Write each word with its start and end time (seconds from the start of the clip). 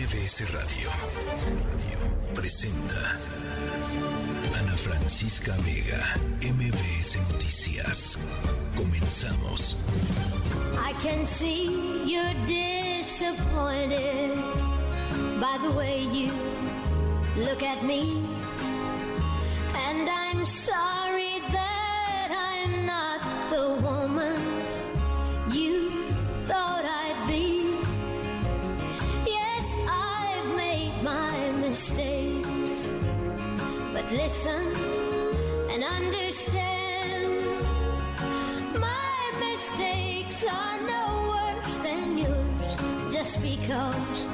MBS 0.00 0.50
Radio 0.54 0.88
presenta 2.32 3.18
Ana 4.58 4.74
Francisca 4.74 5.54
Vega, 5.58 6.14
MBS 6.40 7.16
Noticias. 7.28 8.18
Comenzamos. 8.76 9.76
I 10.78 10.94
can 11.02 11.26
see 11.26 11.66
you're 12.06 12.32
disappointed 12.46 14.32
by 15.38 15.58
the 15.62 15.70
way 15.76 16.00
you 16.00 16.32
look 17.36 17.62
at 17.62 17.84
me. 17.84 18.24
And 19.74 20.08
I'm 20.08 20.46
sorry 20.46 20.99
goes. 43.70 44.26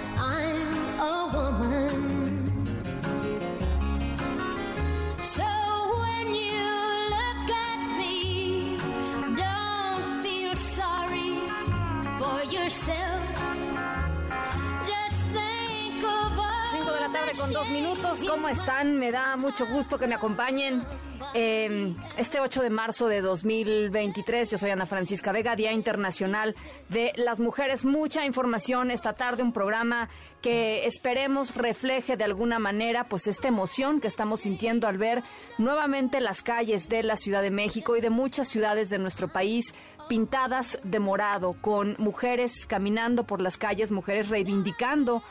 Dos 17.57 17.71
minutos. 17.71 18.19
¿Cómo 18.29 18.51
están? 18.51 18.99
Me 18.99 19.11
da 19.11 19.35
mucho 19.39 19.67
gusto 19.67 19.99
que 19.99 20.07
me 20.07 20.15
acompañen. 20.15 20.85
eh, 21.33 21.95
este 22.19 22.39
8 22.39 22.61
de 22.61 22.69
marzo 22.69 23.09
de 23.09 23.23
2023, 23.23 24.51
yo 24.51 24.59
soy 24.59 24.71
Ana 24.71 24.85
Francisca 24.85 25.33
Vega, 25.33 25.57
Día 25.57 25.73
Internacional 25.73 26.55
de 26.91 27.15
las 27.17 27.41
Mujeres. 27.41 27.87
Mucha 27.87 28.27
información 28.27 28.91
esta 28.91 29.15
tarde, 29.15 29.43
un 29.43 29.55
programa 29.55 30.11
que 30.43 30.87
esperemos 30.87 31.55
refleje 31.55 32.19
de 32.19 32.25
alguna 32.25 32.59
manera 32.59 33.09
pues 33.09 33.27
esta 33.27 33.49
emoción 33.49 34.03
que 34.03 34.09
estamos 34.09 34.41
sintiendo 34.41 34.87
al 34.87 34.99
ver 34.99 35.23
nuevamente 35.57 36.21
las 36.21 36.43
calles 36.43 36.91
de 36.91 37.03
la 37.03 37.17
Ciudad 37.17 37.41
de 37.41 37.51
México 37.51 37.97
y 37.97 38.03
de 38.03 38.11
muchas 38.11 38.49
ciudades 38.49 38.91
de 38.91 38.99
nuestro 38.99 39.29
país 39.29 39.75
pintadas 40.11 40.79
de 40.85 41.01
morado, 41.01 41.55
con 41.61 41.97
mujeres 41.99 42.67
caminando 42.67 43.25
por 43.25 43.41
las 43.41 43.57
calles, 43.57 43.91
mujeres 43.91 44.29
reivindicando 44.29 45.23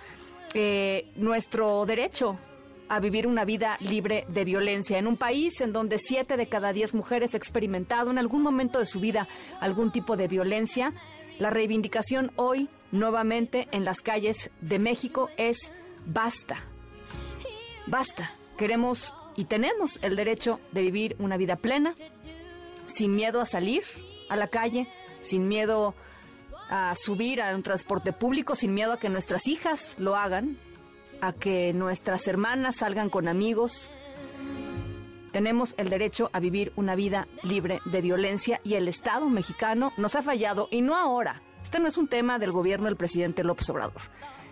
eh, 0.58 1.12
nuestro 1.18 1.86
derecho 1.86 2.40
a 2.88 3.02
vivir 3.02 3.28
una 3.28 3.44
vida 3.44 3.78
libre 3.82 4.26
de 4.30 4.46
violencia 4.46 4.98
en 4.98 5.06
un 5.06 5.18
país 5.18 5.60
en 5.60 5.74
donde 5.74 6.00
siete 6.00 6.38
de 6.38 6.48
cada 6.48 6.72
diez 6.72 6.94
mujeres 6.94 7.34
ha 7.34 7.38
experimentado 7.38 8.10
en 8.10 8.18
algún 8.18 8.42
momento 8.42 8.80
de 8.80 8.86
su 8.86 9.02
vida 9.02 9.28
algún 9.60 9.92
tipo 9.92 10.16
de 10.16 10.30
violencia. 10.30 10.94
La 11.40 11.50
reivindicación 11.50 12.32
hoy, 12.38 12.70
nuevamente 12.94 13.68
en 13.72 13.84
las 13.84 14.02
calles 14.02 14.50
de 14.62 14.80
México, 14.80 15.30
es 15.36 15.74
basta. 16.06 16.64
Basta. 17.88 18.32
Queremos 18.58 19.14
y 19.36 19.46
tenemos 19.46 20.00
el 20.02 20.16
derecho 20.16 20.62
de 20.72 20.84
vivir 20.84 21.18
una 21.20 21.36
vida 21.36 21.58
plena, 21.58 21.96
sin 22.88 23.14
miedo 23.14 23.42
a 23.42 23.46
salir 23.46 23.84
a 24.30 24.38
la 24.38 24.48
calle, 24.48 24.88
sin 25.20 25.50
miedo 25.50 25.96
a 26.70 26.94
subir 26.96 27.42
a 27.42 27.54
un 27.56 27.64
transporte 27.64 28.14
público, 28.14 28.56
sin 28.56 28.74
miedo 28.74 28.94
a 28.94 29.00
que 29.00 29.10
nuestras 29.10 29.48
hijas 29.48 29.96
lo 29.98 30.16
hagan, 30.16 30.58
a 31.22 31.34
que 31.34 31.74
nuestras 31.74 32.28
hermanas 32.28 32.78
salgan 32.78 33.10
con 33.10 33.28
amigos. 33.28 33.90
Tenemos 35.32 35.76
el 35.78 35.90
derecho 35.90 36.30
a 36.34 36.40
vivir 36.40 36.72
una 36.76 36.96
vida 36.96 37.28
libre 37.44 37.82
de 37.86 38.02
violencia 38.02 38.62
y 38.64 38.76
el 38.76 38.88
Estado 38.88 39.30
mexicano 39.30 39.92
nos 39.98 40.16
ha 40.16 40.22
fallado 40.22 40.68
y 40.72 40.82
no 40.82 40.96
ahora. 40.96 41.42
Este 41.62 41.80
no 41.80 41.88
es 41.88 41.98
un 41.98 42.08
tema 42.08 42.40
del 42.40 42.52
gobierno 42.52 42.86
del 42.86 42.96
presidente 42.96 43.44
López 43.44 43.70
Obrador. 43.70 44.02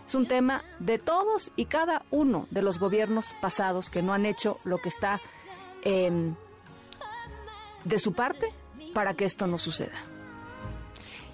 Es 0.05 0.15
un 0.15 0.27
tema 0.27 0.63
de 0.79 0.99
todos 0.99 1.51
y 1.55 1.65
cada 1.65 2.03
uno 2.11 2.47
de 2.51 2.61
los 2.61 2.79
gobiernos 2.79 3.33
pasados 3.41 3.89
que 3.89 4.01
no 4.01 4.13
han 4.13 4.25
hecho 4.25 4.59
lo 4.65 4.77
que 4.77 4.89
está 4.89 5.21
em, 5.83 6.35
de 7.85 7.99
su 7.99 8.13
parte 8.13 8.47
para 8.93 9.13
que 9.13 9.25
esto 9.25 9.47
no 9.47 9.57
suceda. 9.57 10.12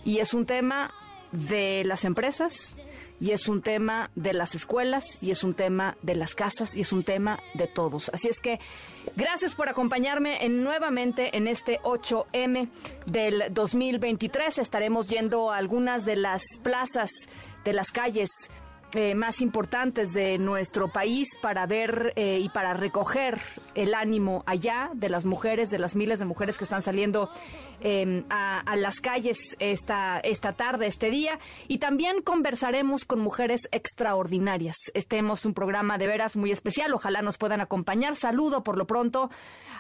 Y 0.10 0.18
es 0.18 0.34
un 0.34 0.48
tema 0.48 0.92
de 1.32 1.84
las 1.86 2.04
empresas, 2.04 2.76
y 3.20 3.30
es 3.30 3.48
un 3.48 3.62
tema 3.62 4.10
de 4.16 4.34
las 4.34 4.56
escuelas, 4.56 5.06
y 5.22 5.30
es 5.30 5.44
un 5.44 5.54
tema 5.54 5.98
de 6.02 6.16
las 6.16 6.34
casas, 6.34 6.76
y 6.76 6.82
es 6.82 6.92
un 6.92 7.04
tema 7.04 7.40
de 7.54 7.68
todos. 7.68 8.10
Así 8.12 8.28
es 8.28 8.40
que 8.40 8.60
gracias 9.16 9.54
por 9.54 9.70
acompañarme 9.70 10.44
en, 10.44 10.64
nuevamente 10.64 11.38
en 11.38 11.48
este 11.48 11.80
8M 11.82 12.70
del 13.06 13.54
2023. 13.54 14.58
Estaremos 14.58 15.10
yendo 15.10 15.52
a 15.52 15.58
algunas 15.58 16.06
de 16.06 16.16
las 16.16 16.42
plazas, 16.64 17.12
de 17.64 17.74
las 17.74 17.92
calles 17.92 18.32
eh, 18.96 19.14
más 19.14 19.40
importantes 19.42 20.14
de 20.14 20.40
nuestro 20.40 20.88
país 20.88 21.28
para 21.44 21.68
ver 21.68 22.14
eh, 22.16 22.40
y 22.42 22.50
para 22.50 22.74
recoger 22.74 23.40
el 23.76 23.94
ánimo 23.94 24.42
allá 24.48 24.90
de 24.96 25.10
las 25.10 25.26
mujeres, 25.26 25.70
de 25.70 25.78
las 25.78 25.96
miles 25.96 26.18
de 26.18 26.26
mujeres 26.26 26.58
que 26.58 26.64
están 26.64 26.82
saliendo 26.82 27.30
a, 28.30 28.60
a 28.60 28.76
las 28.76 29.00
calles 29.00 29.56
esta, 29.60 30.20
esta 30.20 30.54
tarde, 30.54 30.88
este 30.88 31.10
día. 31.10 31.40
Y 31.68 31.80
también 31.80 32.22
conversaremos 32.22 33.06
con 33.06 33.20
mujeres 33.20 33.68
extraordinarias. 33.72 34.76
Estemos 34.94 35.46
un 35.46 35.54
programa 35.54 35.98
de 35.98 36.08
veras 36.08 36.36
muy 36.36 36.52
especial. 36.52 36.94
Ojalá 36.94 37.22
nos 37.22 37.38
puedan 37.38 37.62
acompañar. 37.62 38.16
Saludo 38.16 38.64
por 38.64 38.78
lo 38.78 38.86
pronto 38.86 39.30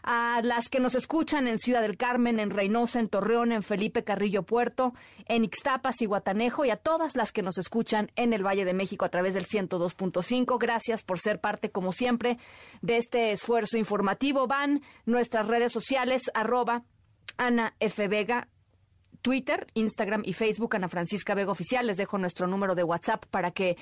a 0.03 0.41
las 0.43 0.69
que 0.69 0.79
nos 0.79 0.95
escuchan 0.95 1.47
en 1.47 1.59
Ciudad 1.59 1.81
del 1.81 1.97
Carmen, 1.97 2.39
en 2.39 2.49
Reynosa, 2.49 2.99
en 2.99 3.09
Torreón, 3.09 3.51
en 3.51 3.63
Felipe 3.63 4.03
Carrillo 4.03 4.43
Puerto, 4.43 4.93
en 5.25 5.43
Ixtapas 5.43 6.01
y 6.01 6.05
Guatanejo 6.05 6.65
y 6.65 6.69
a 6.69 6.77
todas 6.77 7.15
las 7.15 7.31
que 7.31 7.41
nos 7.41 7.57
escuchan 7.57 8.11
en 8.15 8.33
el 8.33 8.45
Valle 8.45 8.65
de 8.65 8.73
México 8.73 9.05
a 9.05 9.09
través 9.09 9.33
del 9.33 9.47
102.5. 9.47 10.57
Gracias 10.59 11.03
por 11.03 11.19
ser 11.19 11.39
parte, 11.39 11.71
como 11.71 11.91
siempre, 11.91 12.38
de 12.81 12.97
este 12.97 13.31
esfuerzo 13.31 13.77
informativo. 13.77 14.47
Van 14.47 14.81
nuestras 15.05 15.47
redes 15.47 15.71
sociales, 15.71 16.31
arroba 16.33 16.83
Ana 17.39 17.73
F. 17.79 18.07
Vega, 18.09 18.50
Twitter, 19.22 19.67
Instagram 19.73 20.23
y 20.25 20.33
Facebook, 20.33 20.75
Ana 20.75 20.89
Francisca 20.89 21.33
Vega 21.33 21.51
Oficial. 21.51 21.88
Les 21.88 21.97
dejo 21.97 22.17
nuestro 22.17 22.47
número 22.47 22.75
de 22.75 22.83
WhatsApp 22.83 23.25
para 23.27 23.51
que 23.51 23.77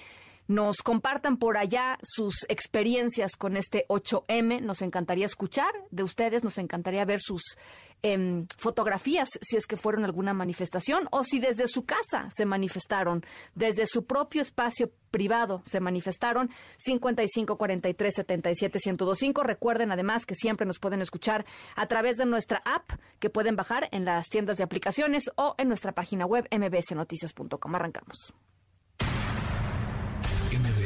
nos 0.47 0.78
compartan 0.78 1.38
por 1.38 1.58
allá 1.58 2.00
sus 2.02 2.46
experiencias 2.47 3.35
con 3.35 3.58
este 3.58 3.85
8M. 3.90 4.62
Nos 4.62 4.81
encantaría 4.81 5.25
escuchar 5.25 5.72
de 5.91 6.03
ustedes, 6.03 6.44
nos 6.44 6.58
encantaría 6.58 7.03
ver 7.06 7.19
sus 7.22 7.58
em, 8.02 8.47
fotografías 8.57 9.28
si 9.41 9.57
es 9.57 9.66
que 9.66 9.75
fueron 9.75 10.06
alguna 10.06 10.34
manifestación 10.34 11.07
o 11.12 11.24
si 11.24 11.40
desde 11.40 11.68
su 11.68 11.86
casa 11.86 12.30
se 12.31 12.46
manifestaron, 12.46 13.25
desde 13.56 13.88
su 13.88 14.06
propio 14.06 14.41
espacio 14.41 14.91
privado 15.12 15.63
se 15.66 15.80
manifestaron 15.80 16.50
55 16.78 17.57
43 17.57 18.16
77 18.16 18.80
1025. 18.86 19.44
Recuerden 19.44 19.91
además 19.91 20.25
que 20.25 20.36
siempre 20.36 20.66
nos 20.66 20.80
pueden 20.80 21.02
escuchar 21.02 21.46
a 21.75 21.88
través 21.88 22.18
de 22.18 22.25
nuestra 22.25 22.62
app 22.66 22.91
que 23.19 23.30
pueden 23.30 23.56
bajar 23.56 23.90
en 23.91 24.06
las 24.06 24.30
tiendas 24.30 24.57
de 24.57 24.63
aplicaciones 24.63 25.30
o 25.36 25.56
en 25.57 25.68
nuestra 25.68 25.91
página 25.91 26.25
web 26.25 26.47
mbsnoticias.com. 26.52 27.75
Arrancamos. 27.75 28.34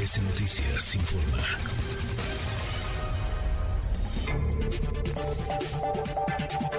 MBS 0.01 0.21
Noticias 0.23 0.95
informa. 0.95 1.37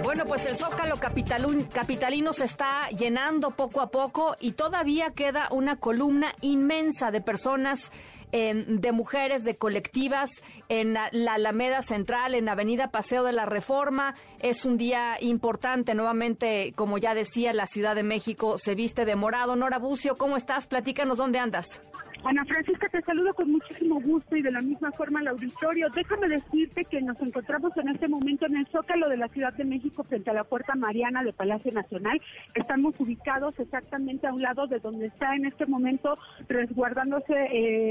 Bueno, 0.02 0.24
pues 0.26 0.44
el 0.46 0.56
Zócalo 0.56 0.96
capitalino 0.98 2.32
se 2.32 2.44
está 2.44 2.88
llenando 2.88 3.52
poco 3.52 3.80
a 3.80 3.90
poco 3.90 4.34
y 4.40 4.52
todavía 4.52 5.10
queda 5.10 5.48
una 5.52 5.76
columna 5.76 6.34
inmensa 6.40 7.12
de 7.12 7.20
personas, 7.20 7.92
eh, 8.32 8.64
de 8.66 8.90
mujeres, 8.90 9.44
de 9.44 9.56
colectivas 9.56 10.30
en 10.68 10.94
la 10.94 11.34
Alameda 11.34 11.82
Central, 11.82 12.34
en 12.34 12.48
Avenida 12.48 12.90
Paseo 12.90 13.22
de 13.22 13.32
la 13.32 13.46
Reforma. 13.46 14.16
Es 14.40 14.64
un 14.64 14.78
día 14.78 15.16
importante. 15.20 15.94
Nuevamente, 15.94 16.72
como 16.74 16.98
ya 16.98 17.14
decía, 17.14 17.52
la 17.52 17.68
Ciudad 17.68 17.94
de 17.94 18.02
México 18.02 18.58
se 18.58 18.74
viste 18.74 19.04
de 19.04 19.14
morado. 19.14 19.54
Nora 19.54 19.78
Bucio, 19.78 20.16
¿cómo 20.16 20.36
estás? 20.36 20.66
Platícanos 20.66 21.18
dónde 21.18 21.38
andas. 21.38 21.80
Ana 22.24 22.44
Francisca, 22.44 22.88
te 22.88 23.02
saludo 23.02 23.34
con 23.34 23.50
muchísimo 23.50 24.00
gusto 24.00 24.36
y 24.36 24.42
de 24.42 24.52
la 24.52 24.60
misma 24.60 24.92
forma 24.92 25.18
al 25.18 25.28
auditorio. 25.28 25.88
Déjame 25.90 26.28
decirte 26.28 26.84
que 26.84 27.02
nos 27.02 27.20
encontramos 27.20 27.76
en 27.76 27.88
este 27.88 28.06
momento 28.06 28.46
en 28.46 28.58
el 28.58 28.66
Zócalo 28.68 29.08
de 29.08 29.16
la 29.16 29.26
Ciudad 29.28 29.52
de 29.54 29.64
México 29.64 30.04
frente 30.04 30.30
a 30.30 30.34
la 30.34 30.44
Puerta 30.44 30.76
Mariana 30.76 31.24
de 31.24 31.32
Palacio 31.32 31.72
Nacional. 31.72 32.20
Estamos 32.54 32.94
ubicados 33.00 33.58
exactamente 33.58 34.28
a 34.28 34.34
un 34.34 34.42
lado 34.42 34.68
de 34.68 34.78
donde 34.78 35.06
está 35.06 35.34
en 35.34 35.46
este 35.46 35.66
momento 35.66 36.16
resguardándose 36.48 37.34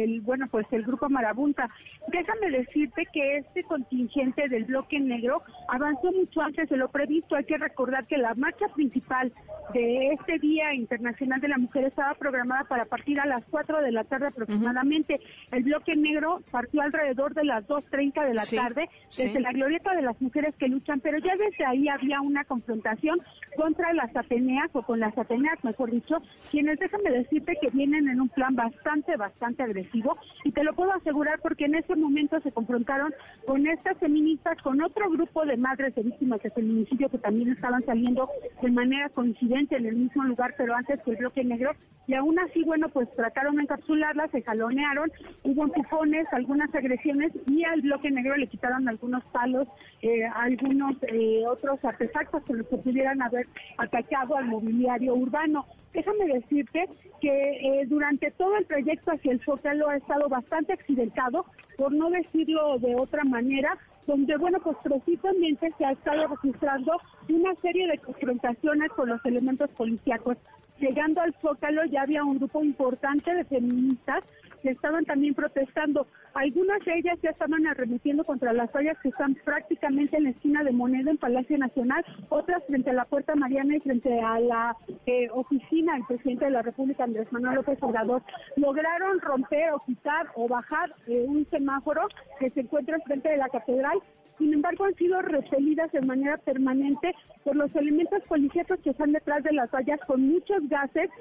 el, 0.03 0.21
bueno, 0.21 0.47
pues 0.49 0.65
el 0.71 0.83
grupo 0.83 1.09
Marabunta. 1.09 1.69
Déjame 2.07 2.51
decirte 2.51 3.07
que 3.11 3.37
este 3.37 3.63
contingente 3.63 4.47
del 4.47 4.63
bloque 4.63 5.01
negro 5.01 5.43
avanzó 5.67 6.09
mucho 6.13 6.39
antes 6.41 6.69
de 6.69 6.77
lo 6.77 6.89
previsto. 6.89 7.35
Hay 7.35 7.43
que 7.43 7.57
recordar 7.57 8.05
que 8.07 8.17
la 8.17 8.33
marcha 8.35 8.69
principal 8.69 9.33
de 9.73 10.13
este 10.13 10.39
Día 10.39 10.73
Internacional 10.73 11.41
de 11.41 11.49
la 11.49 11.57
Mujer 11.57 11.83
estaba 11.83 12.13
programada 12.13 12.63
para 12.63 12.85
partir 12.85 13.19
a 13.19 13.25
las 13.25 13.43
4 13.51 13.81
de 13.81 13.91
la 13.91 14.05
tarde 14.05 14.20
tarde 14.21 14.27
aproximadamente. 14.27 15.19
El 15.51 15.63
bloque 15.63 15.95
negro 15.95 16.41
partió 16.51 16.81
alrededor 16.81 17.33
de 17.33 17.43
las 17.43 17.67
2.30 17.67 18.27
de 18.27 18.33
la 18.33 18.41
Sí, 18.43 18.55
tarde 18.55 18.89
sí. 19.09 19.23
desde 19.23 19.39
la 19.39 19.51
glorieta 19.51 19.95
de 19.95 20.01
las 20.01 20.19
mujeres 20.21 20.55
que 20.55 20.67
luchan, 20.67 20.99
pero 20.99 21.17
ya 21.19 21.35
desde 21.35 21.65
ahí 21.65 21.87
había 21.87 22.21
una 22.21 22.43
confrontación 22.45 23.19
contra 23.55 23.93
las 23.93 24.15
Ateneas, 24.15 24.69
o 24.73 24.81
con 24.83 24.99
las 24.99 25.17
Ateneas, 25.17 25.63
mejor 25.63 25.91
dicho, 25.91 26.17
quienes 26.49 26.79
déjame 26.79 27.11
decirte 27.11 27.57
que 27.61 27.69
vienen 27.69 28.07
en 28.07 28.21
un 28.21 28.29
plan 28.29 28.55
bastante, 28.55 29.15
bastante 29.17 29.63
agresivo, 29.63 30.17
y 30.43 30.51
te 30.51 30.63
lo 30.63 30.73
puedo 30.73 30.93
asegurar 30.93 31.39
porque 31.41 31.65
en 31.65 31.75
ese 31.75 31.95
momento 31.95 32.39
se 32.41 32.51
confrontaron 32.51 33.13
con 33.45 33.65
estas 33.67 33.97
feministas, 33.97 34.57
con 34.61 34.81
otro 34.81 35.09
grupo 35.09 35.45
de 35.45 35.57
madres 35.57 35.95
de 35.95 36.03
víctimas 36.03 36.41
de 36.43 36.51
feminicidio 36.51 37.09
que 37.09 37.17
también 37.17 37.51
estaban 37.51 37.83
saliendo 37.85 38.29
de 38.61 38.71
manera 38.71 39.09
coincidente 39.09 39.75
en 39.77 39.85
el 39.85 39.95
mismo 39.95 40.23
lugar, 40.23 40.53
pero 40.57 40.75
antes 40.75 40.99
que 41.03 41.11
el 41.11 41.17
bloque 41.17 41.43
negro, 41.43 41.71
y 42.07 42.13
aún 42.13 42.37
así, 42.39 42.63
bueno, 42.63 42.89
pues 42.89 43.07
trataron 43.15 43.55
de 43.55 43.67
encapsularlas, 44.11 44.31
se 44.31 44.41
jalonearon, 44.41 45.11
hubo 45.43 45.63
empujones, 45.63 46.27
algunas 46.31 46.73
agresiones, 46.73 47.31
y 47.47 47.63
al 47.63 47.81
bloque 47.81 48.11
negro 48.11 48.35
le 48.37 48.47
quitaron 48.47 48.87
algunos 48.87 49.23
palos, 49.25 49.67
eh, 50.01 50.25
algunos 50.35 50.95
eh, 51.03 51.43
otros 51.47 51.83
artefactos 51.83 52.43
con 52.43 52.57
los 52.59 52.67
que 52.67 52.77
pudieran 52.77 53.21
haber 53.21 53.47
atacado 53.77 54.37
al 54.37 54.45
mobiliario 54.45 55.15
urbano. 55.15 55.65
Déjame 55.93 56.25
decirte 56.25 56.87
que 57.19 57.29
eh, 57.29 57.85
durante 57.87 58.31
todo 58.31 58.55
el 58.57 58.65
trayecto 58.65 59.11
hacia 59.11 59.33
el 59.33 59.41
Zócalo 59.43 59.89
ha 59.89 59.97
estado 59.97 60.29
bastante 60.29 60.73
accidentado, 60.73 61.45
por 61.77 61.91
no 61.91 62.09
decirlo 62.09 62.79
de 62.79 62.95
otra 62.95 63.23
manera, 63.23 63.77
donde, 64.07 64.35
bueno, 64.37 64.59
pues 64.63 64.77
precisamente 64.83 65.71
se 65.77 65.85
ha 65.85 65.91
estado 65.91 66.27
registrando 66.27 66.93
una 67.29 67.53
serie 67.55 67.87
de 67.87 67.97
confrontaciones 67.99 68.89
con 68.91 69.09
los 69.09 69.23
elementos 69.25 69.69
policíacos. 69.71 70.37
Llegando 70.81 71.21
al 71.21 71.35
Zócalo 71.35 71.85
ya 71.85 72.01
había 72.01 72.23
un 72.23 72.39
grupo 72.39 72.63
importante 72.63 73.35
de 73.35 73.45
feministas 73.45 74.25
que 74.63 74.71
estaban 74.71 75.05
también 75.05 75.35
protestando. 75.35 76.07
Algunas 76.33 76.83
de 76.85 76.97
ellas 76.97 77.19
ya 77.21 77.31
estaban 77.31 77.67
arremetiendo 77.67 78.23
contra 78.23 78.53
las 78.53 78.71
vallas 78.71 78.97
que 79.01 79.09
están 79.09 79.35
prácticamente 79.43 80.17
en 80.17 80.23
la 80.23 80.29
esquina 80.29 80.63
de 80.63 80.71
Moneda 80.71 81.11
en 81.11 81.17
Palacio 81.17 81.57
Nacional, 81.57 82.05
otras 82.29 82.63
frente 82.65 82.89
a 82.89 82.93
la 82.93 83.05
Puerta 83.05 83.35
Mariana 83.35 83.75
y 83.75 83.79
frente 83.81 84.19
a 84.21 84.39
la 84.39 84.75
eh, 85.05 85.27
oficina 85.31 85.93
del 85.93 86.05
presidente 86.05 86.45
de 86.45 86.51
la 86.51 86.61
República, 86.61 87.03
Andrés 87.03 87.31
Manuel 87.31 87.55
López 87.55 87.77
Obrador. 87.81 88.23
Lograron 88.55 89.19
romper 89.19 89.73
o 89.73 89.79
quitar 89.85 90.27
o 90.35 90.47
bajar 90.47 90.93
eh, 91.07 91.25
un 91.27 91.45
semáforo 91.49 92.07
que 92.39 92.49
se 92.51 92.61
encuentra 92.61 92.99
frente 92.99 93.29
de 93.29 93.37
la 93.37 93.49
catedral 93.49 93.99
sin 94.41 94.53
embargo 94.53 94.85
han 94.85 94.95
sido 94.95 95.21
repelidas 95.21 95.91
de 95.91 96.01
manera 96.01 96.35
permanente 96.37 97.13
por 97.43 97.55
los 97.55 97.73
elementos 97.75 98.23
policíacos 98.27 98.79
que 98.79 98.89
están 98.89 99.11
detrás 99.11 99.43
de 99.43 99.53
las 99.53 99.69
vallas 99.69 99.99
con 100.07 100.27
muchos 100.27 100.67
gases, 100.67 101.11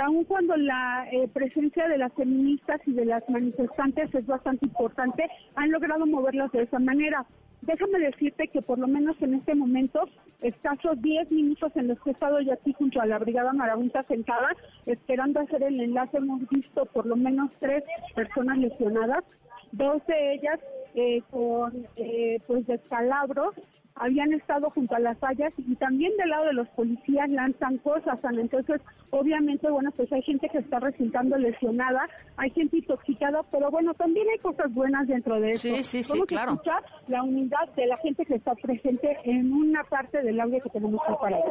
aun 0.00 0.24
cuando 0.24 0.56
la 0.56 1.08
eh, 1.10 1.28
presencia 1.32 1.88
de 1.88 1.98
las 1.98 2.12
feministas 2.12 2.80
y 2.86 2.92
de 2.92 3.04
las 3.04 3.28
manifestantes 3.28 4.14
es 4.14 4.26
bastante 4.26 4.57
importante, 4.62 5.28
han 5.54 5.70
logrado 5.70 6.06
moverlas 6.06 6.52
de 6.52 6.62
esa 6.62 6.78
manera. 6.78 7.24
Déjame 7.62 7.98
decirte 7.98 8.48
que 8.48 8.62
por 8.62 8.78
lo 8.78 8.86
menos 8.86 9.20
en 9.20 9.34
este 9.34 9.54
momento, 9.54 10.08
escasos 10.40 11.00
10 11.02 11.30
minutos 11.32 11.72
en 11.74 11.88
los 11.88 12.00
que 12.00 12.10
he 12.10 12.12
estado 12.12 12.40
yo 12.40 12.52
aquí 12.52 12.72
junto 12.72 13.00
a 13.00 13.06
la 13.06 13.18
Brigada 13.18 13.52
Marabunta 13.52 14.04
sentada, 14.04 14.48
esperando 14.86 15.40
hacer 15.40 15.62
el 15.64 15.80
enlace, 15.80 16.18
hemos 16.18 16.48
visto 16.48 16.86
por 16.86 17.06
lo 17.06 17.16
menos 17.16 17.50
tres 17.58 17.82
personas 18.14 18.58
lesionadas, 18.58 19.24
dos 19.72 20.06
de 20.06 20.34
ellas 20.34 20.60
eh, 20.94 21.22
con 21.30 21.86
eh, 21.96 22.40
pues 22.46 22.66
descalabros 22.66 23.54
habían 24.00 24.32
estado 24.32 24.70
junto 24.70 24.94
a 24.94 24.98
las 24.98 25.18
vallas 25.20 25.52
y 25.56 25.74
también 25.76 26.16
del 26.16 26.30
lado 26.30 26.46
de 26.46 26.52
los 26.54 26.68
policías 26.68 27.28
lanzan 27.28 27.78
cosas, 27.78 28.18
entonces 28.30 28.80
obviamente 29.10 29.70
bueno 29.70 29.90
pues 29.92 30.12
hay 30.12 30.22
gente 30.22 30.48
que 30.48 30.58
está 30.58 30.80
resultando 30.80 31.36
lesionada, 31.36 32.08
hay 32.36 32.50
gente 32.50 32.78
intoxicada, 32.78 33.42
pero 33.50 33.70
bueno 33.70 33.94
también 33.94 34.26
hay 34.32 34.38
cosas 34.38 34.72
buenas 34.72 35.06
dentro 35.06 35.40
de 35.40 35.50
eso. 35.50 35.68
Sí, 35.68 35.84
sí, 35.84 36.02
sí, 36.02 36.20
claro. 36.22 36.52
escuchar 36.52 36.82
la 37.08 37.22
unidad 37.22 37.68
de 37.76 37.86
la 37.86 37.96
gente 37.98 38.24
que 38.24 38.36
está 38.36 38.54
presente 38.54 39.16
en 39.24 39.52
una 39.52 39.84
parte 39.84 40.22
del 40.22 40.40
audio 40.40 40.60
que 40.60 40.70
tenemos 40.70 41.00
preparado. 41.06 41.44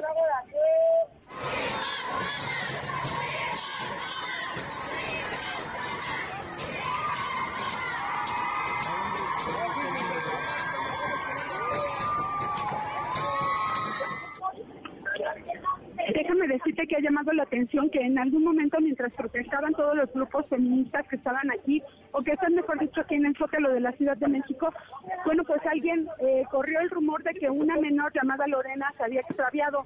Déjame 16.17 16.47
decirte 16.47 16.87
que 16.87 16.95
ha 16.95 16.99
llamado 16.99 17.31
la 17.31 17.43
atención 17.43 17.91
que 17.91 17.99
en 17.99 18.17
algún 18.17 18.43
momento 18.43 18.79
mientras 18.81 19.13
protestaban 19.13 19.71
todos 19.73 19.95
los 19.95 20.11
grupos 20.11 20.47
feministas 20.47 21.07
que 21.07 21.15
estaban 21.15 21.51
aquí, 21.51 21.79
o 22.11 22.23
que 22.23 22.31
están 22.31 22.55
mejor 22.55 22.79
dicho 22.79 23.01
aquí 23.01 23.13
en 23.13 23.27
el 23.27 23.37
Zócalo 23.37 23.69
de 23.69 23.81
la 23.81 23.91
Ciudad 23.91 24.17
de 24.17 24.27
México, 24.27 24.73
bueno, 25.25 25.43
pues 25.43 25.63
alguien 25.67 26.07
eh, 26.21 26.43
corrió 26.49 26.79
el 26.79 26.89
rumor 26.89 27.21
de 27.21 27.35
que 27.35 27.51
una 27.51 27.75
menor 27.77 28.11
llamada 28.15 28.47
Lorena 28.47 28.91
se 28.97 29.03
había 29.03 29.21
extraviado. 29.21 29.85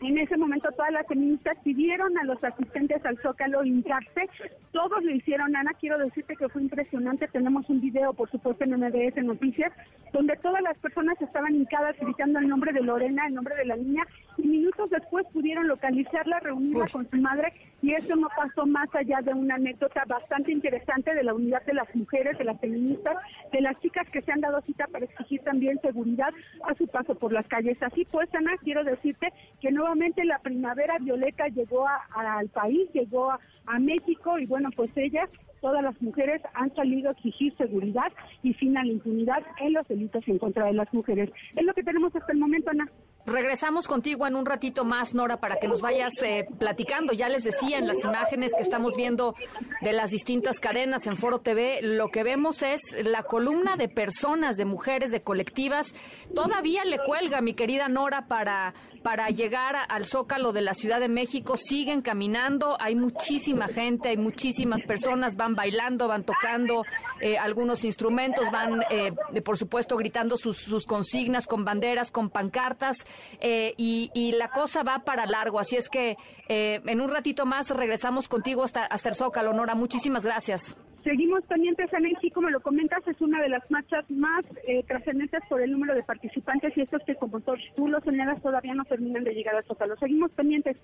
En 0.00 0.16
ese 0.16 0.36
momento 0.36 0.70
todas 0.72 0.92
las 0.92 1.06
feministas 1.06 1.58
pidieron 1.64 2.16
a 2.18 2.24
los 2.24 2.42
asistentes 2.44 3.04
al 3.04 3.18
Zócalo 3.18 3.64
hincarse. 3.64 4.28
Todos 4.70 5.02
lo 5.02 5.10
hicieron, 5.10 5.56
Ana. 5.56 5.72
Quiero 5.80 5.98
decirte 5.98 6.36
que 6.36 6.48
fue 6.48 6.62
impresionante. 6.62 7.26
Tenemos 7.26 7.68
un 7.68 7.80
video, 7.80 8.12
por 8.12 8.30
supuesto, 8.30 8.62
en 8.62 8.78
MBS 8.78 9.16
Noticias, 9.24 9.72
donde 10.12 10.36
todas 10.36 10.62
las 10.62 10.78
personas 10.78 11.20
estaban 11.20 11.54
hincadas 11.54 11.96
gritando 12.00 12.38
el 12.38 12.48
nombre 12.48 12.72
de 12.72 12.80
Lorena, 12.80 13.26
el 13.26 13.34
nombre 13.34 13.56
de 13.56 13.64
la 13.64 13.76
niña, 13.76 14.06
y 14.36 14.46
minutos 14.46 14.88
después 14.90 15.26
pudieron 15.32 15.66
localizarla, 15.66 16.38
reunirla 16.40 16.84
Uy. 16.84 16.90
con 16.90 17.10
su 17.10 17.16
madre, 17.16 17.52
y 17.82 17.92
eso 17.92 18.14
no 18.16 18.28
pasó 18.36 18.66
más 18.66 18.88
allá 18.94 19.20
de 19.22 19.32
una 19.32 19.56
anécdota 19.56 20.04
bastante 20.06 20.52
interesante 20.52 21.14
de 21.14 21.24
la 21.24 21.34
unidad 21.34 21.62
de 21.64 21.74
las 21.74 21.94
mujeres, 21.94 22.38
de 22.38 22.44
las 22.44 22.60
feministas, 22.60 23.16
de 23.52 23.60
las 23.60 23.78
chicas 23.80 24.08
que 24.10 24.22
se 24.22 24.32
han 24.32 24.40
dado 24.40 24.60
cita 24.62 24.86
para 24.86 25.04
exigir 25.04 25.40
también 25.42 25.80
seguridad 25.80 26.32
a 26.64 26.74
su 26.74 26.86
paso 26.86 27.14
por 27.14 27.32
las 27.32 27.46
calles. 27.48 27.80
Así 27.82 28.06
pues, 28.10 28.32
Ana, 28.34 28.52
quiero 28.62 28.84
decirte 28.84 29.32
que 29.60 29.70
nuevamente 29.88 30.24
la 30.24 30.38
primavera 30.40 30.98
violeta 30.98 31.48
llegó 31.48 31.86
a- 31.88 32.04
al 32.14 32.48
país, 32.48 32.88
llegó 32.92 33.30
a, 33.30 33.38
a 33.66 33.78
México 33.78 34.38
y 34.38 34.44
bueno, 34.46 34.68
pues 34.76 34.90
ellas, 34.96 35.28
todas 35.60 35.82
las 35.82 36.00
mujeres 36.02 36.42
han 36.54 36.74
salido 36.74 37.08
a 37.08 37.12
exigir 37.12 37.56
seguridad 37.56 38.12
y 38.42 38.52
fin 38.54 38.76
a 38.76 38.84
la 38.84 38.92
impunidad 38.92 39.42
en 39.60 39.72
los 39.72 39.88
delitos 39.88 40.22
en 40.28 40.38
contra 40.38 40.66
de 40.66 40.74
las 40.74 40.92
mujeres. 40.92 41.30
Es 41.56 41.64
lo 41.64 41.72
que 41.74 41.82
tenemos 41.82 42.14
hasta 42.14 42.32
el 42.32 42.38
momento, 42.38 42.70
Ana. 42.70 42.88
Regresamos 43.26 43.86
contigo 43.88 44.26
en 44.26 44.36
un 44.36 44.46
ratito 44.46 44.84
más, 44.86 45.12
Nora, 45.14 45.38
para 45.38 45.56
que 45.56 45.68
nos 45.68 45.82
vayas 45.82 46.14
eh, 46.22 46.46
platicando. 46.58 47.12
Ya 47.12 47.28
les 47.28 47.44
decía 47.44 47.76
en 47.76 47.86
las 47.86 48.02
imágenes 48.04 48.54
que 48.54 48.62
estamos 48.62 48.96
viendo 48.96 49.34
de 49.82 49.92
las 49.92 50.10
distintas 50.10 50.60
cadenas 50.60 51.06
en 51.06 51.16
Foro 51.18 51.40
TV, 51.40 51.80
lo 51.82 52.08
que 52.08 52.22
vemos 52.22 52.62
es 52.62 52.80
la 53.04 53.22
columna 53.24 53.76
de 53.76 53.88
personas, 53.88 54.56
de 54.56 54.64
mujeres, 54.64 55.10
de 55.10 55.20
colectivas. 55.20 55.94
Todavía 56.34 56.84
le 56.86 56.98
cuelga, 57.00 57.42
mi 57.42 57.52
querida 57.52 57.88
Nora, 57.88 58.28
para, 58.28 58.72
para 59.02 59.28
llegar 59.30 59.76
al 59.88 60.06
Zócalo 60.06 60.52
de 60.52 60.60
la 60.60 60.74
Ciudad 60.74 61.00
de 61.00 61.08
México. 61.08 61.56
Siguen 61.56 62.02
caminando, 62.02 62.76
hay 62.80 62.94
muchísima 62.94 63.68
gente, 63.68 64.10
hay 64.10 64.16
muchísimas 64.16 64.82
personas, 64.82 65.36
van 65.36 65.54
bailando, 65.54 66.08
van 66.08 66.24
tocando 66.24 66.84
eh, 67.20 67.38
algunos 67.38 67.84
instrumentos, 67.84 68.50
van, 68.50 68.82
eh, 68.90 69.12
por 69.42 69.56
supuesto, 69.56 69.96
gritando 69.96 70.36
sus, 70.36 70.86
consignas 70.86 71.46
con 71.46 71.64
banderas, 71.64 72.10
con 72.10 72.30
pancartas, 72.30 73.06
eh, 73.40 73.74
y, 73.76 74.10
y 74.14 74.32
la 74.32 74.50
cosa 74.50 74.82
va 74.82 75.00
para 75.00 75.26
largo. 75.26 75.58
Así 75.58 75.76
es 75.76 75.88
que 75.88 76.16
eh, 76.48 76.80
en 76.86 77.00
un 77.00 77.10
ratito 77.10 77.46
más 77.46 77.70
regresamos 77.70 78.28
contigo 78.28 78.64
hasta, 78.64 78.84
hasta 78.84 79.10
el 79.10 79.16
Zócalo, 79.16 79.52
Nora. 79.52 79.74
Muchísimas 79.74 80.24
gracias. 80.24 80.76
Seguimos 81.04 81.44
pendientes, 81.44 81.88
y 81.92 82.14
sí, 82.20 82.30
como 82.30 82.50
lo 82.50 82.60
comentas, 82.60 83.06
es 83.06 83.20
una 83.20 83.40
de 83.40 83.48
las 83.48 83.68
marchas 83.70 84.04
más 84.10 84.44
eh, 84.66 84.82
trascendentes 84.86 85.40
por 85.48 85.60
el 85.62 85.70
número 85.72 85.94
de 85.94 86.02
participantes 86.02 86.76
y 86.76 86.82
estos 86.82 87.02
que, 87.06 87.14
como 87.14 87.40
tú 87.40 87.88
lo 87.88 88.00
señalas, 88.00 88.42
todavía 88.42 88.74
no 88.74 88.84
terminan 88.84 89.24
de 89.24 89.32
llegar 89.32 89.54
al 89.54 89.64
Zócalo. 89.64 89.96
Seguimos 89.96 90.30
pendientes. 90.32 90.76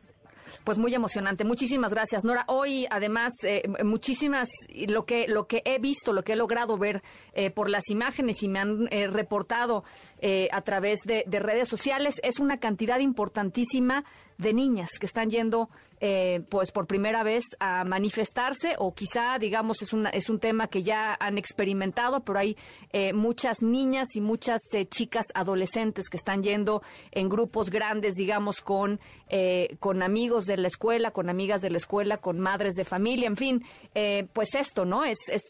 Pues 0.63 0.79
muy 0.79 0.95
emocionante. 0.95 1.45
Muchísimas 1.45 1.93
gracias, 1.93 2.25
Nora. 2.25 2.45
Hoy, 2.49 2.87
además, 2.91 3.33
eh, 3.45 3.63
muchísimas 3.85 4.49
lo 4.89 5.05
que 5.05 5.27
lo 5.27 5.47
que 5.47 5.63
he 5.65 5.79
visto, 5.79 6.13
lo 6.13 6.23
que 6.23 6.33
he 6.33 6.37
logrado 6.37 6.79
ver 6.79 7.03
eh, 7.33 7.51
por 7.51 7.71
las 7.71 7.91
imágenes 7.91 8.43
y 8.43 8.49
me 8.49 8.61
han 8.61 8.89
eh, 8.91 9.09
reportado 9.09 9.85
eh, 10.21 10.49
a 10.53 10.63
través 10.63 11.01
de, 11.05 11.25
de 11.27 11.41
redes 11.41 11.69
sociales 11.69 12.21
es 12.23 12.39
una 12.39 12.59
cantidad 12.59 13.01
importantísima 13.01 14.05
de 14.39 14.53
niñas 14.53 14.91
que 14.99 15.07
están 15.07 15.31
yendo, 15.31 15.69
eh, 16.01 16.43
pues 16.49 16.73
por 16.73 16.87
primera 16.87 17.23
vez 17.23 17.45
a 17.61 17.85
manifestarse 17.85 18.75
o 18.79 18.95
quizá, 18.95 19.39
digamos, 19.39 19.81
es 19.83 19.93
una 19.93 20.11
es 20.11 20.29
un 20.29 20.39
tema 20.39 20.69
que 20.69 20.83
ya 20.83 21.17
han 21.19 21.39
experimentado, 21.39 22.21
pero 22.21 22.39
hay 22.39 22.57
eh, 22.93 23.13
muchas 23.13 23.63
niñas 23.63 24.09
y 24.15 24.21
muchas 24.21 24.61
eh, 24.73 24.87
chicas 24.87 25.27
adolescentes 25.35 26.09
que 26.09 26.17
están 26.17 26.43
yendo 26.43 26.83
en 27.13 27.29
grupos 27.29 27.71
grandes, 27.71 28.15
digamos, 28.15 28.61
con 28.61 29.01
eh, 29.29 29.77
con 29.81 30.03
amigos 30.03 30.47
de 30.47 30.57
la 30.57 30.69
escuela, 30.69 31.11
con 31.13 31.29
amigas 31.31 31.63
de 31.63 31.71
la 31.71 31.79
escuela, 31.79 32.19
con 32.19 32.41
madres 32.41 32.75
de 32.75 32.85
familia, 32.85 33.27
en 33.27 33.37
fin, 33.37 33.65
eh, 33.95 34.27
pues 34.33 34.55
esto, 34.55 34.85
¿no? 34.85 35.05
Es, 35.05 35.19
es 35.29 35.43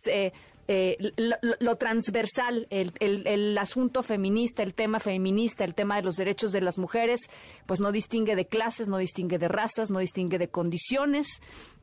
eh, 0.69 0.97
lo, 1.17 1.37
lo- 1.61 1.77
transversal, 1.77 2.67
el, 2.71 2.93
el- 3.01 3.27
asunto 3.59 4.03
feminista, 4.03 4.63
el 4.63 4.75
tema 4.75 4.99
feminista, 5.01 5.65
el 5.65 5.75
tema 5.75 5.97
de 5.97 6.03
los 6.03 6.17
derechos 6.17 6.53
de 6.53 6.61
las 6.61 6.79
mujeres, 6.79 7.29
pues 7.67 7.81
no 7.81 7.93
distingue 7.93 8.37
de 8.37 8.47
clases, 8.47 8.89
no 8.89 8.97
distingue 8.99 9.39
de 9.39 9.49
razas, 9.49 9.91
no 9.91 9.99
distingue 9.99 10.39
de 10.39 10.49
condiciones. 10.49 11.27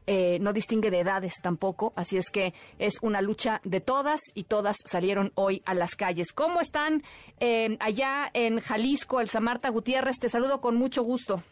eh, 0.07 0.39
no 0.41 0.51
distingue 0.51 0.89
de 0.89 0.99
edades 1.01 1.35
tampoco, 1.43 1.93
así 1.95 2.17
es 2.17 2.31
que 2.31 2.55
es 2.79 2.95
una 3.03 3.21
lucha 3.21 3.61
de 3.63 3.81
todas 3.81 4.19
y 4.33 4.45
todas 4.45 4.77
salieron 4.83 5.31
hoy 5.35 5.61
a 5.65 5.75
las 5.75 5.95
calles. 5.95 6.33
¿Cómo 6.33 6.59
están 6.59 7.03
eh, 7.39 7.77
allá 7.79 8.29
en 8.33 8.59
Jalisco, 8.61 9.21
Elsa 9.21 9.39
Marta 9.39 9.69
Gutiérrez? 9.69 10.17
Te 10.19 10.27
saludo 10.27 10.59
con 10.59 10.75
mucho 10.75 11.03
gusto. 11.03 11.43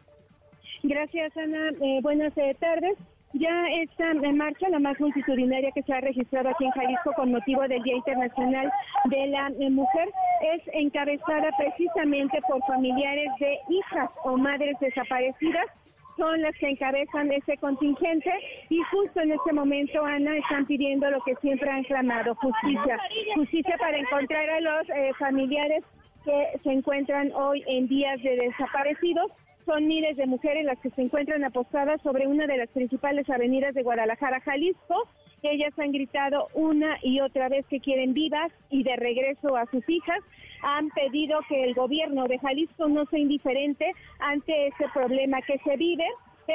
Gracias, 0.81 1.35
Ana. 1.37 1.69
Eh, 1.79 1.99
buenas 2.01 2.33
tardes. 2.59 2.97
Ya 3.33 3.67
esta 3.81 4.11
en 4.11 4.37
marcha, 4.37 4.69
la 4.69 4.79
más 4.79 4.99
multitudinaria 4.99 5.71
que 5.71 5.83
se 5.83 5.93
ha 5.93 6.01
registrado 6.01 6.49
aquí 6.49 6.65
en 6.65 6.71
Jalisco 6.71 7.13
con 7.13 7.31
motivo 7.31 7.61
del 7.67 7.83
Día 7.83 7.95
Internacional 7.95 8.71
de 9.05 9.27
la 9.27 9.51
eh, 9.59 9.69
Mujer, 9.69 10.09
es 10.53 10.61
encabezada 10.73 11.49
precisamente 11.57 12.39
por 12.47 12.59
familiares 12.65 13.29
de 13.39 13.59
hijas 13.69 14.09
o 14.23 14.35
madres 14.35 14.77
desaparecidas 14.79 15.67
son 16.19 16.41
las 16.41 16.53
que 16.57 16.69
encabezan 16.69 17.31
ese 17.31 17.57
contingente 17.57 18.31
y 18.69 18.81
justo 18.91 19.21
en 19.21 19.31
este 19.31 19.53
momento, 19.53 20.03
Ana, 20.05 20.35
están 20.37 20.65
pidiendo 20.65 21.09
lo 21.09 21.21
que 21.21 21.33
siempre 21.35 21.69
han 21.71 21.83
clamado, 21.85 22.35
justicia. 22.35 22.99
Justicia 23.35 23.77
para 23.79 23.97
encontrar 23.97 24.49
a 24.49 24.59
los 24.59 24.89
eh, 24.89 25.11
familiares 25.17 25.83
que 26.25 26.59
se 26.61 26.71
encuentran 26.71 27.31
hoy 27.33 27.63
en 27.67 27.87
días 27.87 28.21
de 28.21 28.35
desaparecidos. 28.35 29.31
Son 29.69 29.85
miles 29.85 30.17
de 30.17 30.25
mujeres 30.25 30.65
las 30.65 30.79
que 30.79 30.89
se 30.89 31.03
encuentran 31.03 31.43
apostadas 31.43 32.01
sobre 32.01 32.25
una 32.25 32.47
de 32.47 32.57
las 32.57 32.69
principales 32.69 33.29
avenidas 33.29 33.75
de 33.75 33.83
Guadalajara, 33.83 34.39
Jalisco. 34.39 35.07
Ellas 35.43 35.77
han 35.77 35.91
gritado 35.91 36.47
una 36.55 36.97
y 37.03 37.19
otra 37.19 37.49
vez 37.49 37.67
que 37.67 37.79
quieren 37.79 38.15
vivas 38.15 38.51
y 38.71 38.81
de 38.81 38.95
regreso 38.95 39.55
a 39.55 39.67
sus 39.67 39.87
hijas. 39.87 40.21
Han 40.63 40.89
pedido 40.89 41.39
que 41.47 41.65
el 41.65 41.75
gobierno 41.75 42.23
de 42.23 42.39
Jalisco 42.39 42.89
no 42.89 43.05
sea 43.05 43.19
indiferente 43.19 43.91
ante 44.17 44.69
ese 44.69 44.85
problema 44.91 45.39
que 45.43 45.59
se 45.59 45.77
vive. 45.77 46.05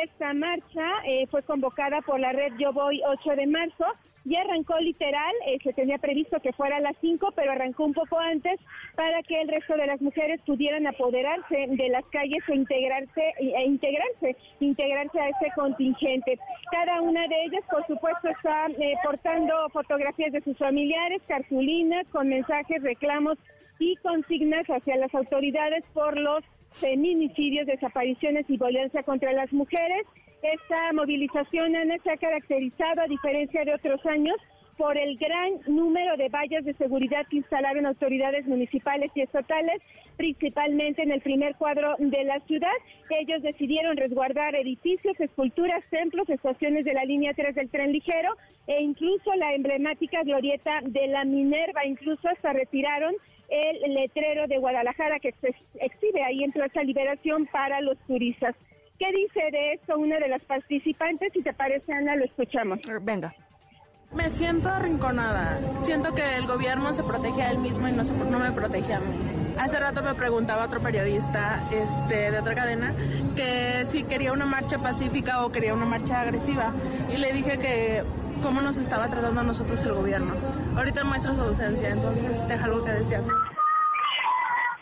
Esta 0.02 0.34
marcha 0.34 0.90
eh, 1.06 1.24
fue 1.30 1.44
convocada 1.44 2.02
por 2.02 2.18
la 2.18 2.32
red 2.32 2.52
Yo 2.58 2.72
Voy 2.72 3.00
8 3.06 3.36
de 3.36 3.46
marzo 3.46 3.84
y 4.24 4.34
arrancó 4.34 4.76
literal, 4.80 5.32
eh, 5.46 5.58
se 5.62 5.72
tenía 5.72 5.98
previsto 5.98 6.40
que 6.40 6.52
fuera 6.52 6.78
a 6.78 6.80
las 6.80 6.96
5, 7.00 7.30
pero 7.36 7.52
arrancó 7.52 7.84
un 7.84 7.92
poco 7.92 8.18
antes 8.18 8.58
para 8.96 9.22
que 9.22 9.40
el 9.40 9.46
resto 9.46 9.76
de 9.76 9.86
las 9.86 10.00
mujeres 10.00 10.40
pudieran 10.46 10.88
apoderarse 10.88 11.66
de 11.68 11.88
las 11.90 12.04
calles 12.06 12.42
e 12.48 12.56
integrarse, 12.56 13.34
e 13.38 13.64
integrarse, 13.66 14.36
integrarse 14.58 15.20
a 15.20 15.28
ese 15.28 15.52
contingente. 15.54 16.40
Cada 16.72 17.00
una 17.00 17.28
de 17.28 17.44
ellas, 17.44 17.62
por 17.70 17.86
supuesto, 17.86 18.28
está 18.28 18.66
eh, 18.66 18.94
portando 19.04 19.68
fotografías 19.72 20.32
de 20.32 20.40
sus 20.40 20.58
familiares, 20.58 21.22
cartulinas 21.28 22.04
con 22.08 22.28
mensajes, 22.28 22.82
reclamos 22.82 23.38
y 23.78 23.94
consignas 23.96 24.66
hacia 24.66 24.96
las 24.96 25.14
autoridades 25.14 25.84
por 25.92 26.18
los 26.18 26.42
feminicidios, 26.74 27.66
desapariciones 27.66 28.46
y 28.48 28.56
violencia 28.56 29.02
contra 29.02 29.32
las 29.32 29.52
mujeres. 29.52 30.06
Esta 30.42 30.92
movilización, 30.92 31.74
Ana, 31.74 31.96
se 32.02 32.10
ha 32.10 32.16
caracterizado, 32.16 33.02
a 33.02 33.06
diferencia 33.06 33.64
de 33.64 33.74
otros 33.74 34.04
años, 34.06 34.36
por 34.76 34.98
el 34.98 35.16
gran 35.18 35.60
número 35.66 36.16
de 36.16 36.28
vallas 36.28 36.64
de 36.64 36.74
seguridad 36.74 37.26
que 37.30 37.36
instalaron 37.36 37.86
autoridades 37.86 38.46
municipales 38.46 39.10
y 39.14 39.20
estatales, 39.20 39.80
principalmente 40.16 41.02
en 41.02 41.12
el 41.12 41.20
primer 41.20 41.54
cuadro 41.56 41.94
de 41.98 42.24
la 42.24 42.40
ciudad. 42.40 42.72
Ellos 43.10 43.42
decidieron 43.42 43.96
resguardar 43.96 44.54
edificios, 44.54 45.18
esculturas, 45.20 45.84
templos, 45.90 46.28
estaciones 46.28 46.84
de 46.84 46.94
la 46.94 47.04
línea 47.04 47.34
3 47.34 47.54
del 47.54 47.70
tren 47.70 47.92
ligero 47.92 48.36
e 48.66 48.82
incluso 48.82 49.34
la 49.36 49.54
emblemática 49.54 50.22
glorieta 50.22 50.80
de 50.82 51.06
la 51.06 51.24
Minerva, 51.24 51.86
incluso 51.86 52.28
hasta 52.28 52.52
retiraron 52.52 53.14
el 53.60 53.94
letrero 53.94 54.46
de 54.46 54.58
Guadalajara 54.58 55.18
que 55.20 55.32
se 55.40 55.54
exhibe 55.80 56.22
ahí 56.22 56.42
en 56.42 56.52
Plaza 56.52 56.82
Liberación 56.82 57.46
para 57.46 57.80
los 57.80 57.98
turistas. 58.06 58.54
¿Qué 58.98 59.06
dice 59.12 59.40
de 59.50 59.72
esto 59.74 59.98
una 59.98 60.18
de 60.18 60.28
las 60.28 60.42
participantes? 60.44 61.32
Si 61.32 61.42
te 61.42 61.52
parece, 61.52 61.92
Ana, 61.92 62.16
lo 62.16 62.24
escuchamos. 62.24 62.80
Venga. 63.02 63.34
Me 64.14 64.30
siento 64.30 64.68
arrinconada. 64.68 65.58
Siento 65.78 66.14
que 66.14 66.36
el 66.36 66.46
gobierno 66.46 66.92
se 66.92 67.02
protege 67.02 67.42
a 67.42 67.50
él 67.50 67.58
mismo 67.58 67.88
y 67.88 67.92
no, 67.92 68.04
se, 68.04 68.14
no 68.14 68.38
me 68.38 68.52
protege 68.52 68.94
a 68.94 69.00
mí. 69.00 69.06
Hace 69.58 69.78
rato 69.80 70.02
me 70.02 70.14
preguntaba 70.14 70.64
otro 70.64 70.80
periodista 70.80 71.68
este, 71.72 72.30
de 72.30 72.38
otra 72.38 72.54
cadena 72.54 72.94
que 73.34 73.84
si 73.84 74.04
quería 74.04 74.32
una 74.32 74.46
marcha 74.46 74.78
pacífica 74.78 75.44
o 75.44 75.50
quería 75.50 75.74
una 75.74 75.86
marcha 75.86 76.20
agresiva. 76.20 76.72
Y 77.12 77.16
le 77.16 77.32
dije 77.32 77.58
que 77.58 78.04
cómo 78.42 78.60
nos 78.60 78.76
estaba 78.76 79.08
tratando 79.08 79.40
a 79.40 79.44
nosotros 79.44 79.84
el 79.84 79.94
gobierno. 79.94 80.34
Ahorita 80.76 81.04
muestra 81.04 81.32
su 81.32 81.42
ausencia, 81.42 81.90
entonces 81.90 82.46
déjalo 82.48 82.84
que 82.84 82.92
decía. 82.92 83.20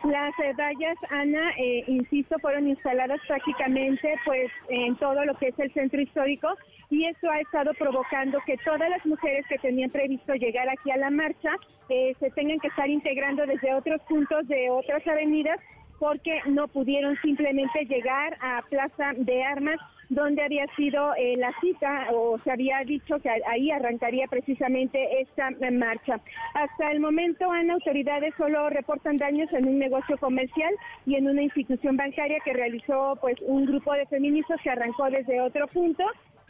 Las 0.04 0.34
vallas, 0.58 0.98
Ana, 1.10 1.50
eh, 1.58 1.84
insisto, 1.86 2.36
fueron 2.40 2.66
instaladas 2.66 3.20
prácticamente 3.28 4.14
pues 4.24 4.50
en 4.68 4.96
todo 4.96 5.24
lo 5.24 5.34
que 5.38 5.48
es 5.48 5.58
el 5.60 5.72
centro 5.72 6.00
histórico 6.00 6.48
y 6.90 7.06
eso 7.06 7.30
ha 7.30 7.38
estado 7.38 7.72
provocando 7.74 8.40
que 8.44 8.56
todas 8.64 8.90
las 8.90 9.06
mujeres 9.06 9.46
que 9.48 9.58
tenían 9.58 9.90
previsto 9.90 10.34
llegar 10.34 10.68
aquí 10.68 10.90
a 10.90 10.96
la 10.96 11.10
marcha 11.10 11.50
eh, 11.88 12.14
se 12.18 12.30
tengan 12.32 12.58
que 12.58 12.68
estar 12.68 12.90
integrando 12.90 13.46
desde 13.46 13.74
otros 13.74 14.00
puntos 14.08 14.46
de 14.48 14.70
otras 14.70 15.06
avenidas 15.06 15.60
porque 16.00 16.40
no 16.46 16.66
pudieron 16.66 17.16
simplemente 17.22 17.84
llegar 17.84 18.36
a 18.40 18.62
Plaza 18.68 19.12
de 19.16 19.44
Armas 19.44 19.78
donde 20.14 20.42
había 20.42 20.66
sido 20.76 21.14
eh, 21.14 21.34
la 21.38 21.52
cita 21.60 22.08
o 22.12 22.38
se 22.44 22.50
había 22.50 22.80
dicho 22.84 23.18
que 23.20 23.30
ahí 23.30 23.70
arrancaría 23.70 24.26
precisamente 24.28 25.22
esta 25.22 25.50
marcha. 25.72 26.20
Hasta 26.54 26.92
el 26.92 27.00
momento, 27.00 27.50
Ana, 27.50 27.74
autoridades 27.74 28.34
solo 28.36 28.68
reportan 28.68 29.16
daños 29.16 29.50
en 29.52 29.66
un 29.66 29.78
negocio 29.78 30.18
comercial 30.18 30.74
y 31.06 31.14
en 31.14 31.28
una 31.28 31.42
institución 31.42 31.96
bancaria 31.96 32.40
que 32.44 32.52
realizó 32.52 33.16
pues 33.20 33.36
un 33.40 33.64
grupo 33.64 33.92
de 33.94 34.06
feministas 34.06 34.60
que 34.62 34.70
arrancó 34.70 35.08
desde 35.08 35.40
otro 35.40 35.66
punto 35.68 36.04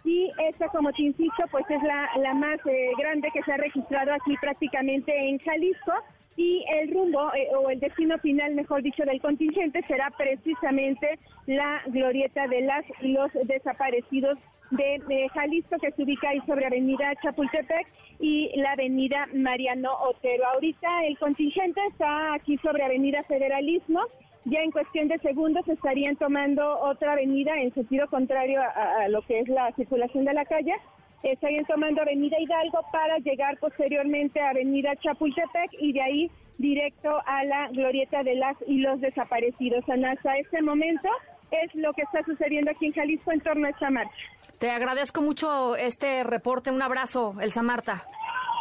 y 0.04 0.32
esta, 0.48 0.66
como 0.68 0.92
te 0.92 1.02
insisto, 1.02 1.44
pues 1.52 1.64
es 1.70 1.82
la, 1.84 2.10
la 2.18 2.34
más 2.34 2.58
eh, 2.66 2.90
grande 2.98 3.28
que 3.32 3.42
se 3.44 3.52
ha 3.52 3.56
registrado 3.56 4.12
aquí 4.12 4.36
prácticamente 4.40 5.12
en 5.16 5.38
Jalisco 5.38 5.92
y 6.36 6.64
el 6.76 6.92
rumbo 6.92 7.32
eh, 7.34 7.48
o 7.54 7.70
el 7.70 7.80
destino 7.80 8.18
final, 8.18 8.54
mejor 8.54 8.82
dicho, 8.82 9.04
del 9.04 9.20
contingente 9.20 9.82
será 9.86 10.10
precisamente 10.16 11.18
la 11.46 11.82
glorieta 11.86 12.46
de 12.48 12.62
las 12.62 12.84
los 13.00 13.30
desaparecidos 13.44 14.38
de, 14.70 15.28
Jalisco 15.34 15.76
que 15.78 15.92
se 15.92 16.02
ubica 16.02 16.30
ahí 16.30 16.40
sobre 16.46 16.66
Avenida 16.66 17.12
Chapultepec 17.22 17.86
y 18.20 18.50
la 18.56 18.72
Avenida 18.72 19.28
Mariano 19.34 19.90
Otero. 20.08 20.44
Ahorita 20.54 21.04
el 21.04 21.18
contingente 21.18 21.80
está 21.90 22.34
aquí 22.34 22.56
sobre 22.58 22.84
Avenida 22.84 23.22
Federalismo. 23.24 24.00
Ya 24.44 24.60
en 24.60 24.70
cuestión 24.72 25.08
de 25.08 25.18
segundos 25.18 25.68
estarían 25.68 26.16
tomando 26.16 26.80
otra 26.80 27.12
avenida 27.12 27.60
en 27.60 27.72
sentido 27.74 28.08
contrario 28.08 28.60
a 28.60 29.06
lo 29.08 29.22
que 29.22 29.38
es 29.38 29.48
la 29.48 29.70
circulación 29.72 30.24
de 30.24 30.34
la 30.34 30.44
calle 30.44 30.74
estarían 31.22 31.64
tomando 31.66 32.02
Avenida 32.02 32.36
Hidalgo 32.40 32.80
para 32.90 33.18
llegar 33.18 33.58
posteriormente 33.58 34.40
a 34.40 34.50
Avenida 34.50 34.94
Chapultepec 34.96 35.70
y 35.78 35.92
de 35.92 36.02
ahí 36.02 36.30
directo 36.58 37.08
a 37.26 37.44
la 37.44 37.68
glorieta 37.68 38.22
de 38.22 38.34
las 38.36 38.56
y 38.66 38.78
los 38.78 39.00
desaparecidos. 39.00 39.84
Hasta 39.88 40.36
este 40.36 40.62
momento 40.62 41.08
es 41.50 41.74
lo 41.74 41.92
que 41.92 42.02
está 42.02 42.22
sucediendo 42.24 42.70
aquí 42.70 42.86
en 42.86 42.92
Jalisco 42.92 43.32
en 43.32 43.40
torno 43.40 43.66
a 43.66 43.70
esta 43.70 43.90
marcha. 43.90 44.16
Te 44.58 44.70
agradezco 44.70 45.20
mucho 45.20 45.76
este 45.76 46.24
reporte. 46.24 46.70
Un 46.70 46.82
abrazo, 46.82 47.34
Elsa 47.40 47.62
Marta. 47.62 48.06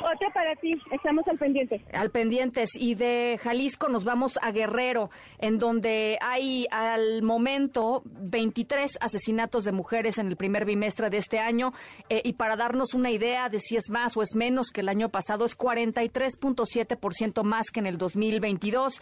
Otra 0.01 0.33
para 0.33 0.55
ti, 0.55 0.73
estamos 0.91 1.27
al 1.27 1.37
pendiente. 1.37 1.83
Al 1.93 2.09
pendientes. 2.09 2.71
Y 2.75 2.95
de 2.95 3.39
Jalisco 3.41 3.87
nos 3.87 4.03
vamos 4.03 4.39
a 4.41 4.51
Guerrero, 4.51 5.09
en 5.37 5.59
donde 5.59 6.17
hay 6.21 6.67
al 6.71 7.21
momento 7.21 8.01
23 8.05 8.97
asesinatos 8.99 9.63
de 9.63 9.71
mujeres 9.71 10.17
en 10.17 10.27
el 10.27 10.37
primer 10.37 10.65
bimestre 10.65 11.09
de 11.09 11.17
este 11.17 11.39
año. 11.39 11.73
Eh, 12.09 12.21
y 12.23 12.33
para 12.33 12.55
darnos 12.55 12.93
una 12.93 13.11
idea 13.11 13.49
de 13.49 13.59
si 13.59 13.75
es 13.75 13.89
más 13.89 14.17
o 14.17 14.23
es 14.23 14.35
menos 14.35 14.71
que 14.71 14.81
el 14.81 14.89
año 14.89 15.09
pasado, 15.09 15.45
es 15.45 15.57
43.7% 15.57 17.43
más 17.43 17.69
que 17.71 17.79
en 17.79 17.85
el 17.85 17.97
2022. 17.97 19.01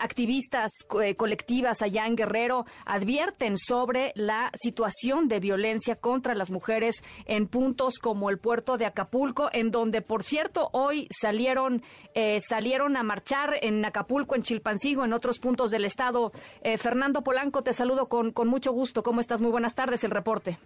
Activistas 0.00 0.70
eh, 1.02 1.14
colectivas 1.14 1.80
allá 1.80 2.06
en 2.06 2.16
Guerrero 2.16 2.66
advierten 2.84 3.56
sobre 3.56 4.12
la 4.14 4.50
situación 4.54 5.28
de 5.28 5.40
violencia 5.40 5.96
contra 5.96 6.34
las 6.34 6.50
mujeres 6.50 7.02
en 7.24 7.46
puntos 7.46 7.98
como 7.98 8.28
el 8.28 8.38
puerto 8.38 8.76
de 8.76 8.86
Acapulco, 8.86 9.48
en 9.52 9.70
donde 9.70 10.02
por 10.02 10.25
cierto, 10.26 10.68
hoy 10.72 11.08
salieron, 11.10 11.82
eh, 12.14 12.40
salieron 12.40 12.96
a 12.96 13.02
marchar 13.02 13.54
en 13.62 13.84
Acapulco, 13.84 14.34
en 14.34 14.42
Chilpancingo, 14.42 15.04
en 15.04 15.12
otros 15.12 15.38
puntos 15.38 15.70
del 15.70 15.84
estado. 15.84 16.32
Eh, 16.62 16.76
Fernando 16.78 17.22
Polanco, 17.22 17.62
te 17.62 17.72
saludo 17.72 18.06
con, 18.06 18.32
con 18.32 18.48
mucho 18.48 18.72
gusto. 18.72 19.02
¿Cómo 19.02 19.20
estás? 19.20 19.40
Muy 19.40 19.50
buenas 19.50 19.74
tardes, 19.74 20.04
el 20.04 20.10
reporte. 20.10 20.58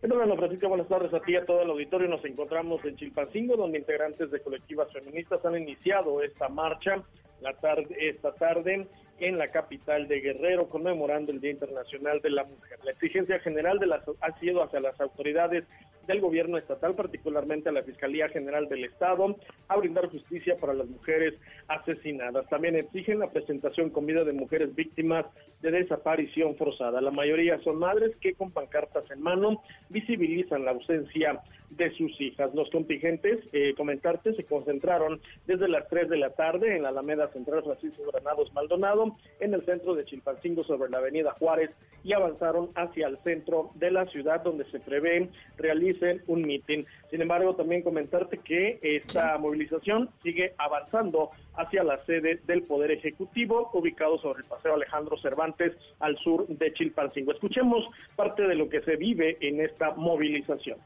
Bueno, 0.00 0.36
Francisca, 0.36 0.68
buenas 0.68 0.86
tardes 0.88 1.12
a 1.12 1.20
ti 1.20 1.32
y 1.32 1.36
a 1.36 1.44
todo 1.44 1.62
el 1.62 1.70
auditorio. 1.70 2.08
Nos 2.08 2.24
encontramos 2.24 2.84
en 2.84 2.96
Chilpancingo, 2.96 3.56
donde 3.56 3.78
integrantes 3.78 4.30
de 4.30 4.40
colectivas 4.40 4.92
feministas 4.92 5.44
han 5.44 5.56
iniciado 5.56 6.22
esta 6.22 6.48
marcha 6.48 7.02
la 7.40 7.52
tarde, 7.54 7.96
esta 7.98 8.32
tarde 8.34 8.86
en 9.20 9.38
la 9.38 9.48
capital 9.48 10.08
de 10.08 10.20
Guerrero, 10.20 10.68
conmemorando 10.68 11.32
el 11.32 11.40
Día 11.40 11.50
Internacional 11.50 12.20
de 12.20 12.30
la 12.30 12.44
Mujer. 12.44 12.78
La 12.84 12.92
exigencia 12.92 13.38
general 13.40 13.78
de 13.78 13.86
las, 13.86 14.02
ha 14.20 14.38
sido 14.38 14.62
hacia 14.62 14.80
las 14.80 15.00
autoridades 15.00 15.64
del 16.06 16.20
gobierno 16.20 16.56
estatal, 16.56 16.94
particularmente 16.94 17.68
a 17.68 17.72
la 17.72 17.82
Fiscalía 17.82 18.28
General 18.30 18.66
del 18.68 18.84
Estado, 18.84 19.36
a 19.68 19.76
brindar 19.76 20.08
justicia 20.08 20.56
para 20.56 20.72
las 20.72 20.88
mujeres 20.88 21.34
asesinadas. 21.68 22.48
También 22.48 22.76
exigen 22.76 23.18
la 23.18 23.30
presentación 23.30 23.90
con 23.90 24.06
vida 24.06 24.24
de 24.24 24.32
mujeres 24.32 24.74
víctimas 24.74 25.26
de 25.60 25.70
desaparición 25.70 26.56
forzada. 26.56 27.00
La 27.02 27.10
mayoría 27.10 27.58
son 27.60 27.78
madres 27.78 28.16
que 28.20 28.34
con 28.34 28.50
pancartas 28.50 29.10
en 29.10 29.20
mano 29.20 29.62
visibilizan 29.90 30.64
la 30.64 30.70
ausencia 30.70 31.42
de 31.70 31.90
sus 31.96 32.20
hijas. 32.20 32.54
Los 32.54 32.70
contingentes, 32.70 33.40
eh, 33.52 33.74
comentarte, 33.76 34.34
se 34.34 34.44
concentraron 34.44 35.20
desde 35.46 35.68
las 35.68 35.88
3 35.88 36.08
de 36.08 36.16
la 36.16 36.30
tarde 36.30 36.76
en 36.76 36.82
la 36.82 36.88
Alameda 36.90 37.28
Central 37.28 37.62
Francisco 37.62 38.02
Granados 38.12 38.52
Maldonado, 38.52 39.16
en 39.40 39.54
el 39.54 39.64
centro 39.64 39.94
de 39.94 40.04
Chilpancingo 40.04 40.64
sobre 40.64 40.90
la 40.90 40.98
Avenida 40.98 41.32
Juárez 41.38 41.74
y 42.04 42.12
avanzaron 42.12 42.70
hacia 42.74 43.08
el 43.08 43.18
centro 43.18 43.70
de 43.74 43.90
la 43.90 44.06
ciudad 44.06 44.42
donde 44.42 44.64
se 44.70 44.80
prevé 44.80 45.28
realicen 45.56 46.22
un 46.26 46.42
mitin. 46.42 46.86
Sin 47.10 47.22
embargo, 47.22 47.54
también 47.54 47.82
comentarte 47.82 48.38
que 48.38 48.78
esta 48.82 49.36
movilización 49.38 50.10
sigue 50.22 50.54
avanzando 50.58 51.30
hacia 51.54 51.82
la 51.82 52.04
sede 52.04 52.40
del 52.46 52.62
Poder 52.62 52.92
Ejecutivo, 52.92 53.70
ubicado 53.72 54.18
sobre 54.18 54.42
el 54.42 54.48
Paseo 54.48 54.74
Alejandro 54.74 55.18
Cervantes 55.18 55.72
al 55.98 56.16
sur 56.18 56.46
de 56.46 56.72
Chilpancingo. 56.72 57.32
Escuchemos 57.32 57.84
parte 58.16 58.42
de 58.46 58.54
lo 58.54 58.68
que 58.68 58.80
se 58.82 58.96
vive 58.96 59.36
en 59.40 59.60
esta 59.60 59.92
movilización. 59.92 60.78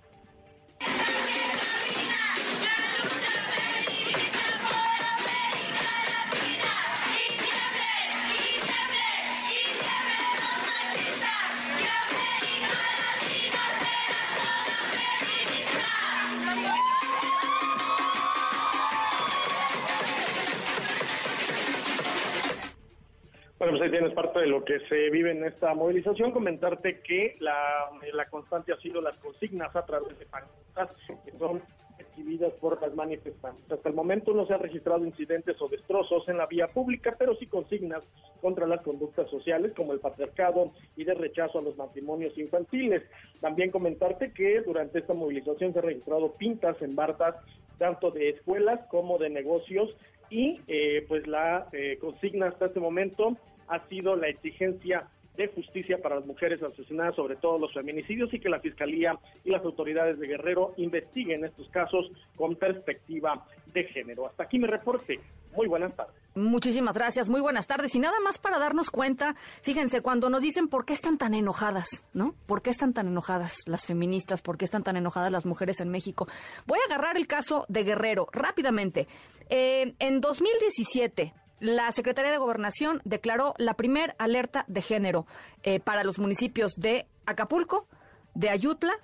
Ahí 23.82 23.90
tienes 23.90 24.12
parte 24.14 24.40
de 24.40 24.46
lo 24.46 24.64
que 24.64 24.80
se 24.88 25.10
vive 25.10 25.32
en 25.32 25.44
esta 25.44 25.74
movilización. 25.74 26.32
Comentarte 26.32 27.00
que 27.00 27.36
la, 27.40 27.90
la 28.12 28.26
constante 28.26 28.72
ha 28.72 28.76
sido 28.78 29.00
las 29.00 29.16
consignas 29.18 29.74
a 29.74 29.84
través 29.84 30.18
de 30.18 30.26
pancartas 30.26 30.90
que 31.24 31.32
son 31.38 31.62
recibidas 31.98 32.52
por 32.54 32.80
las 32.80 32.94
manifestantes. 32.94 33.70
Hasta 33.70 33.88
el 33.88 33.94
momento 33.94 34.32
no 34.34 34.46
se 34.46 34.54
han 34.54 34.60
registrado 34.60 35.04
incidentes 35.04 35.60
o 35.60 35.68
destrozos 35.68 36.28
en 36.28 36.38
la 36.38 36.46
vía 36.46 36.68
pública, 36.68 37.14
pero 37.18 37.34
sí 37.36 37.46
consignas 37.46 38.02
contra 38.40 38.66
las 38.66 38.82
conductas 38.82 39.28
sociales 39.30 39.72
como 39.76 39.92
el 39.92 40.00
patriarcado 40.00 40.72
y 40.96 41.04
de 41.04 41.14
rechazo 41.14 41.58
a 41.58 41.62
los 41.62 41.76
matrimonios 41.76 42.36
infantiles. 42.38 43.02
También 43.40 43.70
comentarte 43.70 44.32
que 44.32 44.60
durante 44.62 44.98
esta 44.98 45.14
movilización 45.14 45.72
se 45.72 45.78
han 45.78 45.84
registrado 45.84 46.32
pintas 46.32 46.80
en 46.82 46.94
bardas 46.94 47.36
tanto 47.78 48.10
de 48.10 48.30
escuelas 48.30 48.80
como 48.90 49.18
de 49.18 49.30
negocios 49.30 49.90
y 50.30 50.60
eh, 50.66 51.04
pues 51.08 51.26
la 51.26 51.68
eh, 51.72 51.98
consigna 52.00 52.46
hasta 52.46 52.66
este 52.66 52.80
momento 52.80 53.36
ha 53.68 53.86
sido 53.88 54.16
la 54.16 54.28
exigencia 54.28 55.08
de 55.36 55.48
justicia 55.48 55.98
para 56.02 56.16
las 56.16 56.26
mujeres 56.26 56.62
asesinadas, 56.62 57.16
sobre 57.16 57.36
todo 57.36 57.58
los 57.58 57.72
feminicidios, 57.72 58.32
y 58.34 58.40
que 58.40 58.48
la 58.48 58.60
Fiscalía 58.60 59.18
y 59.44 59.50
las 59.50 59.64
autoridades 59.64 60.18
de 60.18 60.26
Guerrero 60.26 60.74
investiguen 60.76 61.44
estos 61.44 61.68
casos 61.70 62.10
con 62.36 62.56
perspectiva 62.56 63.46
de 63.72 63.84
género. 63.84 64.26
Hasta 64.26 64.44
aquí 64.44 64.58
mi 64.58 64.66
reporte. 64.66 65.20
Muy 65.54 65.68
buenas 65.68 65.94
tardes. 65.94 66.14
Muchísimas 66.34 66.94
gracias, 66.94 67.28
muy 67.28 67.42
buenas 67.42 67.66
tardes. 67.66 67.94
Y 67.94 67.98
nada 67.98 68.18
más 68.24 68.38
para 68.38 68.58
darnos 68.58 68.90
cuenta, 68.90 69.34
fíjense, 69.62 70.00
cuando 70.00 70.30
nos 70.30 70.40
dicen 70.40 70.68
por 70.68 70.86
qué 70.86 70.94
están 70.94 71.18
tan 71.18 71.34
enojadas, 71.34 72.06
¿no? 72.14 72.34
¿Por 72.46 72.62
qué 72.62 72.70
están 72.70 72.94
tan 72.94 73.08
enojadas 73.08 73.58
las 73.66 73.84
feministas? 73.84 74.40
¿Por 74.40 74.56
qué 74.56 74.64
están 74.64 74.82
tan 74.82 74.96
enojadas 74.96 75.30
las 75.30 75.44
mujeres 75.44 75.80
en 75.80 75.90
México? 75.90 76.26
Voy 76.66 76.78
a 76.78 76.92
agarrar 76.92 77.16
el 77.16 77.26
caso 77.26 77.66
de 77.68 77.84
Guerrero 77.84 78.28
rápidamente. 78.32 79.08
Eh, 79.50 79.94
en 79.98 80.20
2017, 80.22 81.34
la 81.62 81.92
Secretaría 81.92 82.32
de 82.32 82.38
Gobernación 82.38 83.00
declaró 83.04 83.54
la 83.56 83.74
primer 83.74 84.16
alerta 84.18 84.64
de 84.66 84.82
género 84.82 85.26
eh, 85.62 85.78
para 85.78 86.02
los 86.02 86.18
municipios 86.18 86.72
de 86.76 87.06
Acapulco, 87.24 87.86
de 88.34 88.50
Ayutla, 88.50 88.94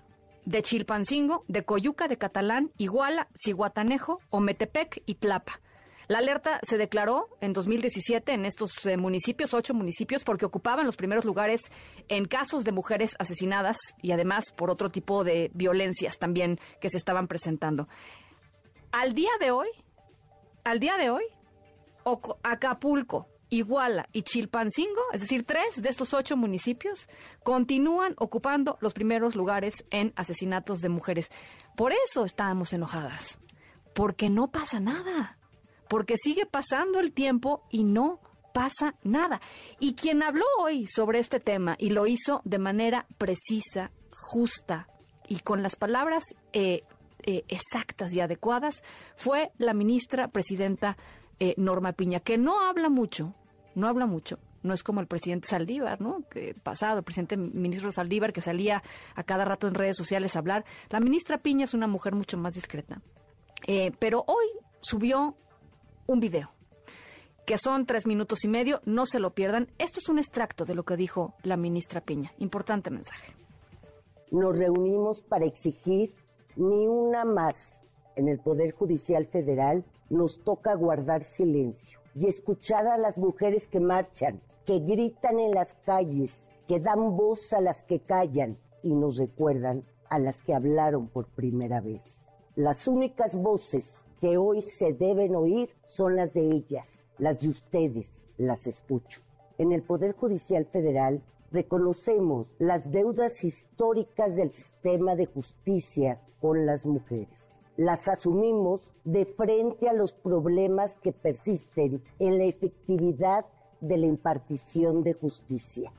de 0.45 0.63
Chilpancingo, 0.63 1.45
de 1.47 1.65
Coyuca, 1.65 2.09
de 2.09 2.19
Catalán, 2.19 2.73
Iguala, 2.77 3.29
Ciguatanejo, 3.33 4.19
Ometepec 4.31 5.05
y 5.07 5.15
Tlapa. 5.15 5.61
La 6.09 6.19
alerta 6.19 6.59
se 6.63 6.79
declaró 6.79 7.29
en 7.41 7.53
2017 7.53 8.33
en 8.33 8.45
estos 8.45 8.85
eh, 8.87 8.97
municipios, 8.97 9.55
ocho 9.55 9.73
municipios, 9.73 10.25
porque 10.25 10.45
ocupaban 10.47 10.85
los 10.85 10.97
primeros 10.97 11.25
lugares 11.25 11.61
en 12.09 12.25
casos 12.25 12.65
de 12.65 12.73
mujeres 12.73 13.15
asesinadas 13.21 13.77
y 14.03 14.11
además 14.11 14.47
por 14.57 14.69
otro 14.69 14.91
tipo 14.91 15.23
de 15.23 15.53
violencias 15.55 16.19
también 16.19 16.59
que 16.81 16.91
se 16.91 16.97
estaban 16.97 17.29
presentando. 17.29 17.87
Al 18.91 19.15
día 19.15 19.31
de 19.39 19.53
hoy, 19.53 19.69
al 20.65 20.81
día 20.81 20.97
de 20.97 21.11
hoy, 21.11 21.23
Acapulco, 22.43 23.29
Iguala 23.51 24.09
y 24.13 24.23
Chilpancingo, 24.23 25.03
es 25.13 25.21
decir, 25.21 25.45
tres 25.45 25.81
de 25.81 25.89
estos 25.89 26.13
ocho 26.13 26.37
municipios, 26.37 27.09
continúan 27.43 28.15
ocupando 28.19 28.77
los 28.81 28.93
primeros 28.93 29.35
lugares 29.35 29.87
en 29.91 30.13
asesinatos 30.17 30.81
de 30.81 30.91
mujeres. 30.91 31.31
Por 31.77 31.93
eso 31.93 32.25
estábamos 32.25 32.73
enojadas, 32.73 33.39
porque 33.95 34.29
no 34.29 34.51
pasa 34.51 34.81
nada 34.81 35.39
porque 35.89 36.17
sigue 36.17 36.47
pasando 36.47 37.01
el 37.01 37.13
tiempo 37.13 37.65
y 37.71 37.83
no 37.85 38.21
pasa 38.53 38.95
nada. 39.03 39.41
Y 39.81 39.95
quien 39.95 40.23
habló 40.23 40.45
hoy 40.61 40.87
sobre 40.87 41.19
este 41.19 41.41
tema 41.41 41.77
y 41.79 41.91
lo 41.91 42.07
hizo 42.07 42.43
de 42.45 42.59
manera 42.59 43.07
precisa, 43.17 43.91
justa 44.13 44.89
y 45.27 45.41
con 45.41 45.63
las 45.63 45.77
palabras 45.77 46.25
eh, 46.53 46.83
eh, 47.23 47.45
exactas 47.49 48.13
y 48.13 48.21
adecuadas 48.21 48.83
fue 49.17 49.51
la 49.59 49.75
ministra 49.75 50.29
presidenta 50.29 50.97
eh, 51.41 51.55
Norma 51.57 51.93
Piña, 51.93 52.21
que 52.21 52.39
no 52.39 52.61
habla 52.61 52.89
mucho, 52.89 53.35
no 53.75 53.89
habla 53.89 54.07
mucho. 54.07 54.39
No 54.63 54.75
es 54.75 54.83
como 54.83 55.01
el 55.01 55.07
presidente 55.07 55.47
Saldívar, 55.47 56.01
¿no? 56.01 56.25
Que 56.29 56.53
pasado, 56.55 56.99
el 56.99 57.05
presidente 57.05 57.37
ministro 57.37 57.93
Saldívar, 57.93 58.33
que 58.33 58.41
salía 58.41 58.83
a 59.15 59.23
cada 59.23 59.45
rato 59.45 59.69
en 59.69 59.75
redes 59.75 59.97
sociales 59.97 60.35
a 60.35 60.41
hablar. 60.41 60.65
La 60.91 60.99
ministra 60.99 61.39
Piña 61.39 61.65
es 61.65 61.75
una 61.75 61.87
mujer 61.87 62.15
mucho 62.15 62.37
más 62.37 62.55
discreta. 62.55 63.01
pero 64.01 64.25
hoy 64.27 64.47
subió 64.81 65.37
un 66.07 66.21
video, 66.21 66.51
que 67.47 67.57
son 67.57 67.87
tres 67.87 68.07
minutos 68.07 68.45
y 68.45 68.49
medio, 68.49 68.81
no 68.85 69.07
se 69.07 69.21
lo 69.21 69.35
pierdan. 69.35 69.69
Esto 69.79 70.01
es 70.01 70.09
un 70.09 70.19
extracto 70.19 70.65
de 70.65 70.75
lo 70.75 70.85
que 70.85 70.97
dijo 70.97 71.35
la 71.43 71.57
ministra 71.57 72.01
Piña. 72.01 72.33
Importante 72.39 72.91
mensaje. 72.91 73.33
Nos 74.31 74.59
reunimos 74.59 75.23
para 75.23 75.47
exigir 75.47 76.11
ni 76.57 76.87
una 76.87 77.25
más. 77.25 77.85
En 78.17 78.29
el 78.29 78.39
Poder 78.41 78.73
Judicial 78.73 79.27
Federal 79.27 79.85
nos 80.11 80.43
toca 80.43 80.75
guardar 80.75 81.23
silencio 81.23 82.01
y 82.15 82.27
escuchar 82.27 82.87
a 82.87 82.99
las 82.99 83.19
mujeres 83.19 83.69
que 83.69 83.81
marchan, 83.81 84.41
que 84.65 84.81
gritan 84.81 85.39
en 85.39 85.53
las 85.53 85.75
calles, 85.75 86.51
que 86.67 86.81
dan 86.81 87.17
voz 87.17 87.53
a 87.53 87.61
las 87.61 87.85
que 87.85 88.01
callan 88.01 88.59
y 88.83 88.95
nos 88.95 89.17
recuerdan 89.17 89.85
a 90.09 90.19
las 90.19 90.41
que 90.41 90.55
hablaron 90.55 91.09
por 91.09 91.27
primera 91.27 91.81
vez. 91.81 92.35
Las 92.57 92.89
únicas 92.89 93.37
voces 93.37 94.09
que 94.21 94.37
hoy 94.37 94.63
se 94.63 94.93
deben 94.93 95.37
oír 95.37 95.71
son 95.87 96.17
las 96.17 96.35
de 96.35 96.51
ellas, 96.51 97.09
las 97.19 97.41
de 97.41 97.49
ustedes, 97.49 98.29
las 98.37 98.67
escucho. 98.67 99.21
En 99.59 99.73
el 99.73 99.83
Poder 99.83 100.13
Judicial 100.13 100.65
Federal 100.65 101.23
reconocemos 101.53 102.53
las 102.59 102.91
deudas 102.91 103.45
históricas 103.45 104.37
del 104.37 104.53
sistema 104.53 105.17
de 105.17 105.27
justicia 105.27 106.21
con 106.41 106.67
las 106.67 106.85
mujeres. 106.85 107.58
Las 107.79 108.09
asumimos 108.09 108.93
de 109.05 109.25
frente 109.25 109.89
a 109.89 109.93
los 109.93 110.13
problemas 110.13 110.97
que 110.97 111.13
persisten 111.13 112.03
en 112.19 112.37
la 112.37 112.45
efectividad 112.45 113.47
de 113.81 113.97
la 113.97 114.07
impartición 114.07 115.05
de 115.05 115.15
justicia 115.15 115.93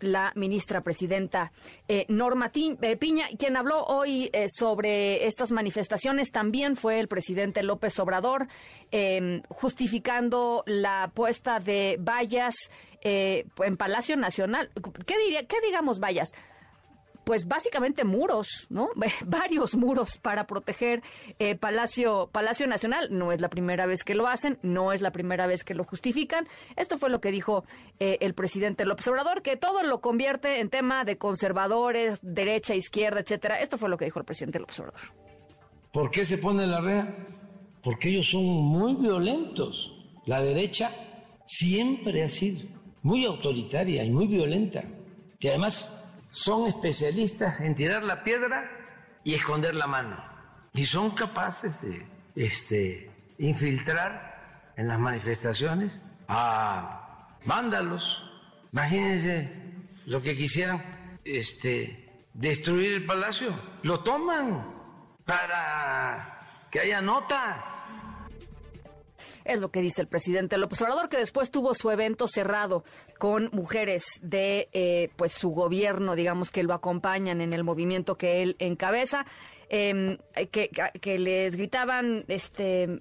la 0.00 0.32
ministra 0.34 0.82
presidenta 0.82 1.52
eh, 1.88 2.04
Norma 2.08 2.52
eh, 2.54 2.96
Piña. 2.98 3.24
Quien 3.38 3.56
habló 3.56 3.84
hoy 3.84 4.28
eh, 4.34 4.46
sobre 4.50 5.26
estas 5.26 5.50
manifestaciones 5.50 6.30
también 6.30 6.76
fue 6.76 7.00
el 7.00 7.08
presidente 7.08 7.62
López 7.62 7.98
Obrador, 7.98 8.48
em, 8.90 9.42
justificando 9.48 10.62
la 10.66 11.10
puesta 11.14 11.60
de 11.60 11.98
vallas 11.98 12.54
en 13.02 13.78
Palacio 13.78 14.14
Nacional. 14.18 14.70
¿Qué 15.06 15.18
diría? 15.18 15.46
¿Qué 15.46 15.56
digamos 15.62 16.00
vallas? 16.00 16.32
Pues 17.24 17.46
básicamente 17.46 18.04
muros, 18.04 18.66
¿no? 18.68 18.88
Varios 19.26 19.74
muros 19.74 20.18
para 20.18 20.46
proteger 20.46 21.02
eh, 21.38 21.56
Palacio, 21.56 22.28
Palacio 22.32 22.66
Nacional. 22.66 23.08
No 23.10 23.32
es 23.32 23.40
la 23.40 23.48
primera 23.48 23.86
vez 23.86 24.04
que 24.04 24.14
lo 24.14 24.26
hacen, 24.26 24.58
no 24.62 24.92
es 24.92 25.00
la 25.00 25.12
primera 25.12 25.46
vez 25.46 25.64
que 25.64 25.74
lo 25.74 25.84
justifican. 25.84 26.46
Esto 26.76 26.98
fue 26.98 27.10
lo 27.10 27.20
que 27.20 27.30
dijo 27.30 27.64
eh, 27.98 28.18
el 28.20 28.34
presidente 28.34 28.84
López 28.84 29.06
Obrador, 29.08 29.42
que 29.42 29.56
todo 29.56 29.82
lo 29.82 30.00
convierte 30.00 30.60
en 30.60 30.70
tema 30.70 31.04
de 31.04 31.18
conservadores, 31.18 32.18
derecha, 32.22 32.74
izquierda, 32.74 33.20
etcétera. 33.20 33.60
Esto 33.60 33.78
fue 33.78 33.88
lo 33.88 33.96
que 33.96 34.06
dijo 34.06 34.18
el 34.18 34.24
presidente 34.24 34.58
López 34.58 34.78
Obrador. 34.80 35.00
¿Por 35.92 36.10
qué 36.10 36.24
se 36.24 36.38
pone 36.38 36.66
la 36.66 36.80
rea? 36.80 37.16
Porque 37.82 38.10
ellos 38.10 38.30
son 38.30 38.44
muy 38.44 38.94
violentos. 38.94 39.92
La 40.26 40.40
derecha 40.40 40.92
siempre 41.46 42.22
ha 42.22 42.28
sido 42.28 42.68
muy 43.02 43.24
autoritaria 43.24 44.04
y 44.04 44.10
muy 44.10 44.26
violenta. 44.26 44.84
Y 45.38 45.48
además 45.48 45.99
son 46.30 46.66
especialistas 46.66 47.60
en 47.60 47.74
tirar 47.74 48.02
la 48.02 48.22
piedra 48.22 48.70
y 49.24 49.34
esconder 49.34 49.74
la 49.74 49.86
mano. 49.86 50.16
Y 50.72 50.84
son 50.84 51.10
capaces 51.12 51.82
de 51.82 52.06
este, 52.36 53.10
infiltrar 53.38 54.72
en 54.76 54.88
las 54.88 54.98
manifestaciones 54.98 55.92
a 56.28 57.36
vándalos. 57.44 58.22
Imagínense 58.72 59.52
lo 60.06 60.22
que 60.22 60.36
quisieran 60.36 61.18
este, 61.24 62.26
destruir 62.34 62.92
el 62.92 63.06
palacio. 63.06 63.58
Lo 63.82 64.00
toman 64.00 64.74
para 65.24 66.66
que 66.70 66.80
haya 66.80 67.00
nota. 67.00 67.69
Es 69.50 69.60
lo 69.60 69.72
que 69.72 69.80
dice 69.80 70.00
el 70.02 70.06
presidente 70.06 70.56
López 70.58 70.80
Obrador, 70.82 71.08
que 71.08 71.16
después 71.16 71.50
tuvo 71.50 71.74
su 71.74 71.90
evento 71.90 72.28
cerrado 72.28 72.84
con 73.18 73.50
mujeres 73.52 74.04
de 74.22 74.68
eh, 74.72 75.10
pues 75.16 75.32
su 75.32 75.50
gobierno, 75.50 76.14
digamos, 76.14 76.52
que 76.52 76.62
lo 76.62 76.72
acompañan 76.72 77.40
en 77.40 77.52
el 77.52 77.64
movimiento 77.64 78.16
que 78.16 78.42
él 78.42 78.54
encabeza, 78.60 79.26
em, 79.68 80.18
que, 80.52 80.70
que 81.00 81.18
les 81.18 81.56
gritaban 81.56 82.24
este 82.28 83.00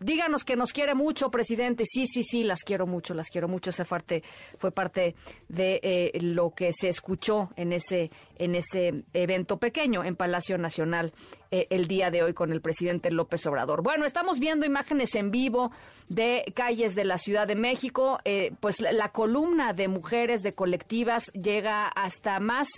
díganos 0.00 0.44
que 0.44 0.56
nos 0.56 0.72
quiere 0.72 0.94
mucho, 0.94 1.30
presidente. 1.30 1.84
Sí, 1.86 2.06
sí, 2.06 2.22
sí, 2.22 2.42
las 2.42 2.62
quiero 2.62 2.86
mucho, 2.86 3.14
las 3.14 3.28
quiero 3.28 3.48
mucho. 3.48 3.70
Esa 3.70 3.84
parte 3.84 4.22
fue 4.58 4.70
parte 4.70 5.14
de 5.48 5.80
eh, 5.82 6.18
lo 6.20 6.50
que 6.50 6.72
se 6.72 6.88
escuchó 6.88 7.50
en 7.56 7.72
ese, 7.72 8.10
en 8.36 8.54
ese 8.54 9.04
evento 9.12 9.58
pequeño 9.58 10.04
en 10.04 10.16
Palacio 10.16 10.58
Nacional 10.58 11.12
eh, 11.50 11.66
el 11.70 11.86
día 11.86 12.10
de 12.10 12.22
hoy 12.22 12.34
con 12.34 12.52
el 12.52 12.60
presidente 12.60 13.10
López 13.10 13.46
Obrador. 13.46 13.82
Bueno, 13.82 14.04
estamos 14.04 14.38
viendo 14.38 14.66
imágenes 14.66 15.14
en 15.14 15.30
vivo 15.30 15.70
de 16.08 16.52
calles 16.54 16.94
de 16.94 17.04
la 17.04 17.18
Ciudad 17.18 17.46
de 17.46 17.54
México. 17.56 18.18
Eh, 18.24 18.52
pues 18.60 18.80
la, 18.80 19.12
columna 19.12 19.72
de 19.72 19.88
mujeres, 19.88 20.42
de 20.42 20.54
colectivas, 20.54 21.26
llega 21.32 21.86
hasta 21.86 22.40
más, 22.40 22.68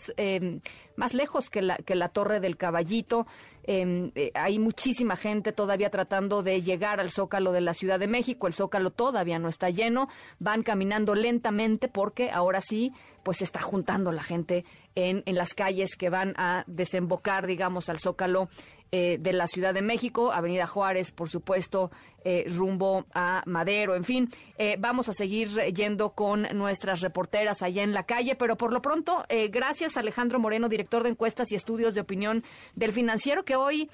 más 0.97 1.15
lejos 1.15 1.51
que 1.51 1.63
la, 1.63 1.77
que 1.79 1.95
la 1.95 2.11
Torre 2.11 2.41
del 2.41 2.57
Caballito. 2.57 3.27
Em, 3.71 4.13
eh, 4.15 4.31
hay 4.33 4.59
muchísima 4.59 5.15
gente 5.15 5.53
todavía 5.53 5.91
tratando 5.91 6.43
de 6.43 6.63
llegar 6.63 7.01
al 7.01 7.11
Zócalo 7.11 7.53
de 7.53 7.61
la 7.61 7.75
Ciudad 7.75 7.99
de 7.99 8.07
México. 8.07 8.47
El 8.47 8.55
Zócalo 8.55 8.89
todavía 8.89 9.39
no 9.39 9.51
está 9.51 9.69
lleno. 9.69 10.09
Van 10.39 10.63
caminando 10.63 11.15
lentamente 11.15 11.89
porque 11.89 12.31
ahora 12.31 12.63
sí, 12.63 12.95
pues 13.23 13.37
se 13.37 13.45
está 13.45 13.61
juntando 13.61 14.11
la 14.11 14.23
gente 14.23 14.65
en, 14.95 15.23
en 15.27 15.35
las 15.35 15.53
calles 15.53 15.97
que 15.97 16.09
van 16.09 16.33
a 16.39 16.65
desembocar, 16.67 17.47
digamos, 17.47 17.91
al 17.91 18.01
Zócalo 18.01 18.49
eh, 18.91 19.19
de 19.21 19.33
la 19.33 19.47
Ciudad 19.47 19.75
de 19.75 19.83
México, 19.83 20.33
Avenida 20.33 20.67
Juárez, 20.67 21.13
por 21.13 21.29
supuesto, 21.29 21.91
eh, 22.25 22.47
rumbo 22.49 23.05
a 23.13 23.43
Madero, 23.45 23.95
en 23.95 24.05
fin. 24.05 24.31
Eh, 24.57 24.77
vamos 24.79 25.09
a 25.09 25.13
seguir 25.13 25.51
yendo 25.75 26.15
con 26.15 26.47
nuestras 26.55 27.03
reporteras 27.03 27.63
allá 27.63 27.83
en 27.83 27.93
la 27.93 28.05
calle, 28.05 28.35
pero 28.35 28.57
por 28.57 28.73
lo 28.73 28.81
pronto, 28.81 29.25
gracias 29.51 29.97
Alejandro 29.97 30.39
Moreno, 30.39 30.69
director 30.69 31.03
de 31.03 31.11
encuestas 31.11 31.53
y 31.53 31.55
estudios 31.55 31.95
de 31.95 32.01
opinión 32.01 32.45
del 32.75 32.93
financiero, 32.93 33.45
que 33.45 33.57
hoy 33.57 33.91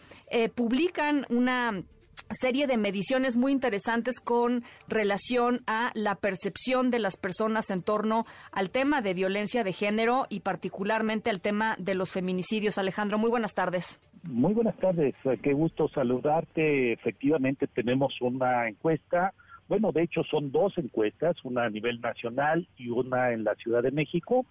publican 0.54 1.26
una 1.28 1.84
serie 2.30 2.66
de 2.66 2.76
mediciones 2.76 3.36
muy 3.36 3.52
interesantes 3.52 4.20
con 4.20 4.64
relación 4.88 5.62
a 5.66 5.90
la 5.94 6.14
percepción 6.14 6.90
de 6.90 6.98
las 6.98 7.16
personas 7.16 7.70
en 7.70 7.82
torno 7.82 8.26
al 8.52 8.70
tema 8.70 9.02
de 9.02 9.14
violencia 9.14 9.64
de 9.64 9.72
género 9.72 10.26
y 10.28 10.40
particularmente 10.40 11.30
al 11.30 11.40
tema 11.40 11.76
de 11.78 11.94
los 11.94 12.12
feminicidios. 12.12 12.78
Alejandro, 12.78 13.18
muy 13.18 13.30
buenas 13.30 13.54
tardes. 13.54 14.00
Muy 14.26 14.54
buenas 14.54 14.76
tardes, 14.78 15.14
eh, 15.24 15.38
qué 15.42 15.52
gusto 15.52 15.86
saludarte. 15.88 16.92
Efectivamente 16.92 17.66
tenemos 17.66 18.18
una 18.22 18.68
encuesta, 18.68 19.34
bueno, 19.68 19.92
de 19.92 20.02
hecho 20.02 20.24
son 20.24 20.50
dos 20.50 20.78
encuestas, 20.78 21.36
una 21.44 21.64
a 21.64 21.70
nivel 21.70 22.00
nacional 22.00 22.66
y 22.78 22.88
una 22.88 23.32
en 23.32 23.44
la 23.44 23.54
Ciudad 23.56 23.82
de 23.82 23.90
México, 23.90 24.46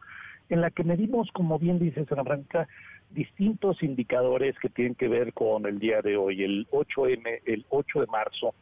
en 0.49 0.61
la 0.61 0.69
que 0.69 0.83
medimos, 0.83 1.31
como 1.31 1.57
bien 1.57 1.79
dice 1.79 2.05
Ana 2.11 2.23
Franca, 2.23 2.67
distintos 3.09 3.81
indicadores 3.81 4.59
que 4.59 4.69
tienen 4.69 4.93
que 4.93 5.07
ver 5.07 5.33
con 5.33 5.65
el 5.65 5.79
día 5.79 6.03
de 6.03 6.17
hoy, 6.17 6.43
el 6.43 6.67
8M, 6.69 7.41
el 7.45 7.65
8 7.69 8.01
de 8.01 8.07
marzo. 8.07 8.53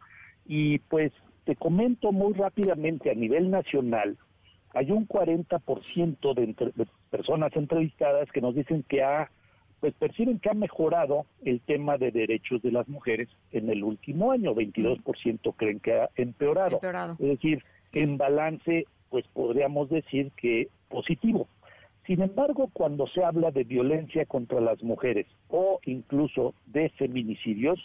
Y 0.47 0.79
pues 0.79 1.11
te 1.43 1.57
comento 1.57 2.13
muy 2.13 2.33
rápidamente 2.33 3.11
a 3.11 3.15
nivel 3.15 3.51
nacional, 3.51 4.17
hay 4.73 4.91
un 4.91 5.05
40% 5.05 6.33
de, 6.33 6.71
de 6.73 6.87
personas 7.09 7.53
entrevistadas 7.57 8.31
que 8.31 8.39
nos 8.39 8.55
dicen 8.55 8.85
que 8.87 9.03
ha 9.03 9.29
pues 9.81 9.95
perciben 9.95 10.39
que 10.39 10.49
ha 10.49 10.53
mejorado 10.53 11.25
el 11.43 11.59
tema 11.59 11.97
de 11.97 12.11
derechos 12.11 12.61
de 12.61 12.71
las 12.71 12.87
mujeres 12.87 13.27
en 13.51 13.69
el 13.69 13.83
último 13.83 14.31
año, 14.31 14.53
22% 14.53 15.55
creen 15.57 15.79
que 15.79 15.93
ha 15.93 16.09
empeorado. 16.15 16.79
Es 17.19 17.27
decir, 17.27 17.63
en 17.91 18.17
balance, 18.17 18.85
pues 19.09 19.25
podríamos 19.33 19.89
decir 19.89 20.31
que 20.37 20.69
positivo. 20.87 21.47
Sin 22.05 22.21
embargo, 22.21 22.69
cuando 22.71 23.07
se 23.07 23.23
habla 23.23 23.49
de 23.49 23.63
violencia 23.63 24.25
contra 24.27 24.61
las 24.61 24.83
mujeres 24.83 25.25
o 25.49 25.79
incluso 25.85 26.53
de 26.67 26.89
feminicidios, 26.89 27.79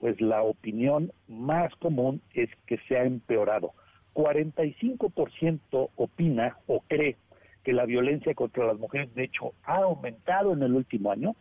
pues 0.00 0.20
la 0.20 0.42
opinión 0.42 1.12
más 1.28 1.74
común 1.76 2.20
es 2.34 2.50
que 2.66 2.78
se 2.88 2.96
ha 2.96 3.04
empeorado. 3.04 3.72
45% 4.14 5.90
opina 5.94 6.56
o 6.66 6.80
cree 6.88 7.16
que 7.66 7.72
la 7.72 7.84
violencia 7.84 8.32
contra 8.32 8.64
las 8.64 8.78
mujeres, 8.78 9.12
de 9.16 9.24
hecho, 9.24 9.52
ha 9.64 9.80
aumentado 9.80 10.52
en 10.52 10.62
el 10.62 10.72
último 10.72 11.10
año 11.10 11.34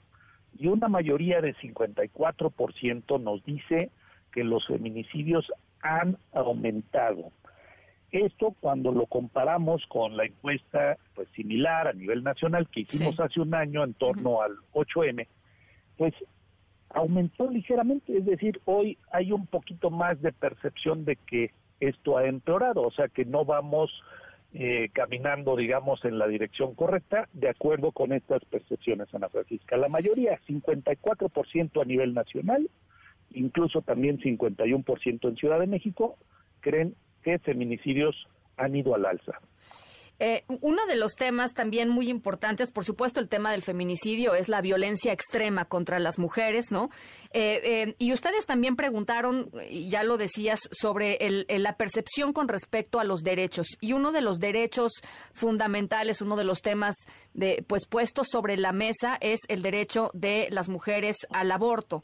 y 0.58 0.66
una 0.66 0.88
mayoría 0.88 1.40
de 1.40 1.54
54% 1.54 3.22
nos 3.22 3.46
dice 3.46 3.92
que 4.32 4.44
los 4.44 4.66
feminicidios 4.66 5.46
han 5.84 6.18
aumentado. 6.34 7.32
Esto 8.12 8.56
cuando 8.60 8.92
lo 8.92 9.06
comparamos 9.06 9.86
con 9.88 10.18
la 10.18 10.26
encuesta 10.26 10.98
pues 11.14 11.28
similar 11.36 11.90
a 11.90 11.94
nivel 11.94 12.24
nacional 12.24 12.68
que 12.70 12.80
hicimos 12.80 13.20
hace 13.20 13.40
un 13.40 13.54
año 13.54 13.84
en 13.84 13.94
torno 13.94 14.42
al 14.42 14.54
8M, 14.74 15.28
pues 15.96 16.16
aumentó 16.90 17.52
ligeramente, 17.52 18.18
es 18.18 18.26
decir, 18.26 18.60
hoy 18.66 18.98
hay 19.12 19.32
un 19.32 19.46
poquito 19.46 19.92
más 19.92 20.20
de 20.24 20.32
percepción 20.32 21.06
de 21.06 21.18
que 21.18 21.52
esto 21.80 22.18
ha 22.18 22.26
empeorado, 22.26 22.82
o 22.82 22.92
sea 22.94 23.10
que 23.10 23.26
no 23.26 23.46
vamos 23.46 23.92
eh, 24.58 24.90
caminando, 24.94 25.58
digamos, 25.58 26.06
en 26.06 26.18
la 26.18 26.28
dirección 26.28 26.76
correcta, 26.76 27.28
de 27.34 27.50
acuerdo 27.50 27.92
con 27.92 28.14
estas 28.14 28.46
percepciones, 28.46 29.14
Ana 29.14 29.28
Francisca. 29.28 29.76
La 29.76 29.90
mayoría, 29.90 30.40
54% 30.48 31.82
a 31.82 31.84
nivel 31.84 32.14
nacional, 32.14 32.70
incluso 33.32 33.82
también 33.82 34.18
51% 34.18 35.28
en 35.28 35.36
Ciudad 35.36 35.60
de 35.60 35.68
México, 35.68 36.18
creen 36.62 36.96
que 37.22 37.38
feminicidios 37.40 38.30
han 38.56 38.78
ido 38.78 38.96
al 38.96 39.06
alza. 39.06 39.42
Eh, 40.20 40.46
uno 40.62 40.86
de 40.86 40.96
los 40.96 41.16
temas 41.16 41.54
también 41.54 41.90
muy 41.90 42.10
importantes, 42.10 42.72
por 42.72 42.86
supuesto, 42.86 43.20
el 43.20 43.28
tema 43.28 43.52
del 43.52 43.64
feminicidio 43.64 44.34
es 44.34 44.48
la 44.48 44.62
violencia 44.62 45.12
extrema 45.12 45.66
contra 45.66 46.00
las 46.00 46.20
mujeres, 46.20 46.72
¿no? 46.72 46.90
Eh, 47.32 47.62
eh, 47.64 47.96
y 48.00 48.14
ustedes 48.14 48.46
también 48.46 48.76
preguntaron, 48.76 49.52
ya 49.70 50.04
lo 50.04 50.18
decías, 50.18 50.62
sobre 50.72 51.18
la 51.48 51.76
percepción 51.76 52.32
con 52.32 52.48
respecto 52.48 53.00
a 53.00 53.04
los 53.04 53.24
derechos. 53.24 53.68
Y 53.82 53.94
uno 53.94 54.12
de 54.12 54.22
los 54.22 54.40
derechos 54.40 54.92
fundamentales, 55.34 56.22
uno 56.22 56.38
de 56.38 56.46
los 56.46 56.62
temas 56.62 56.96
de, 57.34 57.66
pues 57.68 57.86
puestos 57.88 58.28
sobre 58.30 58.56
la 58.56 58.72
mesa 58.72 59.18
es 59.20 59.42
el 59.50 59.62
derecho 59.62 60.12
de 60.14 60.48
las 60.50 60.70
mujeres 60.70 61.18
al 61.30 61.52
aborto. 61.52 62.04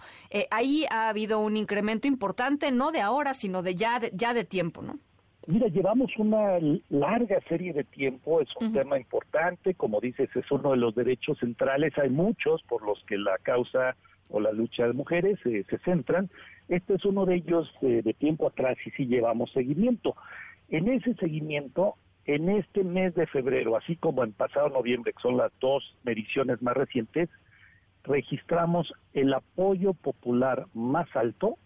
ahí 0.50 0.86
ha 0.90 1.08
habido 1.08 1.40
un 1.40 1.56
incremento 1.56 2.08
importante, 2.08 2.72
no 2.72 2.92
de 2.92 3.02
ahora, 3.02 3.34
sino 3.34 3.62
de 3.62 3.76
ya 3.76 4.02
ya 4.14 4.34
de 4.34 4.44
tiempo, 4.44 4.82
¿no? 4.82 5.00
Mira, 5.48 5.68
llevamos 5.68 6.12
una 6.18 6.60
larga 6.90 7.40
serie 7.50 7.74
de 7.74 7.84
tiempo, 7.84 8.42
es 8.42 8.50
un 8.60 8.74
tema 8.74 9.00
importante, 9.00 9.74
como 9.74 10.00
dices, 10.00 10.30
es 10.36 10.52
uno 10.52 10.72
de 10.72 10.78
los 10.78 10.94
derechos 10.94 11.40
centrales, 11.40 11.98
hay 11.98 12.10
muchos 12.12 12.62
por 12.64 12.84
los 12.84 13.04
que 13.06 13.18
la 13.18 13.40
causa 13.40 13.96
o 14.30 14.40
la 14.40 14.52
lucha 14.52 14.86
de 14.86 14.94
mujeres 14.94 15.40
eh, 15.46 15.66
se 15.68 15.80
centran, 15.80 16.30
este 16.70 16.94
es 16.94 17.06
uno 17.06 17.26
de 17.26 17.36
ellos 17.36 17.70
eh, 17.82 18.02
de 18.04 18.14
tiempo 18.14 18.48
atrás 18.48 18.78
y 18.86 18.92
sí 18.92 19.08
llevamos 19.08 19.52
seguimiento. 19.52 20.16
En 20.70 20.88
ese 20.88 21.16
seguimiento, 21.16 21.96
en 22.26 22.48
este 22.50 22.84
mes 22.84 23.16
de 23.16 23.26
febrero, 23.26 23.76
así 23.76 23.96
como 23.96 24.24
en 24.24 24.34
pasado 24.34 24.70
noviembre, 24.70 25.12
que 25.12 25.22
son 25.22 25.38
las 25.38 25.52
dos 25.60 25.98
mediciones 26.04 26.62
más 26.62 26.78
recientes, 26.78 27.30
registramos 28.04 28.94
el 29.14 29.34
apoyo 29.34 29.94
popular 29.94 30.68
más 30.76 31.08
alto 31.16 31.58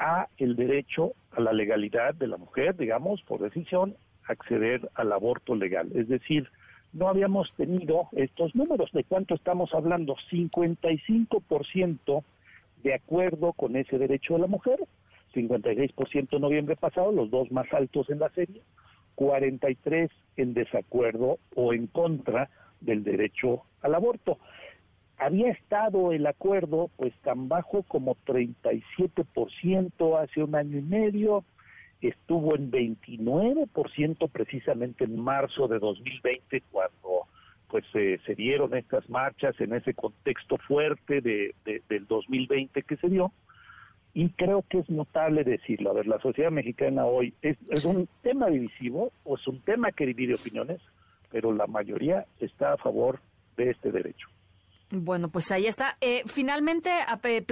a 0.00 0.26
el 0.38 0.56
derecho 0.56 1.12
a 1.30 1.40
la 1.40 1.52
legalidad 1.52 2.14
de 2.14 2.26
la 2.26 2.38
mujer, 2.38 2.76
digamos, 2.76 3.22
por 3.22 3.40
decisión, 3.40 3.94
acceder 4.24 4.90
al 4.94 5.12
aborto 5.12 5.54
legal. 5.54 5.92
Es 5.94 6.08
decir, 6.08 6.48
no 6.92 7.08
habíamos 7.08 7.52
tenido 7.56 8.08
estos 8.12 8.52
números. 8.56 8.90
¿De 8.92 9.04
cuánto 9.04 9.34
estamos 9.34 9.72
hablando? 9.74 10.16
55% 10.30 12.24
de 12.82 12.94
acuerdo 12.94 13.52
con 13.52 13.76
ese 13.76 13.98
derecho 13.98 14.34
de 14.34 14.40
la 14.40 14.46
mujer, 14.46 14.80
56% 15.34 16.40
noviembre 16.40 16.76
pasado, 16.76 17.12
los 17.12 17.30
dos 17.30 17.52
más 17.52 17.70
altos 17.72 18.08
en 18.08 18.20
la 18.20 18.30
serie, 18.30 18.62
43 19.16 20.10
en 20.38 20.54
desacuerdo 20.54 21.38
o 21.54 21.74
en 21.74 21.86
contra 21.88 22.48
del 22.80 23.04
derecho 23.04 23.64
al 23.82 23.94
aborto 23.94 24.38
había 25.20 25.50
estado 25.52 26.12
el 26.12 26.26
acuerdo 26.26 26.90
pues 26.96 27.12
tan 27.22 27.48
bajo 27.48 27.82
como 27.84 28.16
37% 28.26 30.18
hace 30.22 30.42
un 30.42 30.54
año 30.54 30.78
y 30.78 30.82
medio, 30.82 31.44
estuvo 32.00 32.54
en 32.56 32.70
29% 32.70 34.28
precisamente 34.30 35.04
en 35.04 35.20
marzo 35.20 35.68
de 35.68 35.78
2020 35.78 36.62
cuando 36.72 37.26
pues 37.68 37.84
se 37.92 38.34
dieron 38.34 38.74
estas 38.74 39.08
marchas 39.08 39.54
en 39.60 39.74
ese 39.74 39.94
contexto 39.94 40.56
fuerte 40.56 41.20
de, 41.20 41.54
de- 41.64 41.82
del 41.88 42.06
2020 42.08 42.82
que 42.82 42.96
se 42.96 43.08
dio. 43.08 43.32
Y 44.12 44.30
creo 44.30 44.64
que 44.68 44.78
es 44.78 44.90
notable 44.90 45.44
decirlo. 45.44 45.90
A 45.90 45.92
ver, 45.92 46.08
la 46.08 46.18
sociedad 46.18 46.50
mexicana 46.50 47.04
hoy 47.06 47.32
es 47.42 47.84
un 47.84 48.08
tema 48.22 48.48
divisivo 48.48 49.12
o 49.22 49.36
es 49.36 49.46
un 49.46 49.60
tema 49.60 49.92
que 49.92 50.04
divide 50.06 50.34
opiniones, 50.34 50.80
pero 51.30 51.52
la 51.52 51.68
mayoría 51.68 52.26
está 52.40 52.72
a 52.72 52.76
favor 52.76 53.20
de 53.56 53.70
este 53.70 53.92
derecho. 53.92 54.26
Bueno, 54.92 55.28
pues 55.28 55.50
ahí 55.52 55.66
está. 55.66 55.96
Eh, 56.00 56.24
finalmente 56.26 56.90
a- 56.90 57.18
pe- 57.18 57.44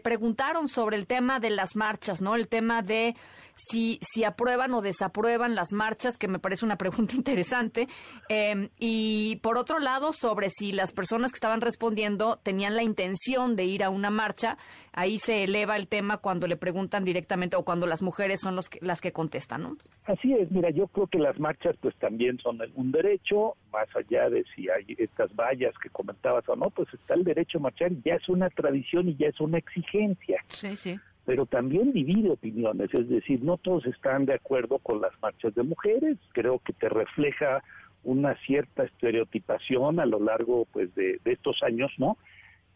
preguntaron 0.00 0.68
sobre 0.68 0.96
el 0.96 1.06
tema 1.08 1.40
de 1.40 1.50
las 1.50 1.74
marchas, 1.74 2.22
¿no? 2.22 2.36
El 2.36 2.46
tema 2.46 2.82
de 2.82 3.16
si, 3.56 3.98
si 4.02 4.24
aprueban 4.24 4.72
o 4.74 4.80
desaprueban 4.82 5.54
las 5.54 5.72
marchas, 5.72 6.18
que 6.18 6.28
me 6.28 6.38
parece 6.38 6.64
una 6.64 6.76
pregunta 6.76 7.14
interesante. 7.16 7.88
Eh, 8.28 8.68
y 8.78 9.36
por 9.42 9.58
otro 9.58 9.78
lado, 9.78 10.12
sobre 10.12 10.50
si 10.50 10.72
las 10.72 10.92
personas 10.92 11.32
que 11.32 11.36
estaban 11.36 11.60
respondiendo 11.60 12.38
tenían 12.42 12.76
la 12.76 12.82
intención 12.82 13.56
de 13.56 13.64
ir 13.64 13.84
a 13.84 13.90
una 13.90 14.10
marcha. 14.10 14.56
Ahí 14.96 15.18
se 15.18 15.42
eleva 15.42 15.74
el 15.76 15.88
tema 15.88 16.18
cuando 16.18 16.46
le 16.46 16.56
preguntan 16.56 17.04
directamente 17.04 17.56
o 17.56 17.64
cuando 17.64 17.86
las 17.86 18.00
mujeres 18.00 18.40
son 18.40 18.54
los 18.54 18.68
que- 18.68 18.78
las 18.80 19.00
que 19.00 19.10
contestan, 19.12 19.62
¿no? 19.62 19.76
Así 20.04 20.32
es, 20.34 20.50
mira, 20.52 20.70
yo 20.70 20.86
creo 20.86 21.08
que 21.08 21.18
las 21.18 21.38
marchas 21.40 21.76
pues 21.80 21.96
también 21.96 22.38
son 22.38 22.58
un 22.74 22.92
derecho, 22.92 23.56
más 23.72 23.88
allá 23.96 24.30
de 24.30 24.44
si 24.54 24.68
hay 24.68 24.84
estas 24.98 25.34
vallas 25.34 25.74
que 25.82 25.90
comentabas 25.90 26.48
o 26.48 26.54
no, 26.54 26.70
pues 26.70 26.88
está 26.94 27.14
el 27.14 27.24
derecho 27.24 27.58
a 27.58 27.62
marchar 27.62 27.90
y 27.90 28.00
ya 28.04 28.14
es 28.14 28.28
una 28.28 28.48
tradición 28.50 29.08
y 29.08 29.16
ya 29.16 29.26
es 29.28 29.40
una 29.40 29.58
exigencia, 29.58 30.44
Sí, 30.48 30.76
sí. 30.76 31.00
Pero 31.24 31.46
también 31.46 31.92
divide 31.92 32.30
opiniones, 32.30 32.90
es 32.92 33.08
decir, 33.08 33.42
no 33.42 33.56
todos 33.56 33.86
están 33.86 34.26
de 34.26 34.34
acuerdo 34.34 34.78
con 34.78 35.00
las 35.00 35.12
marchas 35.22 35.54
de 35.54 35.62
mujeres, 35.62 36.18
creo 36.32 36.58
que 36.58 36.72
te 36.72 36.88
refleja 36.88 37.62
una 38.02 38.36
cierta 38.46 38.84
estereotipación 38.84 39.98
a 40.00 40.06
lo 40.06 40.20
largo 40.20 40.66
pues 40.66 40.94
de, 40.94 41.20
estos 41.24 41.62
años, 41.62 41.90
¿no? 41.96 42.18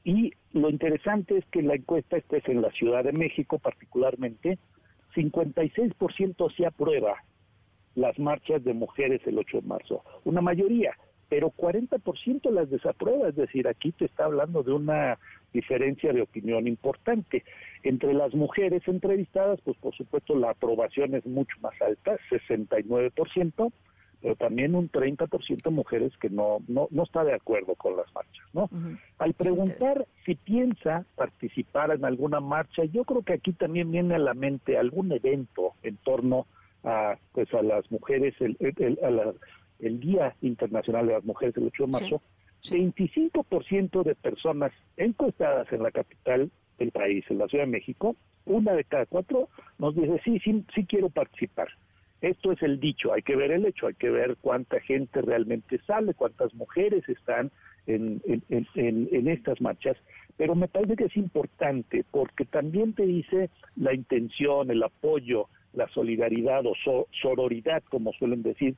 Y 0.03 0.33
lo 0.53 0.71
interesante 0.71 1.37
es 1.37 1.45
que 1.47 1.61
la 1.61 1.75
encuesta, 1.75 2.17
esta 2.17 2.39
es 2.39 2.49
en 2.49 2.63
la 2.63 2.71
Ciudad 2.71 3.05
de 3.05 3.13
México 3.13 3.59
particularmente, 3.59 4.59
56% 5.15 6.57
se 6.57 6.67
aprueba 6.67 7.17
las 7.95 8.19
marchas 8.19 8.65
de 8.65 8.73
mujeres 8.73 9.21
el 9.27 9.39
8 9.39 9.61
de 9.61 9.67
marzo, 9.67 10.05
una 10.25 10.41
mayoría, 10.41 10.97
pero 11.29 11.51
40% 11.51 12.51
las 12.51 12.71
desaprueba, 12.71 13.29
es 13.29 13.37
decir, 13.37 13.69
aquí 13.69 13.93
te 13.93 14.07
está 14.07 14.25
hablando 14.25 14.63
de 14.63 14.73
una 14.73 15.19
diferencia 15.53 16.13
de 16.13 16.23
opinión 16.23 16.67
importante. 16.67 17.45
Entre 17.83 18.13
las 18.15 18.35
mujeres 18.35 18.83
entrevistadas, 18.87 19.61
pues 19.63 19.77
por 19.79 19.95
supuesto 19.95 20.35
la 20.37 20.51
aprobación 20.51 21.15
es 21.15 21.25
mucho 21.27 21.57
más 21.61 21.75
alta, 21.81 22.17
69%, 22.31 23.73
pero 24.21 24.35
también 24.35 24.75
un 24.75 24.91
30% 24.91 25.71
mujeres 25.71 26.13
que 26.19 26.29
no, 26.29 26.59
no, 26.67 26.89
no 26.91 27.03
está 27.05 27.23
de 27.23 27.35
acuerdo 27.35 27.75
con 27.77 27.97
las 27.97 28.13
marchas, 28.15 28.45
¿no? 28.53 28.69
Al 29.19 29.33
preguntar 29.35 30.07
si 30.27 30.35
piensa 30.35 31.05
participar 31.15 31.93
en 31.93 32.05
alguna 32.05 32.41
marcha, 32.41 32.85
yo 32.85 33.05
creo 33.05 33.23
que 33.23 33.35
aquí 33.35 33.53
también 33.53 33.93
viene 33.93 34.17
a 34.17 34.19
la 34.19 34.35
mente 34.35 34.77
algún 34.77 35.13
evento 35.13 35.75
en 35.85 35.97
torno 35.99 36.47
a 36.85 37.17
pues 37.33 37.53
a 37.55 37.63
las 37.63 37.91
mujeres 37.93 38.35
el, 38.41 38.57
el- 38.61 38.99
a 39.05 39.11
la- 39.11 39.35
el 39.81 40.01
Día 40.01 40.35
Internacional 40.43 41.07
de 41.07 41.13
las 41.13 41.25
Mujeres 41.25 41.57
el 41.57 41.67
8 41.69 41.85
de 41.87 41.93
marzo, 41.93 42.21
25% 42.73 44.03
de 44.03 44.15
personas 44.17 44.73
encuestadas 44.97 45.73
en 45.73 45.83
la 45.85 45.93
capital 45.93 46.51
del 46.79 46.91
país, 46.91 47.25
en 47.29 47.39
la 47.39 47.49
Ciudad 47.49 47.65
de 47.65 47.71
México, 47.73 48.17
una 48.47 48.73
de 48.73 48.85
cada 48.85 49.07
cuatro 49.07 49.49
nos 49.79 49.95
dice 49.95 50.21
sí, 50.25 50.39
sí, 50.41 50.65
sí 50.75 50.85
quiero 50.87 51.11
participar. 51.11 51.69
Esto 52.21 52.51
es 52.51 52.61
el 52.63 52.81
dicho, 52.81 53.13
hay 53.13 53.23
que 53.23 53.37
ver 53.37 53.53
el 53.53 53.65
hecho, 53.67 53.87
hay 53.87 53.95
que 53.95 54.11
ver 54.11 54.37
cuánta 54.41 54.81
gente 54.81 55.23
realmente 55.23 55.79
sale, 55.87 56.15
cuántas 56.15 56.53
mujeres 56.55 57.09
están 57.09 57.51
en, 57.87 58.21
en- 58.27 58.43
en- 58.75 59.09
en- 59.13 59.29
estas 59.29 59.61
marchas, 59.61 59.97
pero 60.37 60.55
me 60.57 60.67
parece 60.69 60.97
que 60.97 61.05
es 61.05 61.17
importante 61.17 62.05
porque 62.11 62.45
también 62.45 62.93
te 62.93 63.07
dice 63.07 63.51
la 63.77 63.95
intención, 63.95 64.71
el 64.71 64.83
apoyo, 64.83 65.47
la 65.75 65.87
solidaridad 65.89 66.67
o 66.67 66.75
so- 66.85 67.07
sororidad, 67.23 67.83
como 67.89 68.13
suelen 68.13 68.43
decir, 68.43 68.75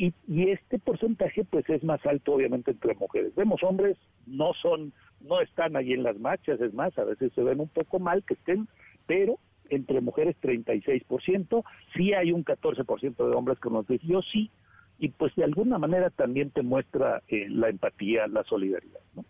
y, 0.00 0.14
y 0.26 0.48
este 0.48 0.78
porcentaje 0.78 1.44
pues 1.44 1.68
es 1.68 1.84
más 1.84 2.04
alto 2.06 2.32
obviamente 2.32 2.70
entre 2.70 2.94
mujeres. 2.94 3.34
Vemos 3.34 3.62
hombres, 3.62 3.98
no 4.26 4.54
son, 4.54 4.94
no 5.20 5.42
están 5.42 5.76
ahí 5.76 5.92
en 5.92 6.02
las 6.02 6.18
marchas, 6.18 6.58
es 6.58 6.72
más, 6.72 6.98
a 6.98 7.04
veces 7.04 7.30
se 7.34 7.42
ven 7.42 7.60
un 7.60 7.68
poco 7.68 7.98
mal 7.98 8.24
que 8.24 8.32
estén, 8.32 8.66
pero 9.06 9.38
entre 9.68 10.00
mujeres 10.00 10.36
36%, 10.40 11.64
sí 11.94 12.14
hay 12.14 12.32
un 12.32 12.46
14% 12.46 13.30
de 13.30 13.36
hombres 13.36 13.60
que 13.60 13.68
nos 13.68 13.86
dicen 13.86 14.08
yo 14.08 14.22
sí, 14.22 14.50
y 14.98 15.10
pues 15.10 15.34
de 15.36 15.44
alguna 15.44 15.76
manera 15.78 16.08
también 16.08 16.50
te 16.50 16.62
muestra 16.62 17.22
eh, 17.28 17.46
la 17.50 17.68
empatía, 17.68 18.26
la 18.26 18.42
solidaridad. 18.44 19.00
¿no? 19.14 19.26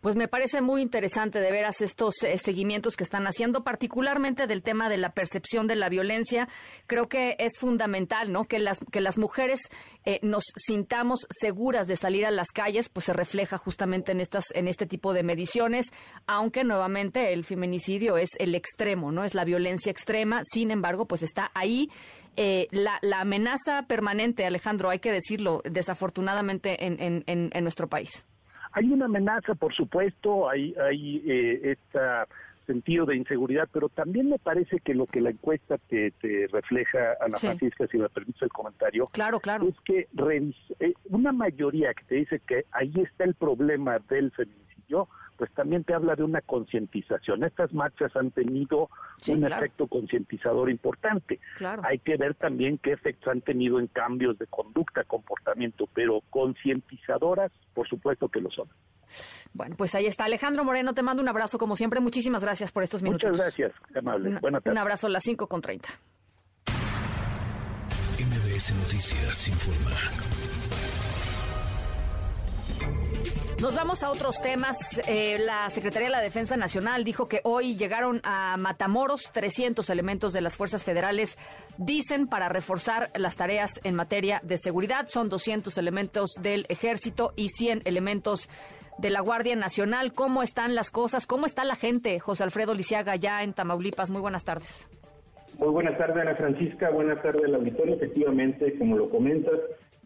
Pues 0.00 0.16
me 0.16 0.28
parece 0.28 0.62
muy 0.62 0.80
interesante 0.80 1.40
de 1.40 1.52
veras 1.52 1.82
estos 1.82 2.22
eh, 2.22 2.38
seguimientos 2.38 2.96
que 2.96 3.04
están 3.04 3.26
haciendo, 3.26 3.64
particularmente 3.64 4.46
del 4.46 4.62
tema 4.62 4.88
de 4.88 4.96
la 4.96 5.12
percepción 5.12 5.66
de 5.66 5.76
la 5.76 5.90
violencia. 5.90 6.48
Creo 6.86 7.08
que 7.08 7.36
es 7.38 7.58
fundamental, 7.58 8.32
¿no? 8.32 8.44
Que 8.44 8.60
las 8.60 8.80
que 8.90 9.02
las 9.02 9.18
mujeres 9.18 9.60
eh, 10.06 10.18
nos 10.22 10.44
sintamos 10.56 11.26
seguras 11.28 11.86
de 11.86 11.96
salir 11.96 12.24
a 12.24 12.30
las 12.30 12.48
calles, 12.48 12.88
pues 12.88 13.06
se 13.06 13.12
refleja 13.12 13.58
justamente 13.58 14.12
en 14.12 14.20
estas 14.20 14.44
en 14.54 14.68
este 14.68 14.86
tipo 14.86 15.12
de 15.12 15.22
mediciones, 15.22 15.86
aunque 16.26 16.64
nuevamente 16.64 17.34
el 17.34 17.44
feminicidio 17.44 18.16
es 18.16 18.30
el 18.38 18.54
extremo, 18.54 19.12
¿no? 19.12 19.24
Es 19.24 19.34
la 19.34 19.44
violencia 19.44 19.90
extrema. 19.92 20.40
Sin 20.50 20.70
embargo, 20.70 21.06
pues 21.06 21.22
está 21.22 21.50
ahí 21.54 21.90
eh, 22.36 22.68
la, 22.70 22.98
la 23.02 23.20
amenaza 23.20 23.84
permanente, 23.86 24.46
Alejandro, 24.46 24.88
hay 24.88 25.00
que 25.00 25.12
decirlo, 25.12 25.60
desafortunadamente 25.64 26.86
en, 26.86 27.02
en, 27.02 27.24
en, 27.26 27.50
en 27.52 27.62
nuestro 27.64 27.88
país. 27.88 28.24
Hay 28.72 28.90
una 28.90 29.06
amenaza, 29.06 29.54
por 29.54 29.74
supuesto, 29.74 30.48
hay, 30.48 30.74
hay 30.80 31.22
eh, 31.26 31.60
este 31.72 31.98
sentido 32.66 33.04
de 33.06 33.16
inseguridad, 33.16 33.68
pero 33.72 33.88
también 33.88 34.28
me 34.28 34.38
parece 34.38 34.78
que 34.78 34.94
lo 34.94 35.06
que 35.06 35.20
la 35.20 35.30
encuesta 35.30 35.76
te, 35.88 36.12
te 36.20 36.46
refleja, 36.52 37.16
Ana 37.20 37.36
Sí. 37.36 37.46
Francisca, 37.48 37.86
si 37.88 37.98
me 37.98 38.08
permites 38.08 38.40
el 38.42 38.50
comentario, 38.50 39.06
Claro, 39.08 39.40
claro. 39.40 39.66
es 39.66 39.74
que 39.84 40.06
revis- 40.14 40.76
eh, 40.78 40.92
una 41.08 41.32
mayoría 41.32 41.92
que 41.94 42.04
te 42.04 42.14
dice 42.16 42.40
que 42.46 42.66
ahí 42.70 42.92
está 42.96 43.24
el 43.24 43.34
problema 43.34 43.98
del 44.08 44.30
feminicidio, 44.90 45.08
pues 45.36 45.50
también 45.54 45.84
te 45.84 45.94
habla 45.94 46.14
de 46.16 46.22
una 46.22 46.40
concientización. 46.42 47.44
Estas 47.44 47.72
marchas 47.72 48.14
han 48.16 48.30
tenido 48.30 48.90
Sí, 49.18 49.32
un 49.32 49.40
claro. 49.40 49.56
efecto 49.56 49.86
concientizador 49.86 50.70
importante. 50.70 51.40
Claro. 51.58 51.82
Hay 51.84 51.98
que 51.98 52.16
ver 52.16 52.34
también 52.34 52.78
qué 52.78 52.92
efectos 52.92 53.28
han 53.28 53.40
tenido 53.40 53.78
en 53.80 53.86
cambios 53.86 54.38
de 54.38 54.46
conducta, 54.46 55.04
comportamiento, 55.04 55.86
pero 55.94 56.20
concientizadoras, 56.30 57.50
por 57.74 57.88
supuesto 57.88 58.28
que 58.28 58.40
lo 58.40 58.50
son. 58.50 58.68
Bueno, 59.54 59.74
pues 59.76 59.94
ahí 59.94 60.06
está. 60.06 60.24
Alejandro 60.24 60.62
Moreno, 60.64 60.92
te 60.94 61.02
mando 61.02 61.22
un 61.22 61.28
abrazo 61.28 61.58
como 61.58 61.74
siempre. 61.76 62.00
Muchísimas 62.00 62.42
gracias 62.44 62.70
por 62.70 62.82
estos 62.82 63.02
minutos. 63.02 63.28
Muchas 63.30 63.44
gracias, 63.44 63.72
amable. 63.96 64.28
Una- 64.30 64.40
Buenas 64.40 64.58
un 64.60 64.64
tardes. 64.64 64.80
abrazo 64.80 65.06
a 65.06 65.10
las 65.10 65.22
5 65.24 65.46
con 65.48 65.60
30. 65.60 65.88
MBS 68.18 68.74
Noticias 68.74 69.48
informa. 69.48 70.39
Nos 73.60 73.74
vamos 73.74 74.02
a 74.02 74.10
otros 74.10 74.40
temas. 74.40 74.78
Eh, 75.06 75.36
la 75.38 75.68
Secretaría 75.68 76.08
de 76.08 76.12
la 76.12 76.22
Defensa 76.22 76.56
Nacional 76.56 77.04
dijo 77.04 77.28
que 77.28 77.40
hoy 77.44 77.76
llegaron 77.76 78.20
a 78.24 78.56
Matamoros 78.56 79.30
300 79.32 79.90
elementos 79.90 80.32
de 80.32 80.40
las 80.40 80.56
fuerzas 80.56 80.82
federales, 80.82 81.36
dicen, 81.76 82.26
para 82.26 82.48
reforzar 82.48 83.10
las 83.14 83.36
tareas 83.36 83.78
en 83.84 83.94
materia 83.94 84.40
de 84.44 84.56
seguridad. 84.56 85.08
Son 85.08 85.28
200 85.28 85.76
elementos 85.76 86.30
del 86.40 86.64
ejército 86.70 87.34
y 87.36 87.50
100 87.50 87.82
elementos 87.84 88.48
de 88.96 89.10
la 89.10 89.20
Guardia 89.20 89.56
Nacional. 89.56 90.14
¿Cómo 90.14 90.42
están 90.42 90.74
las 90.74 90.90
cosas? 90.90 91.26
¿Cómo 91.26 91.44
está 91.44 91.64
la 91.64 91.74
gente? 91.74 92.18
José 92.18 92.44
Alfredo 92.44 92.72
Lisiaga, 92.72 93.16
ya 93.16 93.42
en 93.42 93.52
Tamaulipas. 93.52 94.08
Muy 94.08 94.22
buenas 94.22 94.44
tardes. 94.44 94.88
Muy 95.58 95.68
buenas 95.68 95.98
tardes, 95.98 96.16
Ana 96.16 96.34
Francisca. 96.34 96.88
Buenas 96.88 97.22
tardes 97.22 97.44
al 97.44 97.56
auditorio. 97.56 97.94
Efectivamente, 97.96 98.78
como 98.78 98.96
lo 98.96 99.10
comentas, 99.10 99.60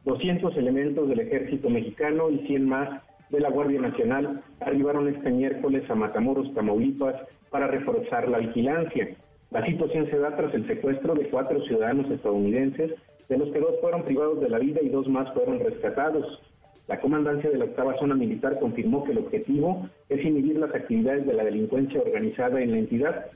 200 0.04 0.56
elementos 0.56 1.08
del 1.08 1.20
ejército 1.20 1.70
mexicano 1.70 2.30
y 2.30 2.38
100 2.46 2.68
más 2.68 3.02
de 3.30 3.40
la 3.40 3.50
Guardia 3.50 3.80
Nacional 3.80 4.42
arribaron 4.60 5.08
este 5.08 5.30
miércoles 5.30 5.88
a 5.88 5.94
Matamoros, 5.94 6.52
Tamaulipas, 6.54 7.16
para 7.50 7.68
reforzar 7.68 8.28
la 8.28 8.38
vigilancia. 8.38 9.16
La 9.50 9.64
situación 9.64 10.08
se 10.10 10.18
da 10.18 10.36
tras 10.36 10.52
el 10.54 10.66
secuestro 10.66 11.14
de 11.14 11.28
cuatro 11.28 11.62
ciudadanos 11.64 12.10
estadounidenses, 12.10 12.92
de 13.28 13.38
los 13.38 13.50
que 13.50 13.60
dos 13.60 13.80
fueron 13.80 14.02
privados 14.02 14.40
de 14.40 14.50
la 14.50 14.58
vida 14.58 14.80
y 14.82 14.90
dos 14.90 15.08
más 15.08 15.32
fueron 15.32 15.60
rescatados. 15.60 16.42
La 16.86 17.00
comandancia 17.00 17.48
de 17.48 17.56
la 17.56 17.64
octava 17.64 17.96
zona 17.98 18.14
militar 18.14 18.58
confirmó 18.60 19.04
que 19.04 19.12
el 19.12 19.18
objetivo 19.18 19.88
es 20.10 20.22
inhibir 20.22 20.58
las 20.58 20.74
actividades 20.74 21.26
de 21.26 21.32
la 21.32 21.44
delincuencia 21.44 22.00
organizada 22.00 22.60
en 22.60 22.72
la 22.72 22.78
entidad. 22.78 23.26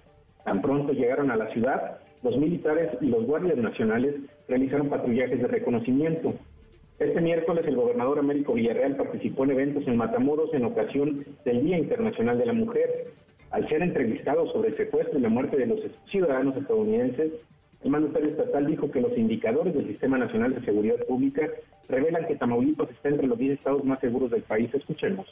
Tan 0.45 0.61
pronto 0.61 0.93
llegaron 0.93 1.31
a 1.31 1.37
la 1.37 1.49
ciudad, 1.53 1.99
los 2.23 2.37
militares 2.37 2.91
y 3.01 3.07
los 3.07 3.25
guardias 3.25 3.57
nacionales 3.57 4.17
realizaron 4.49 4.91
patrullajes 4.91 5.41
de 5.41 5.47
reconocimiento. 5.47 6.35
Este 6.99 7.21
miércoles 7.21 7.65
el 7.65 7.77
gobernador 7.77 8.19
Américo 8.19 8.55
Villarreal 8.55 8.97
participó 8.97 9.45
en 9.45 9.53
eventos 9.53 9.87
en 9.87 9.97
Matamoros 9.97 10.53
en 10.53 10.65
ocasión 10.65 11.25
del 11.45 11.63
Día 11.63 11.79
Internacional 11.79 12.39
de 12.39 12.47
la 12.47 12.53
Mujer. 12.53 13.05
Al 13.53 13.69
ser 13.69 13.83
entrevistado 13.83 14.51
sobre 14.53 14.71
el 14.71 14.77
secuestro 14.77 15.17
y 15.17 15.23
la 15.23 15.29
muerte 15.29 15.57
de 15.57 15.67
los 15.67 15.81
ciudadanos 16.11 16.57
estadounidenses, 16.57 17.33
el 17.85 17.91
mandatario 17.91 18.31
estatal 18.31 18.67
dijo 18.67 18.91
que 18.91 19.01
los 19.01 19.17
indicadores 19.17 19.75
del 19.75 19.87
Sistema 19.87 20.19
Nacional 20.19 20.57
de 20.57 20.65
Seguridad 20.65 20.99
Pública 21.07 21.49
revelan 21.89 22.27
que 22.27 22.35
Tamaulipas 22.35 22.91
está 22.91 23.11
entre 23.11 23.29
los 23.29 23.39
10 23.39 23.59
estados 23.59 23.85
más 23.85 24.01
seguros 24.01 24.33
del 24.33 24.43
país. 24.43 24.69
Escuchemos. 24.75 25.27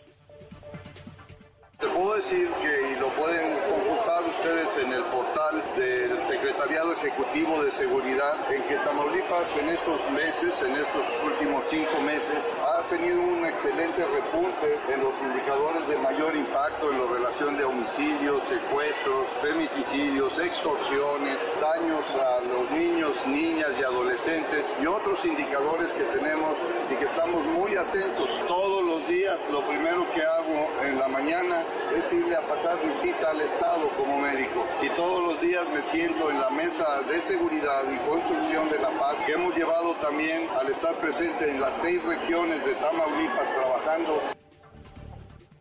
Te 1.78 1.86
puedo 1.88 2.14
decir 2.14 2.48
que, 2.62 2.92
y 2.92 2.96
lo 2.98 3.08
pueden 3.08 3.52
consultar 3.68 4.24
ustedes 4.24 4.78
en 4.78 4.94
el 4.94 5.04
portal 5.12 5.62
del 5.76 6.18
Secretariado 6.26 6.94
Ejecutivo 6.94 7.62
de 7.62 7.70
Seguridad, 7.70 8.50
en 8.50 8.62
que 8.62 8.76
Tamaulipas 8.76 9.54
en 9.58 9.68
estos 9.68 10.00
meses, 10.12 10.54
en 10.62 10.72
estos 10.72 11.04
últimos 11.22 11.66
cinco 11.68 12.00
meses, 12.06 12.40
ha 12.64 12.80
tenido 12.88 13.20
un 13.20 13.44
excelente 13.44 14.06
repunte 14.06 14.78
en 14.88 15.02
los 15.02 15.12
indicadores 15.20 15.86
de 15.86 15.98
mayor 15.98 16.34
impacto 16.34 16.92
en 16.92 16.98
la 16.98 17.12
relación 17.12 17.58
de 17.58 17.64
homicidios, 17.64 18.42
secuestros, 18.44 19.26
femicidios, 19.42 20.32
extorsiones, 20.38 21.36
daños 21.60 22.06
a 22.16 22.40
los 22.40 22.70
niños, 22.70 23.12
niñas 23.26 23.68
y 23.78 23.84
adolescentes 23.84 24.74
y 24.80 24.86
otros 24.86 25.22
indicadores 25.26 25.92
que 25.92 26.04
tenemos 26.04 26.56
y 26.90 26.96
que 26.96 27.04
estamos 27.04 27.44
muy 27.44 27.76
atentos. 27.76 28.30
Todos 28.48 28.82
los 28.82 29.06
días 29.08 29.38
lo 29.52 29.60
primero 29.68 30.06
que 30.14 30.22
hago 30.22 30.70
en 30.82 30.98
la 30.98 31.08
mañana 31.08 31.65
es 31.96 32.12
irle 32.12 32.36
a 32.36 32.42
pasar 32.42 32.78
visita 32.86 33.30
al 33.30 33.40
Estado 33.40 33.88
como 33.96 34.18
médico. 34.18 34.66
Y 34.82 34.88
todos 34.96 35.32
los 35.32 35.40
días 35.40 35.66
me 35.72 35.82
siento 35.82 36.30
en 36.30 36.40
la 36.40 36.50
mesa 36.50 37.02
de 37.02 37.20
seguridad 37.20 37.82
y 37.90 37.96
construcción 38.08 38.68
de 38.70 38.78
la 38.78 38.90
paz 38.98 39.22
que 39.24 39.32
hemos 39.32 39.56
llevado 39.56 39.94
también 39.96 40.48
al 40.50 40.68
estar 40.70 40.94
presente 40.96 41.50
en 41.50 41.60
las 41.60 41.74
seis 41.76 42.04
regiones 42.04 42.64
de 42.64 42.74
Tamaulipas 42.74 43.54
trabajando. 43.54 44.20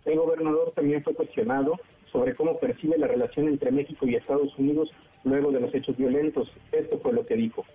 El 0.05 0.17
gobernador 0.17 0.71
también 0.75 1.03
fue 1.03 1.13
cuestionado 1.13 1.79
sobre 2.11 2.35
cómo 2.35 2.57
percibe 2.59 2.97
la 2.97 3.07
relación 3.07 3.47
entre 3.47 3.71
México 3.71 4.05
y 4.07 4.15
Estados 4.15 4.57
Unidos 4.57 4.91
luego 5.23 5.51
de 5.51 5.59
los 5.59 5.73
hechos 5.73 5.97
violentos. 5.97 6.51
Esto 6.71 6.99
fue 6.99 7.13
lo 7.13 7.25
que 7.25 7.35
dijo. 7.35 7.65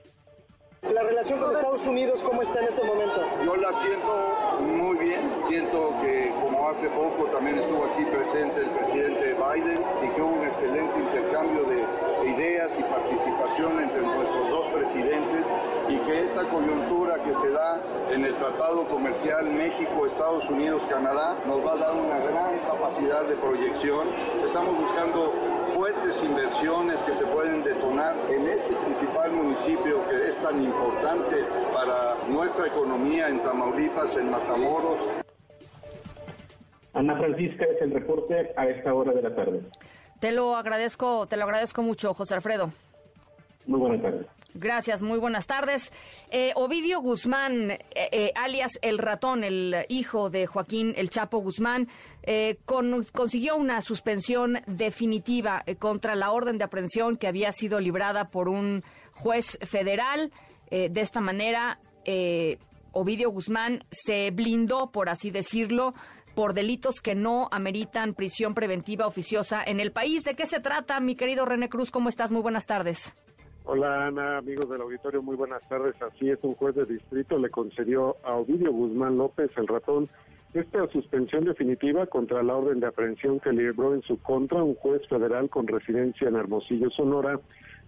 La 0.82 1.02
relación 1.02 1.38
con 1.38 1.52
Estados 1.52 1.86
Unidos, 1.86 2.20
¿cómo 2.22 2.40
está 2.40 2.60
en 2.60 2.68
este 2.68 2.82
momento? 2.82 3.22
Yo 3.44 3.54
la 3.56 3.70
siento 3.74 4.58
muy 4.60 4.96
bien. 4.96 5.30
Siento 5.46 5.92
que 6.00 6.32
como 6.40 6.70
hace 6.70 6.88
poco 6.88 7.24
también 7.30 7.58
estuvo 7.58 7.84
aquí 7.84 8.04
presente 8.06 8.62
el 8.62 8.70
presidente 8.70 9.34
Biden 9.34 9.84
y 10.02 10.14
que 10.14 10.22
hubo 10.22 10.32
un 10.32 10.46
excelente 10.46 10.98
intercambio 10.98 11.64
de 11.64 12.30
ideas 12.30 12.72
y 12.78 12.82
participación 12.82 13.80
entre 13.80 14.00
nuestros 14.00 14.50
dos 14.50 14.59
presidentes 14.80 15.46
y 15.90 15.98
que 15.98 16.24
esta 16.24 16.44
coyuntura 16.44 17.22
que 17.22 17.34
se 17.34 17.50
da 17.50 17.82
en 18.10 18.24
el 18.24 18.34
Tratado 18.36 18.88
Comercial 18.88 19.44
México-Estados 19.50 20.48
Unidos-Canadá 20.48 21.36
nos 21.46 21.64
va 21.66 21.72
a 21.74 21.76
dar 21.76 21.94
una 21.94 22.18
gran 22.18 22.58
capacidad 22.60 23.24
de 23.24 23.36
proyección. 23.36 24.08
Estamos 24.42 24.78
buscando 24.78 25.34
fuertes 25.66 26.22
inversiones 26.24 27.02
que 27.02 27.12
se 27.12 27.26
pueden 27.26 27.62
detonar 27.62 28.16
en 28.30 28.48
este 28.48 28.74
principal 28.74 29.32
municipio 29.32 30.08
que 30.08 30.28
es 30.28 30.36
tan 30.42 30.62
importante 30.62 31.44
para 31.74 32.16
nuestra 32.28 32.66
economía 32.68 33.28
en 33.28 33.42
Tamaulipas, 33.42 34.16
en 34.16 34.30
Matamoros. 34.30 34.98
Ana 36.94 37.16
Francisca 37.16 37.66
es 37.66 37.82
el 37.82 37.92
reporte 37.92 38.52
a 38.56 38.66
esta 38.66 38.94
hora 38.94 39.12
de 39.12 39.22
la 39.22 39.34
tarde. 39.34 39.60
Te 40.20 40.32
lo 40.32 40.56
agradezco, 40.56 41.26
te 41.26 41.36
lo 41.36 41.44
agradezco 41.44 41.82
mucho, 41.82 42.14
José 42.14 42.34
Alfredo. 42.34 42.72
Muy 43.66 43.78
buenas 43.78 44.02
tardes. 44.02 44.39
Gracias, 44.54 45.00
muy 45.02 45.18
buenas 45.18 45.46
tardes. 45.46 45.92
Eh, 46.30 46.52
Ovidio 46.56 47.00
Guzmán, 47.00 47.70
eh, 47.70 47.78
eh, 47.94 48.32
alias 48.34 48.72
El 48.82 48.98
Ratón, 48.98 49.44
el 49.44 49.86
hijo 49.88 50.28
de 50.28 50.46
Joaquín 50.46 50.92
El 50.96 51.08
Chapo 51.08 51.38
Guzmán, 51.38 51.88
eh, 52.24 52.58
con- 52.64 53.04
consiguió 53.12 53.56
una 53.56 53.80
suspensión 53.80 54.60
definitiva 54.66 55.62
eh, 55.66 55.76
contra 55.76 56.16
la 56.16 56.32
orden 56.32 56.58
de 56.58 56.64
aprehensión 56.64 57.16
que 57.16 57.28
había 57.28 57.52
sido 57.52 57.78
librada 57.78 58.30
por 58.30 58.48
un 58.48 58.82
juez 59.12 59.56
federal. 59.62 60.32
De 60.70 61.00
esta 61.00 61.20
manera, 61.20 61.80
Ovidio 62.92 63.30
Guzmán 63.30 63.82
se 63.90 64.30
blindó, 64.30 64.92
por 64.92 65.08
así 65.08 65.32
decirlo, 65.32 65.94
por 66.36 66.54
delitos 66.54 67.00
que 67.00 67.16
no 67.16 67.48
ameritan 67.50 68.14
prisión 68.14 68.54
preventiva 68.54 69.08
oficiosa 69.08 69.64
en 69.64 69.80
el 69.80 69.90
país. 69.90 70.22
¿De 70.22 70.36
qué 70.36 70.46
se 70.46 70.60
trata, 70.60 71.00
mi 71.00 71.16
querido 71.16 71.44
René 71.44 71.68
Cruz? 71.68 71.90
¿Cómo 71.90 72.08
estás? 72.08 72.30
Muy 72.30 72.40
buenas 72.40 72.66
tardes. 72.66 73.12
Hola 73.72 74.08
Ana, 74.08 74.38
amigos 74.38 74.68
del 74.68 74.80
auditorio, 74.80 75.22
muy 75.22 75.36
buenas 75.36 75.62
tardes. 75.68 75.94
Así 76.02 76.28
es, 76.28 76.40
un 76.42 76.56
juez 76.56 76.74
de 76.74 76.86
distrito 76.86 77.38
le 77.38 77.50
concedió 77.50 78.16
a 78.24 78.34
Ovidio 78.34 78.72
Guzmán 78.72 79.16
López, 79.16 79.48
el 79.56 79.68
ratón, 79.68 80.08
esta 80.54 80.88
suspensión 80.88 81.44
definitiva 81.44 82.06
contra 82.06 82.42
la 82.42 82.56
orden 82.56 82.80
de 82.80 82.88
aprehensión 82.88 83.38
que 83.38 83.52
libró 83.52 83.94
en 83.94 84.02
su 84.02 84.20
contra 84.20 84.60
un 84.60 84.74
juez 84.74 85.06
federal 85.06 85.48
con 85.50 85.68
residencia 85.68 86.26
en 86.26 86.34
Hermosillo, 86.34 86.90
Sonora, 86.90 87.38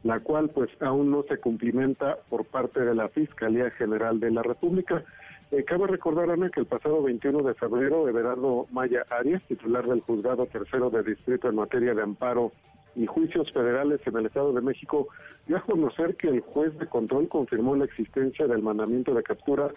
la 0.04 0.20
cual 0.20 0.50
pues 0.50 0.70
aún 0.78 1.10
no 1.10 1.24
se 1.24 1.38
cumplimenta 1.38 2.16
por 2.30 2.44
parte 2.44 2.78
de 2.84 2.94
la 2.94 3.08
Fiscalía 3.08 3.68
General 3.72 4.20
de 4.20 4.30
la 4.30 4.44
República. 4.44 5.02
Eh, 5.50 5.64
cabe 5.64 5.88
recordar, 5.88 6.30
Ana, 6.30 6.48
que 6.50 6.60
el 6.60 6.66
pasado 6.66 7.02
21 7.02 7.38
de 7.40 7.54
febrero, 7.54 8.08
Everardo 8.08 8.68
Maya 8.70 9.04
Arias, 9.10 9.42
titular 9.48 9.84
del 9.84 10.02
Juzgado 10.02 10.46
Tercero 10.46 10.90
de 10.90 11.02
Distrito 11.02 11.48
en 11.48 11.56
materia 11.56 11.92
de 11.92 12.02
amparo 12.02 12.52
y 12.94 13.06
juicios 13.06 13.50
federales 13.52 14.00
en 14.06 14.16
el 14.16 14.26
Estado 14.26 14.52
de 14.52 14.60
México, 14.60 15.08
dio 15.46 15.56
a 15.56 15.62
conocer 15.62 16.16
que 16.16 16.28
el 16.28 16.40
juez 16.40 16.78
de 16.78 16.86
control 16.86 17.28
confirmó 17.28 17.74
la 17.76 17.84
existencia 17.86 18.46
del 18.46 18.62
mandamiento 18.62 19.14
de 19.14 19.22
captura, 19.22 19.70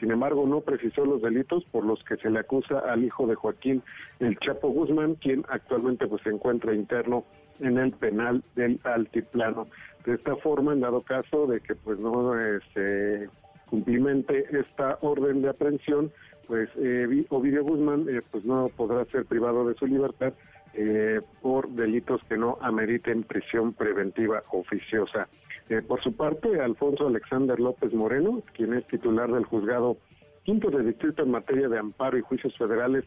sin 0.00 0.10
embargo 0.10 0.46
no 0.46 0.60
precisó 0.60 1.04
los 1.04 1.22
delitos 1.22 1.64
por 1.70 1.84
los 1.84 2.02
que 2.04 2.16
se 2.16 2.30
le 2.30 2.40
acusa 2.40 2.78
al 2.80 3.04
hijo 3.04 3.26
de 3.26 3.34
Joaquín 3.34 3.82
El 4.20 4.38
Chapo 4.38 4.68
Guzmán, 4.70 5.14
quien 5.16 5.44
actualmente 5.48 6.06
pues 6.06 6.22
se 6.22 6.30
encuentra 6.30 6.74
interno 6.74 7.24
en 7.60 7.78
el 7.78 7.92
penal 7.92 8.42
del 8.56 8.80
altiplano. 8.84 9.68
De 10.04 10.14
esta 10.14 10.34
forma, 10.36 10.72
en 10.72 10.80
dado 10.80 11.02
caso 11.02 11.46
de 11.46 11.60
que 11.60 11.74
pues 11.76 11.98
no 12.00 12.32
se 12.74 13.28
cumplimente 13.66 14.44
esta 14.58 14.98
orden 15.02 15.42
de 15.42 15.50
aprehensión, 15.50 16.10
pues 16.48 16.68
eh, 16.76 17.06
Vi- 17.08 17.26
Ovidio 17.30 17.62
Guzmán 17.64 18.06
eh, 18.08 18.20
pues 18.30 18.44
no 18.44 18.68
podrá 18.76 19.04
ser 19.06 19.24
privado 19.26 19.66
de 19.68 19.74
su 19.74 19.86
libertad 19.86 20.32
eh, 20.74 21.20
por 21.40 21.68
delitos 21.70 22.20
que 22.28 22.36
no 22.36 22.58
ameriten 22.60 23.24
prisión 23.24 23.72
preventiva 23.72 24.42
oficiosa. 24.52 25.28
Eh, 25.68 25.82
por 25.82 26.02
su 26.02 26.14
parte, 26.16 26.60
Alfonso 26.60 27.06
Alexander 27.06 27.58
López 27.58 27.92
Moreno, 27.92 28.42
quien 28.54 28.74
es 28.74 28.86
titular 28.86 29.30
del 29.30 29.44
juzgado 29.44 29.96
quinto 30.44 30.70
de 30.70 30.82
distrito 30.82 31.22
en 31.22 31.30
materia 31.30 31.68
de 31.68 31.78
amparo 31.78 32.18
y 32.18 32.22
juicios 32.22 32.56
federales, 32.56 33.04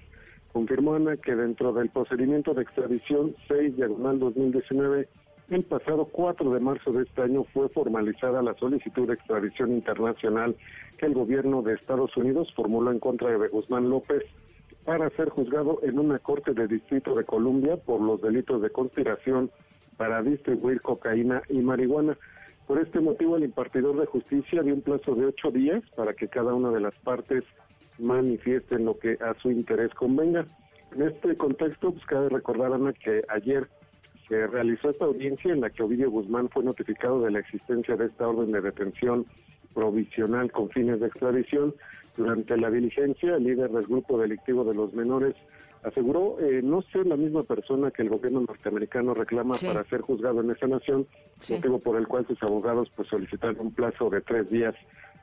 confirmó 0.53 0.95
Ana 0.95 1.17
que 1.17 1.35
dentro 1.35 1.73
del 1.73 1.89
procedimiento 1.89 2.53
de 2.53 2.61
extradición 2.61 3.35
6 3.47 3.75
diagonal 3.75 4.19
2019 4.19 5.07
el 5.49 5.63
pasado 5.63 6.05
4 6.05 6.53
de 6.53 6.59
marzo 6.59 6.91
de 6.91 7.03
este 7.03 7.21
año 7.21 7.43
fue 7.53 7.69
formalizada 7.69 8.41
la 8.41 8.55
solicitud 8.55 9.07
de 9.07 9.13
extradición 9.13 9.73
internacional 9.73 10.55
que 10.97 11.05
el 11.05 11.13
gobierno 11.13 11.61
de 11.61 11.73
Estados 11.73 12.15
Unidos 12.17 12.51
formuló 12.55 12.91
en 12.91 12.99
contra 12.99 13.37
de 13.37 13.47
Guzmán 13.49 13.89
López 13.89 14.23
para 14.85 15.09
ser 15.11 15.29
juzgado 15.29 15.79
en 15.83 15.99
una 15.99 16.19
corte 16.19 16.53
de 16.53 16.67
distrito 16.67 17.15
de 17.15 17.25
Columbia 17.25 17.75
por 17.77 17.99
los 17.99 18.21
delitos 18.21 18.61
de 18.61 18.69
conspiración 18.69 19.51
para 19.97 20.21
distribuir 20.21 20.81
cocaína 20.81 21.41
y 21.49 21.57
marihuana. 21.57 22.17
Por 22.67 22.79
este 22.79 22.99
motivo, 22.99 23.35
el 23.35 23.43
impartidor 23.43 23.99
de 23.99 24.05
justicia 24.05 24.61
dio 24.61 24.73
un 24.73 24.81
plazo 24.81 25.15
de 25.15 25.25
ocho 25.25 25.51
días 25.51 25.83
para 25.95 26.13
que 26.13 26.27
cada 26.27 26.53
una 26.53 26.71
de 26.71 26.79
las 26.79 26.95
partes 26.99 27.43
manifiesten 27.99 28.85
lo 28.85 28.97
que 28.99 29.17
a 29.21 29.33
su 29.41 29.51
interés 29.51 29.93
convenga. 29.93 30.45
En 30.95 31.01
este 31.03 31.35
contexto, 31.35 31.91
pues 31.91 32.05
cabe 32.05 32.29
recordar, 32.29 32.73
Ana, 32.73 32.93
que 32.93 33.23
ayer 33.29 33.67
se 34.27 34.47
realizó 34.47 34.89
esta 34.89 35.05
audiencia 35.05 35.51
en 35.51 35.61
la 35.61 35.69
que 35.69 35.83
Ovidio 35.83 36.09
Guzmán 36.09 36.49
fue 36.49 36.63
notificado 36.63 37.21
de 37.21 37.31
la 37.31 37.39
existencia 37.39 37.95
de 37.95 38.05
esta 38.05 38.27
orden 38.27 38.51
de 38.51 38.61
detención 38.61 39.25
provisional 39.73 40.51
con 40.51 40.69
fines 40.69 40.99
de 40.99 41.07
extradición. 41.07 41.73
Durante 42.17 42.57
la 42.57 42.69
diligencia, 42.69 43.35
el 43.35 43.43
líder 43.43 43.69
del 43.71 43.85
grupo 43.85 44.17
delictivo 44.17 44.63
de 44.63 44.73
los 44.73 44.93
menores 44.93 45.35
aseguró 45.83 46.37
eh, 46.39 46.61
no 46.63 46.81
ser 46.81 47.05
la 47.05 47.15
misma 47.15 47.43
persona 47.43 47.91
que 47.91 48.01
el 48.01 48.09
gobierno 48.09 48.41
norteamericano 48.41 49.13
reclama 49.13 49.53
Sí. 49.55 49.67
para 49.67 49.83
ser 49.89 50.01
juzgado 50.01 50.41
en 50.41 50.49
esa 50.51 50.65
nación, 50.67 51.07
Sí. 51.39 51.53
motivo 51.55 51.79
por 51.79 51.97
el 51.97 52.07
cual 52.07 52.25
sus 52.27 52.41
abogados 52.41 52.89
pues 52.95 53.07
solicitaron 53.09 53.59
un 53.59 53.73
plazo 53.73 54.09
de 54.09 54.21
tres 54.21 54.49
días 54.49 54.73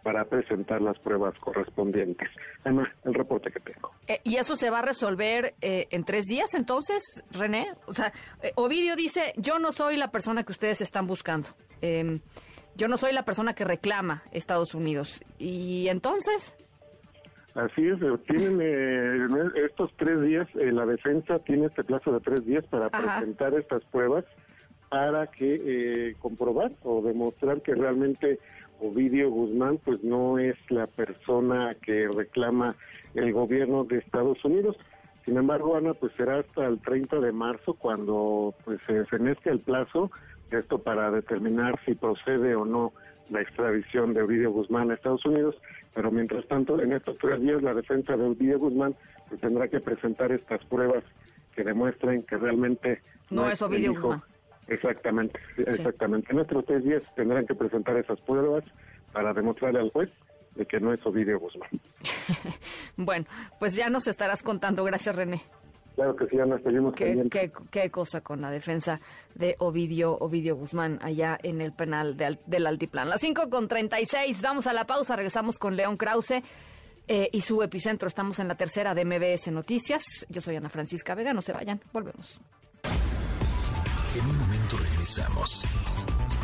para 0.05 0.24
presentar 0.24 0.81
las 0.83 0.98
pruebas 0.98 1.33
correspondientes. 1.38 2.28
Ana, 2.64 2.92
el 3.05 3.14
reporte 3.14 3.50
que 3.52 3.61
tengo. 3.61 3.90
Eh, 4.09 4.18
¿Y 4.24 4.37
eso 4.37 4.57
se 4.57 4.68
va 4.70 4.81
a 4.81 4.83
resolver 4.83 5.55
eh, 5.61 5.87
en 5.90 6.05
tres 6.05 6.26
días 6.26 6.55
entonces, 6.55 7.24
René? 7.31 7.68
O 7.87 7.94
sea, 7.94 8.12
eh, 8.42 8.52
Ovidio 8.57 8.94
dice, 8.96 9.33
yo 9.37 9.59
no 9.61 9.70
soy 9.72 9.96
la 9.96 10.11
persona 10.11 10.42
que 10.44 10.52
ustedes 10.52 10.81
están 10.81 11.07
buscando. 11.07 11.48
Eh, 11.83 12.20
yo 12.74 12.88
no 12.88 12.96
soy 12.96 13.12
la 13.12 13.24
persona 13.24 13.55
que 13.55 13.64
reclama 13.64 14.23
Estados 14.33 14.75
Unidos. 14.75 15.23
¿Y 15.38 15.87
entonces? 15.88 16.56
Así 17.55 17.87
es, 17.87 18.00
eh, 18.00 18.19
tienen 18.27 18.61
eh, 18.63 19.27
estos 19.67 19.90
tres 19.96 20.21
días, 20.23 20.48
eh, 20.55 20.73
la 20.73 20.87
defensa 20.87 21.38
tiene 21.40 21.67
este 21.67 21.85
plazo 21.85 22.13
de 22.13 22.21
tres 22.21 22.46
días 22.46 22.65
para 22.67 22.87
Ajá. 22.87 23.19
presentar 23.19 23.53
estas 23.55 23.85
pruebas 23.87 24.25
para 24.88 25.27
que 25.27 25.55
eh, 25.55 26.17
comprobar 26.19 26.73
o 26.83 27.00
demostrar 27.00 27.63
que 27.63 27.75
realmente 27.75 28.38
Ovidio 28.79 29.31
Guzmán 29.31 29.79
pues 29.85 30.03
no 30.05 30.38
es 30.38 30.55
la 30.71 30.87
persona 30.87 31.75
que 31.83 32.09
reclama 32.15 32.75
el 33.15 33.33
gobierno 33.33 33.85
de 33.85 33.98
Estados 33.98 34.44
Unidos. 34.44 34.77
Sin 35.25 35.38
embargo, 35.38 35.77
Ana, 35.77 35.94
pues 35.94 36.13
será 36.17 36.40
hasta 36.40 36.67
el 36.67 36.79
30 36.81 37.21
de 37.21 37.33
marzo 37.33 37.75
cuando 37.75 38.55
pues 38.65 38.81
se 38.87 39.07
fenezca 39.07 39.50
el 39.50 39.61
plazo, 39.61 40.11
esto 40.50 40.83
para 40.83 41.11
determinar 41.11 41.79
si 41.87 41.94
procede 41.94 42.55
o 42.55 42.67
no 42.67 42.92
la 43.31 43.40
extradición 43.40 44.13
de 44.13 44.23
Ovidio 44.23 44.50
Guzmán 44.50 44.90
a 44.90 44.94
Estados 44.94 45.25
Unidos. 45.25 45.57
Pero 45.94 46.10
mientras 46.10 46.46
tanto, 46.48 46.80
en 46.80 46.92
estos 46.92 47.16
tres 47.18 47.40
días, 47.40 47.62
la 47.62 47.74
defensa 47.74 48.16
de 48.16 48.24
Ovidio 48.24 48.58
Guzmán 48.58 48.94
pues, 49.28 49.40
tendrá 49.40 49.68
que 49.68 49.80
presentar 49.80 50.32
estas 50.32 50.64
pruebas 50.66 51.04
que 51.54 51.64
demuestren 51.64 52.22
que 52.22 52.36
realmente 52.36 53.00
no, 53.30 53.50
es 53.50 53.60
Ovidio. 53.62 53.94
Guzmán. 53.94 54.22
Exactamente, 54.68 55.38
sí, 55.56 55.62
exactamente. 55.66 56.32
En 56.32 56.40
estos 56.40 56.64
tres 56.64 56.84
días 56.84 57.02
tendrán 57.16 57.46
que 57.46 57.54
presentar 57.54 57.96
esas 57.96 58.20
pruebas 58.20 58.64
para 59.12 59.32
demostrarle 59.32 59.80
al 59.80 59.90
juez 59.90 60.10
de 60.54 60.66
que 60.66 60.80
no 60.80 60.92
es 60.92 61.04
Ovidio 61.04 61.38
Guzmán. 61.38 61.70
Bueno, 62.94 63.24
pues 63.58 63.74
ya 63.74 63.88
nos 63.88 64.06
estarás 64.06 64.42
contando. 64.42 64.84
Gracias, 64.84 65.16
René. 65.16 65.42
Claro 65.94 66.16
que 66.16 66.26
sí, 66.26 66.36
ya 66.36 66.46
nos 66.46 66.62
seguimos 66.62 66.94
Qué, 66.94 67.26
qué- 67.30 67.52
qué 67.70 67.90
cosa 67.90 68.22
con 68.22 68.40
la 68.40 68.50
defensa 68.50 69.00
de 69.34 69.56
Ovidio, 69.58 70.16
Ovidio 70.18 70.56
Guzmán 70.56 70.98
allá 71.02 71.38
en 71.42 71.60
el 71.60 71.72
penal 71.72 72.16
de 72.16 72.38
del 72.46 72.66
Altiplán. 72.66 73.10
Las 73.10 73.20
5 73.20 73.50
con 73.50 73.68
36, 73.68 74.40
vamos 74.42 74.66
a 74.66 74.72
la 74.72 74.86
pausa, 74.86 75.16
regresamos 75.16 75.58
con 75.58 75.76
León 75.76 75.96
Krause 75.96 76.42
eh, 77.08 77.28
y 77.32 77.40
su 77.42 77.62
epicentro. 77.62 78.08
Estamos 78.08 78.38
en 78.38 78.48
la 78.48 78.54
tercera 78.54 78.94
de 78.94 79.04
MBS 79.04 79.50
Noticias. 79.52 80.02
Yo 80.30 80.40
soy 80.40 80.56
Ana 80.56 80.68
Francisca 80.70 81.14
Vega, 81.14 81.32
no 81.34 81.42
se 81.42 81.52
vayan, 81.52 81.80
volvemos. 81.92 82.40
En 84.18 84.26
un 84.26 84.38
momento 84.38 84.76
regresamos. 84.78 85.62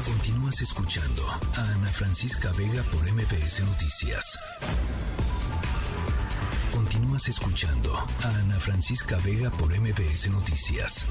Continúas 0.07 0.61
escuchando 0.63 1.23
a 1.57 1.73
Ana 1.75 1.89
Francisca 1.89 2.51
Vega 2.57 2.83
por 2.91 3.01
MBS 3.13 3.63
Noticias. 3.65 4.39
Escuchando 7.27 7.93
a 8.23 8.29
Ana 8.29 8.61
Francisca 8.61 9.19
Vega 9.19 9.51
por 9.51 9.77
MBS 9.77 10.31
Noticias. 10.31 11.05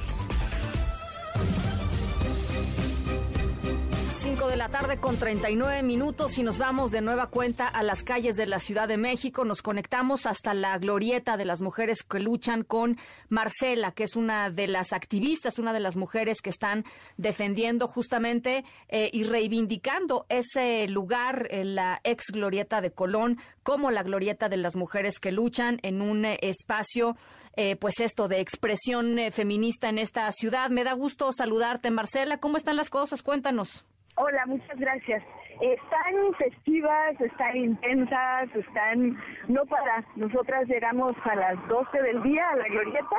5 4.57 4.63
de 4.63 4.73
la 4.73 4.79
tarde 4.79 4.97
con 4.97 5.17
39 5.17 5.83
minutos 5.83 6.39
y 6.39 6.43
nos 6.43 6.57
vamos 6.57 6.89
de 6.89 7.01
nueva 7.01 7.27
cuenta 7.27 7.67
a 7.67 7.83
las 7.83 8.01
calles 8.01 8.35
de 8.35 8.47
la 8.47 8.57
Ciudad 8.57 8.87
de 8.87 8.97
México. 8.97 9.45
Nos 9.45 9.61
conectamos 9.61 10.25
hasta 10.25 10.55
la 10.55 10.75
glorieta 10.79 11.37
de 11.37 11.45
las 11.45 11.61
mujeres 11.61 12.01
que 12.01 12.19
luchan 12.19 12.63
con 12.63 12.97
Marcela, 13.29 13.91
que 13.91 14.03
es 14.03 14.15
una 14.15 14.49
de 14.49 14.65
las 14.65 14.93
activistas, 14.93 15.59
una 15.59 15.73
de 15.73 15.79
las 15.79 15.95
mujeres 15.95 16.41
que 16.41 16.49
están 16.49 16.85
defendiendo 17.17 17.87
justamente 17.87 18.65
eh, 18.87 19.11
y 19.13 19.25
reivindicando 19.25 20.25
ese 20.27 20.87
lugar 20.87 21.47
en 21.51 21.75
la 21.75 22.01
ex 22.03 22.31
glorieta 22.31 22.81
de 22.81 22.89
Colón 22.89 23.37
como 23.61 23.91
la 23.91 24.01
glorieta 24.01 24.49
de 24.49 24.57
las 24.57 24.75
mujeres 24.75 25.19
que 25.19 25.31
luchan 25.31 25.79
en 25.83 26.01
un 26.01 26.25
eh, 26.25 26.39
espacio 26.41 27.15
eh, 27.59 27.75
pues 27.75 27.99
esto 27.99 28.27
de 28.27 28.39
expresión 28.39 29.17
eh, 29.17 29.31
feminista 29.31 29.89
en 29.89 29.97
esta 29.97 30.31
ciudad. 30.31 30.69
Me 30.69 30.83
da 30.83 30.93
gusto 30.93 31.31
saludarte, 31.33 31.89
Marcela. 31.89 32.39
¿Cómo 32.39 32.57
están 32.57 32.75
las 32.75 32.91
cosas? 32.91 33.23
Cuéntanos. 33.23 33.83
Hola, 34.17 34.45
muchas 34.47 34.79
gracias. 34.79 35.23
Están 35.61 36.33
festivas, 36.39 37.21
están 37.21 37.55
intensas, 37.55 38.49
están 38.55 39.15
no 39.47 39.63
para. 39.65 40.03
Nosotras 40.15 40.67
llegamos 40.67 41.13
a 41.23 41.35
las 41.35 41.67
12 41.67 42.01
del 42.01 42.23
día 42.23 42.49
a 42.49 42.55
la 42.55 42.65
glorieta 42.67 43.15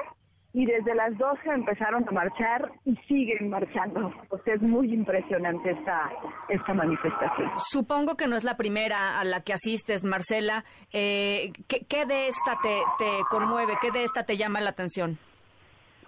y 0.53 0.67
desde 0.67 0.97
las 0.97 1.17
12 1.17 1.41
empezaron 1.51 2.05
a 2.09 2.11
marchar 2.11 2.73
y 2.85 2.97
siguen 3.07 3.49
marchando. 3.49 4.13
Es 4.45 4.61
muy 4.61 4.93
impresionante 4.93 5.71
esta, 5.71 6.11
esta 6.49 6.75
manifestación. 6.75 7.49
Supongo 7.71 8.17
que 8.17 8.27
no 8.27 8.35
es 8.35 8.43
la 8.43 8.57
primera 8.57 9.21
a 9.21 9.25
la 9.25 9.43
que 9.43 9.53
asistes, 9.53 10.03
Marcela. 10.03 10.65
Eh, 10.93 11.53
¿qué, 11.69 11.87
qué 11.89 12.07
de 12.07 12.27
esta 12.27 12.59
te, 12.61 12.77
te 12.99 13.11
conmueve? 13.31 13.75
¿Qué 13.81 13.93
de 13.93 14.03
esta 14.03 14.25
te 14.25 14.37
llama 14.37 14.61
la 14.61 14.71
atención? 14.71 15.17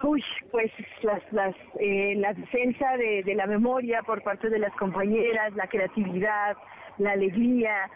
Uy, 0.03 0.23
pues 0.51 0.71
las, 1.03 1.21
las, 1.31 1.55
eh, 1.79 2.15
la 2.17 2.33
defensa 2.33 2.97
de, 2.97 3.23
de 3.23 3.35
la 3.35 3.45
memoria 3.45 4.01
por 4.01 4.23
parte 4.23 4.49
de 4.49 4.57
las 4.57 4.73
compañeras, 4.73 5.53
la 5.55 5.67
creatividad, 5.67 6.57
la 6.97 7.11
alegría. 7.11 7.89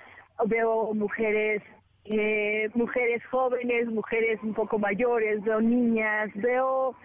Veo 0.46 0.94
mujeres, 0.94 1.64
eh, 2.06 2.70
mujeres 2.76 3.26
jóvenes, 3.28 3.88
mujeres 3.88 4.40
un 4.44 4.54
poco 4.54 4.78
mayores, 4.78 5.42
veo 5.44 5.62
niñas, 5.62 6.30
veo, 6.36 6.96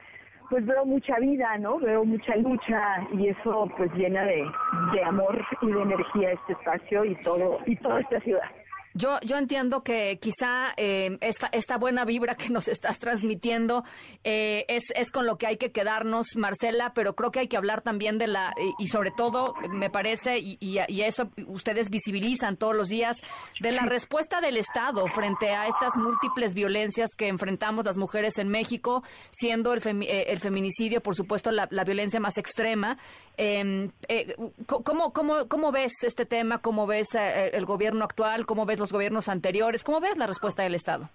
pues 0.51 0.67
veo 0.67 0.85
mucha 0.85 1.19
vida, 1.19 1.57
¿no? 1.59 1.79
Veo 1.79 2.05
mucha 2.05 2.37
lucha 2.37 3.07
y 3.15 3.29
eso 3.29 3.71
pues 3.77 3.91
llena 3.95 4.25
de, 4.25 4.45
de 4.93 5.05
amor 5.05 5.43
y 5.63 5.73
de 5.73 5.83
energía 5.83 6.33
este 6.33 6.53
espacio 6.53 7.05
y 7.05 7.15
todo 7.23 7.59
y 7.65 7.77
toda 7.77 8.01
esta 8.01 8.21
ciudad. 8.21 8.51
Yo, 8.93 9.21
yo 9.21 9.37
entiendo 9.37 9.85
que 9.85 10.19
quizá 10.21 10.73
eh, 10.77 11.17
esta, 11.21 11.47
esta 11.53 11.79
buena 11.79 12.05
vibra 12.05 12.35
que 12.35 12.49
nos 12.49 12.67
estás 12.67 12.99
transmitiendo 12.99 13.85
eh, 14.25 14.65
es, 14.67 14.83
es 14.97 15.13
con 15.13 15.27
lo 15.27 15.39
que 15.39 15.47
hay 15.47 15.59
que 15.59 15.71
quedarnos, 15.71 16.35
Marcela, 16.37 16.93
pero 16.93 17.15
creo 17.15 17.31
que 17.31 17.39
hay 17.39 17.47
que 17.49 17.57
hablar 17.57 17.83
también 17.83 18.19
de 18.19 18.27
la, 18.27 18.53
y, 18.79 18.83
y 18.85 18.89
sobre 18.89 19.13
todo, 19.13 19.55
me 19.71 19.91
parece, 19.91 20.39
y, 20.41 20.57
y- 20.59 20.81
y 20.89 21.03
eso 21.03 21.31
ustedes 21.47 21.89
visibilizan 21.89 22.57
todos 22.57 22.75
los 22.75 22.89
días, 22.89 23.17
de 23.61 23.71
la 23.71 23.83
respuesta 23.87 24.41
del 24.41 24.57
Estado 24.57 25.07
frente 25.07 25.51
a 25.51 25.69
estas 25.69 25.97
múltiples 25.97 26.55
violencias 26.55 27.11
que 27.17 27.29
enfrentamos 27.29 27.85
las 27.85 27.97
mujeres 27.97 28.39
en 28.39 28.49
México, 28.49 29.05
siendo 29.31 29.73
el, 29.73 29.81
femi- 29.81 30.07
eh, 30.09 30.25
el 30.33 30.41
feminicidio, 30.41 31.01
por 31.01 31.15
supuesto, 31.15 31.53
la, 31.53 31.69
la 31.71 31.85
violencia 31.85 32.19
más 32.19 32.39
extrema. 32.39 32.99
Eh, 33.37 33.89
eh, 34.09 34.35
¿cómo, 34.67 35.13
cómo, 35.13 35.47
¿Cómo 35.49 35.71
ves 35.71 35.93
este 36.03 36.27
tema? 36.27 36.59
¿Cómo 36.61 36.87
ves 36.89 37.07
el 37.15 37.65
gobierno 37.67 38.05
actual? 38.05 38.45
¿Cómo 38.47 38.67
ves 38.67 38.80
los 38.81 38.93
gobiernos 38.93 39.29
anteriores? 39.29 39.85
¿Cómo 39.85 40.01
ves 40.01 40.17
la 40.17 40.27
respuesta 40.27 40.63
del 40.65 40.75
Estado? 40.75 41.09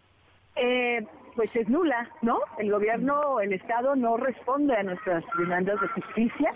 Eh, 0.56 1.06
pues 1.36 1.54
es 1.56 1.68
nula, 1.68 2.10
¿no? 2.22 2.40
El 2.58 2.72
gobierno, 2.72 3.42
el 3.42 3.52
Estado 3.52 3.96
no 3.96 4.16
responde 4.16 4.76
a 4.78 4.84
nuestras 4.84 5.24
demandas 5.38 5.82
de 5.82 5.88
justicia. 5.90 6.52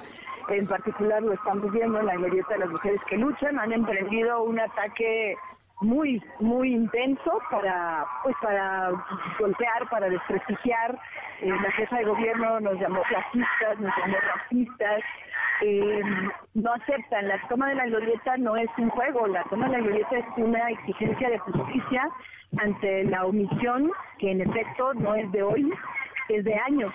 En 0.48 0.66
particular 0.66 1.22
lo 1.22 1.34
estamos 1.34 1.72
viendo 1.74 2.00
en 2.00 2.06
la 2.06 2.16
glorieta 2.16 2.54
de 2.54 2.60
las 2.60 2.70
mujeres 2.70 3.00
que 3.10 3.18
luchan. 3.18 3.60
Han 3.60 3.74
emprendido 3.74 4.42
un 4.44 4.60
ataque 4.60 5.36
muy, 5.82 6.22
muy 6.40 6.74
intenso 6.74 7.40
para, 7.50 8.06
pues 8.24 8.36
para 8.42 8.92
golpear, 9.40 9.90
para 9.90 10.10
desprestigiar. 10.10 10.98
Eh, 11.42 11.50
la 11.50 11.72
jefa 11.72 11.98
de 11.98 12.06
gobierno 12.06 12.60
nos 12.60 12.80
llamó 12.80 13.02
clasistas, 13.04 13.80
nos 13.80 13.96
llamó 13.98 14.18
racistas. 14.36 15.02
Eh, 15.62 16.02
no 16.54 16.74
aceptan. 16.74 17.28
La 17.28 17.40
toma 17.48 17.70
de 17.70 17.76
la 17.76 17.86
glorieta 17.86 18.38
no 18.38 18.56
es 18.56 18.70
un 18.78 18.90
juego. 18.90 19.28
La 19.28 19.44
toma 19.46 19.68
de 19.68 19.78
la 19.78 19.84
glorieta 19.84 20.18
es 20.18 20.26
una 20.38 20.70
exigencia 20.70 21.30
de 21.30 21.40
justicia 21.40 22.10
ante 22.62 23.04
la 23.06 23.26
omisión, 23.26 23.92
que 24.18 24.32
en 24.32 24.42
efecto 24.42 24.94
no 24.96 25.16
es 25.16 25.32
de 25.32 25.44
hoy, 25.44 25.72
es 26.30 26.44
de 26.44 26.56
años. 26.56 26.92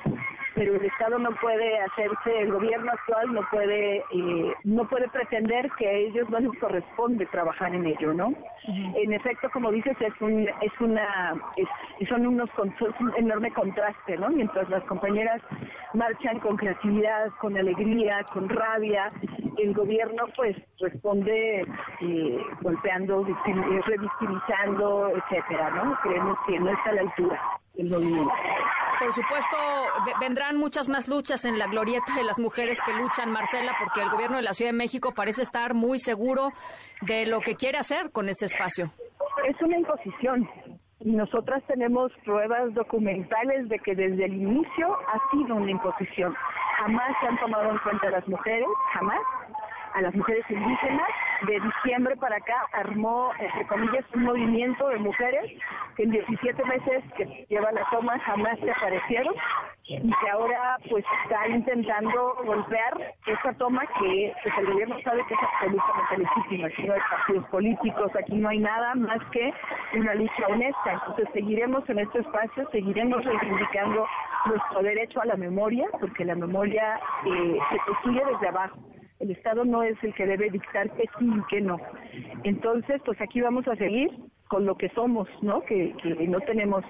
Pero 0.55 0.77
el 0.77 0.85
Estado 0.85 1.19
no 1.19 1.31
puede 1.41 1.79
hacerse, 1.81 2.41
el 2.43 2.53
gobierno 2.53 2.93
actual 2.93 3.33
no 3.33 3.41
puede, 3.51 3.97
eh, 4.11 4.55
no 4.65 4.87
puede 4.89 5.09
pretender 5.09 5.69
que 5.77 5.89
a 5.89 5.93
ellos 5.93 6.31
no 6.31 6.39
les 6.39 6.57
corresponde 6.61 7.27
trabajar 7.27 7.75
en 7.75 7.85
ello, 7.87 8.15
¿no? 8.15 8.33
En 8.95 9.13
efecto, 9.13 9.51
como 9.53 9.71
dices, 9.73 9.97
es 10.01 10.13
un, 10.21 10.49
es 10.61 10.81
una, 10.81 11.35
es- 11.57 12.09
son 12.09 12.27
unos, 12.27 12.49
es 12.51 13.01
un 13.01 13.13
enorme 13.17 13.51
contraste, 13.53 14.17
¿no? 14.17 14.29
Mientras 14.29 14.69
las 14.69 14.85
compañeras 14.85 15.43
marchan 15.93 16.39
con 16.39 16.57
creatividad, 16.57 17.29
con 17.41 17.57
alegría, 17.57 18.25
con 18.33 18.49
rabia, 18.49 19.11
el 19.59 19.75
gobierno 19.75 20.25
pues 20.37 20.57
responde 20.81 21.63
eh, 22.01 22.39
golpeando, 22.61 23.27
eh, 23.27 23.81
revictimizando, 23.87 25.11
etcétera, 25.11 25.71
¿no? 25.71 25.97
Creemos 26.03 26.39
que 26.47 26.59
no 26.61 26.71
está 26.71 26.91
a 26.91 26.93
la 26.95 27.01
altura 27.03 27.41
el 27.77 27.91
movimiento. 27.91 28.33
Por 29.01 29.13
supuesto, 29.13 29.57
ve- 30.07 30.13
vendrán 30.45 30.61
muchas 30.61 30.89
más 30.89 31.09
luchas 31.09 31.45
en 31.45 31.59
la 31.59 31.67
glorieta 31.67 32.15
de 32.15 32.23
las 32.23 32.39
mujeres 32.39 32.79
que 32.85 32.93
luchan, 32.93 33.33
Marcela, 33.33 33.73
porque 33.79 34.03
el 34.03 34.11
gobierno 34.11 34.37
de 34.37 34.43
la 34.43 34.53
Ciudad 34.53 34.73
de 34.73 34.77
México 34.77 35.13
parece 35.15 35.43
estar 35.43 35.73
muy 35.75 35.99
seguro 35.99 36.51
de 37.03 37.25
lo 37.27 37.41
que 37.41 37.55
quiere 37.55 37.79
hacer 37.79 38.11
con 38.11 38.29
ese 38.29 38.47
espacio. 38.47 38.91
Es 39.49 39.57
una 39.63 39.79
imposición 39.79 40.49
y 41.01 41.13
nosotras 41.13 41.63
tenemos 41.67 42.13
pruebas 42.25 42.75
documentales 42.75 43.69
de 43.69 43.79
que 43.79 43.95
desde 43.95 44.27
el 44.27 44.35
inicio 44.35 44.99
ha 45.09 45.31
sido 45.31 45.55
una 45.55 45.71
imposición. 45.71 46.35
Jamás 46.79 47.17
se 47.21 47.27
han 47.27 47.41
tomado 47.41 47.71
en 47.71 47.79
cuenta 47.79 48.11
las 48.11 48.29
mujeres, 48.29 48.69
jamás, 48.93 49.21
a 49.95 50.03
las 50.03 50.15
mujeres 50.15 50.45
indígenas. 50.51 51.09
De 51.47 51.61
diciembre 51.61 52.17
para 52.17 52.37
acá 52.37 52.67
armó, 52.73 53.33
entre 53.39 53.67
comillas, 53.67 54.05
un 54.15 54.25
movimiento 54.25 54.89
de 54.89 54.99
mujeres 54.99 55.51
que 55.97 56.05
en 56.05 56.11
17 56.11 56.65
meses 56.65 57.05
que 57.17 57.47
lleva 57.49 57.71
la 57.73 57.87
toma 57.91 58.19
jamás 58.21 58.59
se 58.61 58.71
aparecieron 58.71 59.35
y 59.87 60.11
que 60.11 60.31
ahora 60.31 60.79
pues 60.89 61.05
está 61.23 61.47
intentando 61.49 62.35
golpear 62.45 63.15
esa 63.27 63.53
toma 63.59 63.83
que 63.99 64.33
pues, 64.43 64.55
el 64.59 64.67
gobierno 64.67 64.97
sabe 65.03 65.25
que 65.27 65.35
es 65.35 65.41
absolutamente 65.43 66.19
legítima. 66.19 66.69
Aquí 66.69 66.83
no 66.85 66.95
hay 66.95 67.01
partidos 67.11 67.45
políticos, 67.49 68.13
aquí 68.19 68.35
no 68.35 68.49
hay 68.49 68.59
nada 68.59 68.95
más 68.95 69.19
que 69.31 69.53
una 69.95 70.15
lucha 70.15 70.47
honesta. 70.49 70.93
Entonces 70.93 71.29
seguiremos 71.33 71.89
en 71.89 71.99
este 71.99 72.21
espacio, 72.21 72.69
seguiremos 72.71 73.25
reivindicando 73.25 74.07
nuestro 74.47 74.83
derecho 74.83 75.21
a 75.21 75.27
la 75.27 75.37
memoria, 75.37 75.87
porque 76.01 76.25
la 76.25 76.35
memoria 76.35 76.99
eh, 77.27 77.59
se 77.71 77.79
construye 77.79 78.23
desde 78.25 78.49
abajo. 78.49 78.79
El 79.21 79.31
Estado 79.31 79.65
no 79.65 79.83
es 79.83 79.97
el 80.03 80.15
que 80.15 80.27
debe 80.27 80.51
dictar 80.51 80.91
que 80.91 81.05
sí 81.19 81.31
y 81.37 81.43
que 81.49 81.61
no. 81.61 81.81
Entonces, 82.43 83.01
pues 83.05 83.21
aquí 83.21 83.41
vamos 83.41 83.67
a 83.69 83.77
seguir 83.77 84.11
con 84.49 84.67
lo 84.67 84.77
que 84.77 84.89
somos, 84.91 85.29
¿no? 85.41 85.63
Que, 85.63 85.95
que 86.03 86.29
no 86.29 86.39
tenemos 86.41 86.85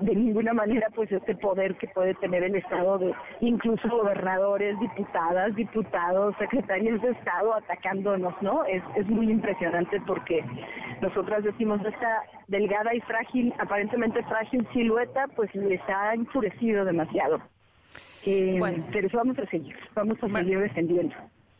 de 0.00 0.14
ninguna 0.14 0.52
manera 0.52 0.88
pues 0.94 1.10
este 1.10 1.34
poder 1.34 1.76
que 1.76 1.88
puede 1.88 2.14
tener 2.14 2.42
el 2.44 2.54
Estado 2.56 2.98
de 2.98 3.14
incluso 3.40 3.88
gobernadores, 3.88 4.78
diputadas, 4.78 5.54
diputados, 5.54 6.34
secretarios 6.38 7.00
de 7.02 7.10
Estado 7.10 7.54
atacándonos, 7.54 8.34
¿no? 8.42 8.64
Es, 8.64 8.82
es 8.96 9.10
muy 9.10 9.30
impresionante 9.30 10.00
porque 10.06 10.44
nosotras 11.00 11.44
decimos 11.44 11.80
esta 11.84 12.22
delgada 12.46 12.94
y 12.94 13.00
frágil, 13.00 13.52
aparentemente 13.58 14.22
frágil 14.24 14.66
silueta, 14.72 15.26
pues 15.34 15.54
les 15.54 15.80
ha 15.88 16.14
enfurecido 16.14 16.84
demasiado. 16.84 17.40
Eh, 18.26 18.60
Pero 18.92 19.06
eso 19.06 19.16
vamos 19.16 19.38
a 19.38 19.46
seguir, 19.46 19.76
vamos 19.94 20.22
a 20.22 20.28
seguir 20.28 20.60
defendiendo. 20.60 21.14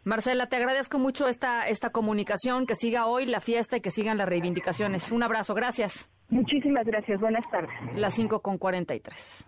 Marcela, 0.09 0.47
te 0.47 0.57
agradezco 0.57 0.99
mucho 0.99 1.29
esta, 1.29 1.69
esta 1.69 1.91
comunicación, 1.91 2.67
que 2.67 2.75
siga 2.75 3.05
hoy 3.05 3.27
la 3.27 3.41
fiesta 3.41 3.77
y 3.77 3.83
que 3.83 3.91
sigan 3.91 4.17
las 4.17 4.27
reivindicaciones. 4.27 5.13
Un 5.13 5.23
abrazo, 5.23 5.55
gracias. 5.55 6.09
Muchísimas 6.31 6.87
gracias, 6.87 7.21
buenas 7.21 7.45
tardes. 7.51 7.71
Las 7.95 8.15
5 8.15 8.41
con 8.41 8.57
43. 8.57 9.47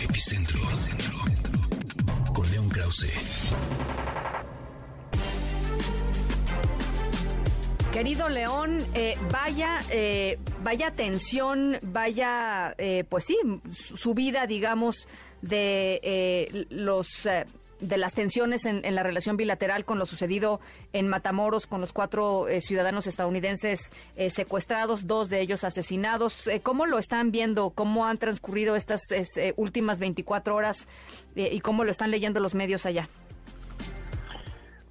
Epicentro, 0.00 0.58
Epicentro. 0.62 1.12
con 2.34 2.50
León 2.50 2.70
Krause. 2.70 3.12
Querido 7.92 8.30
León, 8.30 8.78
eh, 8.94 9.16
vaya, 9.30 9.80
eh, 9.90 10.38
vaya 10.62 10.92
tensión, 10.92 11.76
vaya, 11.82 12.74
eh, 12.78 13.04
pues 13.06 13.26
sí, 13.26 13.36
subida, 13.70 14.46
digamos, 14.46 15.08
de 15.42 16.66
los 16.70 17.26
de 17.80 17.96
las 17.96 18.14
tensiones 18.14 18.64
en, 18.64 18.94
la 18.94 19.02
relación 19.02 19.36
bilateral 19.36 19.84
con 19.84 19.98
lo 19.98 20.06
sucedido 20.06 20.60
en 20.92 21.08
Matamoros 21.08 21.66
con 21.66 21.80
los 21.80 21.92
cuatro 21.92 22.48
eh, 22.48 22.60
ciudadanos 22.60 23.06
estadounidenses 23.06 23.92
eh, 24.16 24.30
secuestrados, 24.30 25.06
dos 25.06 25.28
de 25.28 25.40
ellos 25.40 25.64
asesinados. 25.64 26.46
Eh, 26.46 26.60
¿Cómo 26.62 26.86
lo 26.86 26.98
están 26.98 27.30
viendo? 27.30 27.70
¿Cómo 27.70 28.06
han 28.06 28.18
transcurrido 28.18 28.76
estas 28.76 29.00
últimas 29.56 29.98
24 29.98 30.54
horas 30.54 30.88
y 31.34 31.60
cómo 31.60 31.84
lo 31.84 31.90
están 31.90 32.10
leyendo 32.10 32.40
los 32.40 32.54
medios 32.54 32.86
allá? 32.86 33.08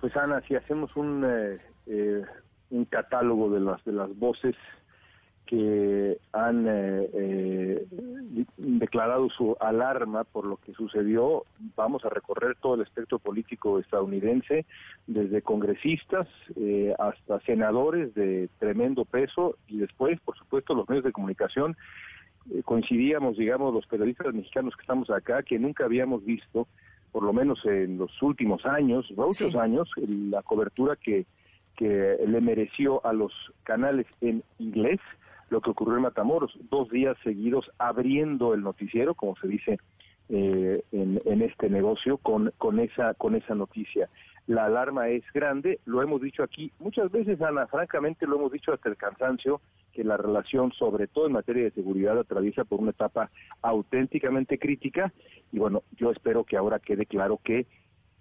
Pues 0.01 0.15
Ana, 0.15 0.41
si 0.47 0.55
hacemos 0.55 0.95
un, 0.95 1.25
un 2.69 2.85
catálogo 2.85 3.49
de 3.49 3.59
las 3.59 3.83
de 3.85 3.91
las 3.91 4.17
voces 4.17 4.55
que 5.49 6.19
han 6.31 6.67
eh, 6.67 7.09
eh, 7.11 7.87
declarado 8.57 9.31
su 9.31 9.57
alarma 9.59 10.23
por 10.23 10.45
lo 10.45 10.57
que 10.57 10.73
sucedió. 10.73 11.43
Vamos 11.75 12.05
a 12.05 12.09
recorrer 12.09 12.55
todo 12.61 12.75
el 12.75 12.81
espectro 12.81 13.17
político 13.17 13.79
estadounidense, 13.79 14.67
desde 15.07 15.41
congresistas 15.41 16.27
eh, 16.55 16.93
hasta 16.99 17.39
senadores 17.39 18.13
de 18.13 18.47
tremendo 18.59 19.05
peso 19.05 19.55
y 19.67 19.79
después, 19.79 20.19
por 20.19 20.37
supuesto, 20.37 20.75
los 20.75 20.87
medios 20.87 21.05
de 21.05 21.13
comunicación. 21.13 21.75
coincidíamos, 22.63 23.35
digamos, 23.35 23.73
los 23.73 23.87
periodistas 23.87 24.31
mexicanos 24.31 24.75
que 24.75 24.81
estamos 24.81 25.09
acá, 25.09 25.41
que 25.41 25.57
nunca 25.57 25.85
habíamos 25.85 26.23
visto, 26.23 26.67
por 27.11 27.23
lo 27.23 27.33
menos 27.33 27.65
en 27.65 27.97
los 27.97 28.21
últimos 28.21 28.67
años, 28.67 29.11
muchos 29.17 29.55
años, 29.55 29.89
la 29.97 30.43
cobertura 30.43 30.95
que, 30.95 31.25
que 31.75 32.17
le 32.23 32.39
mereció 32.39 33.03
a 33.03 33.13
los 33.13 33.33
canales 33.63 34.05
en 34.21 34.43
inglés 34.59 34.99
lo 35.49 35.61
que 35.61 35.71
ocurrió 35.71 35.97
en 35.97 36.03
Matamoros, 36.03 36.57
dos 36.69 36.89
días 36.89 37.17
seguidos 37.23 37.69
abriendo 37.77 38.53
el 38.53 38.61
noticiero, 38.61 39.13
como 39.15 39.35
se 39.37 39.47
dice 39.47 39.79
eh, 40.29 40.83
en, 40.91 41.41
este 41.41 41.69
negocio, 41.69 42.17
con, 42.17 42.53
con, 42.57 42.79
esa, 42.79 43.13
con 43.15 43.35
esa 43.35 43.55
noticia. 43.55 44.09
La 44.47 44.65
alarma 44.65 45.09
es 45.09 45.23
grande, 45.33 45.79
lo 45.85 46.01
hemos 46.01 46.21
dicho 46.21 46.43
aquí 46.43 46.71
muchas 46.79 47.11
veces, 47.11 47.41
Ana, 47.41 47.67
francamente 47.67 48.25
lo 48.25 48.35
hemos 48.37 48.51
dicho 48.51 48.73
hasta 48.73 48.89
el 48.89 48.97
cansancio, 48.97 49.61
que 49.91 50.03
la 50.03 50.17
relación, 50.17 50.71
sobre 50.73 51.07
todo 51.07 51.27
en 51.27 51.33
materia 51.33 51.63
de 51.63 51.71
seguridad, 51.71 52.17
atraviesa 52.17 52.63
por 52.63 52.79
una 52.79 52.91
etapa 52.91 53.29
auténticamente 53.61 54.57
crítica 54.57 55.11
y 55.51 55.59
bueno, 55.59 55.83
yo 55.97 56.11
espero 56.11 56.43
que 56.43 56.57
ahora 56.57 56.79
quede 56.79 57.05
claro 57.05 57.39
que 57.43 57.65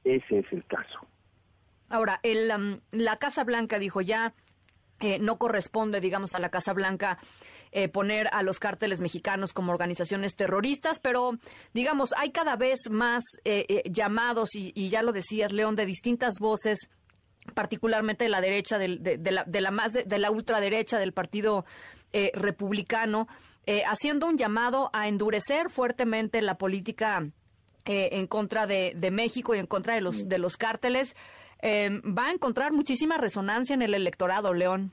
ese 0.05 0.39
es 0.39 0.53
el 0.53 0.65
caso. 0.65 0.99
Ahora, 1.91 2.21
el, 2.23 2.49
la 2.91 3.17
Casa 3.17 3.45
Blanca 3.45 3.79
dijo 3.79 4.01
ya 4.01 4.35
eh, 5.01 5.19
no 5.21 5.39
corresponde, 5.39 6.01
digamos, 6.01 6.35
a 6.35 6.41
la 6.41 6.49
Casa 6.49 6.73
Blanca 6.73 7.19
eh, 7.71 7.89
poner 7.89 8.29
a 8.33 8.43
los 8.43 8.59
cárteles 8.59 9.01
mexicanos 9.01 9.53
como 9.53 9.71
organizaciones 9.71 10.35
terroristas, 10.35 10.99
pero, 10.99 11.33
digamos, 11.73 12.13
hay 12.17 12.33
cada 12.33 12.57
vez 12.57 12.91
más 12.91 13.23
eh, 13.45 13.83
llamados, 13.91 14.55
y, 14.55 14.89
ya 14.89 15.03
lo 15.03 15.13
decías, 15.13 15.53
León, 15.53 15.77
de 15.77 15.87
distintas 15.87 16.35
voces 16.41 16.91
particularmente 17.55 18.25
de 18.25 18.31
la 18.31 18.41
derecha, 18.41 18.77
de, 18.79 18.89
la, 18.89 19.45
de 19.45 19.61
la, 19.61 19.71
más 19.71 19.93
de, 19.93 20.19
la 20.19 20.31
ultraderecha 20.31 20.99
del 20.99 21.13
Partido 21.13 21.65
Republicano, 22.35 23.27
haciendo 23.87 24.27
un 24.27 24.37
llamado 24.37 24.91
a 24.93 25.09
endurecer 25.09 25.71
fuertemente 25.71 26.43
la 26.43 26.59
política 26.59 27.27
en 27.87 28.27
contra 28.27 28.67
de, 28.67 29.11
México 29.11 29.55
y 29.55 29.61
en 29.61 29.67
contra 29.67 29.95
de 29.95 30.03
los, 30.03 30.29
de 30.29 30.37
los 30.37 30.59
cárteles. 30.59 31.17
Em, 31.61 32.01
va 32.17 32.27
a 32.27 32.33
encontrar 32.33 32.73
muchísima 32.73 33.19
resonancia 33.19 33.75
en 33.75 33.83
el 33.83 33.95
electorado, 33.95 34.55
León. 34.55 34.93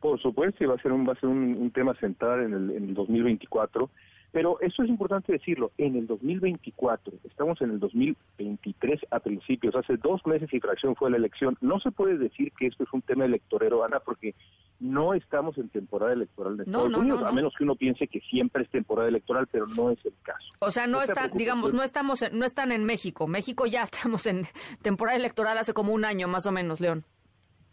Por 0.00 0.20
supuesto, 0.20 0.64
y 0.64 0.66
va 0.66 0.74
a 0.74 0.82
ser 0.82 0.92
un, 0.92 1.04
va 1.04 1.12
a 1.12 1.20
ser 1.20 1.28
un, 1.28 1.70
tema 1.70 1.94
central 1.94 2.42
en 2.44 2.54
el, 2.54 2.70
en 2.70 2.88
el 2.88 2.94
2024. 2.94 3.90
Pero 4.32 4.58
eso 4.60 4.82
es 4.82 4.88
importante 4.88 5.32
decirlo, 5.32 5.72
en 5.76 5.94
el 5.94 6.06
2024, 6.06 7.12
estamos 7.24 7.60
en 7.60 7.70
el 7.70 7.78
2023 7.78 9.00
a 9.10 9.20
principios, 9.20 9.76
hace 9.76 9.98
dos 9.98 10.24
meses 10.26 10.48
y 10.52 10.58
fracción 10.58 10.96
fue 10.96 11.10
la 11.10 11.18
elección. 11.18 11.58
No 11.60 11.78
se 11.80 11.90
puede 11.90 12.16
decir 12.16 12.50
que 12.58 12.66
esto 12.66 12.82
es 12.82 12.92
un 12.94 13.02
tema 13.02 13.26
electorero, 13.26 13.84
Ana, 13.84 14.00
porque 14.00 14.34
no 14.80 15.12
estamos 15.12 15.58
en 15.58 15.68
temporada 15.68 16.14
electoral 16.14 16.56
de 16.56 16.64
Estados 16.64 16.96
Unidos, 16.96 17.22
a 17.22 17.30
menos 17.30 17.54
que 17.56 17.64
uno 17.64 17.76
piense 17.76 18.08
que 18.08 18.20
siempre 18.20 18.62
es 18.64 18.70
temporada 18.70 19.08
electoral, 19.08 19.46
pero 19.52 19.66
no 19.66 19.90
es 19.90 20.04
el 20.04 20.14
caso. 20.22 20.46
O 20.60 20.70
sea, 20.70 20.86
no, 20.86 21.02
están, 21.02 21.30
digamos, 21.34 21.74
no 21.74 21.82
estamos, 21.82 22.24
no 22.32 22.46
están 22.46 22.72
en 22.72 22.84
México. 22.84 23.28
México 23.28 23.66
ya 23.66 23.82
estamos 23.92 24.26
en 24.26 24.46
temporada 24.80 25.18
electoral 25.18 25.58
hace 25.58 25.74
como 25.74 25.92
un 25.92 26.06
año 26.06 26.26
más 26.26 26.46
o 26.46 26.52
menos, 26.52 26.80
León. 26.80 27.04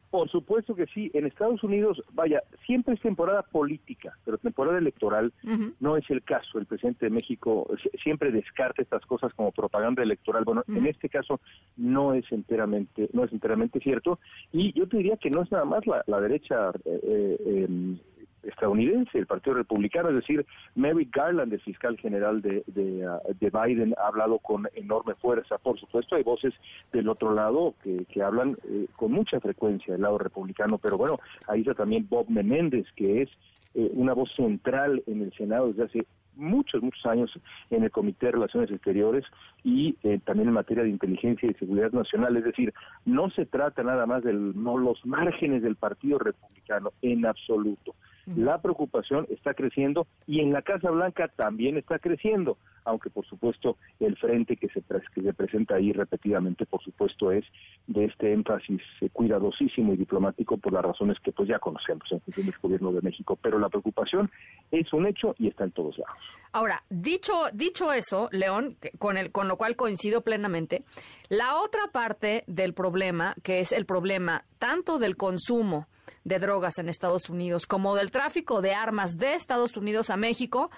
Por 0.10 0.30
supuesto 0.30 0.76
que 0.76 0.88
sí. 0.88 1.12
En 1.14 1.26
Estados 1.26 1.64
Unidos, 1.64 2.02
vaya, 2.14 2.42
siempre 2.66 2.96
es 2.96 3.02
temporada 3.02 3.44
política, 3.44 4.18
pero 4.26 4.38
temporada 4.38 4.78
electoral 4.78 5.32
no 5.80 5.98
es 5.98 6.10
el 6.10 6.24
caso. 6.24 6.58
El 6.58 6.66
presidente 6.66 7.06
de 7.06 7.12
México 7.12 7.68
siempre 8.02 8.32
descarta 8.32 8.82
estas 8.82 9.06
cosas 9.06 9.34
como 9.34 9.52
propaganda 9.52 10.02
electoral. 10.02 10.46
Bueno, 10.46 10.64
en 10.68 10.88
este 10.88 11.10
caso 11.10 11.40
no 11.78 12.14
es 12.14 12.26
enteramente, 12.32 13.10
no 13.14 13.24
es 13.24 13.32
enteramente 13.32 13.80
cierto. 13.80 14.20
Y 14.52 14.74
yo 14.74 14.88
te 14.88 14.98
diría 14.98 15.18
que 15.18 15.30
no 15.30 15.44
es 15.44 15.52
nada 15.52 15.66
más 15.66 15.84
la, 15.86 16.22
derecha 16.22 16.72
eh, 16.86 17.00
eh, 17.04 17.66
em, 17.68 18.00
estadounidense, 18.44 19.18
el 19.18 19.28
Partido 19.28 19.56
Republicano, 19.56 20.10
es 20.10 20.16
decir, 20.16 20.46
Mary 20.76 21.10
Garland, 21.12 21.54
el 21.54 21.62
fiscal 21.62 21.98
general 21.98 22.42
de, 22.42 22.64
de, 22.68 23.08
uh, 23.08 23.66
Biden, 23.66 23.94
ha 23.98 24.08
hablado 24.08 24.40
con 24.40 24.68
enorme 24.74 25.16
fuerza. 25.16 25.58
Por 25.58 25.80
supuesto, 25.80 26.16
hay 26.16 26.24
voces 26.24 26.54
del 26.92 27.10
otro 27.10 27.34
lado 27.34 27.76
que, 27.84 28.06
que 28.06 28.22
hablan 28.22 28.58
eh, 28.70 28.88
con 28.96 29.12
mucha 29.12 29.40
frecuencia 29.40 29.94
del 29.94 30.04
lado 30.04 30.18
republicano, 30.18 30.78
pero 30.78 30.98
bueno, 30.98 31.20
ahí 31.48 31.62
está 31.62 31.74
también 31.74 32.08
Bob 32.10 32.30
Menéndez, 32.30 32.86
que 32.96 33.24
es 33.24 33.30
eh, 33.76 33.90
una 33.94 34.14
voz 34.14 34.32
central 34.36 35.04
en 35.06 35.22
el 35.22 35.34
Senado 35.34 35.68
desde 35.68 35.84
hace 35.84 36.00
muchos, 36.40 36.82
muchos 36.82 37.06
años 37.06 37.32
en 37.70 37.84
el 37.84 37.92
Comité 37.92 38.28
de 38.28 38.32
Relaciones 38.34 38.72
Exteriores 38.72 39.26
y 39.64 39.96
eh, 40.04 40.20
también 40.26 40.48
en 40.48 40.54
materia 40.54 40.84
de 40.84 40.90
inteligencia 40.90 41.48
y 41.50 41.54
seguridad 41.56 41.92
nacional. 41.92 42.36
Es 42.38 42.46
decir, 42.46 42.74
no 43.06 43.30
se 43.32 43.46
trata 43.46 43.84
nada 43.84 44.06
más 44.06 44.24
de 44.24 44.34
no, 44.34 44.78
los 44.78 45.06
márgenes 45.06 45.62
del 45.62 45.76
Partido 45.76 46.18
Republicano 46.18 46.92
en 47.02 47.26
absoluto. 47.26 47.94
La 48.36 48.62
preocupación 48.62 49.26
está 49.30 49.54
creciendo 49.54 50.06
y 50.28 50.42
en 50.42 50.54
la 50.54 50.62
Casa 50.62 50.92
Blanca 50.92 51.30
también 51.30 51.78
está 51.78 52.00
creciendo, 52.00 52.58
aunque 52.90 53.10
por 53.10 53.26
supuesto 53.26 53.78
el 54.00 54.18
frente 54.18 54.58
que 54.58 54.68
se, 54.70 54.82
que 55.14 55.22
se 55.22 55.34
presenta 55.34 55.76
ahí 55.76 55.94
repetidamente, 55.94 56.66
por 56.66 56.82
supuesto, 56.84 57.32
es 57.32 57.46
de 57.88 58.06
este 58.06 58.34
énfasis 58.34 58.82
cuidadosísimo 59.14 59.94
y 59.94 59.98
diplomático 59.98 60.58
por 60.58 60.74
las 60.74 60.84
razones 60.84 61.18
que 61.20 61.32
pues 61.32 61.48
ya 61.48 61.60
conocemos 61.60 62.12
en 62.12 62.22
función 62.22 62.46
del 62.48 62.56
gobierno 62.62 62.92
de 62.92 63.02
México. 63.02 63.38
Pero 63.42 63.60
la 63.60 63.70
preocupación 63.70 64.30
es 64.72 64.92
un 64.94 65.06
hecho 65.06 65.36
y 65.38 65.48
está 65.48 65.64
en 65.64 65.72
todos 65.72 65.98
lados. 65.98 66.18
Ahora, 66.52 66.84
dicho, 66.90 67.34
dicho 67.54 67.94
eso, 67.94 68.28
León, 68.32 68.78
con, 68.98 69.18
el, 69.18 69.32
con 69.32 69.48
lo 69.48 69.58
cual 69.58 69.76
coincido 69.76 70.22
plenamente, 70.22 70.84
la 71.30 71.58
otra 71.62 71.88
parte 71.92 72.44
del 72.48 72.74
problema, 72.74 73.36
que 73.44 73.60
es 73.60 73.72
el 73.72 73.86
problema 73.86 74.46
tanto 74.58 74.98
del 74.98 75.16
consumo, 75.16 75.88
de 76.24 76.40
drogas 76.40 76.78
en 76.78 76.90
Estados 76.90 77.30
Unidos, 77.30 77.66
como 77.66 77.96
del 77.96 78.12
tráfico 78.12 78.62
de 78.62 78.74
armas 78.74 79.18
de 79.18 79.36
Estados 79.36 79.78
Unidos 79.78 80.10
a 80.10 80.18
México, 80.18 80.70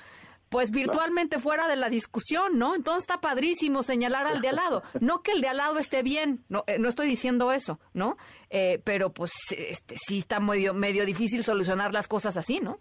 pues 0.52 0.70
virtualmente 0.70 1.40
fuera 1.40 1.66
de 1.70 1.78
la 1.78 1.90
discusión, 1.90 2.60
¿no? 2.60 2.76
Entonces 2.76 3.04
está 3.04 3.22
padrísimo 3.22 3.84
señalar 3.84 4.28
al 4.28 4.42
de 4.42 4.50
al 4.50 4.58
lado. 4.58 4.84
No 5.00 5.22
que 5.22 5.32
el 5.32 5.40
de 5.40 5.48
al 5.48 5.56
lado 5.56 5.80
esté 5.80 6.04
bien, 6.04 6.44
no, 6.50 6.66
eh, 6.68 6.78
no 6.78 6.90
estoy 6.90 7.08
diciendo 7.08 7.54
eso, 7.54 7.80
¿no? 7.94 8.18
Eh, 8.50 8.82
pero 8.84 9.14
pues 9.14 9.32
este, 9.58 9.96
sí 9.98 10.18
está 10.18 10.42
medio, 10.42 10.74
medio 10.74 11.06
difícil 11.06 11.46
solucionar 11.46 11.94
las 11.94 12.10
cosas 12.10 12.36
así, 12.36 12.60
¿no? 12.60 12.80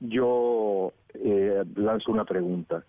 Yo 0.00 0.94
eh, 1.12 1.62
lanzo 1.76 2.10
una 2.10 2.24
pregunta, 2.24 2.84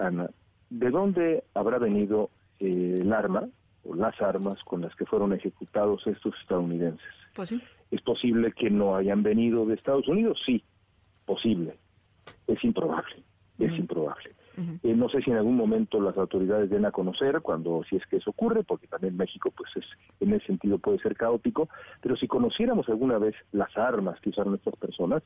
Ana. 0.00 0.30
¿De 0.70 0.88
dónde 0.88 1.44
habrá 1.52 1.76
venido 1.76 2.30
el 2.58 3.12
arma 3.12 3.48
o 3.84 3.94
las 3.94 4.18
armas 4.22 4.58
con 4.64 4.80
las 4.80 4.96
que 4.96 5.04
fueron 5.04 5.34
ejecutados 5.34 6.06
estos 6.06 6.32
estadounidenses? 6.40 7.06
Pues 7.34 7.54
¿Es 7.90 8.00
posible 8.00 8.50
que 8.52 8.70
no 8.70 8.96
hayan 8.96 9.22
venido 9.22 9.66
de 9.66 9.74
Estados 9.74 10.08
Unidos? 10.08 10.40
Sí, 10.46 10.64
posible. 11.26 11.76
Es 12.46 12.62
improbable, 12.64 13.22
es 13.58 13.78
improbable. 13.78 14.30
Eh, 14.82 14.94
no 14.94 15.08
sé 15.08 15.22
si 15.22 15.30
en 15.30 15.38
algún 15.38 15.56
momento 15.56 15.98
las 15.98 16.16
autoridades 16.18 16.68
den 16.68 16.84
a 16.84 16.90
conocer 16.90 17.40
cuando, 17.40 17.82
si 17.88 17.96
es 17.96 18.06
que 18.06 18.16
eso 18.16 18.30
ocurre, 18.30 18.62
porque 18.64 18.86
también 18.86 19.16
México, 19.16 19.50
pues 19.56 19.70
es, 19.76 19.84
en 20.20 20.34
ese 20.34 20.46
sentido 20.46 20.78
puede 20.78 20.98
ser 20.98 21.16
caótico, 21.16 21.70
pero 22.02 22.16
si 22.16 22.26
conociéramos 22.26 22.86
alguna 22.88 23.18
vez 23.18 23.34
las 23.52 23.74
armas 23.78 24.20
que 24.20 24.28
usaron 24.28 24.54
estas 24.54 24.76
personas, 24.76 25.22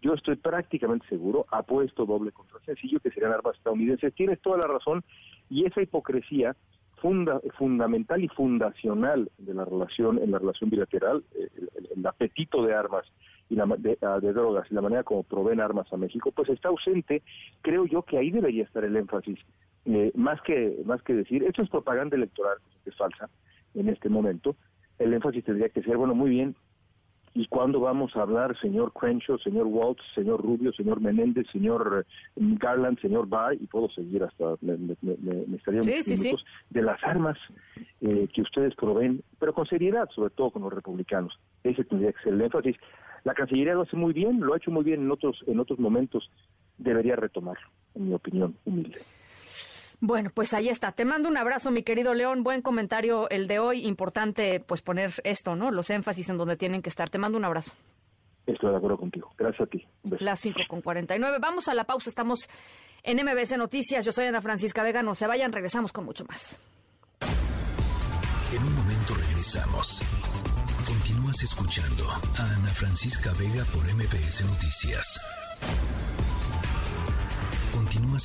yo 0.00 0.14
estoy 0.14 0.36
prácticamente 0.36 1.06
seguro, 1.08 1.44
apuesto 1.50 2.06
doble 2.06 2.32
contra 2.32 2.58
sencillo, 2.60 3.00
que 3.00 3.10
serían 3.10 3.32
armas 3.32 3.56
estadounidenses. 3.56 4.14
Tienes 4.14 4.40
toda 4.40 4.56
la 4.56 4.66
razón, 4.66 5.04
y 5.50 5.66
esa 5.66 5.82
hipocresía 5.82 6.56
funda, 7.00 7.40
fundamental 7.58 8.22
y 8.22 8.28
fundacional 8.28 9.30
de 9.38 9.54
la 9.54 9.64
relación, 9.64 10.18
en 10.18 10.30
la 10.30 10.38
relación 10.38 10.70
bilateral, 10.70 11.24
eh, 11.34 11.48
el, 11.96 12.06
apetito 12.06 12.64
de 12.64 12.74
armas 12.74 13.04
y 13.48 13.56
la, 13.56 13.64
ah, 14.02 14.20
de, 14.20 14.32
drogas 14.32 14.70
y 14.70 14.74
la 14.74 14.80
manera 14.80 15.02
como 15.02 15.22
proveen 15.22 15.60
armas 15.60 15.92
a 15.92 15.96
México, 15.96 16.32
pues 16.32 16.48
está 16.48 16.68
ausente. 16.68 17.22
Creo 17.62 17.86
yo 17.86 18.02
que 18.02 18.18
ahí 18.18 18.30
debería 18.30 18.64
estar 18.64 18.84
el 18.84 18.96
énfasis. 18.96 19.38
Eh, 19.86 20.12
más 20.14 20.40
que 20.42 20.76
más 20.84 21.02
que 21.02 21.14
decir, 21.14 21.42
esto 21.42 21.64
es 21.64 21.70
propaganda 21.70 22.16
electoral, 22.16 22.58
que 22.84 22.90
es 22.90 22.96
falsa 22.96 23.28
en 23.74 23.88
este 23.88 24.08
momento, 24.08 24.56
el 24.98 25.14
énfasis 25.14 25.44
tendría 25.44 25.68
que 25.68 25.82
ser, 25.82 25.96
bueno, 25.96 26.14
muy 26.14 26.30
bien, 26.30 26.54
¿Y 27.32 27.46
cuándo 27.46 27.78
vamos 27.78 28.16
a 28.16 28.22
hablar, 28.22 28.58
señor 28.60 28.92
Crenshaw, 28.92 29.38
señor 29.38 29.66
Waltz, 29.66 30.02
señor 30.16 30.42
Rubio, 30.42 30.72
señor 30.72 31.00
Menéndez, 31.00 31.46
señor 31.52 32.04
eh, 32.04 32.42
Garland, 32.58 33.00
señor 33.00 33.28
Bay, 33.28 33.56
y 33.60 33.66
puedo 33.66 33.88
seguir 33.90 34.24
hasta, 34.24 34.56
me, 34.60 34.76
me, 34.76 34.96
me, 35.00 35.56
estaría 35.56 35.80
minutos, 35.80 36.44
de 36.70 36.82
las 36.82 37.02
armas 37.04 37.38
eh, 38.00 38.26
que 38.34 38.42
ustedes 38.42 38.74
proveen, 38.74 39.22
pero 39.38 39.54
con 39.54 39.64
seriedad, 39.66 40.08
sobre 40.12 40.30
todo 40.30 40.50
con 40.50 40.62
los 40.62 40.72
republicanos. 40.72 41.38
Ese 41.62 41.84
tendría 41.84 42.12
que 42.12 42.22
ser 42.22 42.32
el 42.32 42.40
énfasis. 42.40 42.76
La 43.22 43.34
Cancillería 43.34 43.74
lo 43.74 43.82
hace 43.82 43.96
muy 43.96 44.12
bien, 44.12 44.40
lo 44.40 44.54
ha 44.54 44.56
hecho 44.56 44.72
muy 44.72 44.82
bien 44.82 45.02
en 45.02 45.10
otros, 45.10 45.44
en 45.46 45.60
otros 45.60 45.78
momentos, 45.78 46.28
debería 46.78 47.14
retomarlo, 47.14 47.68
en 47.94 48.08
mi 48.08 48.14
opinión 48.14 48.56
humilde. 48.64 48.98
Bueno, 50.00 50.30
pues 50.34 50.54
ahí 50.54 50.68
está. 50.70 50.92
Te 50.92 51.04
mando 51.04 51.28
un 51.28 51.36
abrazo, 51.36 51.70
mi 51.70 51.82
querido 51.82 52.14
León. 52.14 52.42
Buen 52.42 52.62
comentario 52.62 53.28
el 53.28 53.46
de 53.46 53.58
hoy. 53.58 53.86
Importante, 53.86 54.60
pues 54.60 54.80
poner 54.80 55.12
esto, 55.24 55.56
¿no? 55.56 55.70
Los 55.70 55.90
énfasis 55.90 56.30
en 56.30 56.38
donde 56.38 56.56
tienen 56.56 56.80
que 56.80 56.88
estar. 56.88 57.10
Te 57.10 57.18
mando 57.18 57.36
un 57.36 57.44
abrazo. 57.44 57.72
Estoy 58.46 58.70
de 58.70 58.76
acuerdo 58.78 58.96
contigo. 58.96 59.30
Gracias 59.36 59.60
a 59.60 59.70
ti. 59.70 59.86
Las 60.18 60.40
5 60.40 60.60
con 60.68 60.80
49. 60.80 61.38
Vamos 61.40 61.68
a 61.68 61.74
la 61.74 61.84
pausa. 61.84 62.08
Estamos 62.08 62.48
en 63.02 63.18
MBC 63.18 63.58
Noticias. 63.58 64.04
Yo 64.04 64.12
soy 64.12 64.26
Ana 64.26 64.40
Francisca 64.40 64.82
Vega. 64.82 65.02
No 65.02 65.14
se 65.14 65.26
vayan. 65.26 65.52
Regresamos 65.52 65.92
con 65.92 66.06
mucho 66.06 66.24
más. 66.24 66.58
En 68.52 68.62
un 68.62 68.74
momento 68.74 69.14
regresamos. 69.14 70.00
Continúas 70.88 71.42
escuchando 71.42 72.04
a 72.38 72.54
Ana 72.56 72.68
Francisca 72.68 73.32
Vega 73.38 73.64
por 73.66 73.84
MBS 73.94 74.44
Noticias. 74.46 75.20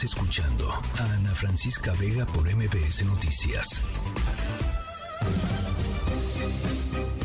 Escuchando 0.03 0.69
a 0.71 1.13
Ana 1.13 1.33
Francisca 1.33 1.93
Vega 1.93 2.25
por 2.25 2.43
MBS 2.53 3.05
Noticias. 3.05 3.81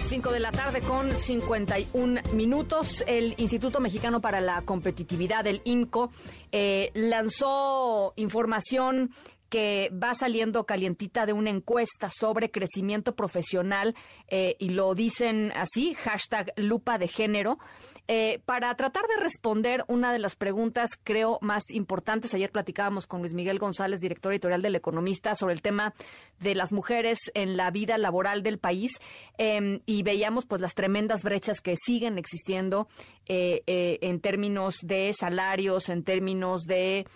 5 0.06 0.32
de 0.32 0.40
la 0.40 0.52
tarde 0.52 0.80
con 0.80 1.10
51 1.10 2.20
minutos. 2.32 3.02
El 3.06 3.34
Instituto 3.38 3.80
Mexicano 3.80 4.20
para 4.20 4.40
la 4.40 4.62
Competitividad, 4.62 5.46
el 5.46 5.62
INCO, 5.64 6.10
eh, 6.52 6.90
lanzó 6.94 8.12
información 8.16 9.10
que 9.50 9.90
va 9.92 10.14
saliendo 10.14 10.64
calientita 10.64 11.26
de 11.26 11.32
una 11.32 11.50
encuesta 11.50 12.08
sobre 12.08 12.52
crecimiento 12.52 13.16
profesional 13.16 13.96
eh, 14.28 14.54
y 14.60 14.70
lo 14.70 14.94
dicen 14.94 15.52
así, 15.56 15.94
hashtag 15.94 16.52
lupa 16.56 16.96
de 16.98 17.08
género. 17.08 17.58
Eh, 18.06 18.40
para 18.46 18.74
tratar 18.76 19.02
de 19.06 19.22
responder 19.22 19.84
una 19.88 20.12
de 20.12 20.18
las 20.20 20.36
preguntas, 20.36 20.90
creo, 21.02 21.38
más 21.42 21.64
importantes, 21.70 22.32
ayer 22.34 22.50
platicábamos 22.50 23.06
con 23.06 23.20
Luis 23.20 23.34
Miguel 23.34 23.58
González, 23.58 24.00
director 24.00 24.32
editorial 24.32 24.62
del 24.62 24.76
Economista, 24.76 25.34
sobre 25.34 25.54
el 25.54 25.62
tema 25.62 25.94
de 26.38 26.54
las 26.54 26.72
mujeres 26.72 27.18
en 27.34 27.56
la 27.56 27.70
vida 27.70 27.98
laboral 27.98 28.42
del 28.42 28.58
país 28.58 28.98
em, 29.36 29.80
y 29.84 30.02
veíamos 30.02 30.46
pues 30.46 30.60
las 30.60 30.74
tremendas 30.74 31.22
brechas 31.22 31.60
que 31.60 31.76
siguen 31.76 32.18
existiendo 32.18 32.88
eh, 33.26 33.62
en 33.66 34.20
términos 34.20 34.76
de 34.82 35.12
salarios, 35.12 35.88
en 35.88 36.02
términos 36.02 36.64
de 36.64 37.06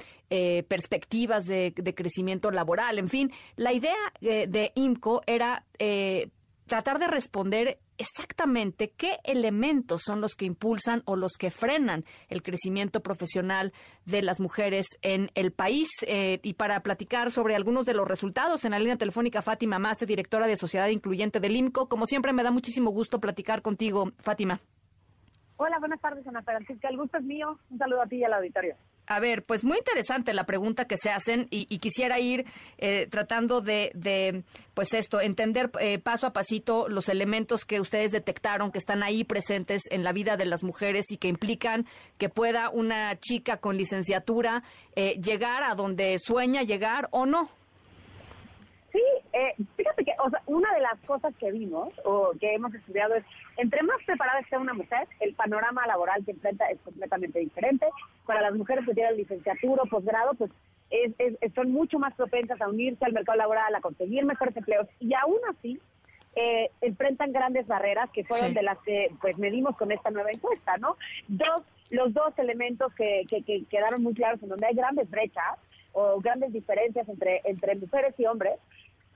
perspectivas 0.68 1.46
de, 1.46 1.72
de, 1.76 1.94
crecimiento 1.94 2.50
laboral, 2.50 2.98
en 2.98 3.08
fin, 3.08 3.32
la 3.56 3.72
idea 3.72 3.96
de 4.20 4.72
IMCO 4.74 5.22
era 5.26 5.64
tratar 6.66 6.98
de 6.98 7.06
responder 7.06 7.78
exactamente 7.98 8.90
qué 8.90 9.18
elementos 9.24 10.02
son 10.04 10.20
los 10.20 10.34
que 10.34 10.46
impulsan 10.46 11.02
o 11.04 11.16
los 11.16 11.32
que 11.38 11.50
frenan 11.50 12.04
el 12.28 12.42
crecimiento 12.42 13.00
profesional 13.02 13.72
de 14.04 14.22
las 14.22 14.40
mujeres 14.40 14.86
en 15.02 15.30
el 15.34 15.52
país. 15.52 15.88
Eh, 16.06 16.40
y 16.42 16.54
para 16.54 16.80
platicar 16.80 17.30
sobre 17.30 17.54
algunos 17.54 17.86
de 17.86 17.94
los 17.94 18.08
resultados, 18.08 18.64
en 18.64 18.72
la 18.72 18.78
línea 18.78 18.96
telefónica 18.96 19.42
Fátima 19.42 19.78
Maste, 19.78 20.06
directora 20.06 20.46
de 20.46 20.56
Sociedad 20.56 20.88
Incluyente 20.88 21.40
del 21.40 21.56
IMCO. 21.56 21.88
Como 21.88 22.06
siempre, 22.06 22.32
me 22.32 22.42
da 22.42 22.50
muchísimo 22.50 22.90
gusto 22.90 23.20
platicar 23.20 23.62
contigo, 23.62 24.12
Fátima. 24.18 24.60
Hola, 25.56 25.78
buenas 25.78 26.00
tardes, 26.00 26.26
Ana 26.26 26.42
Francisca. 26.42 26.88
El 26.88 26.96
gusto 26.96 27.18
es 27.18 27.24
mío. 27.24 27.58
Un 27.70 27.78
saludo 27.78 28.02
a 28.02 28.06
ti 28.06 28.16
y 28.16 28.24
al 28.24 28.32
auditorio. 28.32 28.76
A 29.06 29.20
ver, 29.20 29.44
pues 29.44 29.64
muy 29.64 29.76
interesante 29.78 30.32
la 30.32 30.46
pregunta 30.46 30.86
que 30.86 30.96
se 30.96 31.10
hacen 31.10 31.46
y, 31.50 31.78
quisiera 31.78 32.20
ir 32.20 32.46
eh, 32.78 33.06
tratando 33.10 33.60
de, 33.60 34.44
pues 34.72 34.94
esto, 34.94 35.20
entender 35.20 35.70
eh, 35.78 35.98
paso 35.98 36.26
a 36.26 36.32
pasito 36.32 36.88
los 36.88 37.10
elementos 37.10 37.66
que 37.66 37.80
ustedes 37.80 38.12
detectaron 38.12 38.72
que 38.72 38.78
están 38.78 39.02
ahí 39.02 39.22
presentes 39.24 39.82
en 39.90 40.04
la 40.04 40.12
vida 40.12 40.38
de 40.38 40.46
las 40.46 40.62
mujeres 40.62 41.10
y 41.10 41.18
que 41.18 41.28
implican 41.28 41.86
que 42.16 42.30
pueda 42.30 42.70
una 42.70 43.18
chica 43.20 43.58
con 43.58 43.76
licenciatura 43.76 44.62
eh, 44.96 45.20
llegar 45.20 45.62
a 45.64 45.74
donde 45.74 46.16
sueña 46.18 46.62
llegar 46.62 47.08
o 47.10 47.26
no. 47.26 47.50
Eh, 49.36 49.52
fíjate 49.76 50.04
que 50.04 50.12
o 50.24 50.30
sea, 50.30 50.40
una 50.46 50.72
de 50.74 50.80
las 50.80 50.96
cosas 51.06 51.34
que 51.40 51.50
vimos 51.50 51.92
o 52.04 52.30
que 52.40 52.54
hemos 52.54 52.72
estudiado 52.72 53.16
es, 53.16 53.24
entre 53.56 53.82
más 53.82 53.96
preparada 54.06 54.38
esté 54.38 54.56
una 54.56 54.74
mujer, 54.74 55.08
el 55.18 55.34
panorama 55.34 55.84
laboral 55.88 56.24
que 56.24 56.30
enfrenta 56.30 56.66
es 56.70 56.80
completamente 56.82 57.40
diferente. 57.40 57.84
Para 58.26 58.42
las 58.42 58.54
mujeres 58.54 58.86
que 58.86 58.94
tienen 58.94 59.16
licenciatura 59.16 59.82
o 59.82 59.86
posgrado, 59.86 60.34
pues 60.34 60.52
es, 60.90 61.14
son 61.52 61.72
mucho 61.72 61.98
más 61.98 62.14
propensas 62.14 62.60
a 62.60 62.68
unirse 62.68 63.04
al 63.04 63.12
mercado 63.12 63.36
laboral, 63.36 63.74
a 63.74 63.80
conseguir 63.80 64.24
mejores 64.24 64.56
empleos 64.56 64.86
y 65.00 65.12
aún 65.14 65.40
así 65.50 65.80
eh, 66.36 66.70
enfrentan 66.80 67.32
grandes 67.32 67.66
barreras 67.66 68.10
que 68.10 68.22
fueron 68.22 68.54
de 68.54 68.62
las 68.62 68.78
que 68.82 69.10
pues 69.20 69.36
medimos 69.36 69.76
con 69.76 69.90
esta 69.90 70.12
nueva 70.12 70.30
encuesta, 70.30 70.76
¿no? 70.76 70.96
Dos, 71.26 71.62
los 71.90 72.14
dos 72.14 72.38
elementos 72.38 72.94
que, 72.94 73.24
que, 73.28 73.42
que 73.42 73.64
quedaron 73.64 74.00
muy 74.00 74.14
claros 74.14 74.40
en 74.44 74.50
donde 74.50 74.66
hay 74.66 74.76
grandes 74.76 75.10
brechas 75.10 75.58
o 75.92 76.20
grandes 76.20 76.52
diferencias 76.52 77.08
entre, 77.08 77.40
entre 77.44 77.76
mujeres 77.76 78.14
y 78.18 78.26
hombres 78.26 78.58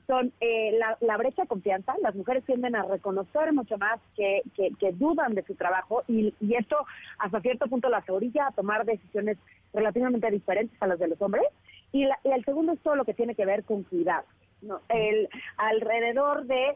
son 0.09 0.33
eh, 0.41 0.77
la, 1.01 1.17
brecha 1.19 1.43
de 1.43 1.49
confianza. 1.49 1.95
Las 2.01 2.15
mujeres 2.15 2.43
tienden 2.45 2.75
a 2.75 2.83
reconocer 2.83 3.53
mucho 3.53 3.77
más 3.77 4.01
que, 4.17 4.43
que, 4.57 4.93
dudan 4.93 5.35
de 5.35 5.43
su 5.43 5.55
trabajo 5.55 6.03
y, 6.09 6.35
y, 6.41 6.55
esto 6.55 6.77
hasta 7.19 7.43
cierto 7.43 7.67
punto 7.69 7.91
las 7.91 8.09
orilla 8.09 8.47
a 8.47 8.53
tomar 8.53 8.87
decisiones 8.87 9.37
relativamente 9.75 10.31
diferentes 10.31 10.77
a 10.83 10.87
las 10.87 10.99
de 10.99 11.09
los 11.09 11.21
hombres. 11.21 11.45
Y, 11.93 12.05
el 12.25 12.45
segundo 12.47 12.73
es 12.73 12.81
todo 12.81 12.97
lo 12.97 13.05
que 13.05 13.13
tiene 13.13 13.35
que 13.35 13.45
ver 13.45 13.65
con 13.65 13.83
cuidado. 13.83 14.25
¿no? 14.63 14.81
El, 14.89 15.29
alrededor 15.59 16.47
de 16.47 16.75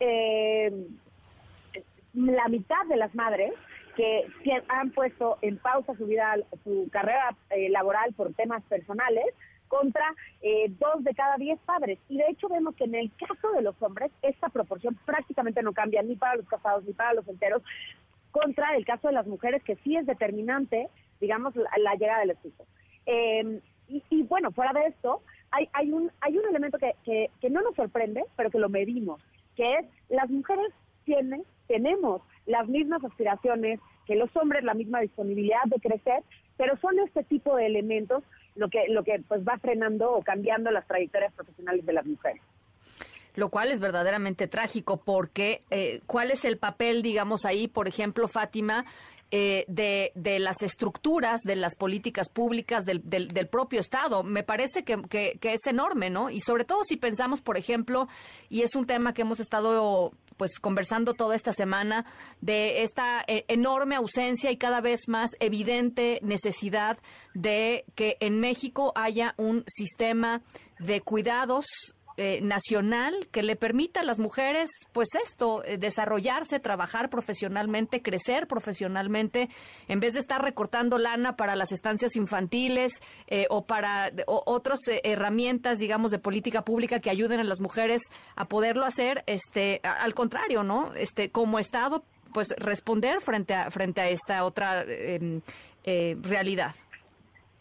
eh, 0.00 0.72
la 2.14 2.48
mitad 2.48 2.86
de 2.88 2.96
las 2.96 3.14
madres 3.14 3.52
que 3.94 4.26
han 4.68 4.90
puesto 4.90 5.38
en 5.42 5.58
pausa 5.58 5.94
su 5.96 6.06
vida, 6.06 6.34
su 6.64 6.88
carrera 6.90 7.36
eh, 7.50 7.68
laboral 7.68 8.12
por 8.14 8.32
temas 8.32 8.62
personales, 8.64 9.26
contra 9.68 10.04
eh, 10.42 10.66
dos 10.78 11.02
de 11.04 11.14
cada 11.14 11.36
diez 11.36 11.58
padres. 11.60 11.98
Y 12.08 12.18
de 12.18 12.28
hecho 12.28 12.48
vemos 12.48 12.74
que 12.76 12.84
en 12.84 12.94
el 12.94 13.10
caso 13.16 13.50
de 13.52 13.62
los 13.62 13.80
hombres 13.82 14.10
esta 14.22 14.48
proporción 14.48 14.98
prácticamente 15.04 15.62
no 15.62 15.72
cambia 15.72 16.02
ni 16.02 16.16
para 16.16 16.36
los 16.36 16.48
casados 16.48 16.84
ni 16.84 16.92
para 16.92 17.14
los 17.14 17.26
enteros, 17.28 17.62
contra 18.30 18.76
el 18.76 18.84
caso 18.84 19.08
de 19.08 19.14
las 19.14 19.26
mujeres 19.26 19.62
que 19.62 19.76
sí 19.76 19.96
es 19.96 20.06
determinante, 20.06 20.88
digamos, 21.20 21.54
la, 21.56 21.94
llegada 21.94 22.20
del 22.20 22.30
esposo. 22.30 22.66
Em, 23.06 23.60
y, 23.88 24.22
bueno, 24.24 24.50
fuera 24.50 24.72
de 24.72 24.86
esto, 24.86 25.22
hay, 25.50 25.68
hay, 25.72 25.92
un, 25.92 26.10
hay 26.20 26.36
un 26.36 26.48
elemento 26.48 26.78
que, 26.78 26.94
que, 27.04 27.30
que 27.40 27.50
no 27.50 27.60
nos 27.62 27.76
sorprende, 27.76 28.24
pero 28.36 28.50
que 28.50 28.58
lo 28.58 28.68
medimos, 28.68 29.22
que 29.54 29.74
es 29.74 29.86
las 30.08 30.28
mujeres 30.30 30.72
tienen, 31.04 31.44
tenemos 31.68 32.22
las 32.46 32.66
mismas 32.68 33.04
aspiraciones 33.04 33.78
que 34.06 34.16
los 34.16 34.34
hombres, 34.36 34.64
la 34.64 34.74
misma 34.74 35.00
disponibilidad 35.00 35.62
de 35.66 35.80
crecer, 35.80 36.22
pero 36.56 36.76
son 36.78 36.98
este 37.00 37.24
tipo 37.24 37.56
de 37.56 37.66
elementos 37.66 38.22
lo 38.54 38.68
que, 38.68 38.84
lo 38.88 39.04
que 39.04 39.22
pues 39.26 39.42
va 39.42 39.58
frenando 39.58 40.12
o 40.12 40.22
cambiando 40.22 40.70
las 40.70 40.86
trayectorias 40.86 41.32
profesionales 41.32 41.84
de 41.84 41.92
las 41.92 42.06
mujeres 42.06 42.42
lo 43.36 43.48
cual 43.48 43.72
es 43.72 43.80
verdaderamente 43.80 44.46
trágico 44.46 44.98
porque 44.98 45.62
eh, 45.70 46.00
¿cuál 46.06 46.30
es 46.30 46.44
el 46.44 46.56
papel, 46.56 47.02
digamos, 47.02 47.44
ahí, 47.44 47.66
por 47.66 47.88
ejemplo, 47.88 48.28
Fátima, 48.28 48.84
eh, 49.36 49.64
de, 49.66 50.12
de, 50.14 50.38
las 50.38 50.62
estructuras, 50.62 51.40
de 51.40 51.56
las 51.56 51.74
políticas 51.74 52.28
públicas 52.28 52.84
del, 52.84 53.02
del, 53.02 53.48
propio 53.48 53.80
Estado. 53.80 54.22
Me 54.22 54.44
parece 54.44 54.84
que, 54.84 55.02
que, 55.08 55.38
es 55.42 55.66
enorme, 55.66 56.08
¿no? 56.08 56.30
Y 56.30 56.38
sobre 56.38 56.64
todo 56.64 56.84
si 56.84 56.96
pensamos, 56.96 57.40
por 57.40 57.56
ejemplo, 57.56 58.06
y 58.48 58.62
es 58.62 58.76
un 58.76 58.86
tema 58.86 59.12
que 59.12 59.22
hemos 59.22 59.40
estado 59.40 60.12
pues 60.36 60.58
conversando 60.58 61.14
toda 61.14 61.34
esta 61.34 61.52
semana 61.52 62.04
de 62.40 62.82
esta 62.82 63.24
eh, 63.26 63.44
enorme 63.48 63.96
ausencia 63.96 64.50
y 64.50 64.56
cada 64.56 64.80
vez 64.80 65.08
más 65.08 65.30
evidente 65.40 66.20
necesidad 66.22 66.98
de 67.34 67.84
que 67.94 68.16
en 68.20 68.40
México 68.40 68.92
haya 68.94 69.34
un 69.36 69.64
sistema 69.66 70.42
de 70.78 71.00
cuidados 71.00 71.66
eh, 72.16 72.40
nacional 72.42 73.26
que 73.32 73.42
le 73.42 73.56
permita 73.56 73.98
a 73.98 74.04
las 74.04 74.20
mujeres, 74.20 74.70
pues 74.92 75.08
esto, 75.20 75.64
eh, 75.64 75.78
desarrollarse, 75.78 76.60
trabajar 76.60 77.10
profesionalmente, 77.10 78.02
crecer 78.02 78.46
profesionalmente, 78.46 79.48
en 79.88 79.98
vez 79.98 80.14
de 80.14 80.20
estar 80.20 80.40
recortando 80.40 80.96
lana 80.98 81.34
para 81.34 81.56
las 81.56 81.72
estancias 81.72 82.14
infantiles 82.14 83.02
eh, 83.26 83.46
o 83.50 83.66
para 83.66 84.12
otras 84.26 84.78
herramientas, 85.02 85.80
digamos, 85.80 86.12
de 86.12 86.20
política 86.20 86.62
pública 86.62 87.00
que 87.00 87.10
ayuden 87.10 87.40
a 87.40 87.44
las 87.44 87.60
mujeres 87.60 88.02
a 88.36 88.44
poderlo 88.44 88.86
hacer, 88.86 89.24
este, 89.26 89.80
al 89.82 90.14
contrario, 90.14 90.62
¿no? 90.62 90.94
Este, 90.94 91.30
como 91.30 91.58
Estado, 91.58 92.04
pues 92.32 92.54
responder 92.58 93.22
frente 93.22 93.54
a 93.54 93.72
frente 93.72 94.00
a 94.00 94.08
esta 94.08 94.44
otra 94.44 94.84
em, 94.86 95.40
realidad. 96.22 96.76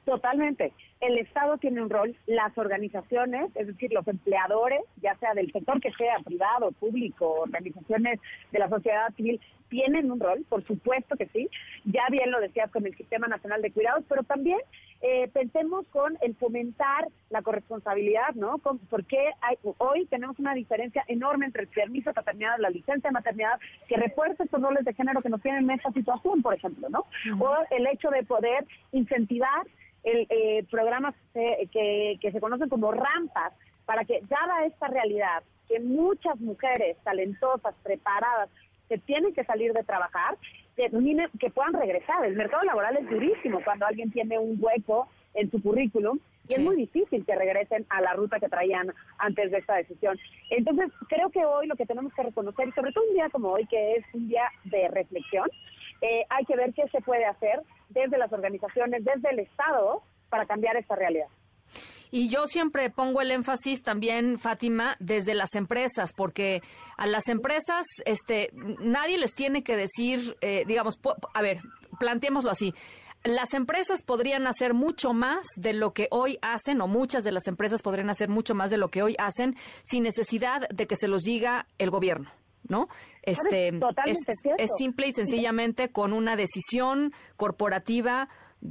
Totalmente 0.05 0.73
el 1.03 1.17
Estado 1.17 1.57
tiene 1.57 1.81
un 1.81 1.89
rol, 1.89 2.15
las 2.27 2.57
organizaciones, 2.57 3.51
es 3.55 3.67
decir, 3.67 3.91
los 3.91 4.07
empleadores, 4.07 4.81
ya 5.01 5.15
sea 5.15 5.33
del 5.33 5.51
sector 5.51 5.81
que 5.81 5.91
sea 5.93 6.19
privado, 6.23 6.71
público, 6.71 7.41
organizaciones 7.41 8.19
de 8.51 8.59
la 8.59 8.69
sociedad 8.69 9.13
civil, 9.15 9.39
tienen 9.69 10.11
un 10.11 10.19
rol, 10.19 10.45
por 10.47 10.63
supuesto 10.65 11.15
que 11.17 11.27
sí. 11.27 11.49
Ya 11.83 12.03
bien 12.11 12.31
lo 12.31 12.39
decías 12.39 12.69
con 12.71 12.85
el 12.85 12.95
Sistema 12.95 13.27
Nacional 13.27 13.61
de 13.61 13.71
Cuidados, 13.71 14.05
pero 14.07 14.23
también 14.23 14.59
eh, 15.01 15.27
pensemos 15.33 15.85
con 15.87 16.15
el 16.21 16.35
fomentar 16.35 17.07
la 17.29 17.41
corresponsabilidad, 17.41 18.35
¿no? 18.35 18.59
porque 18.89 19.31
hay, 19.41 19.57
hoy 19.79 20.05
tenemos 20.05 20.37
una 20.39 20.53
diferencia 20.53 21.03
enorme 21.07 21.47
entre 21.47 21.63
el 21.63 21.67
permiso 21.69 22.11
de 22.11 22.13
paternidad, 22.13 22.59
la 22.59 22.69
licencia 22.69 23.09
de 23.09 23.13
maternidad, 23.13 23.59
que 23.87 23.97
refuerza 23.97 24.43
estos 24.43 24.61
roles 24.61 24.85
de 24.85 24.93
género 24.93 25.21
que 25.21 25.29
nos 25.29 25.41
tienen 25.41 25.63
en 25.63 25.71
esta 25.71 25.91
situación, 25.91 26.41
por 26.41 26.53
ejemplo, 26.53 26.87
¿no? 26.89 27.05
O 27.39 27.57
el 27.71 27.87
hecho 27.87 28.09
de 28.11 28.23
poder 28.23 28.65
incentivar 28.91 29.65
el, 30.03 30.27
eh, 30.29 30.65
programas 30.69 31.15
que, 31.33 32.17
que 32.21 32.31
se 32.31 32.39
conocen 32.39 32.69
como 32.69 32.91
rampas 32.91 33.53
para 33.85 34.05
que, 34.05 34.21
dada 34.29 34.65
esta 34.65 34.87
realidad, 34.87 35.43
que 35.67 35.79
muchas 35.79 36.39
mujeres 36.39 36.97
talentosas, 37.03 37.75
preparadas, 37.83 38.49
se 38.87 38.97
tienen 38.99 39.33
que 39.33 39.43
salir 39.43 39.73
de 39.73 39.83
trabajar, 39.83 40.37
que, 40.75 40.89
que 41.39 41.49
puedan 41.49 41.73
regresar. 41.73 42.23
El 42.25 42.35
mercado 42.35 42.63
laboral 42.63 42.97
es 42.97 43.09
durísimo 43.09 43.61
cuando 43.63 43.85
alguien 43.85 44.11
tiene 44.11 44.39
un 44.39 44.57
hueco 44.59 45.07
en 45.33 45.49
su 45.49 45.61
currículum 45.61 46.19
y 46.47 46.55
es 46.55 46.59
muy 46.59 46.75
difícil 46.75 47.25
que 47.25 47.35
regresen 47.35 47.85
a 47.89 48.01
la 48.01 48.13
ruta 48.13 48.39
que 48.39 48.49
traían 48.49 48.93
antes 49.17 49.49
de 49.49 49.59
esta 49.59 49.75
decisión. 49.75 50.19
Entonces, 50.49 50.91
creo 51.07 51.29
que 51.29 51.45
hoy 51.45 51.67
lo 51.67 51.75
que 51.75 51.85
tenemos 51.85 52.13
que 52.13 52.23
reconocer, 52.23 52.67
y 52.67 52.71
sobre 52.73 52.91
todo 52.91 53.05
un 53.07 53.13
día 53.13 53.29
como 53.29 53.49
hoy, 53.49 53.65
que 53.65 53.93
es 53.93 54.05
un 54.13 54.27
día 54.27 54.43
de 54.65 54.89
reflexión, 54.89 55.49
eh, 56.01 56.25
hay 56.29 56.45
que 56.45 56.55
ver 56.55 56.73
qué 56.73 56.87
se 56.89 57.01
puede 57.01 57.25
hacer 57.25 57.61
desde 57.89 58.17
las 58.17 58.31
organizaciones, 58.33 59.03
desde 59.03 59.29
el 59.31 59.39
Estado, 59.39 60.01
para 60.29 60.45
cambiar 60.45 60.75
esta 60.77 60.95
realidad. 60.95 61.27
Y 62.11 62.29
yo 62.29 62.45
siempre 62.45 62.91
pongo 62.91 63.21
el 63.21 63.31
énfasis 63.31 63.81
también, 63.81 64.37
Fátima, 64.37 64.95
desde 64.99 65.33
las 65.33 65.55
empresas, 65.55 66.13
porque 66.13 66.61
a 66.95 67.07
las 67.07 67.27
empresas, 67.27 67.87
este, 68.05 68.51
nadie 68.53 69.17
les 69.17 69.33
tiene 69.33 69.63
que 69.63 69.75
decir, 69.75 70.37
eh, 70.41 70.63
digamos, 70.67 70.99
a 71.33 71.41
ver, 71.41 71.61
planteémoslo 71.99 72.51
así. 72.51 72.75
Las 73.23 73.55
empresas 73.55 74.03
podrían 74.03 74.45
hacer 74.45 74.75
mucho 74.75 75.13
más 75.13 75.47
de 75.55 75.73
lo 75.73 75.93
que 75.93 76.07
hoy 76.11 76.37
hacen, 76.43 76.81
o 76.81 76.87
muchas 76.87 77.23
de 77.23 77.31
las 77.31 77.47
empresas 77.47 77.81
podrían 77.81 78.11
hacer 78.11 78.29
mucho 78.29 78.53
más 78.53 78.69
de 78.69 78.77
lo 78.77 78.89
que 78.89 79.01
hoy 79.01 79.15
hacen, 79.17 79.55
sin 79.81 80.03
necesidad 80.03 80.69
de 80.69 80.85
que 80.85 80.95
se 80.95 81.07
los 81.07 81.23
diga 81.23 81.65
el 81.79 81.89
gobierno. 81.89 82.29
¿no? 82.67 82.87
Este 83.23 83.69
es, 84.05 84.17
es, 84.57 84.69
simple 84.77 85.07
y 85.07 85.13
sencillamente 85.13 85.89
con 85.89 86.11
una 86.11 86.35
decisión 86.35 87.13
corporativa 87.37 88.27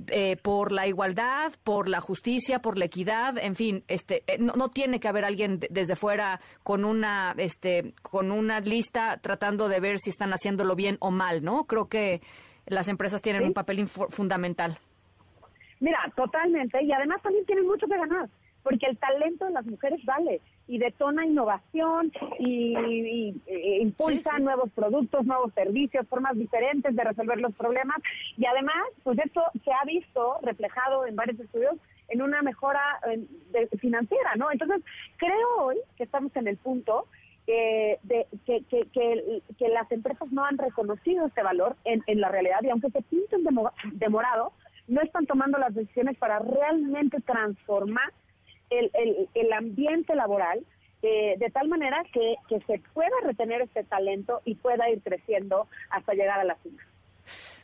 eh, 0.08 0.36
por 0.36 0.72
la 0.72 0.86
igualdad, 0.86 1.52
por 1.64 1.88
la 1.88 2.00
justicia, 2.00 2.60
por 2.60 2.78
la 2.78 2.84
equidad, 2.86 3.36
en 3.38 3.54
fin, 3.54 3.84
este, 3.88 4.22
eh, 4.26 4.38
no, 4.38 4.68
tiene 4.70 5.00
que 5.00 5.08
haber 5.08 5.24
alguien 5.24 5.60
desde 5.70 5.96
fuera 5.96 6.40
con 6.62 6.84
una, 6.84 7.34
este, 7.36 7.92
con 8.02 8.30
una 8.30 8.60
lista 8.60 9.18
tratando 9.20 9.68
de 9.68 9.80
ver 9.80 9.98
si 9.98 10.10
están 10.10 10.32
haciéndolo 10.32 10.76
bien 10.76 10.96
o 11.00 11.10
mal, 11.10 11.42
¿no? 11.42 11.64
Creo 11.64 11.88
que 11.88 12.22
las 12.66 12.88
empresas 12.88 13.20
tienen 13.20 13.44
un 13.44 13.52
papel 13.52 13.86
fundamental. 13.86 14.78
Mira, 15.80 15.98
totalmente, 16.16 16.82
y 16.82 16.92
además 16.92 17.20
también 17.22 17.44
tienen 17.44 17.66
mucho 17.66 17.86
que 17.86 17.96
ganar 17.96 18.28
porque 18.62 18.86
el 18.86 18.98
talento 18.98 19.46
de 19.46 19.52
las 19.52 19.66
mujeres 19.66 20.00
vale 20.04 20.40
y 20.72 20.78
detona 20.78 21.26
innovación 21.26 22.10
y, 22.38 23.34
e 23.46 23.82
impulsa 23.82 24.38
nuevos 24.38 24.70
productos, 24.70 25.26
nuevos 25.26 25.52
servicios, 25.52 26.08
formas 26.08 26.34
diferentes 26.34 26.96
de 26.96 27.04
resolver 27.04 27.38
los 27.38 27.54
problemas. 27.54 27.98
Y 28.38 28.46
además, 28.46 28.82
pues 29.02 29.18
esto 29.18 29.42
se 29.62 29.70
ha 29.70 29.84
visto 29.84 30.38
reflejado 30.40 31.04
en 31.04 31.14
varios 31.14 31.38
estudios 31.38 31.74
en 32.08 32.22
una 32.22 32.40
mejora 32.40 32.80
financiera, 33.78 34.34
¿no? 34.36 34.50
Entonces, 34.50 34.80
creo 35.18 35.48
hoy 35.58 35.76
que 35.98 36.04
estamos 36.04 36.34
en 36.36 36.48
el 36.48 36.56
punto 36.56 37.06
eh, 37.46 37.98
de 38.04 38.26
que, 38.46 38.64
que, 38.70 38.80
que, 39.58 39.68
las 39.68 39.92
empresas 39.92 40.32
no 40.32 40.46
han 40.46 40.56
reconocido 40.56 41.26
este 41.26 41.42
valor 41.42 41.76
en, 41.84 42.02
en 42.06 42.18
la 42.18 42.30
realidad. 42.30 42.60
Y 42.62 42.70
aunque 42.70 42.88
se 42.88 43.02
pinten 43.02 43.44
demorado, 43.92 44.52
no 44.88 45.02
están 45.02 45.26
tomando 45.26 45.58
las 45.58 45.74
decisiones 45.74 46.16
para 46.16 46.38
realmente 46.38 47.20
transformar 47.20 48.10
el, 48.78 49.28
el, 49.34 49.52
ambiente 49.52 50.14
laboral 50.14 50.64
eh, 51.02 51.34
de 51.38 51.50
tal 51.50 51.68
manera 51.68 52.02
que, 52.12 52.36
que 52.48 52.60
se 52.60 52.80
pueda 52.92 53.10
retener 53.24 53.62
este 53.62 53.84
talento 53.84 54.40
y 54.44 54.54
pueda 54.54 54.88
ir 54.90 55.02
creciendo 55.02 55.66
hasta 55.90 56.14
llegar 56.14 56.40
a 56.40 56.44
la 56.44 56.56
cima. 56.62 56.80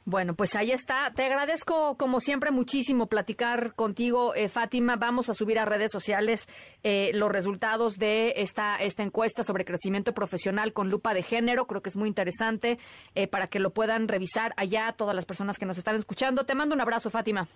Bueno, 0.05 0.35
pues 0.35 0.57
ahí 0.57 0.71
está. 0.73 1.13
Te 1.15 1.25
agradezco, 1.25 1.97
como 1.99 2.21
siempre, 2.21 2.51
muchísimo 2.51 3.09
platicar 3.09 3.75
contigo, 3.75 4.35
eh, 4.35 4.49
Fátima. 4.49 4.97
Vamos 4.97 5.29
a 5.29 5.35
subir 5.35 5.59
a 5.59 5.67
redes 5.67 5.91
sociales 5.93 6.49
eh, 6.83 7.11
los 7.15 7.31
resultados 7.31 7.99
de 7.99 8.35
esta, 8.37 8.77
esta 8.77 9.03
encuesta 9.03 9.43
sobre 9.45 9.65
crecimiento 9.67 10.15
profesional 10.15 10.73
con 10.73 10.89
lupa 10.89 11.13
de 11.13 11.23
género. 11.23 11.67
Creo 11.67 11.83
que 11.83 11.91
es 11.91 11.97
muy 11.97 12.09
interesante 12.09 12.79
para 13.31 13.49
que 13.49 13.59
lo 13.59 13.71
puedan 13.71 14.09
revisar 14.09 14.55
allá 14.57 14.95
todas 14.97 15.15
las 15.15 15.27
personas 15.27 15.59
que 15.59 15.67
nos 15.67 15.77
están 15.77 15.97
escuchando. 15.97 16.47
Te 16.47 16.55
mando 16.55 16.75
un 16.75 16.81
abrazo, 16.81 17.11
Fátima. 17.11 17.49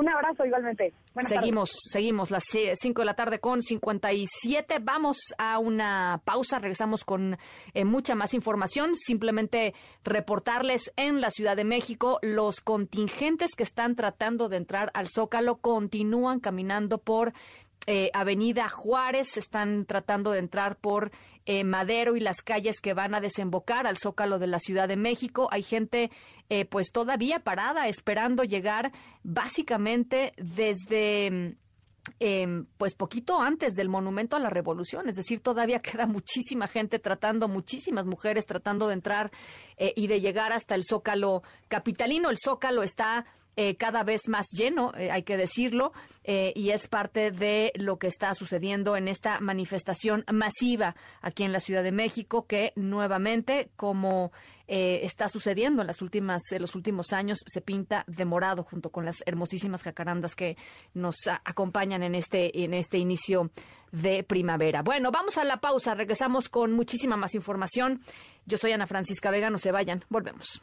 Un 0.00 0.08
abrazo 0.08 0.46
igualmente. 0.46 0.94
seguimos, 1.28 1.72
seguimos 1.90 2.30
las 2.30 2.44
5 2.50 3.02
de 3.02 3.04
la 3.04 3.12
tarde 3.12 3.38
con 3.38 3.60
57. 3.60 4.78
Vamos 4.80 5.18
a 5.36 5.58
una 5.58 6.22
pausa, 6.24 6.58
regresamos 6.58 7.04
con 7.04 7.36
eh, 7.74 7.84
mucha 7.84 8.14
más 8.14 8.32
información. 8.32 8.96
Simplemente 8.96 9.74
reportarles 10.02 10.90
en 10.96 11.20
la 11.20 11.28
Ciudad 11.28 11.54
de 11.54 11.64
México 11.64 12.18
los 12.22 12.62
contingentes 12.62 13.50
que 13.54 13.62
están 13.62 13.94
tratando 13.94 14.48
de 14.48 14.56
entrar 14.56 14.90
al 14.94 15.10
Zócalo 15.10 15.56
continúan 15.56 16.40
caminando 16.40 16.96
por 16.96 17.34
eh, 17.86 18.10
Avenida 18.12 18.68
Juárez, 18.68 19.36
están 19.36 19.86
tratando 19.86 20.32
de 20.32 20.38
entrar 20.38 20.76
por 20.76 21.10
eh, 21.46 21.64
Madero 21.64 22.14
y 22.14 22.20
las 22.20 22.42
calles 22.42 22.80
que 22.80 22.94
van 22.94 23.14
a 23.14 23.20
desembocar 23.20 23.86
al 23.86 23.96
Zócalo 23.96 24.38
de 24.38 24.46
la 24.46 24.58
Ciudad 24.58 24.86
de 24.86 24.96
México. 24.96 25.48
Hay 25.50 25.62
gente 25.62 26.10
eh, 26.50 26.66
pues 26.66 26.92
todavía 26.92 27.40
parada 27.40 27.88
esperando 27.88 28.44
llegar 28.44 28.92
básicamente 29.22 30.32
desde... 30.36 31.56
Em, 32.18 32.64
pues 32.78 32.94
poquito 32.94 33.40
antes 33.40 33.74
del 33.74 33.90
monumento 33.90 34.34
a 34.34 34.40
la 34.40 34.48
revolución, 34.48 35.08
es 35.08 35.16
decir, 35.16 35.40
todavía 35.40 35.80
queda 35.82 36.06
muchísima 36.06 36.66
gente 36.66 36.98
tratando, 36.98 37.46
muchísimas 37.46 38.06
mujeres 38.06 38.46
tratando 38.46 38.88
de 38.88 38.94
entrar 38.94 39.30
y 39.78 40.06
de 40.06 40.20
llegar 40.20 40.52
hasta 40.52 40.74
el 40.74 40.84
zócalo 40.84 41.42
capitalino. 41.68 42.30
El 42.30 42.38
zócalo 42.42 42.82
está 42.82 43.26
eh, 43.56 43.76
cada 43.76 44.04
vez 44.04 44.28
más 44.28 44.46
lleno, 44.52 44.92
eh, 44.96 45.10
hay 45.10 45.22
que 45.24 45.36
decirlo, 45.36 45.92
eh, 46.24 46.52
y 46.54 46.70
es 46.70 46.86
parte 46.88 47.30
de 47.30 47.72
lo 47.74 47.98
que 47.98 48.06
está 48.06 48.32
sucediendo 48.34 48.96
en 48.96 49.08
esta 49.08 49.40
manifestación 49.40 50.24
masiva 50.32 50.94
aquí 51.20 51.42
en 51.42 51.52
la 51.52 51.60
Ciudad 51.60 51.82
de 51.82 51.92
México, 51.92 52.46
que 52.46 52.72
nuevamente, 52.76 53.70
como 53.76 54.32
está 54.72 55.28
sucediendo 55.28 55.80
en 55.80 55.88
las 55.88 56.00
últimas, 56.00 56.42
en 56.52 56.62
los 56.62 56.76
últimos 56.76 57.12
años, 57.12 57.40
se 57.44 57.60
pinta 57.60 58.04
de 58.06 58.24
morado 58.24 58.62
junto 58.62 58.90
con 58.90 59.04
las 59.04 59.16
hermosísimas 59.26 59.82
jacarandas 59.82 60.36
que 60.36 60.56
nos 60.94 61.16
acompañan 61.44 62.04
en 62.04 62.14
este, 62.14 62.62
en 62.62 62.72
este 62.72 62.96
inicio 62.96 63.50
de 63.90 64.22
primavera. 64.22 64.82
Bueno, 64.82 65.10
vamos 65.10 65.38
a 65.38 65.44
la 65.44 65.56
pausa, 65.56 65.96
regresamos 65.96 66.48
con 66.48 66.70
muchísima 66.70 67.16
más 67.16 67.34
información. 67.34 68.00
Yo 68.46 68.58
soy 68.58 68.70
Ana 68.70 68.86
Francisca 68.86 69.32
Vega, 69.32 69.50
no 69.50 69.58
se 69.58 69.72
vayan, 69.72 70.04
volvemos. 70.08 70.62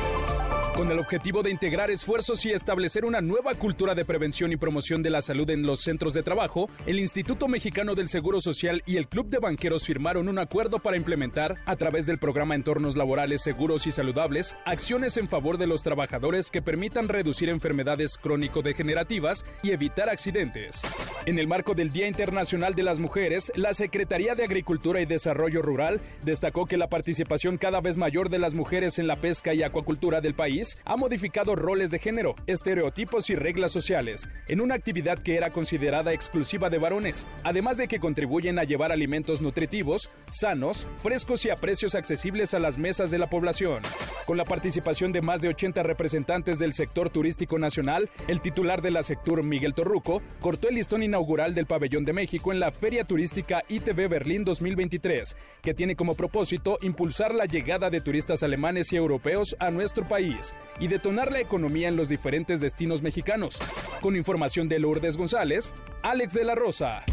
Con 0.81 0.91
el 0.91 0.97
objetivo 0.97 1.43
de 1.43 1.51
integrar 1.51 1.91
esfuerzos 1.91 2.43
y 2.43 2.53
establecer 2.53 3.05
una 3.05 3.21
nueva 3.21 3.53
cultura 3.53 3.93
de 3.93 4.03
prevención 4.03 4.51
y 4.51 4.57
promoción 4.57 5.03
de 5.03 5.11
la 5.11 5.21
salud 5.21 5.47
en 5.51 5.61
los 5.61 5.81
centros 5.81 6.11
de 6.11 6.23
trabajo, 6.23 6.71
el 6.87 6.97
Instituto 6.97 7.47
Mexicano 7.47 7.93
del 7.93 8.09
Seguro 8.09 8.39
Social 8.39 8.81
y 8.87 8.97
el 8.97 9.07
Club 9.07 9.29
de 9.29 9.37
Banqueros 9.37 9.85
firmaron 9.85 10.27
un 10.27 10.39
acuerdo 10.39 10.79
para 10.79 10.97
implementar, 10.97 11.59
a 11.67 11.75
través 11.75 12.07
del 12.07 12.17
programa 12.17 12.55
Entornos 12.55 12.95
Laborales 12.95 13.43
Seguros 13.43 13.85
y 13.85 13.91
Saludables, 13.91 14.55
acciones 14.65 15.17
en 15.17 15.27
favor 15.27 15.59
de 15.59 15.67
los 15.67 15.83
trabajadores 15.83 16.49
que 16.49 16.63
permitan 16.63 17.09
reducir 17.09 17.49
enfermedades 17.49 18.17
crónico-degenerativas 18.17 19.45
y 19.61 19.73
evitar 19.73 20.09
accidentes. 20.09 20.81
En 21.27 21.37
el 21.37 21.45
marco 21.45 21.75
del 21.75 21.91
Día 21.91 22.07
Internacional 22.07 22.73
de 22.73 22.81
las 22.81 22.97
Mujeres, 22.97 23.51
la 23.55 23.75
Secretaría 23.75 24.33
de 24.33 24.45
Agricultura 24.45 24.99
y 24.99 25.05
Desarrollo 25.05 25.61
Rural 25.61 26.01
destacó 26.23 26.65
que 26.65 26.77
la 26.77 26.89
participación 26.89 27.59
cada 27.59 27.81
vez 27.81 27.97
mayor 27.97 28.29
de 28.29 28.39
las 28.39 28.55
mujeres 28.55 28.97
en 28.97 29.05
la 29.05 29.17
pesca 29.21 29.53
y 29.53 29.61
acuacultura 29.61 30.21
del 30.21 30.33
país 30.33 30.70
ha 30.85 30.95
modificado 30.95 31.55
roles 31.55 31.91
de 31.91 31.99
género, 31.99 32.35
estereotipos 32.47 33.29
y 33.29 33.35
reglas 33.35 33.71
sociales 33.71 34.29
en 34.47 34.61
una 34.61 34.75
actividad 34.75 35.19
que 35.19 35.35
era 35.35 35.51
considerada 35.51 36.13
exclusiva 36.13 36.69
de 36.69 36.77
varones, 36.77 37.25
además 37.43 37.77
de 37.77 37.87
que 37.87 37.99
contribuyen 37.99 38.59
a 38.59 38.63
llevar 38.63 38.91
alimentos 38.91 39.41
nutritivos, 39.41 40.09
sanos, 40.29 40.87
frescos 40.97 41.45
y 41.45 41.49
a 41.49 41.55
precios 41.55 41.95
accesibles 41.95 42.53
a 42.53 42.59
las 42.59 42.77
mesas 42.77 43.11
de 43.11 43.17
la 43.17 43.29
población. 43.29 43.81
Con 44.25 44.37
la 44.37 44.45
participación 44.45 45.11
de 45.11 45.21
más 45.21 45.41
de 45.41 45.49
80 45.49 45.83
representantes 45.83 46.59
del 46.59 46.73
sector 46.73 47.09
turístico 47.09 47.57
nacional, 47.57 48.09
el 48.27 48.41
titular 48.41 48.81
de 48.81 48.91
la 48.91 49.03
Sectur, 49.03 49.43
Miguel 49.43 49.73
Torruco, 49.73 50.21
cortó 50.39 50.69
el 50.69 50.75
listón 50.75 51.03
inaugural 51.03 51.53
del 51.53 51.65
Pabellón 51.65 52.05
de 52.05 52.13
México 52.13 52.51
en 52.51 52.59
la 52.59 52.71
Feria 52.71 53.03
Turística 53.03 53.63
ITB 53.67 54.07
Berlín 54.07 54.43
2023, 54.43 55.35
que 55.61 55.73
tiene 55.73 55.95
como 55.95 56.15
propósito 56.15 56.77
impulsar 56.81 57.33
la 57.33 57.45
llegada 57.45 57.89
de 57.89 58.01
turistas 58.01 58.43
alemanes 58.43 58.93
y 58.93 58.95
europeos 58.95 59.55
a 59.59 59.71
nuestro 59.71 60.07
país 60.07 60.50
y 60.79 60.87
detonar 60.87 61.31
la 61.31 61.39
economía 61.39 61.87
en 61.87 61.95
los 61.95 62.09
diferentes 62.09 62.61
destinos 62.61 63.01
mexicanos. 63.01 63.59
Con 64.01 64.15
información 64.15 64.67
de 64.67 64.79
Lourdes 64.79 65.17
González, 65.17 65.75
Alex 66.01 66.33
de 66.33 66.43
la 66.43 66.55
Rosa. 66.55 67.03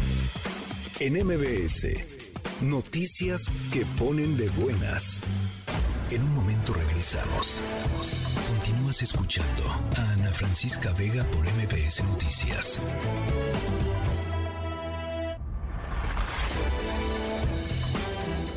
En 0.99 1.13
MBS, 1.13 1.87
noticias 2.61 3.45
que 3.71 3.85
ponen 3.97 4.35
de 4.37 4.49
buenas. 4.49 5.19
En 6.11 6.23
un 6.23 6.33
momento 6.33 6.73
regresamos. 6.73 7.61
Continúas 8.47 9.03
escuchando 9.03 9.63
a 9.95 10.11
Ana 10.13 10.31
Francisca 10.31 10.91
Vega 10.93 11.23
por 11.25 11.45
MBS 11.45 12.03
Noticias. 12.03 12.81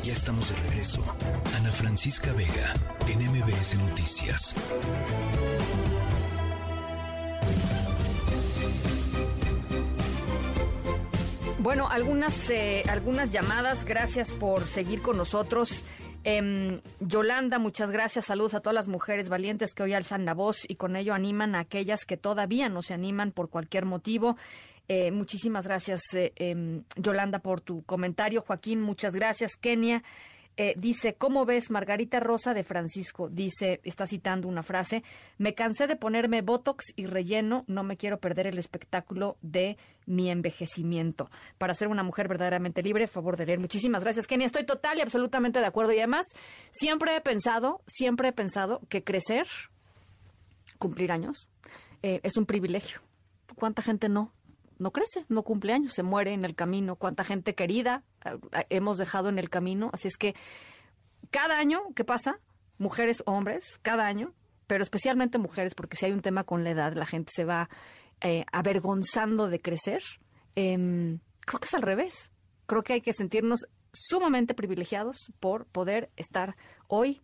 Ya 0.03 0.11
estamos 0.11 0.49
de 0.49 0.61
regreso. 0.67 1.01
Ana 1.55 1.71
Francisca 1.71 2.33
Vega, 2.33 2.73
en 3.07 3.19
MBS 3.19 3.77
Noticias. 3.77 4.53
Bueno, 11.59 11.87
algunas, 11.89 12.49
eh, 12.49 12.83
algunas 12.89 13.31
llamadas. 13.31 13.85
Gracias 13.85 14.31
por 14.31 14.67
seguir 14.67 15.01
con 15.01 15.15
nosotros. 15.15 15.85
Em, 16.25 16.81
Yolanda, 16.99 17.57
muchas 17.57 17.89
gracias. 17.89 18.25
Saludos 18.25 18.55
a 18.55 18.59
todas 18.59 18.75
las 18.75 18.89
mujeres 18.89 19.29
valientes 19.29 19.73
que 19.73 19.83
hoy 19.83 19.93
alzan 19.93 20.25
la 20.25 20.33
voz 20.33 20.65
y 20.67 20.75
con 20.75 20.97
ello 20.97 21.13
animan 21.13 21.55
a 21.55 21.59
aquellas 21.59 22.05
que 22.05 22.17
todavía 22.17 22.67
no 22.67 22.81
se 22.81 22.93
animan 22.93 23.31
por 23.31 23.49
cualquier 23.49 23.85
motivo. 23.85 24.35
Eh, 24.87 25.11
muchísimas 25.11 25.65
gracias, 25.65 26.01
eh, 26.13 26.33
em, 26.35 26.83
Yolanda, 26.97 27.39
por 27.39 27.61
tu 27.61 27.83
comentario. 27.83 28.41
Joaquín, 28.41 28.81
muchas 28.81 29.15
gracias. 29.15 29.55
Kenia. 29.55 30.03
Eh, 30.55 30.75
dice, 30.77 31.15
¿cómo 31.15 31.45
ves 31.45 31.71
Margarita 31.71 32.19
Rosa 32.19 32.53
de 32.53 32.63
Francisco? 32.63 33.27
Dice, 33.27 33.79
está 33.83 34.05
citando 34.05 34.47
una 34.47 34.61
frase, 34.61 35.03
me 35.39 35.55
cansé 35.55 35.87
de 35.87 35.95
ponerme 35.95 36.43
Botox 36.43 36.93
y 36.95 37.07
relleno, 37.07 37.63
no 37.65 37.83
me 37.83 37.97
quiero 37.97 38.19
perder 38.19 38.45
el 38.45 38.59
espectáculo 38.59 39.35
de 39.41 39.77
mi 40.05 40.29
envejecimiento. 40.29 41.31
Para 41.57 41.73
ser 41.73 41.87
una 41.87 42.03
mujer 42.03 42.27
verdaderamente 42.27 42.83
libre, 42.83 43.07
favor 43.07 43.35
de 43.35 43.47
leer. 43.47 43.57
Muchísimas 43.57 44.03
gracias, 44.03 44.27
Kenia. 44.27 44.45
Estoy 44.45 44.63
total 44.63 44.99
y 44.99 45.01
absolutamente 45.01 45.59
de 45.59 45.65
acuerdo. 45.65 45.91
Y 45.91 45.97
además, 45.97 46.27
siempre 46.69 47.15
he 47.15 47.21
pensado, 47.21 47.81
siempre 47.87 48.27
he 48.27 48.33
pensado 48.33 48.81
que 48.89 49.03
crecer, 49.03 49.47
cumplir 50.77 51.11
años, 51.11 51.47
es 52.03 52.37
un 52.37 52.45
privilegio. 52.45 52.99
¿Cuánta 53.55 53.81
gente 53.81 54.07
no? 54.07 54.31
No 54.83 54.91
crece, 54.91 55.25
no 55.29 55.43
cumple 55.43 55.73
años, 55.73 55.93
se 55.93 56.03
muere 56.03 56.33
en 56.33 56.45
el 56.45 56.55
camino. 56.55 56.97
Cuánta 56.97 57.23
gente 57.23 57.55
querida 57.55 58.03
hemos 58.69 58.97
dejado 58.97 59.29
en 59.29 59.39
el 59.39 59.49
camino. 59.49 59.89
Así 59.93 60.09
es 60.09 60.17
que 60.17 60.35
cada 61.31 61.57
año 61.57 61.81
¿qué 61.95 62.03
pasa, 62.03 62.39
mujeres, 62.77 63.23
hombres, 63.25 63.79
cada 63.81 64.05
año, 64.05 64.33
pero 64.67 64.83
especialmente 64.83 65.37
mujeres, 65.39 65.73
porque 65.73 65.97
si 65.97 66.05
hay 66.05 66.11
un 66.11 66.21
tema 66.21 66.43
con 66.43 66.63
la 66.63 66.71
edad, 66.71 66.93
la 66.93 67.05
gente 67.05 67.31
se 67.33 67.45
va 67.45 67.69
eh, 68.21 68.45
avergonzando 68.51 69.47
de 69.47 69.61
crecer. 69.61 70.03
Em, 70.55 71.19
creo 71.39 71.59
que 71.59 71.67
es 71.67 71.73
al 71.73 71.81
revés. 71.81 72.31
Creo 72.65 72.83
que 72.83 72.93
hay 72.93 73.01
que 73.01 73.13
sentirnos 73.13 73.65
sumamente 73.93 74.53
privilegiados 74.53 75.31
por 75.39 75.65
poder 75.65 76.11
estar 76.17 76.55
hoy 76.87 77.21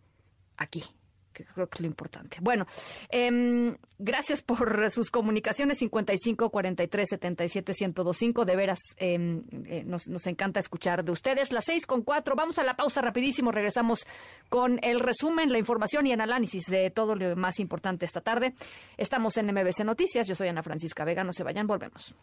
aquí 0.56 0.84
que 1.32 1.44
creo 1.44 1.68
que 1.68 1.76
es 1.76 1.80
lo 1.80 1.86
importante. 1.86 2.38
Bueno, 2.40 2.66
eh, 3.10 3.76
gracias 3.98 4.42
por 4.42 4.90
sus 4.90 5.10
comunicaciones 5.10 5.78
55 5.78 6.50
43 6.50 7.08
77 7.08 7.72
1025. 7.78 8.44
De 8.44 8.56
veras, 8.56 8.78
eh, 8.96 9.42
eh, 9.66 9.82
nos, 9.84 10.08
nos, 10.08 10.26
encanta 10.26 10.60
escuchar 10.60 11.04
de 11.04 11.12
ustedes. 11.12 11.52
Las 11.52 11.64
seis 11.64 11.86
con 11.86 12.02
cuatro. 12.02 12.34
Vamos 12.36 12.58
a 12.58 12.64
la 12.64 12.74
pausa 12.74 13.00
rapidísimo. 13.00 13.52
Regresamos 13.52 14.06
con 14.48 14.78
el 14.82 15.00
resumen, 15.00 15.52
la 15.52 15.58
información 15.58 16.06
y 16.06 16.12
el 16.12 16.20
análisis 16.20 16.66
de 16.66 16.90
todo 16.90 17.14
lo 17.14 17.36
más 17.36 17.60
importante 17.60 18.06
esta 18.06 18.20
tarde. 18.20 18.54
Estamos 18.96 19.36
en 19.36 19.46
MBC 19.46 19.84
Noticias. 19.84 20.26
Yo 20.26 20.34
soy 20.34 20.48
Ana 20.48 20.62
Francisca 20.62 21.04
Vega. 21.04 21.24
No 21.24 21.32
se 21.32 21.42
vayan, 21.42 21.66
volvemos. 21.66 22.14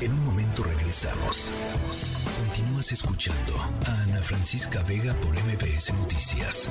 En 0.00 0.12
un 0.12 0.24
momento 0.26 0.62
regresamos. 0.62 1.50
Continúas 2.38 2.92
escuchando 2.92 3.56
a 3.86 4.02
Ana 4.02 4.20
Francisca 4.20 4.82
Vega 4.82 5.14
por 5.14 5.34
MBS 5.34 5.94
Noticias. 5.94 6.70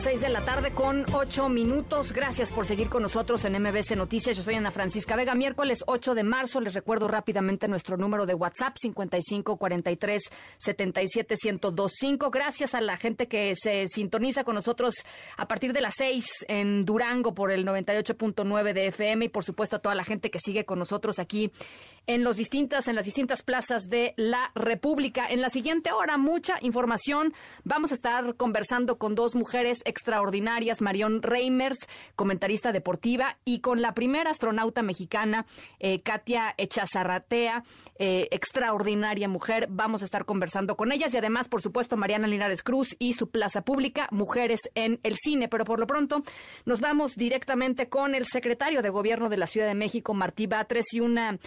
6 0.00 0.22
de 0.22 0.30
la 0.30 0.42
tarde 0.46 0.70
con 0.72 1.04
8 1.12 1.50
minutos. 1.50 2.14
Gracias 2.14 2.52
por 2.52 2.66
seguir 2.66 2.88
con 2.88 3.02
nosotros 3.02 3.44
en 3.44 3.60
MBC 3.60 3.96
Noticias. 3.96 4.34
Yo 4.34 4.42
soy 4.42 4.54
Ana 4.54 4.70
Francisca 4.70 5.14
Vega. 5.14 5.34
Miércoles 5.34 5.84
8 5.86 6.14
de 6.14 6.22
marzo. 6.22 6.58
Les 6.62 6.72
recuerdo 6.72 7.06
rápidamente 7.06 7.68
nuestro 7.68 7.98
número 7.98 8.24
de 8.24 8.32
WhatsApp 8.32 8.76
55 8.80 9.58
43 9.58 10.22
77 10.56 11.36
1025. 11.44 12.30
Gracias 12.30 12.74
a 12.74 12.80
la 12.80 12.96
gente 12.96 13.28
que 13.28 13.52
se 13.54 13.88
sintoniza 13.88 14.42
con 14.42 14.54
nosotros 14.54 14.94
a 15.36 15.46
partir 15.46 15.74
de 15.74 15.82
las 15.82 15.94
6 15.98 16.46
en 16.48 16.86
Durango 16.86 17.34
por 17.34 17.52
el 17.52 17.66
98.9 17.66 18.72
de 18.72 18.86
FM 18.86 19.26
y 19.26 19.28
por 19.28 19.44
supuesto 19.44 19.76
a 19.76 19.80
toda 19.80 19.94
la 19.94 20.04
gente 20.04 20.30
que 20.30 20.38
sigue 20.38 20.64
con 20.64 20.78
nosotros 20.78 21.18
aquí 21.18 21.52
en 22.06 22.24
los 22.24 22.36
distintas 22.36 22.88
en 22.88 22.96
las 22.96 23.04
distintas 23.04 23.42
plazas 23.42 23.88
de 23.88 24.14
la 24.16 24.50
República. 24.54 25.26
En 25.28 25.40
la 25.40 25.50
siguiente 25.50 25.92
hora 25.92 26.16
mucha 26.18 26.58
información. 26.60 27.32
Vamos 27.64 27.90
a 27.90 27.94
estar 27.94 28.36
conversando 28.36 28.98
con 28.98 29.14
dos 29.14 29.34
mujeres 29.34 29.82
extraordinarias, 29.84 30.80
Marion 30.80 31.22
Reimers, 31.22 31.78
comentarista 32.16 32.72
deportiva, 32.72 33.38
y 33.44 33.60
con 33.60 33.82
la 33.82 33.94
primera 33.94 34.30
astronauta 34.30 34.82
mexicana, 34.82 35.46
eh, 35.78 36.02
Katia 36.02 36.54
Echazarratea, 36.56 37.64
eh, 37.98 38.28
extraordinaria 38.30 39.28
mujer. 39.28 39.66
Vamos 39.70 40.02
a 40.02 40.04
estar 40.04 40.24
conversando 40.24 40.76
con 40.76 40.92
ellas 40.92 41.14
y 41.14 41.18
además, 41.18 41.48
por 41.48 41.62
supuesto, 41.62 41.96
Mariana 41.96 42.26
Linares 42.26 42.62
Cruz 42.62 42.96
y 42.98 43.14
su 43.14 43.30
plaza 43.30 43.62
pública, 43.62 44.08
Mujeres 44.10 44.60
en 44.74 45.00
el 45.02 45.16
Cine. 45.16 45.48
Pero 45.48 45.64
por 45.64 45.80
lo 45.80 45.86
pronto 45.86 46.22
nos 46.64 46.80
vamos 46.80 47.14
directamente 47.16 47.88
con 47.88 48.14
el 48.14 48.26
secretario 48.26 48.82
de 48.82 48.90
Gobierno 48.90 49.28
de 49.28 49.36
la 49.36 49.46
Ciudad 49.46 49.66
de 49.66 49.74
México, 49.74 50.14
Martí 50.14 50.46
Batres, 50.46 50.86
y 50.92 51.00
una 51.00 51.38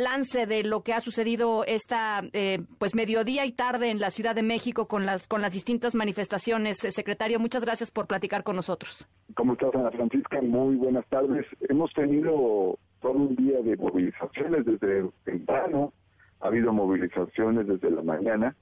balance 0.00 0.46
de 0.46 0.64
lo 0.64 0.82
que 0.82 0.94
ha 0.94 1.00
sucedido 1.00 1.62
esta 1.66 2.22
eh, 2.32 2.60
pues 2.78 2.94
mediodía 2.94 3.44
y 3.44 3.52
tarde 3.52 3.90
en 3.90 4.00
la 4.00 4.08
Ciudad 4.08 4.34
de 4.34 4.42
México 4.42 4.88
con 4.88 5.04
las 5.04 5.28
con 5.28 5.42
las 5.42 5.52
distintas 5.52 5.94
manifestaciones. 5.94 6.78
secretario, 6.78 7.38
muchas 7.38 7.62
gracias 7.64 7.90
por 7.90 8.06
platicar 8.06 8.42
con 8.42 8.56
nosotros. 8.56 9.06
¿Cómo 9.34 9.52
estás, 9.52 9.74
Ana 9.74 9.90
Francisca? 9.90 10.40
Muy 10.40 10.76
buenas 10.76 11.06
tardes. 11.08 11.44
Hemos 11.68 11.92
tenido 11.92 12.78
todo 13.02 13.12
un 13.12 13.36
día 13.36 13.60
de 13.60 13.76
movilizaciones 13.76 14.64
desde 14.64 15.10
temprano. 15.24 15.92
Ha 16.40 16.46
habido 16.46 16.72
movilizaciones 16.72 17.66
desde 17.66 17.90
la 17.90 18.02
mañana 18.02 18.56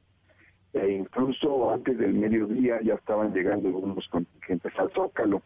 e 0.73 0.91
incluso 0.91 1.71
antes 1.71 1.97
del 1.99 2.15
mediodía 2.15 2.81
ya 2.83 2.95
estaban 2.95 3.33
llegando 3.33 3.69
algunos 3.69 4.09
contingentes 4.09 4.73
al 4.77 4.91
Zócalo. 4.91 5.41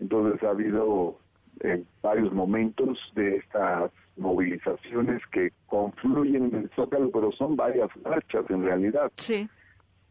Entonces 0.00 0.42
ha 0.42 0.50
habido 0.50 1.18
en 1.60 1.86
varios 2.02 2.32
momentos 2.32 2.98
de 3.14 3.36
estas 3.36 3.90
movilizaciones 4.16 5.22
que 5.32 5.50
confluyen 5.66 6.46
en 6.46 6.54
el 6.54 6.70
Zócalo, 6.76 7.10
pero 7.10 7.32
son 7.32 7.56
varias 7.56 7.88
marchas 8.04 8.44
en 8.48 8.62
realidad. 8.64 9.10
Sí. 9.16 9.48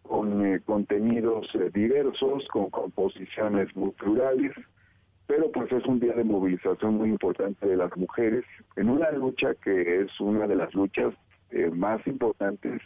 con 0.03 0.43
eh, 0.43 0.59
contenidos 0.65 1.47
eh, 1.53 1.69
diversos, 1.71 2.47
con 2.47 2.71
composiciones 2.71 3.75
muy 3.75 3.91
plurales, 3.91 4.53
pero 5.27 5.51
pues 5.51 5.71
es 5.71 5.85
un 5.85 5.99
día 5.99 6.13
de 6.13 6.23
movilización 6.23 6.95
muy 6.95 7.09
importante 7.09 7.67
de 7.67 7.77
las 7.77 7.95
mujeres 7.95 8.43
en 8.75 8.89
una 8.89 9.11
lucha 9.11 9.53
que 9.63 10.01
es 10.01 10.19
una 10.19 10.47
de 10.47 10.55
las 10.55 10.73
luchas 10.73 11.13
eh, 11.51 11.69
más 11.69 12.05
importantes 12.07 12.81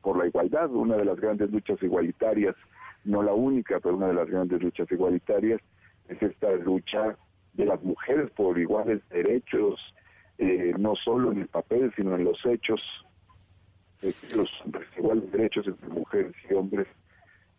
por 0.00 0.18
la 0.18 0.26
igualdad, 0.26 0.70
una 0.72 0.96
de 0.96 1.04
las 1.04 1.20
grandes 1.20 1.50
luchas 1.52 1.80
igualitarias, 1.80 2.56
no 3.04 3.22
la 3.22 3.34
única, 3.34 3.78
pero 3.78 3.96
una 3.96 4.08
de 4.08 4.14
las 4.14 4.28
grandes 4.28 4.60
luchas 4.60 4.90
igualitarias 4.90 5.60
es 6.08 6.20
esta 6.22 6.50
lucha 6.56 7.16
de 7.52 7.66
las 7.66 7.82
mujeres 7.82 8.30
por 8.32 8.58
iguales 8.58 9.00
derechos, 9.10 9.80
no 10.78 10.94
solo 10.96 11.32
en 11.32 11.42
el 11.42 11.48
papel, 11.48 11.92
sino 11.96 12.16
en 12.16 12.24
los 12.24 12.38
hechos, 12.44 12.80
los 14.34 14.50
iguales 14.96 15.30
derechos 15.30 15.66
entre 15.66 15.88
mujeres 15.88 16.32
y 16.48 16.54
hombres 16.54 16.88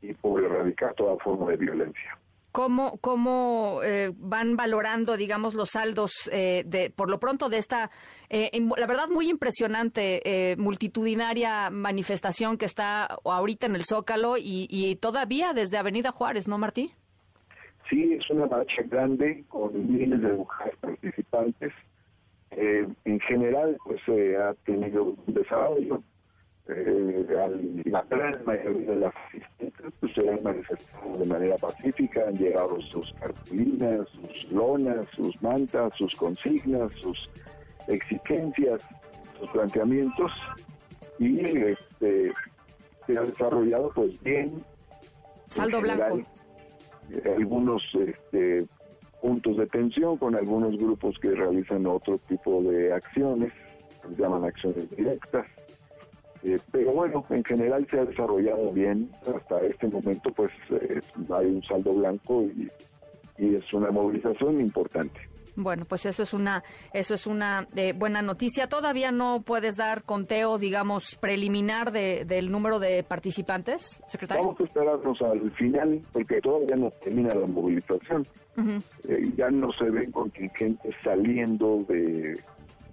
y 0.01 0.13
por 0.13 0.43
erradicar 0.43 0.93
toda 0.95 1.17
forma 1.17 1.49
de 1.51 1.57
violencia. 1.57 2.17
¿Cómo, 2.53 2.99
cómo 2.99 3.79
eh, 3.83 4.11
van 4.15 4.55
valorando, 4.55 5.17
digamos, 5.17 5.55
los 5.55 5.71
saldos 5.71 6.11
eh, 6.31 6.61
de, 6.67 6.91
por 6.91 7.09
lo 7.09 7.19
pronto, 7.19 7.49
de 7.49 7.57
esta, 7.57 7.89
eh, 8.29 8.51
la 8.77 8.85
verdad, 8.85 9.07
muy 9.07 9.27
impresionante, 9.27 10.55
multitudinaria 10.59 11.71
manifestación 11.71 12.59
que 12.59 12.65
está 12.65 13.05
ahorita 13.05 13.65
en 13.65 13.75
el 13.75 13.85
Zócalo 13.85 14.37
y, 14.37 14.67
y, 14.69 14.95
todavía 14.97 15.53
desde 15.53 15.79
Avenida 15.79 16.11
Juárez, 16.11 16.47
¿no, 16.47 16.59
Martí? 16.59 16.93
Sí, 17.93 18.17
es 18.19 18.27
una 18.31 18.47
marcha 18.47 18.81
grande 18.89 19.43
con 19.49 19.71
miles 19.87 20.19
de 20.19 20.33
mujeres 20.33 20.75
participantes. 20.81 21.71
en 22.49 23.19
general, 23.19 23.77
pues 23.85 24.01
se 24.03 24.35
ha 24.35 24.55
tenido 24.65 25.03
un 25.03 25.33
desarrollo 25.33 26.01
eh, 26.69 27.25
la 27.85 28.01
gran 28.09 28.33
mayoría 28.45 28.91
de 28.91 28.95
las 28.95 29.13
asistentes 29.27 29.93
pues, 29.99 30.13
se 30.13 30.27
han 30.27 30.41
manifestado 30.41 31.17
de 31.17 31.25
manera 31.25 31.57
pacífica, 31.57 32.23
han 32.27 32.37
llegado 32.37 32.81
sus 32.81 33.13
cartulinas, 33.19 34.07
sus 34.09 34.51
lonas, 34.51 35.05
sus 35.15 35.39
mantas, 35.43 35.91
sus 35.97 36.15
consignas, 36.15 36.91
sus 37.01 37.29
exigencias, 37.87 38.81
sus 39.37 39.49
planteamientos 39.51 40.31
y 41.19 41.45
este, 41.45 42.33
se 43.05 43.17
ha 43.17 43.21
desarrollado 43.21 43.91
pues 43.93 44.19
bien. 44.23 44.63
Saldo 45.47 45.81
blanco. 45.81 46.21
Algunos 47.37 47.83
este, 47.93 48.65
puntos 49.21 49.57
de 49.57 49.67
tensión 49.67 50.17
con 50.17 50.35
algunos 50.35 50.77
grupos 50.77 51.17
que 51.19 51.31
realizan 51.31 51.85
otro 51.85 52.17
tipo 52.27 52.61
de 52.63 52.93
acciones, 52.93 53.53
se 54.01 54.21
llaman 54.21 54.43
acciones 54.43 54.89
directas 54.95 55.45
eh, 56.43 56.59
pero 56.71 56.91
bueno, 56.91 57.25
en 57.29 57.43
general 57.43 57.87
se 57.89 57.99
ha 57.99 58.05
desarrollado 58.05 58.71
bien. 58.71 59.09
Hasta 59.33 59.61
este 59.61 59.87
momento, 59.87 60.29
pues 60.35 60.51
eh, 60.71 60.99
hay 61.33 61.45
un 61.45 61.63
saldo 61.63 61.93
blanco 61.93 62.43
y, 62.43 62.69
es 63.37 63.73
una 63.73 63.91
movilización 63.91 64.59
importante. 64.59 65.19
Bueno, 65.55 65.85
pues 65.85 66.05
eso 66.05 66.23
es 66.23 66.33
una 66.33 66.63
eso 66.93 67.13
es 67.13 67.27
una 67.27 67.67
eh, 67.75 67.93
buena 67.93 68.21
noticia. 68.21 68.67
Todavía 68.67 69.11
no 69.11 69.41
puedes 69.41 69.75
dar 69.75 70.03
conteo, 70.03 70.57
digamos, 70.57 71.15
preliminar 71.19 71.91
de, 71.91 72.25
del 72.25 72.51
número 72.51 72.79
de 72.79 73.03
participantes, 73.03 74.01
secretario. 74.07 74.43
Vamos 74.43 74.59
a 74.59 74.63
esperarnos 74.63 75.21
al 75.21 75.51
final, 75.51 76.01
porque 76.11 76.41
todavía 76.41 76.75
no 76.75 76.91
termina 76.91 77.33
la 77.35 77.45
movilización. 77.45 78.25
ya 79.37 79.49
no 79.49 79.71
se 79.73 79.89
ven 79.89 80.11
contingentes 80.11 80.95
saliendo 81.03 81.85
de, 81.87 82.39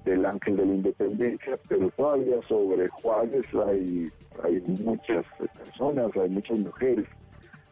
del 0.04 0.24
Ángel 0.26 0.56
de 0.56 0.66
la 0.66 0.74
Independencia, 0.74 1.58
pero 1.68 1.90
todavía 1.90 2.36
sobre 2.48 2.88
Juárez 2.88 3.46
hay, 3.66 4.10
hay 4.42 4.60
muchas 4.82 5.24
personas, 5.38 6.10
hay 6.16 6.28
muchas 6.28 6.58
mujeres 6.58 7.06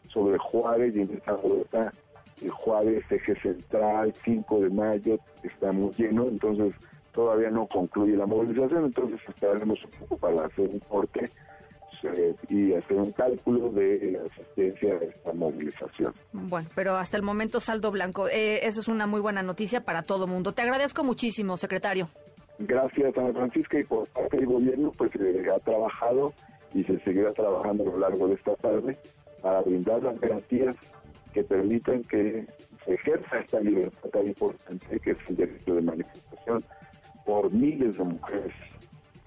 sobre 0.09 0.39
Juárez 0.39 0.95
y 0.97 1.01
en 1.01 1.11
esta 1.15 1.35
vuelta 1.35 1.93
Juárez, 2.49 3.05
eje 3.11 3.35
central, 3.41 4.13
5 4.25 4.61
de 4.61 4.71
mayo, 4.71 5.19
está 5.43 5.73
muy 5.73 5.93
lleno, 5.95 6.29
entonces 6.29 6.75
todavía 7.13 7.51
no 7.51 7.67
concluye 7.67 8.17
la 8.17 8.27
movilización, 8.27 8.85
entonces 8.85 9.21
esperaremos 9.29 9.83
un 9.85 9.91
poco 9.91 10.17
para 10.19 10.47
hacer 10.47 10.69
un 10.69 10.79
corte 10.81 11.29
eh, 12.05 12.35
y 12.49 12.75
hacer 12.75 12.97
un 12.97 13.11
cálculo 13.13 13.71
de 13.71 14.13
la 14.13 14.31
asistencia 14.31 14.95
a 14.95 15.05
esta 15.05 15.33
movilización. 15.33 16.13
Bueno, 16.33 16.69
pero 16.77 16.97
hasta 16.97 17.17
el 17.17 17.25
momento 17.25 17.59
saldo 17.59 17.91
blanco. 17.91 18.29
Eh, 18.29 18.67
eso 18.67 18.81
es 18.81 18.89
una 18.89 19.07
muy 19.07 19.21
buena 19.21 19.43
noticia 19.43 19.81
para 19.81 20.03
todo 20.03 20.29
mundo. 20.29 20.53
Te 20.53 20.63
agradezco 20.63 21.03
muchísimo, 21.03 21.57
secretario. 21.57 22.09
Gracias, 22.61 23.17
Ana 23.17 23.33
Francisca, 23.33 23.81
y 23.81 23.85
por 23.85 24.07
parte 24.09 24.37
del 24.37 24.47
gobierno, 24.47 24.93
pues 24.97 25.11
se 25.13 25.51
ha 25.51 25.59
trabajado 25.61 26.33
y 26.75 26.85
se 26.85 26.99
seguirá 27.01 27.33
trabajando 27.33 27.85
a 27.85 27.87
lo 27.87 27.99
largo 27.99 28.29
de 28.29 28.35
esta 28.35 28.55
tarde 28.57 28.97
para 29.43 29.61
brindar 29.63 30.03
las 30.03 30.21
garantías 30.21 30.77
que 31.39 31.45
permitan 31.45 32.03
que 32.05 32.47
se 32.85 32.95
ejerza 32.95 33.39
esta 33.39 33.61
libertad 33.61 34.11
tan 34.11 34.27
importante 34.27 34.99
que 34.99 35.13
es 35.13 35.19
el 35.29 35.37
derecho 35.37 35.75
de 35.77 35.83
manifestación 35.83 36.65
por 37.25 37.53
miles 37.53 37.97
de 37.97 38.05
mujeres 38.05 38.55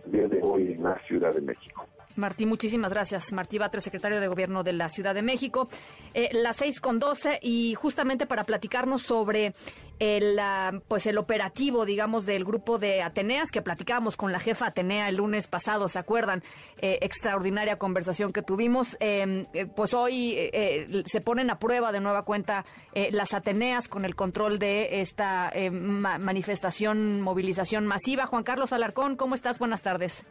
el 0.05 0.11
día 0.11 0.27
de 0.27 0.41
hoy 0.41 0.73
en 0.73 0.83
la 0.83 0.99
Ciudad 1.07 1.33
de 1.33 1.41
México. 1.41 1.85
Martí, 2.15 2.45
muchísimas 2.45 2.91
gracias. 2.91 3.31
Martí 3.33 3.57
Batres, 3.57 3.83
secretario 3.83 4.19
de 4.19 4.27
Gobierno 4.27 4.63
de 4.63 4.73
la 4.73 4.89
Ciudad 4.89 5.15
de 5.15 5.21
México. 5.21 5.67
Eh, 6.13 6.29
las 6.33 6.57
seis 6.57 6.81
con 6.81 6.99
doce 6.99 7.39
y 7.41 7.73
justamente 7.75 8.25
para 8.25 8.43
platicarnos 8.43 9.01
sobre 9.01 9.53
el, 10.01 10.39
pues 10.87 11.05
el 11.05 11.19
operativo, 11.19 11.85
digamos, 11.85 12.25
del 12.25 12.43
grupo 12.43 12.79
de 12.79 13.03
Ateneas, 13.03 13.51
que 13.51 13.61
platicábamos 13.61 14.17
con 14.17 14.31
la 14.31 14.39
jefa 14.39 14.65
Atenea 14.65 15.07
el 15.07 15.17
lunes 15.17 15.45
pasado, 15.45 15.87
¿se 15.89 15.99
acuerdan? 15.99 16.41
Eh, 16.79 16.97
extraordinaria 17.01 17.77
conversación 17.77 18.33
que 18.33 18.41
tuvimos. 18.41 18.97
Em, 18.99 19.45
eh, 19.53 19.67
pues 19.67 19.93
hoy 19.93 20.33
eh, 20.37 21.03
se 21.05 21.21
ponen 21.21 21.51
a 21.51 21.59
prueba 21.59 21.91
de 21.91 21.99
nueva 21.99 22.23
cuenta 22.23 22.65
las 22.93 23.33
Ateneas 23.33 23.87
con 23.87 24.03
el 24.03 24.15
control 24.15 24.57
de 24.57 25.01
esta 25.01 25.51
manifestación, 25.71 27.21
movilización 27.21 27.85
masiva. 27.85 28.25
Juan 28.25 28.43
Carlos 28.43 28.73
Alarcón, 28.73 29.15
¿cómo 29.15 29.35
estás? 29.35 29.59
Buenas 29.59 29.81
tardes. 29.81 30.25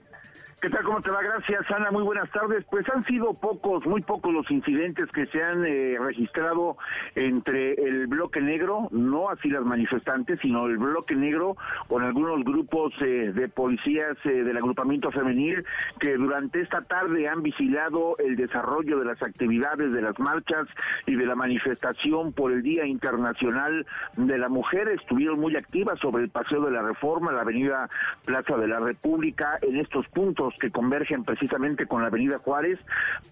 ¿Qué 0.61 0.69
tal? 0.69 0.85
¿Cómo 0.85 1.01
te 1.01 1.11
va? 1.11 1.23
Gracias, 1.23 1.71
Ana. 1.71 1.91
Muy 1.91 2.03
buenas 2.03 2.31
tardes. 2.33 2.67
Pues 2.71 2.87
han 2.91 3.03
sido 3.07 3.33
pocos, 3.33 3.87
muy 3.87 4.03
pocos 4.03 4.31
los 4.31 4.51
incidentes 4.51 5.11
que 5.11 5.25
se 5.29 5.43
han 5.43 5.65
eh, 5.65 5.97
registrado 5.99 6.77
entre 7.15 7.73
el 7.73 8.07
bloque 8.09 8.43
negro, 8.43 8.89
no 8.91 9.31
así 9.31 9.49
las 9.49 9.65
manifestantes, 9.65 10.39
sino 10.41 10.67
el 10.67 10.77
bloque 10.77 11.15
negro 11.17 11.57
con 11.89 12.03
algunos 12.03 12.45
grupos 12.45 12.93
eh, 13.01 13.33
de 13.35 13.49
policías 13.49 14.19
eh, 14.25 14.43
del 14.45 14.59
agrupamiento 14.59 15.11
femenil 15.11 15.65
que 15.99 16.17
durante 16.17 16.61
esta 16.61 16.83
tarde 16.83 17.27
han 17.27 17.43
vigilado 17.43 18.19
el 18.19 18.37
desarrollo 18.37 18.99
de 18.99 19.07
las 19.07 19.23
actividades 19.23 19.95
de 19.95 20.03
las 20.03 20.19
marchas 20.19 20.69
y 21.07 21.15
de 21.15 21.25
la 21.25 21.37
manifestación 21.37 22.35
por 22.35 22.53
el 22.53 22.63
Día 22.63 22.85
Internacional 22.85 23.87
de 24.19 24.37
la 24.37 24.51
Mujer. 24.51 24.89
Estuvieron 24.89 25.41
muy 25.41 25.57
activas 25.57 25.99
sobre 26.01 26.25
el 26.25 26.29
Paseo 26.29 26.61
de 26.61 26.71
la 26.71 26.83
Reforma, 26.83 27.33
la 27.33 27.41
Avenida 27.41 27.89
Plaza 28.27 28.59
de 28.59 28.69
la 28.69 28.81
República, 28.81 29.59
en 29.63 29.77
estos 29.77 30.07
puntos 30.09 30.50
que 30.59 30.71
convergen 30.71 31.25
precisamente 31.25 31.87
con 31.87 32.03
la 32.03 32.09
Avenida 32.09 32.39
Juárez. 32.39 32.79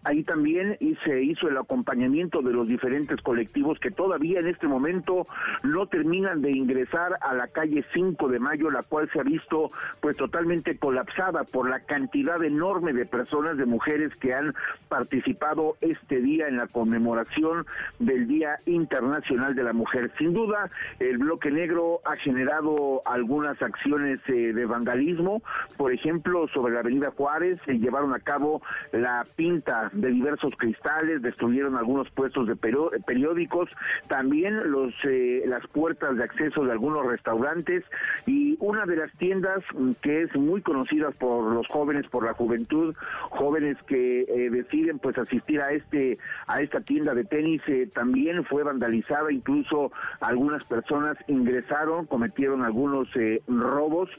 Ahí 0.05 0.23
también 0.23 0.77
se 1.05 1.23
hizo 1.23 1.49
el 1.49 1.57
acompañamiento 1.57 2.43
de 2.43 2.53
los 2.53 2.69
diferentes 2.69 3.21
colectivos 3.23 3.79
que 3.81 3.91
todavía 3.91 4.41
en 4.41 4.49
este 4.49 4.66
momento 4.66 5.27
no 5.62 5.87
terminan 5.87 6.43
de 6.43 6.51
ingresar 6.51 7.19
a 7.21 7.35
la 7.35 7.49
calle 7.49 7.85
5 7.93 8.29
de 8.29 8.39
Mayo, 8.39 8.71
la 8.71 8.83
cual 8.83 9.09
se 9.12 9.21
ha 9.21 9.23
visto 9.23 9.71
pues 10.01 10.16
totalmente 10.16 10.79
colapsada 10.79 11.45
por 11.45 11.69
la 11.69 11.81
cantidad 11.81 12.43
enorme 12.43 12.93
de 12.93 13.07
personas, 13.07 13.57
de 13.57 13.66
mujeres 13.66 14.14
que 14.16 14.35
han 14.35 14.55
participado 14.89 15.77
este 15.81 16.21
día 16.21 16.49
en 16.49 16.57
la 16.57 16.66
conmemoración 16.66 17.66
del 17.99 18.27
Día 18.27 18.59
Internacional 18.66 19.55
de 19.55 19.62
la 19.62 19.73
Mujer. 19.73 20.11
Sin 20.19 20.33
duda, 20.33 20.71
el 20.99 21.19
bloque 21.19 21.51
negro 21.51 22.01
ha 22.05 22.16
generado 22.16 23.03
algunas 23.05 23.61
acciones 23.62 24.21
eh, 24.29 24.53
de 24.53 24.66
vandalismo, 24.66 25.43
por 25.77 25.93
ejemplo, 25.93 26.49
sobre 26.49 26.75
la 26.75 26.81
Avenida 26.81 27.08
Juárez 27.11 27.59
se 27.65 27.79
llevaron 27.79 28.15
a 28.15 28.21
cabo 28.21 28.63
la 28.93 29.27
pinta 29.37 29.91
de 29.93 30.09
diversos 30.09 30.53
cristales, 30.57 31.23
destruyeron 31.23 31.77
algunos 31.77 32.11
puestos 32.11 32.47
de 32.47 32.57
periódicos, 32.57 33.71
también 34.09 34.71
los 34.71 34.93
eh, 35.05 35.43
las 35.47 35.67
puertas 35.69 36.17
de 36.17 36.25
acceso 36.25 36.65
de 36.65 36.73
algunos 36.73 37.07
restaurantes 37.07 37.85
y 38.27 38.57
una 38.61 38.87
de 38.87 38.97
las 38.97 39.13
tiendas 39.13 39.63
que 40.03 40.23
es 40.23 40.35
muy 40.37 40.63
conocida 40.63 41.11
por 41.13 41.53
los 41.53 41.67
jóvenes, 41.69 42.07
por 42.09 42.25
la 42.25 42.35
juventud, 42.35 42.95
jóvenes 43.31 43.77
que 43.87 44.23
eh, 44.23 44.51
deciden 44.51 44.99
pues 44.99 45.17
asistir 45.19 45.61
a 45.61 45.73
este 45.73 46.19
a 46.47 46.61
esta 46.61 46.81
tienda 46.81 47.15
de 47.15 47.25
tenis 47.25 47.63
eh, 47.69 47.89
también 47.95 48.45
fue 48.45 48.63
vandalizada, 48.63 49.33
incluso 49.33 49.93
algunas 50.21 50.65
personas 50.65 51.17
ingresaron, 51.29 52.07
cometieron 52.07 52.63
algunos 52.63 53.09
robos, 53.47 54.11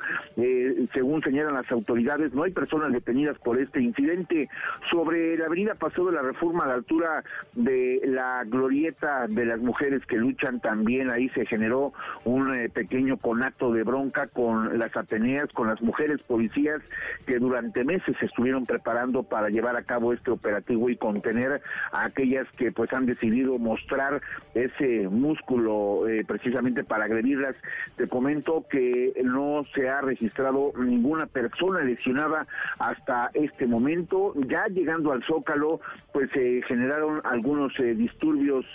según 0.94 1.22
señalan 1.24 1.54
las 1.54 1.72
autoridades, 1.72 2.34
no 2.34 2.44
hay 2.44 2.52
personas 2.52 2.79
detenidas 2.88 3.38
por 3.40 3.60
este 3.60 3.82
incidente. 3.82 4.50
Sobre 4.90 5.38
la 5.38 5.48
avenida 5.48 5.76
Paseo 5.76 6.06
de 6.06 6.14
la 6.14 6.22
Reforma 6.22 6.64
a 6.64 6.68
la 6.68 6.74
altura 6.76 7.24
de 7.54 8.02
la 8.06 8.44
glorieta 8.46 9.28
de 9.28 9.46
las 9.46 9.60
mujeres 9.60 10.06
que 10.06 10.18
luchan 10.18 10.60
también, 10.60 11.10
ahí 11.10 11.30
se 11.30 11.46
generó 11.46 11.94
un 12.24 12.56
eh, 12.56 12.70
pequeño 12.70 13.18
conato 13.18 13.72
de 13.74 13.84
bronca 13.84 14.28
con 14.28 14.80
las 14.80 14.96
Ateneas, 14.96 15.50
con 15.54 15.68
las 15.68 15.82
mujeres 15.82 16.24
policías 16.24 16.82
que 17.26 17.40
durante 17.40 17.84
meses 17.84 18.16
se 18.20 18.26
estuvieron 18.26 18.66
preparando 18.66 19.24
para 19.24 19.50
llevar 19.50 19.76
a 19.76 19.84
cabo 19.84 20.14
este 20.14 20.32
operativo 20.32 20.90
y 20.90 20.96
contener 20.96 21.62
a 21.92 22.06
aquellas 22.06 22.48
que 22.58 22.72
pues 22.72 22.92
han 22.94 23.06
decidido 23.06 23.58
mostrar 23.58 24.22
ese 24.54 25.08
músculo 25.10 26.08
eh, 26.08 26.24
precisamente 26.28 26.84
para 26.84 27.06
agredirlas. 27.06 27.56
Te 27.96 28.08
comento 28.08 28.66
que 28.70 29.14
no 29.24 29.66
se 29.74 29.90
ha 29.90 30.02
registrado 30.02 30.72
ninguna 30.78 31.26
persona 31.26 31.82
lesionada 31.82 32.48
hasta 32.78 33.32
este 33.34 33.68
momento. 33.68 34.34
Ya 34.48 34.66
llegando 34.68 35.12
al 35.12 35.24
Zócalo, 35.24 35.80
pues 36.14 36.30
se 36.32 36.62
generaron 36.68 37.22
algunos 37.24 37.78
eh, 37.80 37.96
disturbios 37.96 38.66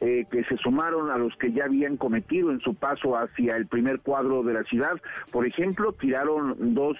eh, 0.00 0.24
que 0.30 0.44
se 0.44 0.56
sumaron 0.56 1.10
a 1.10 1.18
los 1.18 1.36
que 1.36 1.52
ya 1.52 1.64
habían 1.64 1.96
cometido 1.96 2.50
en 2.50 2.60
su 2.60 2.74
paso 2.74 3.16
hacia 3.16 3.56
el 3.56 3.66
primer 3.66 4.00
cuadro 4.00 4.42
de 4.42 4.54
la 4.54 4.64
ciudad. 4.64 5.00
Por 5.30 5.46
ejemplo, 5.46 5.92
tiraron 5.92 6.74
dos 6.74 6.96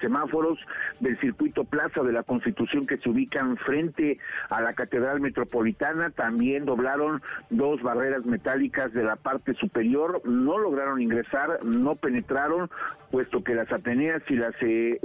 semáforos 0.00 0.58
del 1.00 1.18
circuito 1.18 1.64
Plaza 1.64 2.02
de 2.02 2.12
la 2.12 2.22
Constitución 2.22 2.86
que 2.86 2.98
se 2.98 3.10
ubican 3.10 3.56
frente 3.56 4.18
a 4.50 4.60
la 4.60 4.72
Catedral 4.72 5.20
Metropolitana. 5.20 6.10
También 6.10 6.64
doblaron 6.64 7.22
dos 7.50 7.82
barreras 7.82 8.24
metálicas 8.24 8.92
de 8.92 9.02
la 9.02 9.16
parte 9.16 9.54
superior. 9.54 10.22
No 10.24 10.58
lograron 10.58 11.00
ingresar, 11.00 11.64
no 11.64 11.94
penetraron, 11.94 12.70
puesto 13.10 13.42
que 13.42 13.54
las 13.54 13.70
Ateneas 13.72 14.22
y 14.28 14.36
las 14.36 14.54
eh, 14.60 14.98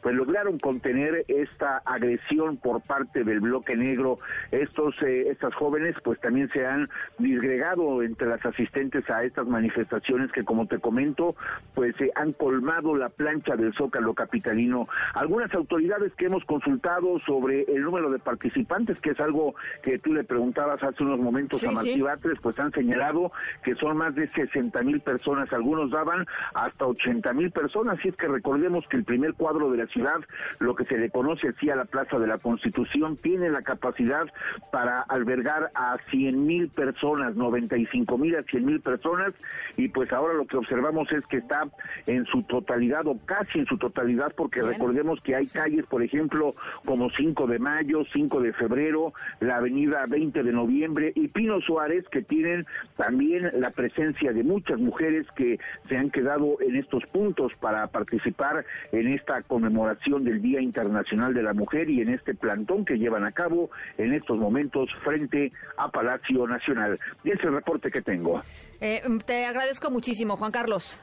pues 0.00 0.14
lograron 0.14 0.58
contener 0.58 1.24
esta 1.28 1.78
agresión 1.84 2.56
por 2.56 2.80
parte 2.82 3.24
del 3.24 3.40
bloque 3.40 3.76
negro. 3.76 4.18
Estos 4.50 4.94
eh, 5.02 5.28
estas 5.30 5.54
jóvenes 5.54 5.96
pues 6.02 6.20
también 6.20 6.48
se 6.50 6.66
han 6.66 6.88
disgregado 7.18 8.02
entre 8.02 8.28
las 8.28 8.44
asistentes 8.44 9.08
a 9.10 9.24
estas 9.24 9.46
manifestaciones 9.46 10.30
que 10.32 10.44
como 10.44 10.66
te 10.66 10.78
comento 10.78 11.36
pues 11.74 11.94
se 11.96 12.10
han 12.14 12.32
colmado 12.32 12.96
la 12.96 13.08
plancha 13.08 13.56
del 13.56 13.72
Zócalo 13.74 14.14
capitalino. 14.14 14.88
Algunas 15.14 15.52
autoridades 15.54 16.12
que 16.14 16.26
hemos 16.26 16.44
consultado 16.44 17.18
sobre 17.20 17.62
el 17.62 17.82
número 17.82 18.10
de 18.10 18.18
participantes, 18.18 18.98
que 19.00 19.10
es 19.10 19.20
algo 19.20 19.54
que 19.82 19.98
tú 19.98 20.12
le 20.12 20.24
preguntabas 20.24 20.82
hace 20.82 21.02
unos 21.02 21.18
momentos 21.18 21.62
a 21.64 21.70
Martí 21.70 22.00
Batres, 22.00 22.38
pues 22.40 22.58
han 22.58 22.72
señalado 22.72 23.32
que 23.62 23.74
son 23.76 23.96
más 23.96 24.14
de 24.14 24.28
60 24.28 24.82
mil 24.82 25.00
personas, 25.00 25.52
algunos 25.52 25.90
daban 25.90 26.24
hasta 26.54 26.86
80 26.86 27.32
mil 27.32 27.50
personas, 27.50 27.98
y 28.04 28.08
es 28.08 28.16
que 28.16 28.28
recordemos 28.28 28.86
que 28.88 28.98
el 28.98 29.04
primer 29.04 29.31
cuadro 29.34 29.70
de 29.70 29.78
la 29.78 29.86
ciudad, 29.86 30.20
lo 30.58 30.74
que 30.74 30.84
se 30.84 30.98
le 30.98 31.10
conoce 31.10 31.48
así 31.48 31.70
a 31.70 31.76
la 31.76 31.84
Plaza 31.84 32.18
de 32.18 32.26
la 32.26 32.38
Constitución, 32.38 33.16
tiene 33.16 33.50
la 33.50 33.62
capacidad 33.62 34.26
para 34.70 35.02
albergar 35.02 35.70
a 35.74 35.98
100 36.10 36.46
mil 36.46 36.68
personas, 36.68 37.34
95 37.36 38.18
mil 38.18 38.36
a 38.36 38.42
100 38.42 38.64
mil 38.64 38.80
personas, 38.80 39.34
y 39.76 39.88
pues 39.88 40.12
ahora 40.12 40.34
lo 40.34 40.46
que 40.46 40.56
observamos 40.56 41.10
es 41.12 41.24
que 41.26 41.38
está 41.38 41.68
en 42.06 42.24
su 42.26 42.42
totalidad 42.44 43.06
o 43.06 43.18
casi 43.24 43.60
en 43.60 43.66
su 43.66 43.78
totalidad, 43.78 44.32
porque 44.36 44.62
recordemos 44.62 45.20
que 45.22 45.34
hay 45.34 45.46
calles, 45.46 45.86
por 45.86 46.02
ejemplo, 46.02 46.54
como 46.84 47.10
5 47.10 47.46
de 47.46 47.58
mayo, 47.58 48.04
5 48.12 48.40
de 48.40 48.52
febrero, 48.52 49.12
la 49.40 49.56
avenida 49.56 50.06
20 50.06 50.42
de 50.42 50.52
noviembre 50.52 51.12
y 51.14 51.28
Pino 51.28 51.60
Suárez, 51.60 52.04
que 52.10 52.22
tienen 52.22 52.66
también 52.96 53.50
la 53.54 53.70
presencia 53.70 54.32
de 54.32 54.42
muchas 54.42 54.78
mujeres 54.78 55.26
que 55.36 55.58
se 55.88 55.96
han 55.96 56.10
quedado 56.10 56.58
en 56.60 56.76
estos 56.76 57.04
puntos 57.06 57.52
para 57.60 57.86
participar 57.88 58.64
en 58.92 59.08
esta 59.22 59.40
conmemoración 59.42 60.24
del 60.24 60.42
Día 60.42 60.60
Internacional 60.60 61.32
de 61.32 61.42
la 61.42 61.54
Mujer 61.54 61.88
y 61.88 62.00
en 62.00 62.08
este 62.08 62.34
plantón 62.34 62.84
que 62.84 62.98
llevan 62.98 63.24
a 63.24 63.30
cabo 63.30 63.70
en 63.96 64.12
estos 64.12 64.36
momentos 64.36 64.90
frente 65.04 65.52
a 65.76 65.88
Palacio 65.88 66.46
Nacional. 66.46 66.98
Y 67.22 67.30
ese 67.30 67.42
es 67.42 67.48
el 67.48 67.54
reporte 67.54 67.90
que 67.90 68.02
tengo. 68.02 68.42
Eh, 68.80 69.00
te 69.24 69.46
agradezco 69.46 69.90
muchísimo, 69.90 70.36
Juan 70.36 70.50
Carlos. 70.50 70.98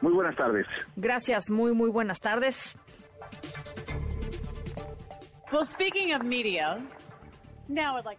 Muy 0.00 0.12
buenas 0.12 0.34
tardes. 0.34 0.66
Gracias, 0.96 1.50
muy, 1.50 1.72
muy 1.72 1.90
buenas 1.90 2.18
tardes. 2.18 2.76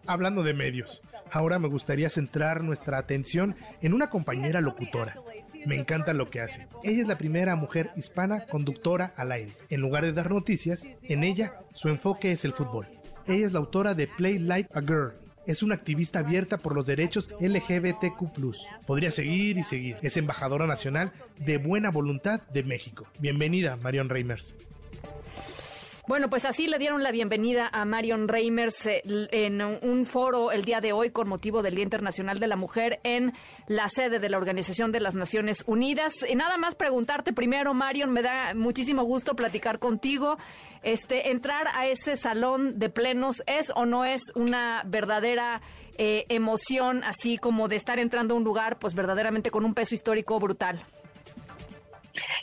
Hablando 0.06 0.42
de 0.42 0.54
medios, 0.54 1.02
ahora 1.30 1.58
me 1.58 1.68
gustaría 1.68 2.08
centrar 2.08 2.62
nuestra 2.62 2.98
atención 2.98 3.56
en 3.82 3.92
una 3.92 4.08
compañera 4.08 4.60
locutora. 4.60 5.14
Me 5.66 5.76
encanta 5.76 6.12
lo 6.12 6.28
que 6.30 6.40
hace. 6.40 6.66
Ella 6.82 7.00
es 7.00 7.06
la 7.06 7.18
primera 7.18 7.56
mujer 7.56 7.90
hispana 7.96 8.46
conductora 8.46 9.12
al 9.16 9.32
aire. 9.32 9.52
En 9.70 9.80
lugar 9.80 10.04
de 10.04 10.12
dar 10.12 10.30
noticias, 10.30 10.86
en 11.02 11.24
ella 11.24 11.54
su 11.74 11.88
enfoque 11.88 12.32
es 12.32 12.44
el 12.44 12.52
fútbol. 12.52 12.86
Ella 13.26 13.46
es 13.46 13.52
la 13.52 13.60
autora 13.60 13.94
de 13.94 14.06
Play 14.06 14.38
Like 14.38 14.70
a 14.74 14.80
Girl. 14.80 15.12
Es 15.46 15.62
una 15.62 15.74
activista 15.74 16.20
abierta 16.20 16.56
por 16.56 16.74
los 16.74 16.86
derechos 16.86 17.28
LGBTQ. 17.40 18.54
Podría 18.86 19.10
seguir 19.10 19.58
y 19.58 19.62
seguir. 19.62 19.96
Es 20.02 20.16
embajadora 20.16 20.66
nacional 20.66 21.12
de 21.38 21.58
Buena 21.58 21.90
Voluntad 21.90 22.42
de 22.52 22.62
México. 22.62 23.06
Bienvenida, 23.18 23.76
Marion 23.76 24.08
Reimers. 24.08 24.54
Bueno, 26.08 26.28
pues 26.28 26.44
así 26.44 26.66
le 26.66 26.78
dieron 26.78 27.04
la 27.04 27.12
bienvenida 27.12 27.70
a 27.72 27.84
Marion 27.84 28.26
Reimers 28.26 28.86
eh, 28.86 29.02
en 29.30 29.62
un 29.62 30.04
foro 30.04 30.50
el 30.50 30.64
día 30.64 30.80
de 30.80 30.92
hoy 30.92 31.10
con 31.10 31.28
motivo 31.28 31.62
del 31.62 31.76
Día 31.76 31.84
Internacional 31.84 32.40
de 32.40 32.48
la 32.48 32.56
Mujer 32.56 32.98
en 33.04 33.32
la 33.68 33.88
sede 33.88 34.18
de 34.18 34.28
la 34.28 34.36
Organización 34.36 34.90
de 34.90 34.98
las 34.98 35.14
Naciones 35.14 35.62
Unidas. 35.64 36.26
Y 36.28 36.34
nada 36.34 36.58
más 36.58 36.74
preguntarte 36.74 37.32
primero, 37.32 37.72
Marion, 37.72 38.10
me 38.10 38.22
da 38.22 38.52
muchísimo 38.52 39.04
gusto 39.04 39.36
platicar 39.36 39.78
contigo. 39.78 40.38
Este, 40.82 41.30
entrar 41.30 41.68
a 41.72 41.86
ese 41.86 42.16
salón 42.16 42.80
de 42.80 42.90
plenos 42.90 43.44
es 43.46 43.70
o 43.72 43.86
no 43.86 44.04
es 44.04 44.22
una 44.34 44.82
verdadera 44.84 45.62
eh, 45.98 46.26
emoción, 46.30 47.04
así 47.04 47.38
como 47.38 47.68
de 47.68 47.76
estar 47.76 48.00
entrando 48.00 48.34
a 48.34 48.38
un 48.38 48.44
lugar, 48.44 48.80
pues 48.80 48.96
verdaderamente 48.96 49.52
con 49.52 49.64
un 49.64 49.72
peso 49.72 49.94
histórico 49.94 50.40
brutal. 50.40 50.84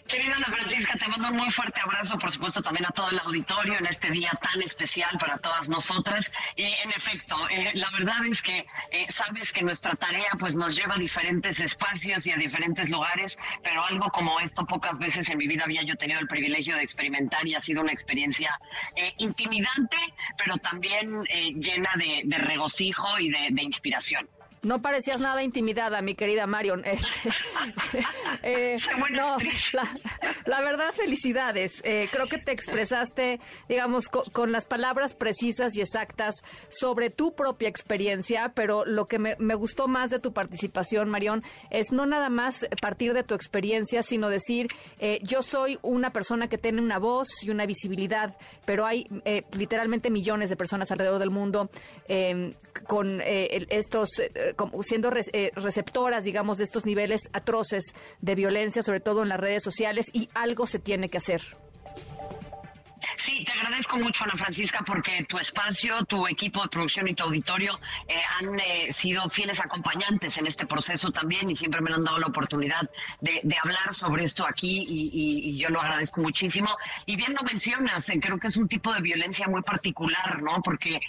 Querida 0.07 0.35
Ana 0.35 0.47
Francisca, 0.47 0.97
te 0.97 1.07
mando 1.07 1.27
un 1.27 1.35
muy 1.35 1.51
fuerte 1.51 1.79
abrazo, 1.81 2.17
por 2.17 2.31
supuesto, 2.31 2.61
también 2.61 2.85
a 2.87 2.89
todo 2.89 3.09
el 3.09 3.19
auditorio 3.19 3.77
en 3.77 3.85
este 3.85 4.09
día 4.09 4.31
tan 4.41 4.61
especial 4.61 5.17
para 5.19 5.37
todas 5.37 5.69
nosotras. 5.69 6.29
en 6.55 6.91
efecto, 6.91 7.35
eh, 7.49 7.71
la 7.75 7.89
verdad 7.91 8.25
es 8.25 8.41
que 8.41 8.65
eh, 8.91 9.05
sabes 9.09 9.51
que 9.51 9.61
nuestra 9.61 9.95
tarea 9.95 10.31
pues 10.39 10.55
nos 10.55 10.75
lleva 10.75 10.95
a 10.95 10.97
diferentes 10.97 11.59
espacios 11.59 12.25
y 12.25 12.31
a 12.31 12.37
diferentes 12.37 12.89
lugares, 12.89 13.37
pero 13.63 13.83
algo 13.85 14.09
como 14.09 14.39
esto 14.39 14.65
pocas 14.65 14.97
veces 14.97 15.29
en 15.29 15.37
mi 15.37 15.47
vida 15.47 15.65
había 15.65 15.83
yo 15.83 15.95
tenido 15.95 16.19
el 16.19 16.27
privilegio 16.27 16.75
de 16.75 16.83
experimentar 16.83 17.47
y 17.47 17.53
ha 17.55 17.61
sido 17.61 17.81
una 17.81 17.91
experiencia 17.91 18.59
eh, 18.95 19.13
intimidante, 19.17 19.97
pero 20.37 20.57
también 20.57 21.21
llena 21.55 21.91
de, 21.97 22.23
regocijo 22.37 23.19
y 23.19 23.29
de 23.29 23.61
inspiración. 23.61 24.27
No 24.61 24.81
parecías 24.81 25.21
nada 25.21 25.41
intimidada, 25.41 26.01
mi 26.01 26.15
querida 26.15 26.47
Marion. 26.47 26.83
Este, 26.89 27.29
eh, 28.43 28.77
no, 29.11 29.37
la, 30.45 30.61
verdad, 30.61 30.91
felicidades. 30.91 31.81
Eh, 31.83 32.07
creo 32.11 32.27
que 32.27 32.37
te 32.37 32.51
expresaste, 32.51 33.39
digamos, 33.67 34.07
con 34.07 34.51
las 34.51 34.65
palabras 34.65 35.13
precisas 35.13 35.75
y 35.75 35.81
exactas 35.81 36.35
sobre 36.69 37.09
tu 37.09 37.35
propia 37.35 37.69
experiencia, 37.69 38.53
pero 38.55 38.85
lo 38.85 39.05
que 39.05 39.19
me, 39.19 39.35
gustó 39.55 39.87
más 39.87 40.09
de 40.09 40.19
tu 40.19 40.33
participación, 40.33 41.09
Marion, 41.09 41.43
es 41.69 41.91
no 41.91 42.05
nada 42.05 42.29
más 42.29 42.65
partir 42.81 43.13
de 43.13 43.23
tu 43.23 43.35
experiencia, 43.35 44.03
sino 44.03 44.29
decir, 44.29 44.67
eh, 44.99 45.19
yo 45.21 45.43
soy 45.43 45.77
una 45.81 46.11
persona 46.11 46.47
que 46.47 46.57
tiene 46.57 46.81
una 46.81 46.97
voz 46.97 47.27
y 47.43 47.49
una 47.49 47.65
visibilidad, 47.65 48.35
pero 48.65 48.85
hay 48.85 49.07
literalmente 49.51 50.09
millones 50.09 50.49
de 50.49 50.55
personas 50.55 50.91
alrededor 50.91 51.19
del 51.19 51.29
mundo 51.29 51.69
con 52.87 53.21
estos 53.21 54.09
como 54.55 54.81
siendo 54.83 55.11
eh, 55.33 55.51
receptoras, 55.55 56.23
digamos, 56.23 56.57
de 56.57 56.63
estos 56.63 56.85
niveles 56.85 57.29
atroces 57.33 57.93
de 58.21 58.35
violencia, 58.35 58.83
sobre 58.83 58.99
todo 58.99 59.23
en 59.23 59.29
las 59.29 59.39
redes 59.39 59.63
sociales, 59.63 60.07
y 60.13 60.29
algo 60.33 60.67
se 60.67 60.79
tiene 60.79 61.09
que 61.09 61.17
hacer. 61.17 61.41
Sí, 63.19 63.43
te 63.43 63.51
agradezco 63.51 63.97
mucho, 63.97 64.23
Ana 64.23 64.37
Francisca, 64.37 64.81
porque 64.87 65.25
tu 65.25 65.37
espacio, 65.37 66.05
tu 66.05 66.25
equipo 66.25 66.63
de 66.63 66.69
producción 66.69 67.05
y 67.09 67.13
tu 67.13 67.23
auditorio 67.25 67.77
eh, 68.07 68.13
han 68.39 68.57
eh, 68.57 68.93
sido 68.93 69.29
fieles 69.29 69.59
acompañantes 69.59 70.37
en 70.37 70.47
este 70.47 70.65
proceso 70.65 71.11
también 71.11 71.51
y 71.51 71.55
siempre 71.57 71.81
me 71.81 71.93
han 71.93 72.05
dado 72.05 72.17
la 72.17 72.27
oportunidad 72.27 72.89
de, 73.19 73.41
hablar 73.61 73.93
sobre 73.93 74.23
esto 74.23 74.47
aquí 74.47 74.85
y, 74.87 75.57
yo 75.57 75.69
lo 75.69 75.81
agradezco 75.81 76.21
muchísimo. 76.21 76.69
Y 77.05 77.17
bien 77.17 77.33
lo 77.33 77.43
mencionas, 77.43 78.07
eh, 78.07 78.21
creo 78.21 78.39
que 78.39 78.47
es 78.47 78.55
un 78.55 78.69
tipo 78.69 78.93
de 78.93 79.01
violencia 79.01 79.49
muy 79.49 79.63
particular, 79.63 80.41
¿no? 80.41 80.61
Porque 80.61 81.01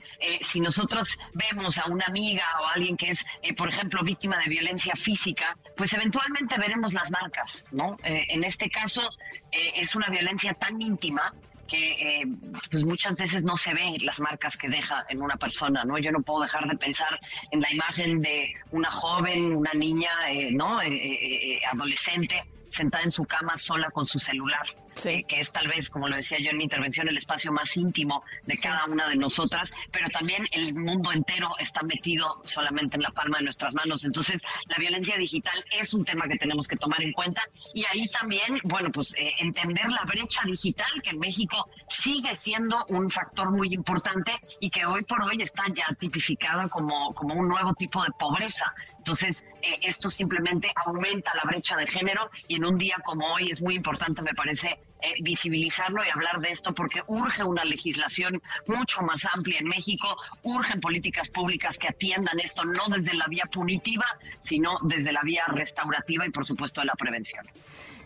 si 0.45 0.59
nosotros 0.59 1.17
vemos 1.35 1.79
a 1.79 1.87
una 1.87 2.07
amiga 2.07 2.45
o 2.61 2.67
a 2.67 2.73
alguien 2.73 2.97
que 2.97 3.13
es, 3.13 3.25
por 3.57 3.69
ejemplo, 3.69 4.03
víctima 4.03 4.37
de 4.39 4.49
violencia 4.49 4.95
física, 4.97 5.57
pues 5.77 5.93
eventualmente 5.93 6.59
veremos 6.59 6.93
las 6.93 7.09
marcas, 7.09 7.65
¿no? 7.71 7.97
en 8.03 8.43
este 8.43 8.69
caso 8.69 9.09
es 9.53 9.95
una 9.95 10.09
violencia 10.09 10.55
tan 10.55 10.83
íntima 10.83 11.33
que 11.71 11.93
eh, 11.93 12.27
pues 12.71 12.85
muchas 12.85 13.15
veces 13.15 13.45
no 13.45 13.57
se 13.57 13.73
ven 13.73 13.95
las 14.05 14.19
marcas 14.19 14.57
que 14.57 14.69
deja 14.69 15.07
en 15.09 15.23
una 15.23 15.37
persona, 15.37 15.85
¿no? 15.85 15.99
Yo 15.99 16.11
no 16.11 16.21
puedo 16.21 16.43
dejar 16.43 16.69
de 16.69 16.77
pensar 16.77 17.19
en 17.53 17.61
la 17.61 17.73
imagen 17.73 18.21
de 18.21 18.53
una 18.73 18.91
joven, 18.91 19.55
una 19.55 19.73
niña, 19.73 20.11
eh, 20.29 20.51
¿no? 20.51 20.83
Eh, 20.83 21.61
adolescente 21.71 22.45
sentada 22.71 23.05
en 23.05 23.13
su 23.13 23.25
cama 23.25 23.57
sola 23.57 23.91
con 23.91 24.07
su 24.07 24.19
celular, 24.19 24.67
eh, 25.05 25.25
que 25.25 25.41
es 25.41 25.53
tal 25.53 25.69
vez, 25.69 25.91
como 25.91 26.09
lo 26.09 26.17
decía 26.17 26.39
yo 26.39 26.51
en 26.51 26.57
mi 26.57 26.65
intervención, 26.65 27.09
el 27.09 27.17
espacio 27.17 27.53
más 27.53 27.77
íntimo 27.77 28.23
de 28.47 28.57
cada 28.59 28.85
una 28.87 29.09
de 29.09 29.17
nosotras, 29.17 29.71
pero 29.91 30.09
también 30.11 30.47
el 30.53 30.75
mundo 30.75 31.13
entero 31.13 31.51
está 31.59 31.83
metido 31.83 32.41
solamente 32.45 32.97
en 32.97 33.03
la 33.03 33.11
palma 33.11 33.39
de 33.39 33.45
nuestras 33.45 33.75
manos. 33.75 34.05
Entonces, 34.05 34.43
la 34.67 34.77
violencia 34.77 35.17
digital 35.17 35.65
es 35.79 35.93
un 35.95 36.05
tema 36.05 36.27
que 36.29 36.37
tenemos 36.37 36.67
que 36.67 36.77
tomar 36.77 37.03
en 37.03 37.13
cuenta 37.13 37.43
y 37.75 37.85
ahí 37.87 38.09
también, 38.09 38.61
bueno, 38.65 38.91
pues 38.91 39.15
eh, 39.17 39.33
entender 39.39 39.91
la 39.91 40.05
brecha 40.05 40.43
digital 40.45 40.91
que 41.03 41.11
en 41.11 41.19
México 41.19 41.69
sigue 41.89 42.35
siendo 42.37 42.85
un 42.89 43.11
factor 43.11 43.51
muy 43.51 43.73
importante 43.73 44.33
y 44.61 44.71
que 44.71 44.85
hoy 44.87 45.03
por 45.05 45.23
hoy 45.23 45.43
está 45.43 45.65
ya 45.73 45.95
tipificada 45.99 46.69
como, 46.69 47.15
como 47.15 47.35
un 47.35 47.49
nuevo 47.49 47.75
tipo 47.75 48.03
de 48.03 48.11
pobreza. 48.19 48.73
Entonces, 49.01 49.43
eh, 49.63 49.79
esto 49.83 50.11
simplemente 50.11 50.71
aumenta 50.85 51.33
la 51.35 51.51
brecha 51.51 51.75
de 51.75 51.87
género 51.87 52.31
y 52.49 52.57
en 52.57 52.67
un 52.67 52.77
día 52.77 52.97
como 53.03 53.33
hoy 53.33 53.51
es 53.51 53.61
muy 53.63 53.75
importante, 53.75 54.21
me 54.21 54.35
parece, 54.35 54.79
eh, 55.01 55.15
visibilizarlo 55.23 56.05
y 56.05 56.11
hablar 56.11 56.39
de 56.41 56.51
esto 56.51 56.75
porque 56.75 57.03
urge 57.07 57.43
una 57.43 57.65
legislación 57.65 58.43
mucho 58.67 59.01
más 59.01 59.23
amplia 59.35 59.59
en 59.59 59.69
México, 59.69 60.07
urgen 60.43 60.83
políticas 60.83 61.31
públicas 61.31 61.79
que 61.79 61.89
atiendan 61.89 62.39
esto 62.41 62.63
no 62.67 62.89
desde 62.95 63.15
la 63.15 63.27
vía 63.27 63.45
punitiva, 63.51 64.05
sino 64.41 64.77
desde 64.83 65.13
la 65.13 65.23
vía 65.23 65.45
restaurativa 65.49 66.27
y 66.27 66.31
por 66.31 66.45
supuesto 66.45 66.83
de 66.83 66.87
la 66.87 66.95
prevención. 66.95 67.47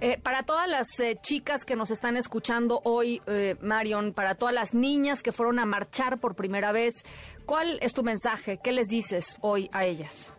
Eh, 0.01 0.21
para 0.23 0.45
todas 0.45 0.69
las 0.69 0.87
chicas 1.23 1.65
que 1.65 1.75
nos 1.75 1.91
están 1.91 2.17
escuchando 2.17 2.81
hoy, 2.85 3.21
Marion, 3.61 4.13
para 4.13 4.37
todas 4.37 4.55
las 4.55 4.75
niñas 4.75 5.25
que 5.25 5.33
fueron 5.33 5.59
a 5.59 5.67
marchar 5.67 6.19
por 6.19 6.37
primera 6.37 6.71
vez, 6.71 7.05
¿cuál 7.47 7.79
es 7.81 7.95
tu 7.95 8.05
mensaje? 8.05 8.61
¿Qué 8.63 8.71
les 8.71 8.87
dices 8.87 9.39
hoy 9.41 9.69
a 9.73 9.85
ellas? 9.85 10.34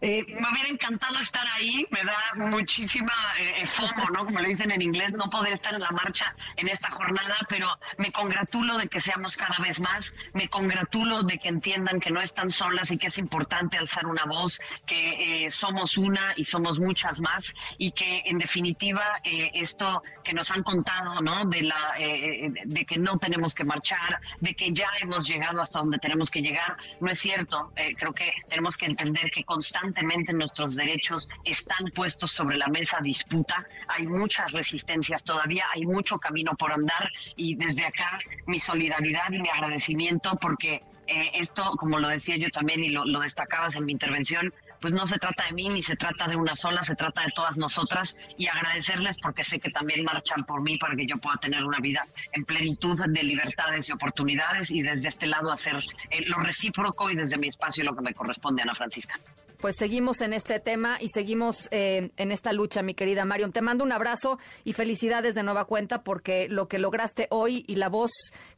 Eh, 0.00 0.24
me 0.28 0.48
hubiera 0.52 0.68
encantado 0.68 1.18
estar 1.18 1.44
ahí, 1.54 1.84
me 1.90 2.04
da 2.04 2.16
muchísima 2.36 3.12
eh, 3.36 3.66
fomo, 3.66 4.04
¿no? 4.14 4.26
Como 4.26 4.38
le 4.38 4.48
dicen 4.48 4.70
en 4.70 4.80
inglés, 4.80 5.12
no 5.12 5.28
poder 5.28 5.54
estar 5.54 5.74
en 5.74 5.80
la 5.80 5.90
marcha 5.90 6.36
en 6.56 6.68
esta 6.68 6.90
jornada, 6.90 7.36
pero 7.48 7.68
me 7.96 8.12
congratulo 8.12 8.78
de 8.78 8.88
que 8.88 9.00
seamos 9.00 9.36
cada 9.36 9.56
vez 9.58 9.80
más, 9.80 10.12
me 10.34 10.48
congratulo 10.48 11.24
de 11.24 11.38
que 11.38 11.48
entiendan 11.48 11.98
que 11.98 12.10
no 12.10 12.20
están 12.20 12.52
solas 12.52 12.90
y 12.92 12.98
que 12.98 13.08
es 13.08 13.18
importante 13.18 13.76
alzar 13.76 14.06
una 14.06 14.24
voz, 14.24 14.60
que 14.86 15.46
eh, 15.46 15.50
somos 15.50 15.98
una 15.98 16.32
y 16.36 16.44
somos 16.44 16.78
muchas 16.78 17.18
más 17.18 17.52
y 17.76 17.90
que 17.90 18.22
en 18.26 18.38
definitiva 18.38 19.20
eh, 19.24 19.50
esto 19.54 20.02
que 20.22 20.32
nos 20.32 20.50
han 20.52 20.62
contado, 20.62 21.20
¿no? 21.20 21.44
De 21.46 21.62
la 21.62 21.94
de 21.98 22.84
que 22.84 22.98
no 22.98 23.18
tenemos 23.18 23.54
que 23.54 23.64
marchar, 23.64 24.20
de 24.40 24.54
que 24.54 24.72
ya 24.72 24.88
hemos 25.00 25.26
llegado 25.26 25.60
hasta 25.60 25.80
donde 25.80 25.98
tenemos 25.98 26.30
que 26.30 26.40
llegar, 26.40 26.76
no 27.00 27.10
es 27.10 27.18
cierto. 27.18 27.72
creo 27.96 28.12
que 28.12 28.32
tenemos 28.48 28.76
que 28.76 28.86
entender 28.86 29.30
que 29.30 29.44
constantemente 29.44 29.87
constantemente 29.88 30.34
nuestros 30.34 30.74
derechos 30.74 31.28
están 31.44 31.90
puestos 31.94 32.32
sobre 32.32 32.58
la 32.58 32.68
mesa 32.68 32.98
disputa. 33.02 33.66
Hay 33.88 34.06
muchas 34.06 34.52
resistencias 34.52 35.24
todavía, 35.24 35.64
hay 35.74 35.86
mucho 35.86 36.18
camino 36.18 36.52
por 36.56 36.72
andar 36.72 37.10
y 37.36 37.54
desde 37.54 37.86
acá 37.86 38.18
mi 38.46 38.58
solidaridad 38.58 39.32
y 39.32 39.40
mi 39.40 39.48
agradecimiento 39.48 40.36
porque 40.40 40.82
eh, 41.06 41.30
esto, 41.34 41.72
como 41.78 41.98
lo 41.98 42.08
decía 42.08 42.36
yo 42.36 42.50
también 42.50 42.84
y 42.84 42.90
lo, 42.90 43.06
lo 43.06 43.20
destacabas 43.20 43.76
en 43.76 43.86
mi 43.86 43.92
intervención, 43.92 44.52
pues 44.78 44.92
no 44.92 45.06
se 45.06 45.18
trata 45.18 45.46
de 45.46 45.52
mí 45.52 45.70
ni 45.70 45.82
se 45.82 45.96
trata 45.96 46.28
de 46.28 46.36
una 46.36 46.54
sola, 46.54 46.84
se 46.84 46.94
trata 46.94 47.22
de 47.22 47.30
todas 47.34 47.56
nosotras 47.56 48.14
y 48.36 48.46
agradecerles 48.46 49.16
porque 49.22 49.42
sé 49.42 49.58
que 49.58 49.70
también 49.70 50.04
marchan 50.04 50.44
por 50.44 50.60
mí 50.60 50.76
para 50.76 50.94
que 50.96 51.06
yo 51.06 51.16
pueda 51.16 51.36
tener 51.38 51.64
una 51.64 51.78
vida 51.80 52.06
en 52.32 52.44
plenitud 52.44 53.00
de 53.06 53.22
libertades 53.22 53.88
y 53.88 53.92
oportunidades 53.92 54.70
y 54.70 54.82
desde 54.82 55.08
este 55.08 55.26
lado 55.26 55.50
hacer 55.50 55.76
eh, 56.10 56.26
lo 56.26 56.40
recíproco 56.40 57.08
y 57.10 57.16
desde 57.16 57.38
mi 57.38 57.48
espacio 57.48 57.84
lo 57.84 57.96
que 57.96 58.02
me 58.02 58.12
corresponde, 58.12 58.60
Ana 58.60 58.74
Francisca 58.74 59.18
pues 59.58 59.76
seguimos 59.76 60.20
en 60.20 60.32
este 60.32 60.60
tema 60.60 60.98
y 61.00 61.08
seguimos 61.08 61.68
eh, 61.70 62.10
en 62.16 62.32
esta 62.32 62.52
lucha, 62.52 62.82
mi 62.82 62.94
querida 62.94 63.24
Marion. 63.24 63.52
Te 63.52 63.60
mando 63.60 63.84
un 63.84 63.92
abrazo 63.92 64.38
y 64.64 64.72
felicidades 64.72 65.34
de 65.34 65.42
nueva 65.42 65.64
cuenta 65.66 66.02
porque 66.02 66.48
lo 66.48 66.68
que 66.68 66.78
lograste 66.78 67.26
hoy 67.30 67.64
y 67.66 67.76
la 67.76 67.88
voz 67.88 68.10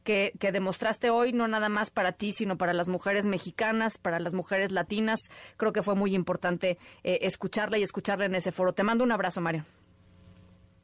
que, 0.03 0.31
que 0.39 0.51
demostraste 0.51 1.09
hoy, 1.09 1.33
no 1.33 1.47
nada 1.47 1.69
más 1.69 1.89
para 1.89 2.11
ti, 2.11 2.33
sino 2.33 2.57
para 2.57 2.73
las 2.73 2.87
mujeres 2.87 3.25
mexicanas, 3.25 3.97
para 3.97 4.19
las 4.19 4.33
mujeres 4.33 4.71
latinas, 4.71 5.19
creo 5.57 5.73
que 5.73 5.83
fue 5.83 5.95
muy 5.95 6.15
importante 6.15 6.77
eh, 7.03 7.19
escucharla 7.21 7.77
y 7.77 7.83
escucharla 7.83 8.25
en 8.25 8.35
ese 8.35 8.51
foro. 8.51 8.73
Te 8.73 8.83
mando 8.83 9.03
un 9.03 9.11
abrazo, 9.11 9.41
Marion. 9.41 9.65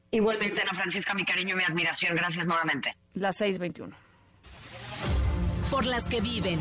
Igualmente, 0.10 0.62
Ana 0.62 0.74
Francisca, 0.74 1.14
mi 1.14 1.26
cariño 1.26 1.54
y 1.56 1.58
mi 1.58 1.64
admiración. 1.64 2.16
Gracias 2.16 2.46
nuevamente. 2.46 2.96
Las 3.14 3.38
621. 3.38 3.96
Por 5.70 5.86
las 5.86 6.08
que 6.08 6.22
viven, 6.22 6.60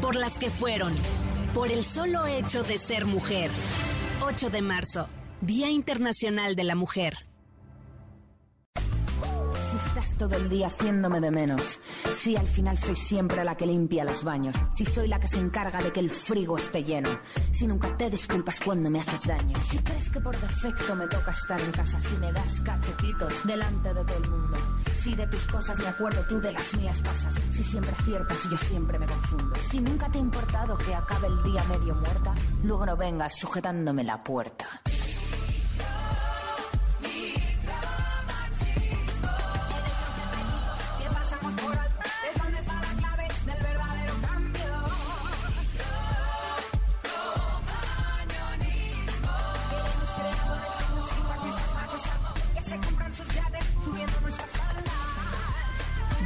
por 0.00 0.16
las 0.16 0.38
que 0.38 0.48
fueron 0.48 0.94
por 1.58 1.72
el 1.72 1.82
solo 1.82 2.24
hecho 2.24 2.62
de 2.62 2.78
ser 2.78 3.04
mujer. 3.04 3.50
8 4.22 4.48
de 4.48 4.62
marzo, 4.62 5.08
Día 5.40 5.68
Internacional 5.68 6.54
de 6.54 6.62
la 6.62 6.76
Mujer. 6.76 7.27
Todo 10.18 10.34
el 10.34 10.48
día 10.48 10.66
haciéndome 10.66 11.20
de 11.20 11.30
menos, 11.30 11.78
si 12.12 12.36
al 12.36 12.48
final 12.48 12.76
soy 12.76 12.96
siempre 12.96 13.44
la 13.44 13.56
que 13.56 13.66
limpia 13.66 14.04
los 14.04 14.24
baños, 14.24 14.56
si 14.70 14.84
soy 14.84 15.06
la 15.06 15.20
que 15.20 15.28
se 15.28 15.36
encarga 15.36 15.80
de 15.80 15.92
que 15.92 16.00
el 16.00 16.10
frigo 16.10 16.58
esté 16.58 16.82
lleno, 16.82 17.20
si 17.52 17.68
nunca 17.68 17.96
te 17.96 18.10
disculpas 18.10 18.58
cuando 18.58 18.90
me 18.90 19.00
haces 19.00 19.28
daño, 19.28 19.56
si 19.60 19.78
crees 19.78 20.10
que 20.10 20.20
por 20.20 20.36
defecto 20.36 20.96
me 20.96 21.06
toca 21.06 21.30
estar 21.30 21.60
en 21.60 21.70
casa, 21.70 22.00
si 22.00 22.16
me 22.16 22.32
das 22.32 22.60
cachetitos 22.62 23.46
delante 23.46 23.94
de 23.94 24.04
todo 24.04 24.16
el 24.16 24.30
mundo, 24.30 24.56
si 25.02 25.14
de 25.14 25.26
tus 25.28 25.46
cosas 25.46 25.78
me 25.78 25.86
acuerdo 25.86 26.20
tú 26.28 26.40
de 26.40 26.52
las 26.52 26.74
mías 26.74 27.00
pasas, 27.00 27.34
si 27.52 27.62
siempre 27.62 27.92
aciertas 27.92 28.44
y 28.44 28.50
yo 28.50 28.56
siempre 28.56 28.98
me 28.98 29.06
confundo, 29.06 29.54
si 29.70 29.80
nunca 29.80 30.10
te 30.10 30.18
ha 30.18 30.20
importado 30.20 30.76
que 30.78 30.94
acabe 30.96 31.28
el 31.28 31.42
día 31.44 31.62
medio 31.64 31.94
muerta, 31.94 32.34
luego 32.64 32.84
no 32.86 32.96
vengas 32.96 33.38
sujetándome 33.38 34.02
la 34.02 34.24
puerta. 34.24 34.82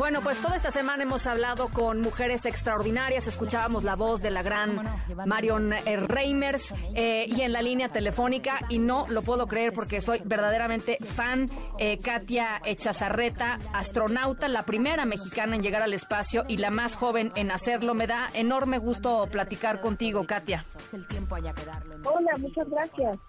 Bueno, 0.02 0.20
pues 0.20 0.42
toda 0.42 0.56
esta 0.56 0.72
semana 0.72 1.04
hemos 1.04 1.28
hablado 1.28 1.68
con 1.68 2.00
mujeres 2.00 2.44
extraordinarias. 2.44 3.28
Escuchábamos 3.28 3.84
la 3.84 3.94
voz 3.94 4.20
de 4.20 4.32
la 4.32 4.42
gran 4.42 4.82
Marion 5.26 5.70
Reimers 6.08 6.74
eh, 6.96 7.26
y 7.28 7.42
en 7.42 7.52
la 7.52 7.62
línea 7.62 7.88
telefónica, 7.88 8.66
y 8.68 8.80
no 8.80 9.06
lo 9.08 9.22
puedo 9.22 9.46
creer 9.46 9.72
porque 9.72 10.00
soy 10.00 10.20
verdaderamente 10.24 10.98
fan, 11.04 11.48
eh, 11.78 11.98
Katia 11.98 12.60
Echazarreta, 12.64 13.60
astronauta, 13.72 14.48
la 14.48 14.64
primera 14.64 15.04
mexicana 15.04 15.54
en 15.54 15.62
llegar 15.62 15.82
al 15.82 15.94
espacio 15.94 16.46
y 16.48 16.56
la 16.56 16.70
más 16.70 16.96
joven 16.96 17.30
en 17.36 17.52
hacerlo. 17.52 17.94
Me 17.94 18.08
da 18.08 18.28
enorme 18.34 18.78
gusto 18.78 19.28
platicar 19.30 19.80
contigo, 19.80 20.26
Katia. 20.26 20.64
Hola, 20.92 22.38
muchas 22.38 22.68
gracias. 22.68 23.20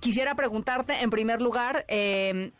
Quisiera 0.00 0.34
preguntarte, 0.34 1.02
en 1.02 1.10
primer 1.10 1.42
lugar, 1.42 1.84
eh, 1.88 2.52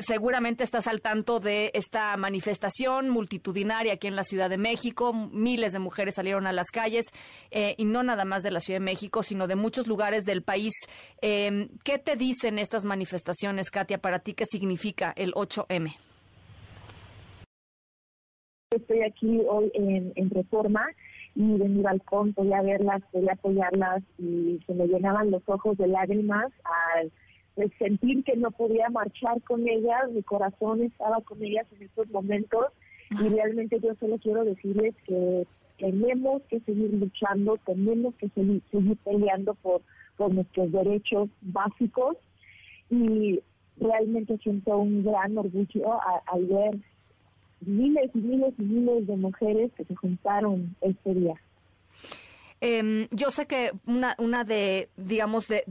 seguramente 0.00 0.64
estás 0.64 0.86
al 0.86 1.00
tanto 1.00 1.40
de 1.40 1.70
esta 1.74 2.16
manifestación 2.16 3.08
multitudinaria 3.08 3.94
aquí 3.94 4.06
en 4.06 4.16
la 4.16 4.24
Ciudad 4.24 4.50
de 4.50 4.58
México. 4.58 5.12
Miles 5.12 5.72
de 5.72 5.78
mujeres 5.78 6.14
salieron 6.14 6.46
a 6.46 6.52
las 6.52 6.70
calles 6.70 7.06
eh, 7.50 7.74
y 7.78 7.84
no 7.84 8.02
nada 8.02 8.24
más 8.24 8.42
de 8.42 8.50
la 8.50 8.60
Ciudad 8.60 8.80
de 8.80 8.84
México, 8.84 9.22
sino 9.22 9.46
de 9.46 9.56
muchos 9.56 9.86
lugares 9.86 10.24
del 10.24 10.42
país. 10.42 10.72
Em, 11.20 11.68
¿Qué 11.84 11.98
te 11.98 12.16
dicen 12.16 12.58
estas 12.58 12.84
manifestaciones, 12.84 13.70
Katia, 13.70 13.98
para 13.98 14.20
ti? 14.20 14.34
¿Qué 14.34 14.44
significa 14.46 15.12
el 15.16 15.32
8M? 15.32 15.96
Estoy 18.70 19.02
aquí 19.02 19.40
hoy 19.48 19.70
en, 19.74 20.12
en 20.14 20.30
Reforma 20.30 20.86
y 21.34 21.58
de 21.58 21.68
mi 21.68 21.82
balcón 21.82 22.32
podía 22.34 22.62
verlas, 22.62 23.02
podía 23.12 23.32
apoyarlas 23.32 24.02
y 24.18 24.60
se 24.66 24.74
me 24.74 24.86
llenaban 24.86 25.30
los 25.30 25.42
ojos 25.46 25.76
de 25.78 25.86
lágrimas 25.86 26.52
al 26.94 27.10
sentir 27.78 28.24
que 28.24 28.36
no 28.36 28.50
podía 28.50 28.88
marchar 28.90 29.40
con 29.42 29.68
ellas, 29.68 30.10
mi 30.12 30.22
corazón 30.22 30.82
estaba 30.82 31.20
con 31.20 31.42
ellas 31.42 31.66
en 31.76 31.82
estos 31.82 32.08
momentos 32.10 32.66
y 33.10 33.28
realmente 33.28 33.80
yo 33.80 33.94
solo 33.96 34.18
quiero 34.18 34.44
decirles 34.44 34.94
que 35.04 35.46
tenemos 35.78 36.42
que 36.42 36.60
seguir 36.60 36.92
luchando, 36.94 37.58
tenemos 37.66 38.14
que 38.16 38.28
seguir, 38.30 38.62
peleando 39.04 39.54
por, 39.54 39.82
por 40.16 40.32
nuestros 40.32 40.70
derechos 40.70 41.28
básicos 41.40 42.16
y 42.90 43.40
realmente 43.78 44.38
siento 44.38 44.78
un 44.78 45.02
gran 45.04 45.36
orgullo 45.36 45.98
al 46.26 46.46
ver 46.46 46.78
miles 47.62 48.10
y 48.14 48.18
miles 48.18 48.54
y 48.58 48.62
miles 48.62 49.06
de 49.06 49.16
mujeres 49.16 49.72
que 49.76 49.84
se 49.84 49.94
juntaron 49.96 50.76
este 50.82 51.14
día. 51.14 51.34
Em, 52.62 53.08
yo 53.10 53.30
sé 53.30 53.46
que 53.46 53.72
una, 53.86 54.14
una 54.18 54.44
de, 54.44 54.90
digamos, 54.96 55.48
de, 55.48 55.62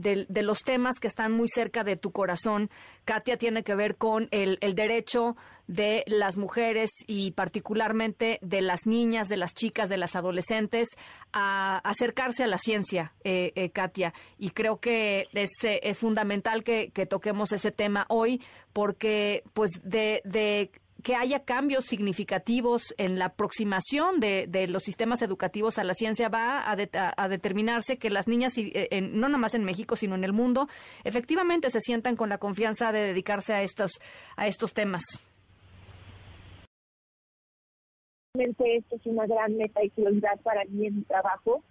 los 0.42 0.62
temas 0.64 0.98
que 0.98 1.06
están 1.06 1.30
muy 1.30 1.48
cerca 1.48 1.84
de 1.84 1.96
tu 1.96 2.10
corazón, 2.10 2.68
Katia, 3.04 3.36
tiene 3.36 3.62
que 3.62 3.76
ver 3.76 3.96
con 3.96 4.26
el, 4.32 4.58
derecho 4.74 5.36
de 5.68 6.02
las 6.08 6.36
mujeres 6.36 6.90
y 7.06 7.30
particularmente 7.30 8.40
de 8.42 8.60
las 8.60 8.86
niñas, 8.86 9.28
de 9.28 9.36
las 9.36 9.54
chicas, 9.54 9.88
de 9.88 9.98
las 9.98 10.16
adolescentes 10.16 10.88
a 11.32 11.78
acercarse 11.78 12.42
a 12.42 12.48
la 12.48 12.58
ciencia, 12.58 13.12
eh, 13.22 13.52
eh, 13.54 13.70
Katia. 13.70 14.12
Y 14.36 14.50
creo 14.50 14.80
que 14.80 15.28
es, 15.32 15.50
es 15.62 15.96
fundamental 15.96 16.64
que, 16.64 16.90
que, 16.90 17.06
toquemos 17.06 17.52
ese 17.52 17.70
tema 17.70 18.04
hoy 18.08 18.42
porque, 18.72 19.44
pues, 19.54 19.70
de, 19.84 20.22
de 20.24 20.72
que 21.02 21.14
haya 21.14 21.44
cambios 21.44 21.86
significativos 21.86 22.94
en 22.98 23.18
la 23.18 23.26
aproximación 23.26 24.20
de, 24.20 24.46
de 24.48 24.66
los 24.66 24.82
sistemas 24.82 25.22
educativos 25.22 25.78
a 25.78 25.84
la 25.84 25.94
ciencia 25.94 26.28
va 26.28 26.60
a, 26.60 26.76
a, 27.16 27.28
determinarse 27.28 27.98
que 27.98 28.10
las 28.10 28.28
niñas, 28.28 28.54
eh, 28.56 29.00
no 29.00 29.28
nada 29.28 29.38
más 29.38 29.54
en 29.54 29.64
México, 29.64 29.96
sino 29.96 30.14
en 30.14 30.24
el 30.24 30.32
mundo, 30.32 30.68
efectivamente 31.04 31.70
se 31.70 31.80
sientan 31.80 32.16
con 32.16 32.28
la 32.28 32.38
confianza 32.38 32.92
de 32.92 33.00
dedicarse 33.00 33.54
a 33.54 33.62
estos, 33.62 34.00
a 34.36 34.46
estos 34.46 34.74
temas. 34.74 35.02
Realmente 38.34 38.76
esto 38.76 38.96
es 38.96 39.06
una 39.06 39.26
gran 39.26 39.56
meta 39.56 39.82
y 39.82 39.90
prioridad 39.90 40.40
para 40.42 40.64
mí 40.66 40.86
en 40.86 40.96
mi 40.96 41.02
trabajo 41.02 41.62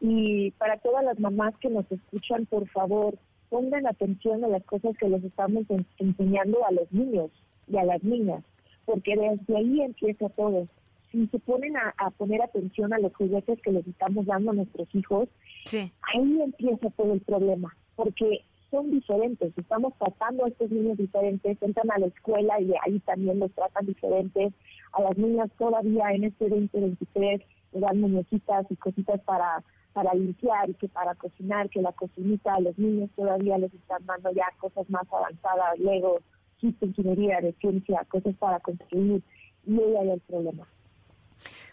y 0.00 0.50
para 0.52 0.78
todas 0.78 1.04
las 1.04 1.18
mamás 1.18 1.56
que 1.58 1.68
nos 1.68 1.90
escuchan, 1.90 2.46
por 2.46 2.68
favor, 2.68 3.18
pongan 3.48 3.86
atención 3.86 4.44
a 4.44 4.48
las 4.48 4.64
cosas 4.64 4.96
que 4.98 5.08
les 5.08 5.22
estamos 5.24 5.64
enseñando 5.98 6.64
a 6.66 6.72
los 6.72 6.90
niños 6.92 7.30
y 7.68 7.76
a 7.78 7.84
las 7.84 8.02
niñas 8.02 8.42
porque 8.86 9.14
desde 9.16 9.56
ahí 9.56 9.82
empieza 9.82 10.28
todo. 10.30 10.66
Si 11.12 11.26
se 11.26 11.38
ponen 11.40 11.76
a, 11.76 12.10
poner 12.16 12.42
atención 12.42 12.92
a 12.92 12.98
los 12.98 13.14
juguetes 13.14 13.60
que 13.62 13.72
les 13.72 13.86
estamos 13.86 14.26
dando 14.26 14.52
a 14.52 14.54
nuestros 14.54 14.88
hijos, 14.94 15.28
ahí 15.72 16.40
empieza 16.42 16.90
todo 16.96 17.12
el 17.12 17.20
problema, 17.20 17.76
porque 17.94 18.42
son 18.70 18.90
diferentes, 18.90 19.52
estamos 19.56 19.94
tratando 19.98 20.44
a 20.44 20.48
estos 20.48 20.70
niños 20.70 20.98
diferentes, 20.98 21.56
entran 21.62 21.90
a 21.90 21.98
la 21.98 22.06
escuela 22.06 22.60
y 22.60 22.72
ahí 22.84 22.98
también 23.00 23.38
los 23.38 23.52
tratan 23.52 23.86
diferentes, 23.86 24.52
a 24.92 25.02
las 25.02 25.16
niñas 25.16 25.50
todavía 25.58 26.10
en 26.12 26.24
este 26.24 26.48
2023 26.48 27.42
le 27.72 27.80
dan 27.80 28.00
muñequitas 28.00 28.66
y 28.70 28.76
cositas 28.76 29.20
para 29.22 29.62
para 29.96 30.12
limpiar 30.12 30.68
y 30.68 30.74
que 30.74 30.88
para 30.88 31.14
cocinar, 31.14 31.70
que 31.70 31.80
la 31.80 31.90
cocinita 31.92 32.52
a 32.52 32.60
los 32.60 32.76
niños 32.76 33.08
todavía 33.16 33.56
les 33.56 33.72
están 33.72 34.04
dando 34.04 34.30
ya 34.30 34.44
cosas 34.60 34.90
más 34.90 35.10
avanzadas, 35.10 35.78
legos, 35.78 36.20
ingeniería, 36.80 37.40
de 37.40 37.52
ciencia, 37.54 38.04
cosas 38.08 38.34
para 38.36 38.60
construir, 38.60 39.22
y 39.66 39.80
ahí 39.80 39.96
hay 39.96 40.10
el 40.10 40.20
problema. 40.20 40.66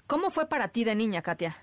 ¿Cómo 0.07 0.29
fue 0.29 0.47
para 0.47 0.67
ti 0.67 0.83
de 0.83 0.95
niña, 0.95 1.21
Katia? 1.21 1.55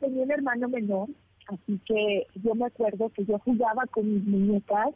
Tenía 0.00 0.22
un 0.24 0.30
hermano 0.30 0.68
menor, 0.68 1.08
así 1.48 1.80
que 1.86 2.26
yo 2.34 2.54
me 2.54 2.66
acuerdo 2.66 3.10
que 3.10 3.24
yo 3.24 3.38
jugaba 3.40 3.84
con 3.86 4.12
mis 4.12 4.24
muñecas, 4.24 4.94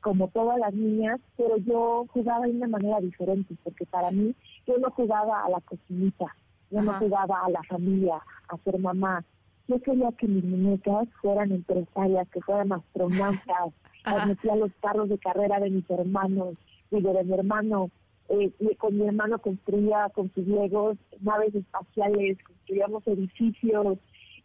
como 0.00 0.28
todas 0.28 0.58
las 0.58 0.72
niñas, 0.72 1.20
pero 1.36 1.56
yo 1.56 2.06
jugaba 2.10 2.46
de 2.46 2.52
una 2.52 2.68
manera 2.68 3.00
diferente, 3.00 3.56
porque 3.64 3.86
para 3.86 4.10
mí 4.10 4.34
yo 4.66 4.78
no 4.78 4.90
jugaba 4.90 5.44
a 5.44 5.48
la 5.48 5.60
cocinita, 5.60 6.26
yo 6.70 6.80
no 6.82 6.92
jugaba 6.92 7.44
a 7.44 7.50
la 7.50 7.62
familia, 7.64 8.20
a 8.48 8.56
ser 8.58 8.78
mamá, 8.78 9.24
yo 9.68 9.80
quería 9.80 10.12
que 10.12 10.26
mis 10.26 10.44
muñecas 10.44 11.08
fueran 11.20 11.52
empresarias, 11.52 12.28
que 12.30 12.40
fueran 12.40 12.72
astronautas, 12.72 13.72
metía 14.26 14.56
los 14.56 14.70
carros 14.80 15.08
de 15.08 15.18
carrera 15.18 15.58
de 15.60 15.70
mis 15.70 15.88
hermanos, 15.90 16.54
digo, 16.90 17.12
de 17.12 17.24
mi 17.24 17.34
hermano, 17.34 17.90
eh, 18.28 18.52
con 18.78 18.96
mi 18.96 19.06
hermano 19.06 19.38
construía 19.38 20.08
con 20.14 20.32
sus 20.34 20.46
legos 20.46 20.96
naves 21.20 21.54
espaciales, 21.54 22.38
construíamos 22.42 23.06
edificios 23.06 23.98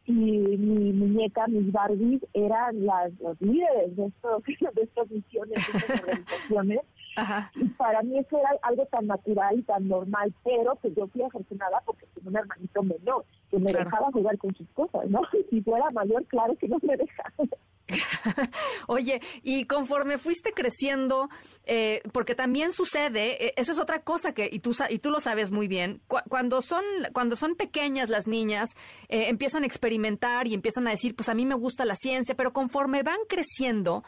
y 0.05 0.13
mi 0.13 0.93
muñeca, 0.93 1.47
mis 1.47 1.71
Barbies 1.71 2.21
eran 2.33 2.85
las 2.85 3.11
los 3.19 3.39
líderes 3.39 3.95
de, 3.95 4.05
estos, 4.07 4.43
de 4.75 4.81
estas 4.81 5.11
misiones, 5.11 5.55
de 5.55 5.77
estas 5.77 5.99
organizaciones. 6.01 6.79
Y 7.55 7.65
para 7.69 8.01
mí 8.01 8.17
eso 8.17 8.39
era 8.39 8.49
algo 8.63 8.85
tan 8.85 9.05
natural 9.05 9.59
y 9.59 9.63
tan 9.63 9.87
normal, 9.87 10.33
pero 10.43 10.77
que 10.77 10.93
yo 10.93 11.07
fui 11.07 11.21
afortunada 11.21 11.81
porque 11.85 12.05
tenía 12.15 12.29
un 12.29 12.37
hermanito 12.37 12.83
menor 12.83 13.25
que 13.51 13.59
me 13.59 13.73
dejaba 13.73 14.11
jugar 14.11 14.37
con 14.37 14.55
sus 14.55 14.67
cosas, 14.69 15.07
¿no? 15.09 15.21
Si 15.49 15.61
fuera 15.61 15.89
mayor, 15.91 16.25
claro 16.27 16.55
que 16.55 16.67
no 16.67 16.77
me 16.81 16.95
dejaba. 16.95 17.33
Oye, 18.87 19.21
y 19.43 19.65
conforme 19.65 20.17
fuiste 20.17 20.53
creciendo, 20.53 21.29
eh, 21.65 22.01
porque 22.13 22.35
también 22.35 22.71
sucede, 22.71 23.47
eh, 23.47 23.53
eso 23.57 23.73
es 23.73 23.79
otra 23.79 24.01
cosa 24.03 24.33
que, 24.33 24.49
y 24.51 24.59
tú, 24.59 24.75
y 24.89 24.99
tú 24.99 25.09
lo 25.09 25.19
sabes 25.19 25.51
muy 25.51 25.67
bien, 25.67 26.01
cuando, 26.07 26.61
son, 26.61 26.83
cuando 27.13 27.35
son 27.35 27.55
pequeñas 27.55 28.09
las 28.09 28.27
niñas, 28.27 28.69
eh, 29.09 29.25
empiezan 29.27 29.63
a 29.63 29.65
experimentar 29.65 30.47
y 30.47 30.53
empiezan 30.53 30.87
a 30.87 30.91
decir, 30.91 31.15
pues 31.15 31.29
a 31.29 31.33
mí 31.33 31.45
me 31.45 31.55
gusta 31.55 31.85
la 31.85 31.95
ciencia, 31.95 32.35
pero 32.35 32.53
conforme 32.53 33.03
van 33.03 33.19
creciendo, 33.27 34.03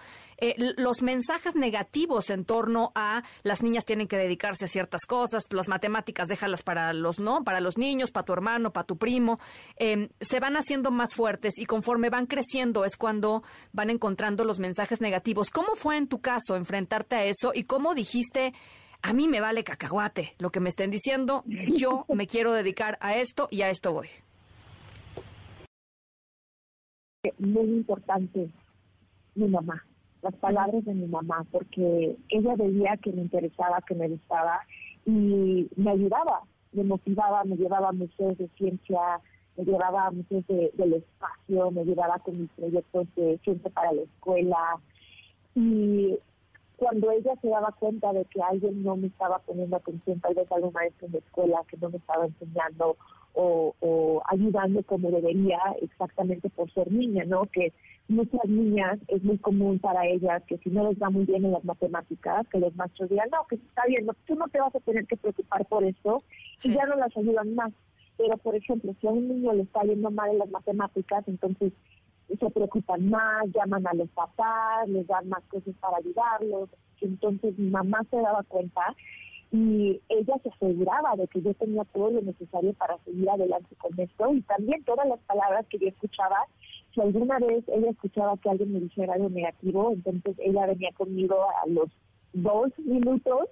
los 0.77 1.01
mensajes 1.01 1.55
negativos 1.55 2.29
en 2.29 2.45
torno 2.45 2.91
a 2.95 3.23
las 3.43 3.63
niñas 3.63 3.85
tienen 3.85 4.07
que 4.07 4.17
dedicarse 4.17 4.65
a 4.65 4.67
ciertas 4.67 5.05
cosas, 5.05 5.43
las 5.51 5.67
matemáticas 5.67 6.27
déjalas 6.27 6.63
para 6.63 6.93
los 6.93 7.19
no, 7.19 7.43
para 7.43 7.61
los 7.61 7.77
niños, 7.77 8.11
para 8.11 8.25
tu 8.25 8.33
hermano, 8.33 8.71
para 8.71 8.85
tu 8.85 8.97
primo, 8.97 9.39
se 9.77 10.39
van 10.39 10.57
haciendo 10.57 10.91
más 10.91 11.13
fuertes 11.13 11.57
y 11.57 11.65
conforme 11.65 12.09
van 12.09 12.25
creciendo 12.25 12.85
es 12.85 12.97
cuando 12.97 13.43
van 13.71 13.89
encontrando 13.89 14.43
los 14.43 14.59
mensajes 14.59 15.01
negativos. 15.01 15.49
¿Cómo 15.49 15.75
fue 15.75 15.97
en 15.97 16.07
tu 16.07 16.19
caso 16.19 16.55
enfrentarte 16.55 17.15
a 17.15 17.25
eso 17.25 17.51
y 17.53 17.63
cómo 17.63 17.93
dijiste, 17.95 18.53
a 19.01 19.13
mí 19.13 19.27
me 19.27 19.41
vale 19.41 19.63
cacahuate 19.63 20.35
lo 20.39 20.51
que 20.51 20.59
me 20.59 20.69
estén 20.69 20.91
diciendo, 20.91 21.43
yo 21.45 22.05
me 22.09 22.27
quiero 22.27 22.53
dedicar 22.53 22.97
a 23.01 23.15
esto 23.15 23.47
y 23.51 23.61
a 23.61 23.69
esto 23.69 23.93
voy? 23.93 24.09
Muy 27.37 27.69
importante, 27.69 28.49
mi 29.35 29.47
mamá, 29.47 29.85
las 30.23 30.33
palabras 30.35 30.83
de 30.85 30.93
mi 30.93 31.05
mamá, 31.05 31.45
porque 31.51 32.17
ella 32.29 32.55
veía 32.55 32.97
que 32.97 33.11
me 33.11 33.23
interesaba, 33.23 33.81
que 33.85 33.93
me 33.93 34.07
gustaba 34.07 34.61
y 35.05 35.69
me 35.75 35.91
ayudaba, 35.91 36.43
me 36.71 36.83
motivaba, 36.83 37.43
me 37.43 37.57
llevaba 37.57 37.89
a 37.89 37.91
museos 37.91 38.37
de 38.37 38.47
ciencia, 38.57 39.19
me 39.57 39.65
llevaba 39.65 40.07
a 40.07 40.11
muchos 40.11 40.47
del 40.47 40.93
espacio, 40.93 41.71
me 41.71 41.83
llevaba 41.83 42.17
con 42.19 42.39
mis 42.39 42.49
proyectos 42.51 43.07
de 43.15 43.37
ciencia 43.43 43.69
para 43.71 43.91
la 43.91 44.01
escuela. 44.03 44.57
Y 45.55 46.17
cuando 46.77 47.11
ella 47.11 47.33
se 47.41 47.49
daba 47.49 47.71
cuenta 47.77 48.13
de 48.13 48.23
que 48.25 48.41
alguien 48.41 48.81
no 48.81 48.95
me 48.95 49.07
estaba 49.07 49.39
poniendo 49.39 49.75
atención, 49.75 50.21
tal 50.21 50.35
vez 50.35 50.49
algún 50.51 50.71
maestro 50.71 51.07
en 51.07 51.13
la 51.13 51.19
escuela 51.19 51.61
que 51.67 51.77
no 51.77 51.89
me 51.89 51.97
estaba 51.97 52.25
enseñando 52.25 52.95
o, 53.33 53.75
o 53.79 54.21
ayudando 54.29 54.83
como 54.83 55.11
debería, 55.11 55.59
exactamente 55.81 56.49
por 56.49 56.71
ser 56.73 56.91
niña, 56.91 57.23
¿no? 57.25 57.45
Que 57.45 57.73
muchas 58.07 58.45
niñas 58.45 58.99
es 59.07 59.23
muy 59.23 59.37
común 59.37 59.79
para 59.79 60.05
ellas 60.07 60.43
que 60.47 60.57
si 60.57 60.69
no 60.69 60.89
les 60.89 61.01
va 61.01 61.09
muy 61.09 61.25
bien 61.25 61.45
en 61.45 61.51
las 61.51 61.63
matemáticas, 61.63 62.47
que 62.49 62.59
los 62.59 62.75
maestros 62.75 63.09
digan, 63.09 63.29
no, 63.31 63.45
que 63.47 63.55
está 63.55 63.83
bien, 63.87 64.07
tú 64.25 64.35
no 64.35 64.47
te 64.47 64.59
vas 64.59 64.75
a 64.75 64.79
tener 64.79 65.05
que 65.07 65.17
preocupar 65.17 65.65
por 65.65 65.83
eso, 65.83 66.23
y 66.63 66.73
ya 66.73 66.85
no 66.85 66.95
las 66.95 67.15
ayudan 67.15 67.55
más. 67.55 67.71
Pero, 68.17 68.37
por 68.37 68.55
ejemplo, 68.55 68.93
si 69.01 69.07
a 69.07 69.11
un 69.11 69.27
niño 69.27 69.53
le 69.53 69.63
está 69.63 69.81
yendo 69.81 70.11
mal 70.11 70.29
en 70.29 70.39
las 70.39 70.49
matemáticas, 70.49 71.27
entonces 71.27 71.73
se 72.27 72.49
preocupan 72.49 73.09
más, 73.09 73.45
llaman 73.53 73.85
a 73.87 73.93
los 73.93 74.09
papás, 74.09 74.87
les 74.87 75.05
dan 75.07 75.29
más 75.29 75.43
cosas 75.49 75.73
para 75.79 75.97
ayudarlos. 75.97 76.69
Entonces 77.01 77.57
mi 77.57 77.69
mamá 77.69 78.01
se 78.09 78.17
daba 78.17 78.43
cuenta 78.43 78.95
y 79.53 80.01
ella 80.09 80.35
se 80.41 80.49
aseguraba 80.49 81.15
de 81.15 81.27
que 81.27 81.39
yo 81.41 81.53
tenía 81.53 81.83
todo 81.85 82.09
lo 82.09 82.21
necesario 82.21 82.73
para 82.73 82.97
seguir 83.05 83.29
adelante 83.29 83.75
con 83.77 83.97
esto 83.99 84.33
y 84.33 84.41
también 84.41 84.83
todas 84.83 85.07
las 85.07 85.19
palabras 85.19 85.67
que 85.69 85.77
yo 85.77 85.87
escuchaba, 85.87 86.37
si 86.93 87.01
alguna 87.01 87.37
vez 87.37 87.63
ella 87.67 87.91
escuchaba 87.91 88.35
que 88.37 88.49
alguien 88.49 88.73
me 88.73 88.79
dijera 88.79 89.13
algo 89.13 89.29
negativo, 89.29 89.91
entonces 89.91 90.35
ella 90.39 90.65
venía 90.65 90.91
conmigo 90.93 91.37
a 91.63 91.67
los 91.67 91.89
dos 92.33 92.71
minutos 92.79 93.47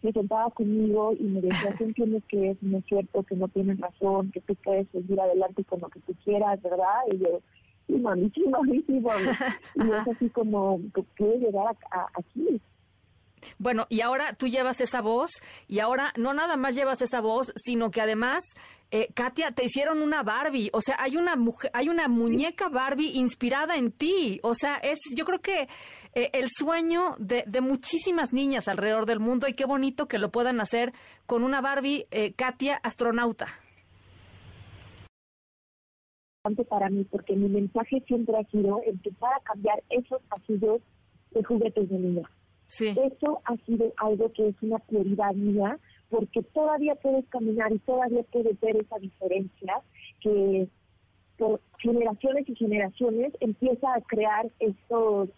se 0.00 0.12
sentaba 0.12 0.50
conmigo 0.50 1.14
y 1.18 1.24
me 1.24 1.40
decía, 1.40 1.74
¿tú 1.78 1.84
entiendes 1.84 2.22
que 2.28 2.50
es 2.50 2.62
no 2.62 2.78
es 2.78 2.84
cierto, 2.84 3.22
que 3.22 3.36
no 3.36 3.48
tienen 3.48 3.78
razón, 3.78 4.30
que 4.32 4.42
tú 4.42 4.54
puedes 4.56 4.86
seguir 4.90 5.18
adelante 5.18 5.64
con 5.64 5.80
lo 5.80 5.88
que 5.88 6.00
tú 6.00 6.14
quieras, 6.24 6.60
¿verdad? 6.62 7.00
Y 7.10 7.18
yo, 7.18 7.40
sí, 7.86 7.94
mami, 7.94 8.30
sí, 8.34 8.44
mami, 8.46 8.82
sí, 8.82 9.00
mami. 9.00 9.28
Y 9.76 9.90
es 9.90 10.08
así 10.08 10.28
como, 10.28 10.78
¿qué 11.16 11.38
llegar 11.38 11.74
a, 11.90 12.06
aquí? 12.14 12.60
Bueno, 13.58 13.86
y 13.88 14.00
ahora 14.00 14.34
tú 14.34 14.48
llevas 14.48 14.80
esa 14.80 15.00
voz 15.00 15.30
y 15.66 15.80
ahora 15.80 16.12
no 16.16 16.34
nada 16.34 16.56
más 16.56 16.74
llevas 16.74 17.02
esa 17.02 17.20
voz, 17.20 17.52
sino 17.56 17.90
que 17.90 18.00
además, 18.00 18.42
eh, 18.90 19.08
Katia, 19.14 19.52
te 19.52 19.64
hicieron 19.64 20.02
una 20.02 20.22
Barbie, 20.22 20.70
o 20.72 20.80
sea, 20.80 20.96
hay 20.98 21.16
una 21.16 21.36
mujer, 21.36 21.70
hay 21.74 21.88
una 21.88 22.08
muñeca 22.08 22.68
Barbie 22.68 23.12
inspirada 23.14 23.76
en 23.76 23.92
ti, 23.92 24.40
o 24.42 24.54
sea, 24.54 24.76
es, 24.76 24.98
yo 25.16 25.24
creo 25.24 25.40
que 25.40 25.68
eh, 26.14 26.30
el 26.32 26.48
sueño 26.48 27.16
de, 27.18 27.44
muchísimas 27.60 28.32
niñas 28.32 28.68
alrededor 28.68 29.04
del 29.04 29.18
mundo 29.18 29.48
y 29.48 29.54
qué 29.54 29.64
bonito 29.64 30.06
que 30.06 30.18
lo 30.18 30.30
puedan 30.30 30.60
hacer 30.60 30.92
con 31.26 31.42
una 31.42 31.60
Barbie, 31.60 32.06
eh, 32.12 32.32
Katia, 32.34 32.76
astronauta. 32.82 33.46
Para 36.68 36.90
mí, 36.90 37.04
porque 37.04 37.34
mi 37.34 37.48
mensaje 37.48 38.02
siempre 38.06 38.36
ha 38.36 38.44
sido 38.50 38.80
empezar 38.84 39.32
a 39.32 39.40
cambiar 39.40 39.82
esos 39.88 40.20
pasillos 40.24 40.82
de 41.30 41.42
juguetes 41.42 41.88
de 41.88 41.98
niña. 41.98 42.30
Eso 42.68 43.40
ha 43.44 43.56
sido 43.66 43.92
algo 43.98 44.32
que 44.32 44.48
es 44.48 44.54
una 44.62 44.78
prioridad 44.78 45.32
mía, 45.34 45.78
porque 46.10 46.42
todavía 46.42 46.94
puedes 46.96 47.26
caminar 47.26 47.72
y 47.72 47.78
todavía 47.80 48.22
puedes 48.30 48.58
ver 48.60 48.76
esa 48.76 48.98
diferencia 48.98 49.80
que 50.20 50.68
por 51.36 51.60
generaciones 51.78 52.48
y 52.48 52.54
generaciones 52.54 53.32
empieza 53.40 53.92
a 53.94 54.00
crear 54.02 54.46
estos 54.60 55.28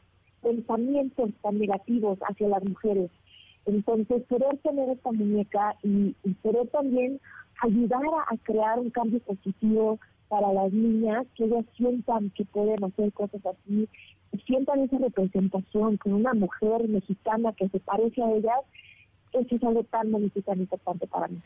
pensamientos 0.42 1.30
tan 1.42 1.58
negativos 1.58 2.18
hacia 2.28 2.48
las 2.48 2.64
mujeres. 2.64 3.10
Entonces, 3.66 4.22
poder 4.28 4.56
tener 4.62 4.90
esta 4.90 5.10
muñeca 5.10 5.74
y, 5.82 6.14
poder 6.42 6.68
también 6.68 7.20
ayudar 7.62 8.02
a, 8.28 8.36
crear 8.44 8.78
un 8.78 8.90
cambio 8.90 9.18
positivo 9.20 9.98
para 10.28 10.52
las 10.52 10.72
niñas, 10.72 11.26
que 11.34 11.44
ellas 11.44 11.64
sientan 11.76 12.30
que 12.30 12.44
pueden 12.44 12.82
hacer 12.84 13.12
cosas 13.12 13.40
así, 13.44 13.88
sientan 14.46 14.80
esa 14.80 14.98
representación 14.98 15.96
con 15.96 16.12
una 16.14 16.34
mujer 16.34 16.88
mexicana 16.88 17.52
que 17.52 17.68
se 17.68 17.80
parece 17.80 18.22
a 18.22 18.32
ellas, 18.32 18.60
eso 19.32 19.56
es 19.56 19.62
algo 19.62 19.84
tan 19.84 20.10
bonito 20.10 20.38
y 20.38 20.42
tan 20.42 20.60
importante 20.60 21.06
para 21.06 21.28
mí. 21.28 21.40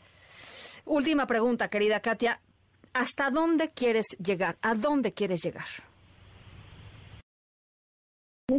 Última 0.85 1.25
pregunta, 1.25 1.67
querida 1.67 1.99
Katia. 1.99 2.39
¿Hasta 2.93 3.29
dónde 3.29 3.69
quieres 3.69 4.07
llegar? 4.23 4.57
¿A 4.61 4.75
dónde 4.75 5.13
quieres 5.13 5.41
llegar? 5.43 5.67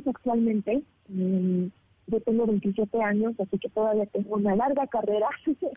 Actualmente, 0.06 0.82
mm, 1.08 1.66
yo 2.06 2.20
tengo 2.20 2.46
27 2.46 3.02
años, 3.02 3.34
así 3.38 3.58
que 3.58 3.68
todavía 3.68 4.06
tengo 4.06 4.36
una 4.36 4.56
larga 4.56 4.86
carrera. 4.86 5.28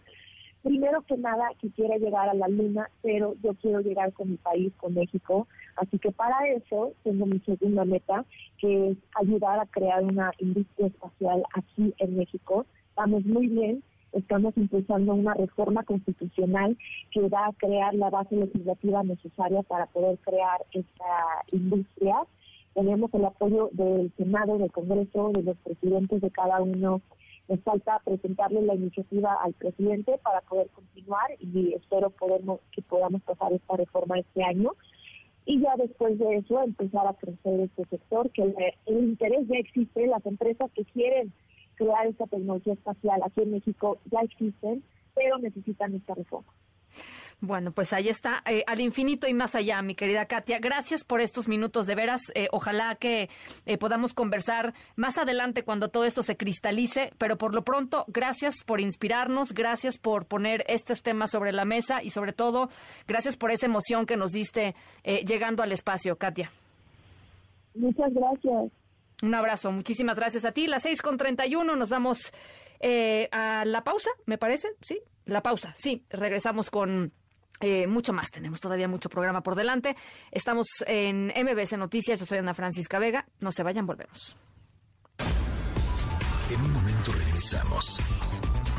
Primero 0.66 1.04
que 1.04 1.16
nada, 1.16 1.48
quisiera 1.60 1.96
llegar 1.98 2.28
a 2.28 2.34
la 2.34 2.48
luna, 2.48 2.90
pero 3.04 3.36
yo 3.44 3.54
quiero 3.62 3.82
llegar 3.82 4.12
con 4.14 4.32
mi 4.32 4.38
país, 4.38 4.74
con 4.78 4.96
México. 4.96 5.48
Así 5.76 6.00
que 6.00 6.12
para 6.12 6.48
eso 6.48 6.92
tengo 7.04 7.28
mi 7.28 7.38
segunda 7.42 7.86
meta, 7.86 8.26
que 8.58 8.90
es 8.90 8.98
ayudar 9.14 9.60
a 9.60 9.68
crear 9.68 10.04
una 10.04 10.32
industria 10.40 10.88
espacial 10.88 11.44
aquí 11.54 11.94
en 12.00 12.18
México. 12.18 12.66
Estamos 12.90 13.24
muy 13.26 13.46
bien, 13.46 13.84
estamos 14.12 14.58
impulsando 14.58 15.14
una 15.14 15.36
reforma 15.36 15.84
constitucional 15.84 16.76
que 17.12 17.30
va 17.30 17.46
a 17.46 17.54
crear 17.54 17.94
la 17.94 18.10
base 18.10 18.36
legislativa 18.36 19.04
necesaria 19.04 19.62
para 19.62 19.86
poder 19.86 20.18
crear 20.26 20.66
esta 20.72 21.46
industria. 21.52 22.16
Tenemos 22.74 23.14
el 23.14 23.26
apoyo 23.26 23.70
del 23.74 24.12
Senado, 24.18 24.58
del 24.58 24.72
Congreso, 24.72 25.30
de 25.32 25.44
los 25.44 25.58
presidentes 25.58 26.22
de 26.22 26.32
cada 26.32 26.60
uno. 26.64 27.02
Nos 27.48 27.60
falta 27.62 28.02
presentarle 28.04 28.62
la 28.62 28.76
iniciativa 28.76 29.38
al 29.44 29.54
presidente 29.54 30.18
para 30.24 30.42
poder 30.42 30.68
continuar 30.70 31.32
y 31.40 31.74
espero 31.74 32.10
podemos, 32.10 32.60
que 32.72 32.82
podamos 32.82 33.22
pasar 33.24 33.54
esta 33.54 33.78
reforma 33.78 34.20
este 34.20 34.44
año. 34.44 34.72
Y 35.46 35.62
ya 35.62 35.76
después 35.78 36.18
de 36.18 36.38
eso 36.38 36.62
empezar 36.64 37.06
a 37.06 37.14
crecer 37.14 37.60
este 37.60 37.86
sector, 37.86 38.32
que 38.32 38.42
el, 38.42 38.56
el 38.88 39.04
interés 39.04 39.48
ya 39.48 39.60
existe, 39.60 40.08
las 40.08 40.26
empresas 40.26 40.72
que 40.72 40.86
quieren 40.86 41.32
crear 41.76 42.08
esta 42.08 42.26
tecnología 42.26 42.74
espacial 42.74 43.22
aquí 43.24 43.44
en 43.44 43.52
México 43.52 44.00
ya 44.12 44.22
existen, 44.22 44.84
pero 45.14 45.38
necesitan 45.38 45.94
esta 45.94 46.16
reforma. 46.16 46.52
Bueno, 47.42 47.72
pues 47.72 47.94
ahí 47.94 48.10
está, 48.10 48.42
eh, 48.46 48.64
al 48.66 48.80
infinito 48.80 49.28
y 49.28 49.34
más 49.34 49.56
allá, 49.56 49.82
mi 49.82 49.94
querida 49.94 50.26
Katia. 50.26 50.60
Gracias 50.60 51.04
por 51.04 51.22
estos 51.22 51.48
minutos, 51.48 51.86
de 51.86 51.96
veras. 51.96 52.22
Eh, 52.34 52.48
ojalá 52.52 52.96
que 52.96 53.30
eh, 53.66 53.78
podamos 53.78 54.14
conversar 54.14 54.74
más 54.96 55.18
adelante 55.18 55.64
cuando 55.64 55.90
todo 55.90 56.06
esto 56.06 56.24
se 56.24 56.38
cristalice, 56.38 57.14
pero 57.18 57.38
por 57.38 57.54
lo 57.54 57.64
pronto, 57.64 58.06
gracias 58.08 58.64
por 58.66 58.82
inspirarnos, 58.82 59.54
gracias 59.54 59.98
por 59.98 60.26
poner 60.26 60.64
estos 60.68 61.04
temas 61.04 61.32
sobre 61.32 61.52
la 61.52 61.66
mesa 61.66 62.02
y 62.02 62.10
sobre 62.10 62.34
todo, 62.34 62.70
gracias 63.08 63.38
por 63.38 63.52
esa 63.52 63.66
emoción 63.66 64.06
que 64.06 64.18
nos 64.18 64.32
diste 64.32 64.76
llegando 65.04 65.62
al 65.62 65.72
espacio, 65.72 66.18
Katia. 66.18 66.52
Muchas 67.76 68.14
gracias. 68.14 68.72
Un 69.22 69.34
abrazo, 69.34 69.72
muchísimas 69.72 70.16
gracias 70.16 70.46
a 70.46 70.52
ti. 70.52 70.68
Las 70.68 70.84
seis 70.84 71.02
con 71.02 71.18
treinta 71.18 71.46
y 71.46 71.56
uno, 71.56 71.76
nos 71.76 71.90
vamos 71.90 72.34
eh, 72.80 73.30
a 73.32 73.64
la 73.66 73.84
pausa, 73.84 74.10
me 74.26 74.38
parece, 74.38 74.70
sí, 74.82 75.00
la 75.26 75.42
pausa, 75.42 75.74
sí, 75.76 76.04
regresamos 76.10 76.70
con 76.70 77.14
eh, 77.60 77.88
mucho 77.88 78.14
más, 78.14 78.32
tenemos 78.32 78.60
todavía 78.60 78.88
mucho 78.88 79.10
programa 79.10 79.42
por 79.42 79.56
delante. 79.56 79.96
Estamos 80.32 80.68
en 80.86 81.28
MBS 81.28 81.78
Noticias, 81.78 82.20
yo 82.20 82.26
soy 82.26 82.40
Ana 82.40 82.54
Francisca 82.54 83.00
Vega, 83.00 83.26
no 83.40 83.52
se 83.52 83.64
vayan, 83.64 83.86
volvemos. 83.86 84.36
En 86.50 86.62
un 86.62 86.74
momento 86.74 87.12
regresamos. 87.12 88.00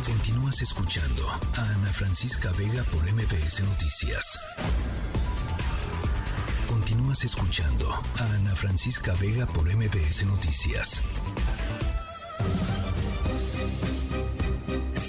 Continúas 0.07 0.62
escuchando 0.62 1.27
a 1.28 1.62
Ana 1.74 1.93
Francisca 1.93 2.53
Vega 2.53 2.85
por 2.85 3.03
MBS 3.12 3.65
Noticias. 3.65 4.39
Continúas 6.69 7.24
escuchando 7.24 7.90
a 7.93 8.24
Ana 8.35 8.55
Francisca 8.55 9.15
Vega 9.20 9.47
por 9.47 9.65
MBS 9.74 10.24
Noticias. 10.27 11.03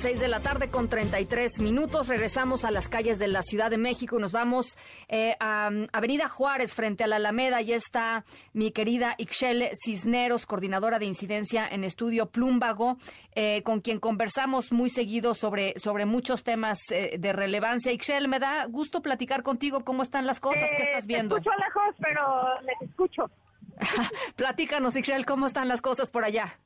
6 0.08 0.22
de 0.22 0.28
la 0.30 0.40
tarde 0.40 0.70
con 0.70 0.88
33 0.88 1.60
minutos. 1.60 2.08
Regresamos 2.08 2.64
a 2.64 2.72
las 2.72 2.88
calles 2.88 3.20
de 3.20 3.28
la 3.28 3.42
Ciudad 3.42 3.70
de 3.70 3.78
México 3.78 4.18
y 4.18 4.22
nos 4.22 4.32
vamos 4.32 4.78
eh, 5.10 5.36
a 5.42 5.68
um, 5.70 5.86
Avenida 5.92 6.30
Juárez 6.30 6.74
frente 6.74 7.04
a 7.04 7.08
la 7.08 7.18
Alameda. 7.18 7.60
Ya 7.60 7.76
está 7.76 8.24
mi 8.54 8.72
querida 8.72 9.16
Ixchel 9.18 9.70
Cisneros, 9.84 10.46
coordinadora 10.46 10.98
de 10.98 11.08
incidencia 11.08 11.68
en 11.68 11.84
estudio 11.84 12.28
Plúmbago, 12.28 12.96
eh, 13.36 13.64
con 13.64 13.82
quien 13.82 14.00
conversamos 14.00 14.72
muy 14.72 14.90
seguido 14.90 15.34
sobre, 15.36 15.78
sobre 15.78 16.06
muchos 16.06 16.46
temas 16.46 16.80
eh, 16.90 17.18
de 17.20 17.34
relevancia. 17.34 17.92
Ixchel, 17.92 18.30
me 18.30 18.40
da 18.40 18.64
gusto 18.68 19.02
platicar 19.02 19.44
contigo. 19.44 19.84
¿Cómo 19.84 20.04
están 20.04 20.26
las 20.26 20.40
cosas? 20.40 20.72
que 20.72 20.84
estás 20.84 21.06
viendo? 21.06 21.36
Te 21.36 21.42
escucho 21.42 21.58
lejos, 21.58 21.96
pero 22.00 22.62
les 22.62 22.90
escucho. 22.90 23.30
Platícanos, 24.38 24.96
Ixchel, 24.96 25.26
¿cómo 25.26 25.48
están 25.48 25.68
las 25.68 25.82
cosas 25.82 26.12
por 26.12 26.24
allá? 26.24 26.62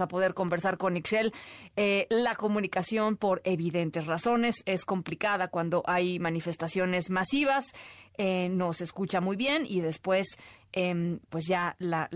A 0.00 0.08
poder 0.08 0.34
conversar 0.34 0.76
con 0.76 0.96
Ixchel. 0.96 1.32
Eh, 1.76 2.06
la 2.10 2.34
comunicación, 2.34 3.16
por 3.16 3.40
evidentes 3.44 4.06
razones, 4.06 4.56
es 4.66 4.84
complicada 4.84 5.48
cuando 5.48 5.82
hay 5.86 6.18
manifestaciones 6.18 7.10
masivas. 7.10 7.72
Eh, 8.18 8.48
no 8.50 8.72
se 8.72 8.84
escucha 8.84 9.20
muy 9.20 9.36
bien 9.36 9.64
y 9.66 9.80
después, 9.80 10.36
em, 10.72 11.20
pues 11.28 11.46
ya 11.46 11.76
la, 11.78 12.08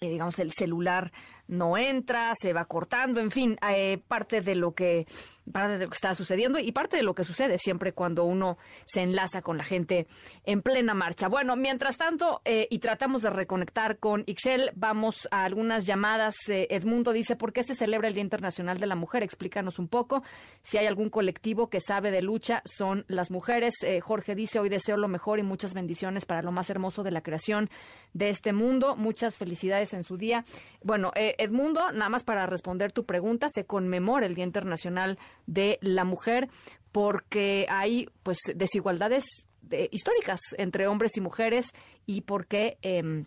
eh, 0.00 0.08
digamos, 0.08 0.38
el 0.38 0.52
celular 0.52 1.12
no 1.48 1.78
entra, 1.78 2.34
se 2.40 2.52
va 2.52 2.66
cortando, 2.66 3.20
en 3.20 3.30
fin, 3.30 3.58
eh, 3.68 3.98
parte 4.06 4.40
de 4.40 4.54
lo 4.54 4.74
que 4.74 5.06
parte 5.50 5.78
de 5.78 5.84
lo 5.84 5.88
que 5.88 5.94
está 5.94 6.14
sucediendo 6.14 6.58
y 6.58 6.72
parte 6.72 6.98
de 6.98 7.02
lo 7.02 7.14
que 7.14 7.24
sucede 7.24 7.56
siempre 7.56 7.94
cuando 7.94 8.24
uno 8.24 8.58
se 8.84 9.00
enlaza 9.00 9.40
con 9.40 9.56
la 9.56 9.64
gente 9.64 10.06
en 10.44 10.60
plena 10.60 10.92
marcha. 10.92 11.26
Bueno, 11.28 11.56
mientras 11.56 11.96
tanto, 11.96 12.42
eh, 12.44 12.68
y 12.70 12.80
tratamos 12.80 13.22
de 13.22 13.30
reconectar 13.30 13.98
con 13.98 14.24
Ixchel, 14.26 14.72
vamos 14.74 15.26
a 15.30 15.44
algunas 15.44 15.86
llamadas. 15.86 16.36
Eh, 16.48 16.66
Edmundo 16.68 17.14
dice, 17.14 17.34
¿por 17.34 17.54
qué 17.54 17.64
se 17.64 17.74
celebra 17.74 18.08
el 18.08 18.14
Día 18.14 18.22
Internacional 18.22 18.78
de 18.78 18.86
la 18.86 18.94
Mujer? 18.94 19.22
Explícanos 19.22 19.78
un 19.78 19.88
poco. 19.88 20.22
Si 20.60 20.76
hay 20.76 20.86
algún 20.86 21.08
colectivo 21.08 21.70
que 21.70 21.80
sabe 21.80 22.10
de 22.10 22.20
lucha, 22.20 22.60
son 22.66 23.06
las 23.08 23.30
mujeres. 23.30 23.74
Jorge 24.02 24.34
dice, 24.34 24.58
hoy 24.58 24.68
deseo 24.68 24.98
lo 24.98 25.08
mejor 25.08 25.38
y 25.38 25.42
muchas 25.42 25.72
bendiciones 25.72 26.26
para 26.26 26.42
lo 26.42 26.52
más 26.52 26.68
hermoso 26.68 27.02
de 27.02 27.10
la 27.10 27.22
creación 27.22 27.70
de 28.12 28.28
este 28.28 28.52
mundo. 28.52 28.96
Muchas 28.96 29.38
felicidades 29.38 29.94
en 29.94 30.02
su 30.02 30.18
día. 30.18 30.44
Bueno, 30.82 31.12
Edmundo, 31.38 31.92
nada 31.92 32.08
más 32.08 32.24
para 32.24 32.46
responder 32.46 32.92
tu 32.92 33.04
pregunta, 33.04 33.48
se 33.48 33.64
conmemora 33.64 34.26
el 34.26 34.34
Día 34.34 34.44
Internacional 34.44 35.18
de 35.46 35.78
la 35.80 36.04
Mujer 36.04 36.48
porque 36.92 37.66
hay 37.68 38.08
pues 38.22 38.38
desigualdades 38.54 39.24
eh, 39.70 39.88
históricas 39.92 40.40
entre 40.56 40.86
hombres 40.86 41.16
y 41.16 41.20
mujeres 41.20 41.72
y 42.06 42.22
porque 42.22 42.78
em, 42.82 43.26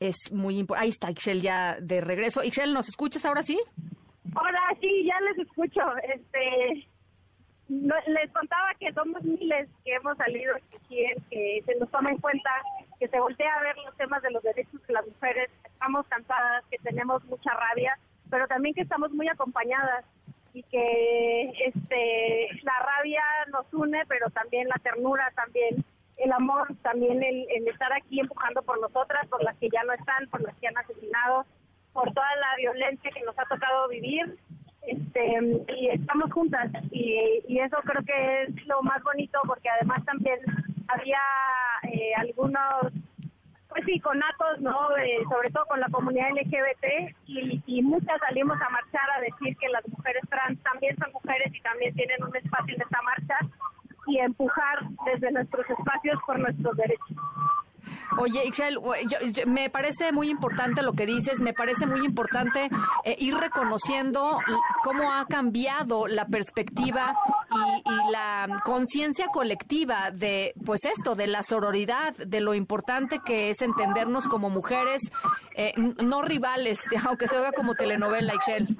es 0.00 0.16
muy 0.32 0.58
importante. 0.58 0.84
Ahí 0.84 0.90
está 0.90 1.10
Ixchel 1.10 1.40
ya 1.40 1.78
de 1.80 2.00
regreso. 2.00 2.42
Ixchel, 2.42 2.72
¿nos 2.72 2.88
escuchas 2.88 3.24
ahora 3.24 3.42
sí? 3.42 3.58
Hola, 4.34 4.60
sí, 4.80 5.04
ya 5.04 5.20
les 5.20 5.46
escucho. 5.46 5.80
Este, 6.14 6.88
les 7.68 8.30
contaba 8.32 8.74
que 8.78 8.92
somos 8.92 9.22
miles 9.24 9.68
que 9.84 9.94
hemos 9.94 10.16
salido 10.16 10.54
a 10.54 10.60
que 10.88 11.62
se 11.64 11.74
nos 11.76 11.90
toma 11.90 12.10
en 12.10 12.18
cuenta, 12.18 12.50
que 13.00 13.08
se 13.08 13.18
voltea 13.18 13.52
a 13.54 13.62
ver 13.62 13.76
los 13.78 13.96
temas 13.96 14.22
de 14.22 14.30
los 14.30 14.42
derechos 14.42 14.80
de 14.86 14.94
las 14.94 15.06
mujeres. 15.06 15.50
Estamos 15.64 16.06
cansadas, 16.06 16.64
que 16.70 16.78
tenemos 16.78 17.24
mucha 17.24 17.50
rabia, 17.52 17.98
pero 18.30 18.46
también 18.46 18.74
que 18.74 18.82
estamos 18.82 19.10
muy 19.12 19.28
acompañadas 19.28 20.04
y 20.54 20.62
que 20.64 21.52
este 21.66 22.48
la 22.62 22.78
rabia 22.78 23.22
nos 23.52 23.66
une, 23.72 24.04
pero 24.06 24.30
también 24.30 24.68
la 24.68 24.78
ternura, 24.82 25.32
también 25.34 25.84
el 26.18 26.32
amor, 26.32 26.68
también 26.82 27.22
el, 27.22 27.46
el 27.50 27.68
estar 27.68 27.92
aquí 27.92 28.20
empujando 28.20 28.62
por 28.62 28.80
nosotras, 28.80 29.26
por 29.28 29.42
las 29.42 29.56
que 29.58 29.68
ya 29.68 29.82
no 29.82 29.92
están, 29.92 30.28
por 30.30 30.40
las 30.40 30.54
que 30.56 30.68
han 30.68 30.78
asesinado, 30.78 31.44
por 31.92 32.12
toda 32.14 32.36
la 32.36 32.56
violencia 32.56 33.10
que 33.10 33.22
nos 33.22 33.38
ha 33.38 33.44
tocado 33.44 33.88
vivir 33.88 34.38
este, 34.86 35.64
y 35.76 35.88
estamos 35.88 36.32
juntas 36.32 36.70
y, 36.90 37.58
eso 37.58 37.76
creo 37.84 38.02
que 38.04 38.42
es 38.42 38.66
lo 38.66 38.82
más 38.82 39.02
bonito 39.02 39.38
porque 39.46 39.68
además 39.68 39.98
también 40.04 40.38
había 40.88 41.18
eh, 41.90 42.12
algunos 42.16 42.92
pues 43.68 43.84
sí 43.86 43.98
conatos 43.98 44.60
no 44.60 44.96
eh, 44.98 45.18
sobre 45.28 45.50
todo 45.50 45.64
con 45.66 45.80
la 45.80 45.88
comunidad 45.88 46.30
LGBT 46.30 47.14
y, 47.26 47.60
y 47.66 47.82
muchas 47.82 48.20
salimos 48.20 48.60
a 48.60 48.70
marchar 48.70 49.10
a 49.16 49.20
decir 49.20 49.56
que 49.56 49.68
las 49.70 49.86
mujeres 49.88 50.22
trans 50.28 50.62
también 50.62 50.96
son 50.98 51.10
mujeres 51.12 51.52
y 51.52 51.60
también 51.62 51.94
tienen 51.94 52.22
un 52.22 52.36
espacio 52.36 52.74
en 52.74 52.82
esta 52.82 53.02
marcha 53.02 53.38
y 54.06 54.18
empujar 54.18 54.78
desde 55.06 55.32
nuestros 55.32 55.68
espacios 55.68 56.20
por 56.26 56.38
nuestros 56.38 56.76
derechos 56.76 57.16
Oye, 58.18 58.46
Ixchel, 58.46 58.78
me 59.46 59.70
parece 59.70 60.12
muy 60.12 60.30
importante 60.30 60.82
lo 60.82 60.92
que 60.92 61.06
dices, 61.06 61.40
me 61.40 61.52
parece 61.52 61.86
muy 61.86 62.04
importante 62.04 62.68
eh, 63.04 63.16
ir 63.18 63.34
reconociendo 63.36 64.38
cómo 64.82 65.12
ha 65.12 65.26
cambiado 65.26 66.06
la 66.06 66.26
perspectiva 66.26 67.14
y, 67.84 68.10
la 68.10 68.62
conciencia 68.64 69.26
colectiva 69.28 70.10
de, 70.12 70.54
pues 70.64 70.84
esto, 70.84 71.14
de 71.14 71.26
la 71.26 71.42
sororidad, 71.42 72.14
de 72.16 72.40
lo 72.40 72.54
importante 72.54 73.20
que 73.24 73.50
es 73.50 73.62
entendernos 73.62 74.28
como 74.28 74.48
mujeres, 74.48 75.02
eh, 75.56 75.72
no 75.76 76.22
rivales, 76.22 76.80
aunque 77.06 77.28
se 77.28 77.38
vea 77.38 77.52
como 77.52 77.74
telenovela, 77.74 78.34
Ixchel 78.34 78.76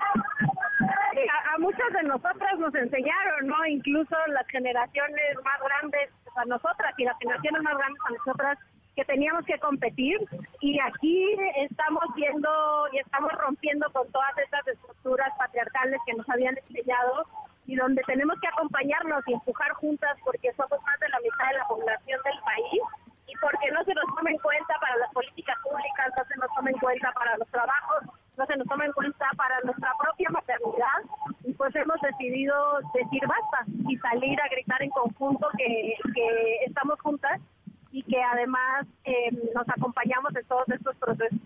a 1.56 1.58
muchas 1.58 1.90
de 1.92 2.02
nosotras 2.04 2.58
nos 2.58 2.74
enseñaron, 2.74 3.46
¿no? 3.46 3.66
Incluso 3.66 4.16
las 4.28 4.46
generaciones 4.48 5.36
más 5.44 5.60
grandes 5.64 6.10
a 6.36 6.44
nosotras 6.44 6.94
y 6.98 7.04
las 7.04 7.18
generaciones 7.18 7.62
más 7.62 7.76
grandes 7.78 8.02
a 8.04 8.10
nosotras 8.10 8.58
que 8.96 9.04
teníamos 9.04 9.44
que 9.44 9.58
competir 9.58 10.16
y 10.60 10.80
aquí 10.80 11.36
estamos 11.56 12.02
viendo 12.16 12.48
y 12.92 12.98
estamos 12.98 13.30
rompiendo 13.32 13.86
con 13.92 14.10
todas 14.10 14.36
estas 14.38 14.66
estructuras 14.66 15.28
patriarcales 15.38 16.00
que 16.06 16.14
nos 16.14 16.28
habían 16.30 16.56
enseñado 16.56 17.26
y 17.66 17.76
donde 17.76 18.02
tenemos 18.06 18.40
que 18.40 18.48
acompañarnos 18.48 19.22
y 19.26 19.34
empujar 19.34 19.72
juntas 19.74 20.16
porque 20.24 20.50
somos 20.54 20.82
más 20.82 20.98
de 20.98 21.10
la 21.10 21.20
mitad 21.20 21.48
de 21.52 21.58
la 21.58 21.68
población 21.68 22.20
del 22.24 22.40
país 22.40 22.82
y 23.26 23.36
porque 23.36 23.70
no 23.70 23.84
se 23.84 23.92
nos 23.92 24.06
toma 24.16 24.30
en 24.30 24.38
cuenta 24.38 24.74
para 24.80 24.96
las 24.96 25.12
políticas 25.12 25.56
públicas, 25.62 26.12
no 26.16 26.24
se 26.24 26.36
nos 26.40 26.48
toma 26.56 26.70
en 26.70 26.78
cuenta 26.78 27.12
para 27.12 27.36
los 27.36 27.48
trabajos, 27.48 28.00
no 28.38 28.46
se 28.46 28.56
nos 28.56 28.66
toma 28.66 28.86
en 28.86 28.92
cuenta 28.92 29.26
para 29.36 29.60
nuestra 29.60 29.92
propia 30.00 30.30
maternidad 30.30 30.98
y 31.44 31.52
pues 31.52 31.76
hemos 31.76 32.00
decidido 32.00 32.80
decir 32.94 33.20
basta 33.26 33.66
y 33.88 33.98
salir 33.98 34.40
a 34.40 34.48
gritar 34.48 34.82
en 34.82 34.90
conjunto 34.90 35.48
que, 35.58 35.92
que 36.14 36.64
estamos 36.64 36.98
juntas 37.00 37.42
y 37.96 38.02
que 38.02 38.22
además 38.22 38.86
eh, 39.06 39.30
nos 39.54 39.66
acompañamos 39.66 40.36
en 40.36 40.44
todos 40.44 40.68
estos 40.68 40.94
procesos. 40.96 41.38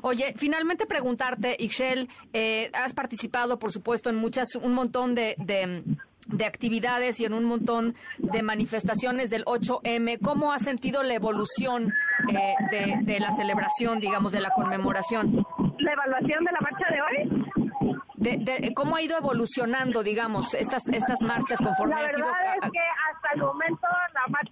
Oye, 0.00 0.32
finalmente 0.34 0.86
preguntarte, 0.86 1.56
Ixchel, 1.58 2.08
eh, 2.32 2.70
has 2.72 2.94
participado, 2.94 3.58
por 3.58 3.70
supuesto, 3.70 4.08
en 4.08 4.16
muchas, 4.16 4.54
un 4.56 4.72
montón 4.72 5.14
de, 5.14 5.34
de, 5.36 6.44
actividades 6.46 7.20
y 7.20 7.26
en 7.26 7.34
un 7.34 7.44
montón 7.44 7.94
de 8.16 8.42
manifestaciones 8.42 9.28
del 9.28 9.44
8M. 9.44 10.20
¿Cómo 10.22 10.52
has 10.52 10.62
sentido 10.62 11.02
la 11.02 11.14
evolución 11.14 11.92
eh, 12.30 12.54
de, 12.70 12.96
de, 13.02 13.20
la 13.20 13.32
celebración, 13.32 14.00
digamos, 14.00 14.32
de 14.32 14.40
la 14.40 14.50
conmemoración? 14.50 15.46
¿La 15.78 15.92
evaluación 15.92 16.44
de 16.44 16.52
la 16.52 16.60
marcha 16.62 16.86
de 16.90 17.02
hoy? 17.02 17.92
de, 18.22 18.72
cómo 18.74 18.96
ha 18.96 19.02
ido 19.02 19.18
evolucionando, 19.18 20.02
digamos, 20.02 20.54
estas 20.54 20.88
estas 20.88 21.20
marchas 21.22 21.58
conforme 21.60 21.94
la 22.00 22.08
ha 22.08 22.10
sido... 22.10 22.26
verdad 22.26 22.54
es 22.62 22.70
que 22.70 22.78
hasta 23.10 23.34
el 23.34 23.40
momento 23.40 23.88
la 24.14 24.26
marcha 24.28 24.51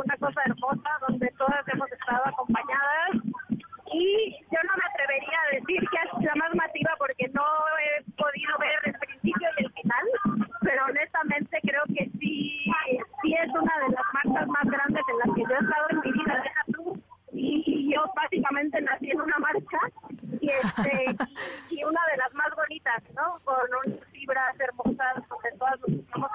una 0.00 0.16
cosa 0.16 0.40
hermosa, 0.46 0.90
donde 1.08 1.28
todas 1.38 1.66
hemos 1.68 1.90
estado 1.92 2.26
acompañadas 2.26 3.10
y 3.92 4.32
yo 4.50 4.58
no 4.64 4.72
me 4.76 4.86
atrevería 4.90 5.38
a 5.42 5.54
decir 5.54 5.80
que 5.90 5.98
es 6.00 6.24
la 6.24 6.34
más 6.36 6.54
masiva 6.54 6.92
porque 6.98 7.28
no 7.34 7.44
he 7.78 8.02
podido 8.12 8.58
ver 8.58 8.72
el 8.84 8.94
principio 8.94 9.48
y 9.58 9.64
el 9.64 9.72
final, 9.72 10.06
pero 10.62 10.84
honestamente 10.86 11.58
creo 11.62 11.82
que 11.88 12.10
sí, 12.18 12.64
sí 13.22 13.34
es 13.34 13.50
una 13.50 13.74
de 13.84 13.94
las 13.94 14.04
marchas 14.14 14.48
más 14.48 14.64
grandes 14.64 15.02
en 15.08 15.18
las 15.18 15.36
que 15.36 15.42
yo 15.42 15.54
he 15.54 15.64
estado 15.64 15.86
en 15.90 16.00
mi 16.00 16.12
vida, 16.12 16.42
deja 16.42 16.64
tú, 16.72 17.02
y 17.32 17.94
yo 17.94 18.04
básicamente 18.16 18.80
nací 18.80 19.10
en 19.10 19.20
una 19.20 19.38
marcha 19.38 19.78
y 20.40 20.48
este 20.48 21.16
y 21.70 21.84
una 21.84 22.00
de 22.10 22.16
las 22.16 22.32
más 22.34 22.48
bonitas, 22.56 23.02
¿no? 23.14 23.38
Con 23.44 23.56
unas 23.84 24.04
fibras 24.10 24.58
hermosas 24.58 25.28
donde 25.28 25.52
todas 25.58 25.80
nos 25.80 25.90
estamos 25.90 26.30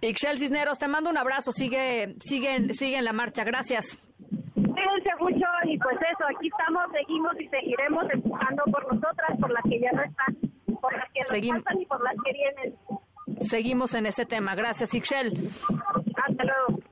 Ixchel 0.00 0.38
Cisneros, 0.38 0.78
te 0.78 0.88
mando 0.88 1.10
un 1.10 1.16
abrazo, 1.16 1.52
sigue, 1.52 2.16
sigue, 2.20 2.72
sigue 2.74 2.98
en 2.98 3.04
la 3.04 3.12
marcha, 3.12 3.44
gracias. 3.44 3.98
Cuídense 4.54 5.10
mucho 5.20 5.46
y 5.64 5.78
pues 5.78 5.96
eso, 5.96 6.24
aquí 6.36 6.48
estamos, 6.48 6.82
seguimos 6.92 7.32
y 7.40 7.48
seguiremos 7.48 8.04
empujando 8.12 8.62
por 8.64 8.94
nosotras, 8.94 9.38
por 9.40 9.50
las 9.50 9.62
que 9.64 9.80
ya 9.80 9.92
no 9.92 10.02
están, 10.02 10.36
por 10.80 10.92
las 10.96 11.10
que 11.12 11.20
nos 11.20 11.54
faltan 11.54 11.80
y 11.80 11.86
por 11.86 12.02
las 12.02 12.14
que 12.24 12.32
vienen. 12.32 12.74
Seguimos 13.40 13.94
en 13.94 14.06
ese 14.06 14.26
tema, 14.26 14.54
gracias 14.54 14.94
Ixchel. 14.94 15.32
Hasta 16.26 16.44
luego. 16.44 16.82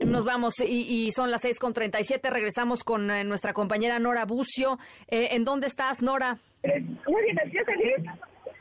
Nos 0.00 0.24
vamos 0.24 0.54
y, 0.60 1.10
son 1.12 1.30
las 1.30 1.42
seis 1.42 1.58
con 1.58 1.72
treinta 1.72 1.98
y 1.98 2.04
siete. 2.04 2.30
Regresamos 2.30 2.84
con 2.84 3.10
eh, 3.10 3.24
nuestra 3.24 3.52
compañera 3.52 3.98
Nora 3.98 4.26
Bucio. 4.26 4.78
Eh, 5.08 5.28
¿En 5.32 5.44
dónde 5.44 5.66
estás, 5.66 6.02
Nora? 6.02 6.38
muy 6.62 7.22
bien, 7.22 7.38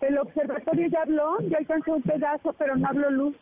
El 0.01 0.17
observatorio 0.17 0.87
ya 0.87 1.01
habló, 1.01 1.37
ya 1.49 1.57
alcanzó 1.57 1.93
un 1.93 2.01
pedazo, 2.01 2.53
pero 2.53 2.75
no 2.75 2.87
habló 2.87 3.09
luz. 3.09 3.35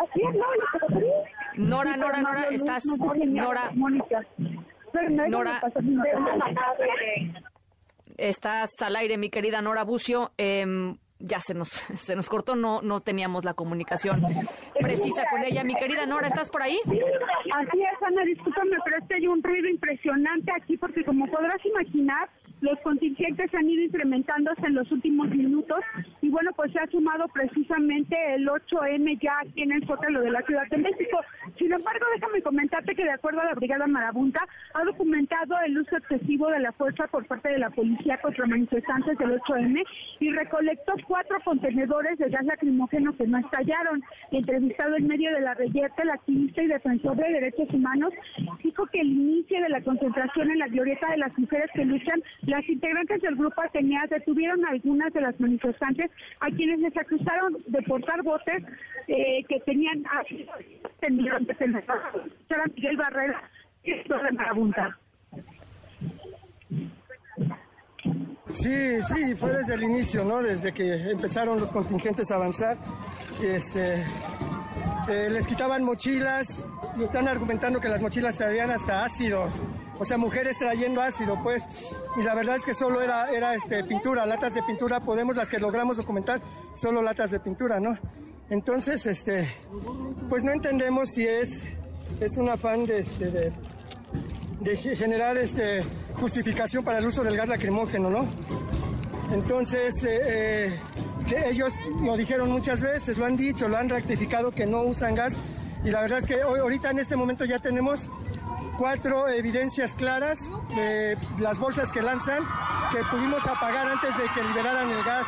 Así 0.00 0.20
es, 0.26 0.34
no, 0.34 1.66
Nora, 1.68 1.96
Nora, 1.96 2.20
Nora, 2.22 2.44
estás. 2.50 2.84
Nora. 2.86 3.70
Nora. 5.28 5.60
Estás 8.16 8.70
al 8.82 8.96
aire, 8.96 9.18
mi 9.18 9.28
querida 9.28 9.60
Nora 9.60 9.84
Bucio. 9.84 10.32
Eh, 10.38 10.94
ya 11.20 11.40
se 11.40 11.54
nos, 11.54 11.68
se 11.94 12.16
nos 12.16 12.28
cortó, 12.28 12.56
no, 12.56 12.80
no 12.82 13.00
teníamos 13.00 13.44
la 13.44 13.54
comunicación 13.54 14.22
precisa 14.80 15.24
con 15.30 15.44
ella. 15.44 15.62
Mi 15.64 15.74
querida 15.74 16.06
Nora, 16.06 16.28
¿estás 16.28 16.50
por 16.50 16.62
ahí? 16.62 16.78
Así 16.84 17.82
es, 17.82 18.02
Ana, 18.02 18.24
discúlpame, 18.24 18.76
pero 18.84 18.96
es 18.98 19.08
que 19.08 19.14
hay 19.16 19.26
un 19.26 19.42
ruido 19.42 19.68
impresionante 19.68 20.50
aquí 20.60 20.76
porque 20.76 21.04
como 21.04 21.26
podrás 21.26 21.64
imaginar, 21.64 22.30
los 22.60 22.78
contingentes 22.80 23.52
han 23.54 23.68
ido 23.68 23.84
incrementándose 23.84 24.66
en 24.66 24.74
los 24.74 24.90
últimos 24.92 25.28
minutos 25.30 25.80
y 26.20 26.28
bueno, 26.28 26.50
pues 26.54 26.72
se 26.72 26.78
ha 26.78 26.86
sumado 26.88 27.26
precisamente 27.28 28.16
el 28.34 28.46
8M 28.48 29.18
ya 29.20 29.38
aquí 29.40 29.62
en 29.62 29.72
el 29.72 29.86
Zócalo 29.86 30.20
de 30.20 30.30
la 30.30 30.42
Ciudad 30.42 30.66
de 30.68 30.78
México. 30.78 31.20
Sin 31.60 31.70
embargo, 31.70 32.06
déjame 32.14 32.40
comentarte 32.40 32.94
que 32.94 33.04
de 33.04 33.10
acuerdo 33.10 33.42
a 33.42 33.44
la 33.44 33.54
Brigada 33.54 33.86
Marabunta, 33.86 34.40
ha 34.72 34.82
documentado 34.82 35.54
el 35.66 35.76
uso 35.76 35.94
excesivo 35.98 36.48
de 36.48 36.58
la 36.58 36.72
fuerza 36.72 37.06
por 37.08 37.26
parte 37.26 37.50
de 37.50 37.58
la 37.58 37.68
policía 37.68 38.18
contra 38.22 38.46
manifestantes 38.46 39.18
del 39.18 39.38
8M 39.38 39.84
y 40.20 40.30
recolectó 40.30 40.94
cuatro 41.06 41.36
contenedores 41.44 42.16
de 42.16 42.30
gas 42.30 42.46
lacrimógeno 42.46 43.14
que 43.14 43.26
no 43.26 43.36
estallaron. 43.36 44.02
Entrevistado 44.30 44.96
en 44.96 45.06
medio 45.06 45.30
de 45.34 45.42
la 45.42 45.52
reyerta, 45.52 46.02
el 46.02 46.08
activista 46.08 46.62
y 46.62 46.68
defensor 46.68 47.14
de 47.16 47.30
derechos 47.30 47.68
humanos 47.74 48.14
dijo 48.64 48.86
que 48.86 49.02
el 49.02 49.08
inicio 49.08 49.60
de 49.60 49.68
la 49.68 49.82
concentración 49.82 50.50
en 50.50 50.60
la 50.60 50.68
glorieta 50.68 51.10
de 51.10 51.18
las 51.18 51.38
mujeres 51.38 51.70
que 51.74 51.84
luchan 51.84 52.22
las 52.46 52.66
integrantes 52.70 53.20
del 53.20 53.36
grupo 53.36 53.60
Atenea 53.60 54.06
detuvieron 54.06 54.64
a 54.64 54.70
algunas 54.70 55.12
de 55.12 55.20
las 55.20 55.38
manifestantes 55.38 56.10
a 56.40 56.46
quienes 56.52 56.78
les 56.78 56.96
acusaron 56.96 57.58
de 57.66 57.82
portar 57.82 58.22
botes 58.22 58.62
eh, 59.10 59.44
que 59.48 59.58
tenían 59.60 60.04
tendidos 61.00 61.46
de 61.46 61.54
Era 62.48 62.64
Miguel 62.74 62.96
Barrera, 62.96 63.42
de 63.82 64.32
Marabunta. 64.32 64.98
Sí, 68.52 69.02
sí, 69.02 69.34
fue 69.36 69.52
desde 69.52 69.74
el 69.74 69.82
inicio, 69.82 70.24
¿no? 70.24 70.42
Desde 70.42 70.72
que 70.72 71.10
empezaron 71.10 71.58
los 71.58 71.72
contingentes 71.72 72.30
a 72.30 72.36
avanzar. 72.36 72.76
Este, 73.42 74.02
eh, 75.08 75.30
les 75.30 75.46
quitaban 75.46 75.82
mochilas 75.82 76.66
y 76.96 77.04
están 77.04 77.26
argumentando 77.26 77.80
que 77.80 77.88
las 77.88 78.00
mochilas 78.00 78.36
traían 78.38 78.70
hasta 78.70 79.04
ácidos 79.04 79.60
o 80.00 80.04
sea, 80.06 80.16
mujeres 80.16 80.56
trayendo 80.56 81.02
ácido, 81.02 81.38
pues, 81.42 81.62
y 82.16 82.22
la 82.22 82.34
verdad 82.34 82.56
es 82.56 82.64
que 82.64 82.72
solo 82.72 83.02
era, 83.02 83.30
era 83.30 83.54
este, 83.54 83.84
pintura, 83.84 84.24
latas 84.24 84.54
de 84.54 84.62
pintura, 84.62 85.00
podemos, 85.00 85.36
las 85.36 85.50
que 85.50 85.58
logramos 85.58 85.98
documentar, 85.98 86.40
solo 86.74 87.02
latas 87.02 87.32
de 87.32 87.40
pintura, 87.40 87.78
¿no? 87.78 87.98
Entonces, 88.50 89.06
este, 89.06 89.48
pues 90.28 90.42
no 90.42 90.50
entendemos 90.50 91.10
si 91.10 91.26
es, 91.26 91.62
es 92.20 92.36
un 92.36 92.48
afán 92.48 92.84
de, 92.84 92.98
este, 92.98 93.52
de, 94.60 94.76
generar 94.76 95.36
este, 95.38 95.84
justificación 96.20 96.84
para 96.84 96.98
el 96.98 97.06
uso 97.06 97.22
del 97.22 97.36
gas 97.36 97.48
lacrimógeno, 97.48 98.10
¿no? 98.10 98.26
Entonces, 99.32 99.94
eh, 100.02 100.66
eh, 100.66 101.44
ellos 101.46 101.72
lo 102.02 102.16
dijeron 102.16 102.50
muchas 102.50 102.80
veces, 102.80 103.18
lo 103.18 103.24
han 103.24 103.36
dicho, 103.36 103.68
lo 103.68 103.76
han 103.76 103.88
rectificado 103.88 104.50
que 104.50 104.66
no 104.66 104.82
usan 104.82 105.14
gas. 105.14 105.34
Y 105.84 105.90
la 105.90 106.02
verdad 106.02 106.18
es 106.18 106.26
que 106.26 106.42
hoy, 106.42 106.58
ahorita 106.58 106.90
en 106.90 106.98
este 106.98 107.14
momento 107.14 107.44
ya 107.44 107.60
tenemos 107.60 108.08
cuatro 108.76 109.28
evidencias 109.28 109.94
claras 109.94 110.40
de 110.74 111.16
las 111.38 111.60
bolsas 111.60 111.92
que 111.92 112.02
lanzan 112.02 112.42
que 112.90 112.98
pudimos 113.10 113.46
apagar 113.46 113.86
antes 113.86 114.10
de 114.18 114.24
que 114.34 114.42
liberaran 114.42 114.90
el 114.90 115.04
gas. 115.04 115.26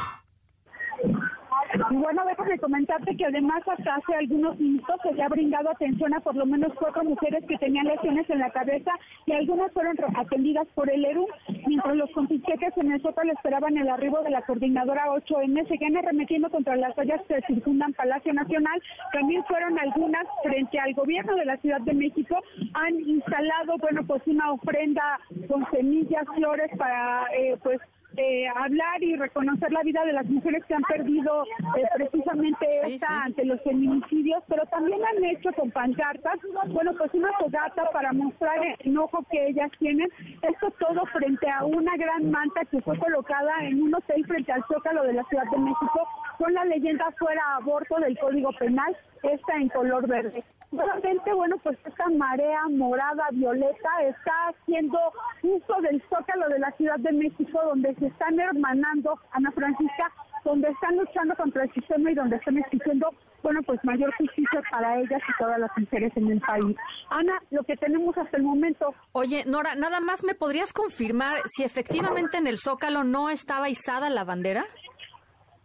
Bueno, 1.90 2.22
déjame 2.26 2.58
comentarte 2.58 3.16
que 3.16 3.24
además 3.26 3.62
hasta 3.66 3.96
hace 3.96 4.14
algunos 4.14 4.58
minutos 4.58 4.96
se 5.02 5.14
le 5.14 5.22
ha 5.22 5.28
brindado 5.28 5.70
atención 5.70 6.14
a 6.14 6.20
por 6.20 6.36
lo 6.36 6.46
menos 6.46 6.72
cuatro 6.78 7.02
mujeres 7.04 7.44
que 7.46 7.58
tenían 7.58 7.86
lesiones 7.86 8.28
en 8.30 8.38
la 8.38 8.50
cabeza 8.50 8.92
y 9.26 9.32
algunas 9.32 9.72
fueron 9.72 9.96
atendidas 10.16 10.66
por 10.74 10.90
el 10.90 11.04
ERU, 11.04 11.26
mientras 11.66 11.96
los 11.96 12.10
contingentes 12.10 12.72
en 12.76 12.92
el 12.92 13.02
Zócalo 13.02 13.32
esperaban 13.32 13.76
el 13.76 13.88
arribo 13.88 14.22
de 14.22 14.30
la 14.30 14.42
coordinadora 14.42 15.06
8M, 15.06 15.66
seguían 15.68 15.96
arremetiendo 15.96 16.50
contra 16.50 16.76
las 16.76 16.94
vallas 16.94 17.20
que 17.26 17.40
circundan 17.46 17.92
Palacio 17.94 18.32
Nacional. 18.32 18.80
También 19.12 19.44
fueron 19.44 19.78
algunas 19.78 20.26
frente 20.42 20.78
al 20.78 20.94
gobierno 20.94 21.34
de 21.36 21.44
la 21.44 21.56
Ciudad 21.58 21.80
de 21.80 21.94
México, 21.94 22.36
han 22.74 23.00
instalado, 23.00 23.76
bueno, 23.78 24.02
pues 24.06 24.22
una 24.26 24.52
ofrenda 24.52 25.20
con 25.48 25.68
semillas, 25.70 26.24
flores 26.34 26.70
para, 26.76 27.26
eh, 27.34 27.56
pues, 27.62 27.80
eh, 28.16 28.46
hablar 28.48 29.02
y 29.02 29.16
reconocer 29.16 29.72
la 29.72 29.82
vida 29.82 30.04
de 30.04 30.12
las 30.12 30.26
mujeres 30.26 30.64
que 30.66 30.74
han 30.74 30.82
perdido 30.82 31.44
eh, 31.76 31.84
precisamente 31.94 32.66
esta 32.84 33.24
ante 33.24 33.44
los 33.44 33.60
feminicidios, 33.62 34.42
pero 34.48 34.64
también 34.66 35.00
han 35.04 35.24
hecho 35.24 35.50
con 35.52 35.70
pancartas, 35.70 36.38
bueno, 36.68 36.92
pues 36.98 37.12
una 37.14 37.30
fogata 37.38 37.90
para 37.92 38.12
mostrar 38.12 38.58
el 38.64 38.76
enojo 38.90 39.24
que 39.30 39.48
ellas 39.48 39.70
tienen. 39.78 40.08
Esto 40.42 40.70
todo 40.78 41.06
frente 41.06 41.48
a 41.48 41.64
una 41.64 41.96
gran 41.96 42.30
manta 42.30 42.64
que 42.70 42.80
fue 42.80 42.98
colocada 42.98 43.64
en 43.64 43.82
un 43.82 43.94
hotel 43.94 44.24
frente 44.26 44.52
al 44.52 44.64
Zócalo 44.66 45.04
de 45.04 45.14
la 45.14 45.24
Ciudad 45.24 45.44
de 45.50 45.58
México 45.58 46.08
con 46.38 46.52
la 46.54 46.64
leyenda 46.64 47.10
fuera 47.18 47.42
aborto 47.56 47.96
del 48.00 48.18
Código 48.18 48.50
Penal, 48.58 48.96
esta 49.22 49.56
en 49.56 49.68
color 49.68 50.08
verde. 50.08 50.42
Nuevamente, 50.72 51.32
bueno, 51.34 51.56
pues 51.62 51.78
esta 51.84 52.08
marea 52.08 52.66
morada, 52.70 53.24
violeta, 53.32 53.90
está 54.08 54.48
haciendo 54.48 54.98
uso 55.42 55.80
del 55.82 56.02
Zócalo 56.08 56.48
de 56.48 56.58
la 56.58 56.72
Ciudad 56.72 56.98
de 56.98 57.12
México, 57.12 57.60
donde 57.62 57.94
se 58.02 58.08
están 58.08 58.38
hermanando, 58.38 59.18
Ana 59.30 59.52
Francisca, 59.52 60.10
donde 60.44 60.68
están 60.68 60.96
luchando 60.96 61.36
contra 61.36 61.62
el 61.62 61.72
sistema 61.72 62.10
y 62.10 62.14
donde 62.14 62.36
están 62.36 62.58
exigiendo, 62.58 63.14
bueno, 63.44 63.60
pues 63.62 63.78
mayor 63.84 64.12
justicia 64.16 64.60
para 64.70 64.98
ellas 64.98 65.22
y 65.28 65.38
todas 65.38 65.58
las 65.60 65.70
mujeres 65.76 66.12
en 66.16 66.32
el 66.32 66.40
país. 66.40 66.76
Ana, 67.10 67.40
lo 67.50 67.62
que 67.62 67.76
tenemos 67.76 68.16
hasta 68.18 68.36
el 68.36 68.42
momento. 68.42 68.92
Oye, 69.12 69.44
Nora, 69.46 69.76
nada 69.76 70.00
más 70.00 70.24
me 70.24 70.34
podrías 70.34 70.72
confirmar 70.72 71.38
si 71.46 71.62
efectivamente 71.62 72.38
en 72.38 72.48
el 72.48 72.58
Zócalo 72.58 73.04
no 73.04 73.30
estaba 73.30 73.68
izada 73.68 74.10
la 74.10 74.24
bandera? 74.24 74.66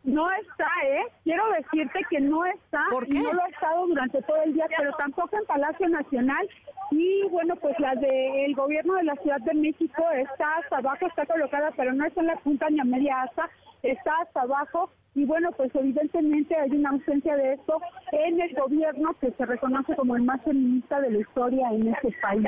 No 0.07 0.31
está, 0.31 0.69
¿eh? 0.85 1.03
Quiero 1.25 1.43
decirte 1.51 1.99
que 2.09 2.21
no 2.21 2.45
está. 2.45 2.81
¿Por 2.89 3.05
qué? 3.05 3.19
No 3.19 3.33
lo 3.33 3.43
ha 3.43 3.49
estado 3.49 3.87
durante 3.87 4.21
todo 4.21 4.41
el 4.43 4.53
día, 4.53 4.65
pero 4.77 4.93
tampoco 4.93 5.37
en 5.37 5.45
Palacio 5.45 5.89
Nacional. 5.89 6.47
Y 6.91 7.23
bueno, 7.29 7.57
pues 7.57 7.77
la 7.77 7.93
del 7.95 8.55
gobierno 8.55 8.93
de 8.93 9.03
la 9.03 9.15
Ciudad 9.17 9.41
de 9.41 9.53
México 9.53 10.01
está 10.11 10.59
hasta 10.59 10.77
abajo, 10.77 11.07
está 11.07 11.25
colocada, 11.25 11.71
pero 11.75 11.91
no 11.91 12.05
es 12.05 12.15
en 12.15 12.27
la 12.27 12.37
punta 12.37 12.69
ni 12.69 12.79
a 12.79 12.85
media 12.85 13.23
asa, 13.23 13.49
está 13.83 14.13
hasta 14.21 14.43
abajo. 14.43 14.89
Y 15.13 15.25
bueno, 15.25 15.51
pues 15.51 15.75
evidentemente 15.75 16.55
hay 16.55 16.71
una 16.71 16.91
ausencia 16.91 17.35
de 17.35 17.55
esto 17.55 17.81
en 18.13 18.39
el 18.39 18.53
gobierno 18.55 19.09
que 19.19 19.31
se 19.31 19.45
reconoce 19.45 19.93
como 19.97 20.15
el 20.15 20.23
más 20.23 20.41
feminista 20.43 21.01
de 21.01 21.11
la 21.11 21.19
historia 21.19 21.67
en 21.73 21.87
este 21.89 22.15
país. 22.21 22.47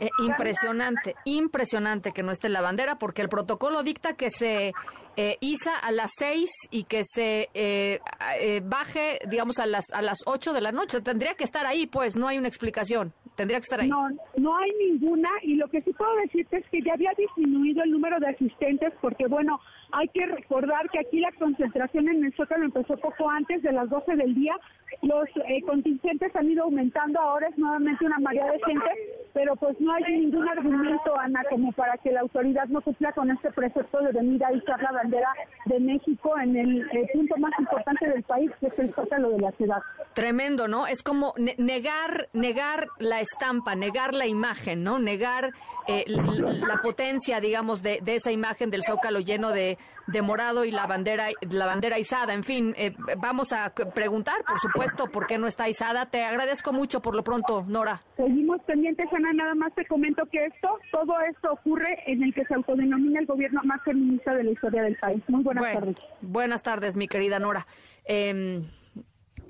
Eh, 0.00 0.08
impresionante, 0.18 1.14
impresionante 1.26 2.12
que 2.12 2.22
no 2.22 2.32
esté 2.32 2.48
la 2.48 2.62
bandera, 2.62 2.98
porque 2.98 3.20
el 3.20 3.28
protocolo 3.28 3.82
dicta 3.82 4.14
que 4.14 4.30
se 4.30 4.72
eh, 5.16 5.36
iza 5.40 5.78
a 5.78 5.92
las 5.92 6.10
seis 6.16 6.50
y 6.70 6.84
que 6.84 7.02
se 7.04 7.50
eh, 7.52 8.00
eh, 8.40 8.62
baje, 8.64 9.18
digamos, 9.28 9.58
a 9.58 9.66
las 9.66 9.84
a 9.92 10.00
las 10.00 10.20
ocho 10.24 10.54
de 10.54 10.62
la 10.62 10.72
noche. 10.72 11.02
Tendría 11.02 11.34
que 11.34 11.44
estar 11.44 11.66
ahí, 11.66 11.86
pues, 11.86 12.16
no 12.16 12.28
hay 12.28 12.38
una 12.38 12.48
explicación. 12.48 13.12
Tendría 13.36 13.58
que 13.58 13.64
estar 13.64 13.80
ahí. 13.80 13.88
No, 13.88 14.08
no 14.36 14.56
hay 14.56 14.70
ninguna 14.88 15.28
y 15.42 15.56
lo 15.56 15.68
que 15.68 15.82
sí 15.82 15.92
puedo 15.92 16.14
decirte 16.16 16.58
es 16.58 16.68
que 16.70 16.80
ya 16.82 16.94
había 16.94 17.12
disminuido 17.18 17.82
el 17.82 17.90
número 17.90 18.18
de 18.20 18.28
asistentes 18.28 18.92
porque, 19.00 19.26
bueno, 19.26 19.60
hay 19.92 20.08
que 20.08 20.26
recordar 20.26 20.88
que 20.90 21.00
aquí 21.00 21.20
la 21.20 21.32
concentración 21.32 22.08
en 22.08 22.24
el 22.24 22.34
empezó 22.62 22.96
poco 22.96 23.28
antes 23.28 23.62
de 23.62 23.72
las 23.72 23.88
12 23.88 24.16
del 24.16 24.34
día. 24.34 24.54
Los 25.02 25.28
eh, 25.48 25.62
contingentes 25.62 26.34
han 26.34 26.50
ido 26.50 26.64
aumentando, 26.64 27.20
ahora 27.20 27.48
es 27.48 27.58
nuevamente 27.58 28.04
una 28.04 28.18
marea 28.18 28.52
de 28.52 28.60
gente, 28.64 28.90
pero 29.32 29.56
pues 29.56 29.78
no 29.80 29.92
hay 29.94 30.02
ningún 30.20 30.48
argumento, 30.48 31.12
Ana, 31.18 31.42
como 31.50 31.72
para 31.72 31.96
que 31.98 32.10
la 32.12 32.20
autoridad 32.20 32.66
no 32.66 32.80
cumpla 32.80 33.12
con 33.12 33.30
este 33.30 33.50
precepto 33.52 33.98
de 34.00 34.12
venir 34.12 34.44
a 34.44 34.52
izar 34.52 34.80
la 34.82 34.92
bandera 34.92 35.28
de 35.66 35.80
México 35.80 36.32
en 36.42 36.56
el 36.56 36.86
punto 37.12 37.36
más 37.38 37.52
importante 37.58 38.08
del 38.08 38.22
país, 38.24 38.50
que 38.60 38.66
es 38.68 38.78
el 38.78 38.94
Zócalo 38.94 39.30
de 39.30 39.40
la 39.40 39.50
ciudad. 39.52 39.82
Tremendo, 40.14 40.68
¿no? 40.68 40.86
Es 40.86 41.02
como 41.02 41.34
ne- 41.36 41.54
negar, 41.58 42.28
negar 42.32 42.86
la 42.98 43.20
estampa, 43.20 43.74
negar 43.74 44.14
la 44.14 44.26
imagen, 44.26 44.82
¿no? 44.84 44.98
Negar 44.98 45.50
eh, 45.90 46.04
la 46.06 46.78
potencia, 46.82 47.40
digamos, 47.40 47.82
de, 47.82 48.00
de 48.02 48.14
esa 48.16 48.30
imagen 48.32 48.70
del 48.70 48.82
zócalo 48.82 49.20
lleno 49.20 49.50
de, 49.50 49.78
de 50.06 50.22
morado 50.22 50.64
y 50.64 50.70
la 50.70 50.86
bandera, 50.86 51.28
la 51.50 51.66
bandera 51.66 51.98
izada. 51.98 52.34
En 52.34 52.44
fin, 52.44 52.74
eh, 52.76 52.94
vamos 53.18 53.52
a 53.52 53.72
preguntar, 53.94 54.36
por 54.46 54.58
supuesto, 54.60 55.06
por 55.06 55.26
qué 55.26 55.38
no 55.38 55.46
está 55.46 55.68
izada. 55.68 56.06
Te 56.06 56.24
agradezco 56.24 56.72
mucho 56.72 57.00
por 57.00 57.14
lo 57.14 57.22
pronto, 57.22 57.64
Nora. 57.66 58.00
Seguimos 58.16 58.60
pendientes, 58.62 59.06
Ana, 59.12 59.32
nada 59.32 59.54
más 59.54 59.74
te 59.74 59.86
comento 59.86 60.24
que 60.30 60.46
esto, 60.46 60.68
todo 60.90 61.14
esto 61.30 61.52
ocurre 61.52 61.98
en 62.06 62.22
el 62.22 62.34
que 62.34 62.44
se 62.44 62.54
autodenomina 62.54 63.20
el 63.20 63.26
gobierno 63.26 63.60
más 63.64 63.82
feminista 63.84 64.34
de 64.34 64.44
la 64.44 64.50
historia 64.50 64.82
del 64.82 64.96
país. 64.96 65.22
Muy 65.28 65.42
buenas 65.42 65.62
Bueno, 65.62 65.80
tardes. 65.80 65.96
Buenas 66.20 66.62
tardes, 66.62 66.96
mi 66.96 67.08
querida 67.08 67.38
Nora. 67.38 67.66
Eh, 68.04 68.62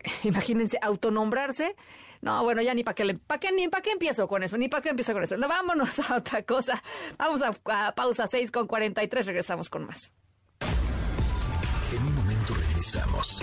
imagínense, 0.25 0.79
autonombrarse. 0.83 1.75
No, 2.23 2.43
bueno, 2.45 2.61
ya 2.61 2.75
ni 2.75 2.85
para 2.85 2.95
qué, 2.95 3.05
ni 3.05 3.69
para 3.69 3.83
qué 3.83 3.91
empiezo 3.93 4.29
con 4.29 4.43
eso, 4.43 4.59
ni 4.59 4.69
para 4.69 4.83
qué 4.83 4.91
empiezo 4.91 5.13
con 5.13 5.25
eso. 5.25 5.37
No, 5.37 5.49
vámonos 5.49 5.99
a 6.11 6.17
otra 6.17 6.43
cosa. 6.43 6.83
Vamos 7.17 7.43
a, 7.43 7.51
a 7.87 7.95
pausa 7.95 8.27
6 8.27 8.51
con 8.51 8.67
43, 8.67 9.27
regresamos 9.27 9.71
con 9.71 9.87
más. 9.87 10.13
En 11.93 12.03
un 12.03 12.15
momento 12.15 12.55
regresamos. 12.55 13.41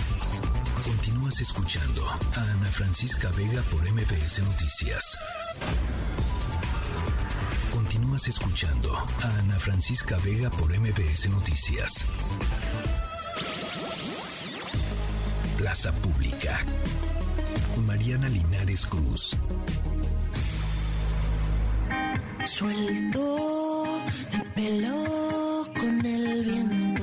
Continúas 0.84 1.40
escuchando 1.40 2.06
a 2.08 2.40
Ana 2.40 2.66
Francisca 2.66 3.28
Vega 3.36 3.62
por 3.70 3.82
MBS 3.90 4.42
Noticias. 4.42 5.18
Continúas 7.72 8.26
escuchando 8.28 8.94
a 8.96 9.38
Ana 9.38 9.58
Francisca 9.58 10.16
Vega 10.24 10.50
por 10.50 10.70
MBS 10.78 11.28
Noticias. 11.28 12.04
Plaza 15.58 15.92
Pública. 15.92 16.60
Mariana 17.82 18.28
Linares 18.28 18.86
Cruz. 18.86 19.36
Suelto 22.44 24.04
el 24.32 24.42
pelo 24.54 25.66
con 25.78 26.06
el 26.06 26.44
viento. 26.44 27.02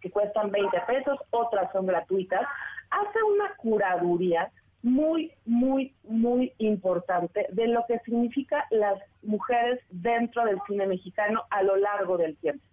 que 0.00 0.10
cuestan 0.10 0.50
20 0.50 0.80
pesos, 0.86 1.18
otras 1.30 1.70
son 1.72 1.86
gratuitas, 1.86 2.42
hace 2.90 3.22
una 3.22 3.54
curaduría 3.56 4.50
muy, 4.82 5.32
muy, 5.46 5.94
muy 6.04 6.52
importante 6.58 7.46
de 7.50 7.68
lo 7.68 7.84
que 7.86 7.98
significa 8.00 8.66
las 8.70 8.98
mujeres 9.22 9.80
dentro 9.90 10.44
del 10.44 10.58
cine 10.66 10.86
mexicano 10.86 11.44
a 11.50 11.62
lo 11.62 11.76
largo 11.76 12.18
del 12.18 12.36
tiempo. 12.36 12.64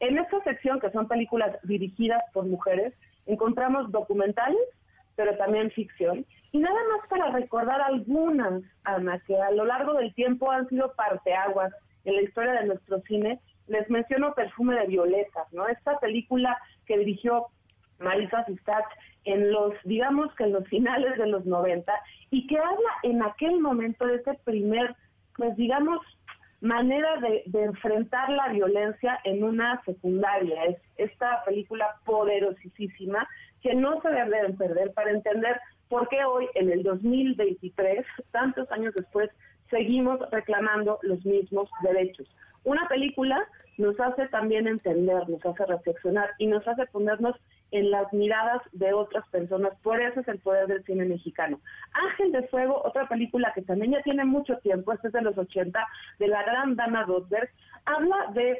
En 0.00 0.16
esta 0.18 0.42
sección, 0.42 0.80
que 0.80 0.90
son 0.90 1.06
películas 1.08 1.58
dirigidas 1.62 2.22
por 2.32 2.46
mujeres, 2.46 2.94
encontramos 3.26 3.92
documentales, 3.92 4.60
pero 5.14 5.36
también 5.36 5.70
ficción. 5.72 6.24
Y 6.52 6.58
nada 6.58 6.80
más 6.90 7.06
para 7.08 7.30
recordar 7.30 7.80
algunas, 7.82 8.62
Ana, 8.84 9.20
que 9.26 9.36
a 9.36 9.50
lo 9.50 9.66
largo 9.66 9.94
del 9.94 10.14
tiempo 10.14 10.50
han 10.50 10.66
sido 10.68 10.94
parteaguas 10.94 11.72
en 12.04 12.16
la 12.16 12.22
historia 12.22 12.52
de 12.54 12.66
nuestro 12.66 13.00
cine, 13.02 13.38
les 13.66 13.88
menciono 13.90 14.34
Perfume 14.34 14.74
de 14.76 14.86
Violetas, 14.86 15.52
¿no? 15.52 15.68
Esta 15.68 15.98
película 15.98 16.56
que 16.86 16.98
dirigió 16.98 17.46
Marisa 17.98 18.44
Sistach 18.46 18.86
en 19.24 19.52
los, 19.52 19.74
digamos 19.84 20.34
que 20.34 20.44
en 20.44 20.52
los 20.52 20.66
finales 20.68 21.16
de 21.18 21.26
los 21.26 21.44
90, 21.46 21.92
y 22.30 22.46
que 22.46 22.58
habla 22.58 22.90
en 23.02 23.22
aquel 23.22 23.60
momento 23.60 24.06
de 24.06 24.16
ese 24.16 24.34
primer, 24.44 24.94
pues 25.36 25.56
digamos, 25.56 26.00
manera 26.60 27.16
de, 27.20 27.42
enfrentar 27.62 28.28
la 28.30 28.48
violencia 28.48 29.18
en 29.24 29.42
una 29.42 29.82
secundaria. 29.84 30.64
Es 30.64 30.76
esta 30.96 31.42
película 31.44 31.96
poderosísima 32.04 33.26
que 33.62 33.74
no 33.74 34.00
se 34.02 34.10
deben 34.10 34.56
perder 34.56 34.92
para 34.92 35.10
entender 35.10 35.60
por 35.88 36.08
qué 36.08 36.24
hoy, 36.24 36.48
en 36.54 36.70
el 36.70 36.82
2023, 36.82 38.06
tantos 38.30 38.70
años 38.70 38.94
después, 38.94 39.30
seguimos 39.70 40.20
reclamando 40.30 40.98
los 41.02 41.24
mismos 41.24 41.70
derechos. 41.82 42.28
Una 42.64 42.86
película 42.88 43.42
nos 43.80 43.98
hace 43.98 44.28
también 44.28 44.68
entender, 44.68 45.28
nos 45.28 45.44
hace 45.44 45.64
reflexionar 45.66 46.30
y 46.38 46.46
nos 46.46 46.66
hace 46.68 46.86
ponernos 46.86 47.34
en 47.70 47.90
las 47.90 48.12
miradas 48.12 48.62
de 48.72 48.92
otras 48.92 49.26
personas. 49.28 49.72
Por 49.82 50.00
eso 50.00 50.20
es 50.20 50.28
el 50.28 50.38
poder 50.38 50.66
del 50.66 50.84
cine 50.84 51.04
mexicano. 51.04 51.60
Ángel 51.92 52.32
de 52.32 52.42
Fuego, 52.48 52.82
otra 52.84 53.08
película 53.08 53.52
que 53.54 53.62
también 53.62 53.92
ya 53.92 54.02
tiene 54.02 54.24
mucho 54.24 54.58
tiempo, 54.58 54.92
esta 54.92 55.08
es 55.08 55.14
de 55.14 55.22
los 55.22 55.38
80, 55.38 55.86
de 56.18 56.28
la 56.28 56.42
gran 56.42 56.76
Dana 56.76 57.04
Rosberg, 57.04 57.48
habla 57.86 58.16
de 58.34 58.58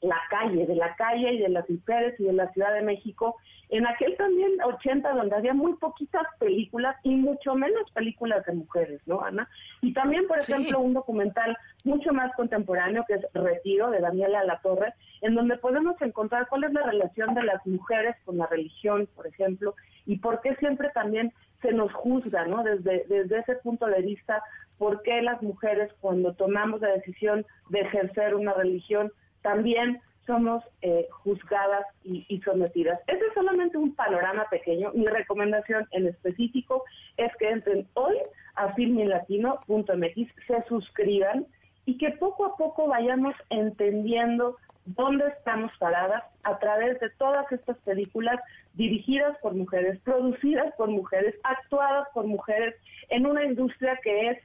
la 0.00 0.20
calle, 0.30 0.66
de 0.66 0.74
la 0.74 0.94
calle 0.96 1.32
y 1.32 1.38
de 1.38 1.48
las 1.48 1.68
mujeres 1.68 2.18
y 2.18 2.24
de 2.24 2.32
la 2.32 2.52
Ciudad 2.52 2.74
de 2.74 2.82
México, 2.82 3.36
en 3.68 3.86
aquel 3.86 4.16
también 4.16 4.52
80 4.62 5.12
donde 5.12 5.34
había 5.34 5.54
muy 5.54 5.74
poquitas 5.74 6.26
películas 6.38 6.96
y 7.02 7.14
mucho 7.16 7.54
menos 7.54 7.90
películas 7.92 8.44
de 8.46 8.52
mujeres, 8.52 9.00
¿no, 9.06 9.20
Ana? 9.22 9.48
Y 9.80 9.92
también, 9.92 10.26
por 10.28 10.38
ejemplo, 10.38 10.80
un 10.80 10.94
documental 10.94 11.56
mucho 11.84 12.12
más 12.12 12.32
contemporáneo 12.36 13.04
que 13.08 13.14
es 13.14 13.26
Retiro 13.34 13.90
de 13.90 14.00
Daniela 14.00 14.44
Latorre, 14.44 14.94
en 15.22 15.34
donde 15.34 15.56
podemos 15.56 16.00
encontrar 16.00 16.46
cuál 16.48 16.64
es 16.64 16.72
la 16.72 16.82
relación 16.82 17.34
de 17.34 17.42
las 17.42 17.66
mujeres 17.66 18.14
con 18.24 18.38
la 18.38 18.46
religión, 18.46 19.08
por 19.16 19.26
ejemplo, 19.26 19.74
y 20.04 20.18
por 20.18 20.40
qué 20.40 20.54
siempre 20.56 20.90
también 20.90 21.32
se 21.62 21.72
nos 21.72 21.92
juzga, 21.92 22.46
¿no? 22.46 22.62
Desde, 22.62 23.04
desde 23.08 23.38
ese 23.38 23.56
punto 23.56 23.86
de 23.86 24.02
vista, 24.02 24.42
por 24.78 25.02
qué 25.02 25.22
las 25.22 25.42
mujeres 25.42 25.90
cuando 26.00 26.34
tomamos 26.34 26.80
la 26.80 26.92
decisión 26.92 27.44
de 27.70 27.80
ejercer 27.80 28.34
una 28.34 28.52
religión, 28.52 29.10
también 29.46 30.00
somos 30.26 30.64
eh, 30.82 31.06
juzgadas 31.22 31.86
y, 32.02 32.40
sometidas. 32.44 32.98
Este 33.06 33.24
es 33.26 33.32
solamente 33.32 33.78
un 33.78 33.94
panorama 33.94 34.44
pequeño. 34.50 34.90
Mi 34.92 35.06
recomendación 35.06 35.86
en 35.92 36.08
específico 36.08 36.82
es 37.16 37.30
que 37.36 37.48
entren 37.48 37.86
hoy 37.94 38.16
a 38.56 38.74
filminlatino.mx, 38.74 40.46
se 40.48 40.62
suscriban 40.68 41.46
y 41.84 41.96
que 41.96 42.10
poco 42.10 42.44
a 42.44 42.56
poco 42.56 42.88
vayamos 42.88 43.36
entendiendo 43.50 44.56
dónde 44.84 45.28
estamos 45.28 45.70
paradas 45.78 46.24
a 46.42 46.58
través 46.58 46.98
de 46.98 47.10
todas 47.10 47.50
estas 47.52 47.78
películas 47.78 48.40
dirigidas 48.74 49.38
por 49.38 49.54
mujeres, 49.54 50.00
producidas 50.00 50.74
por 50.74 50.88
mujeres, 50.88 51.36
actuadas 51.44 52.08
por 52.12 52.26
mujeres 52.26 52.74
en 53.10 53.26
una 53.26 53.44
industria 53.44 53.96
que 54.02 54.30
es 54.30 54.38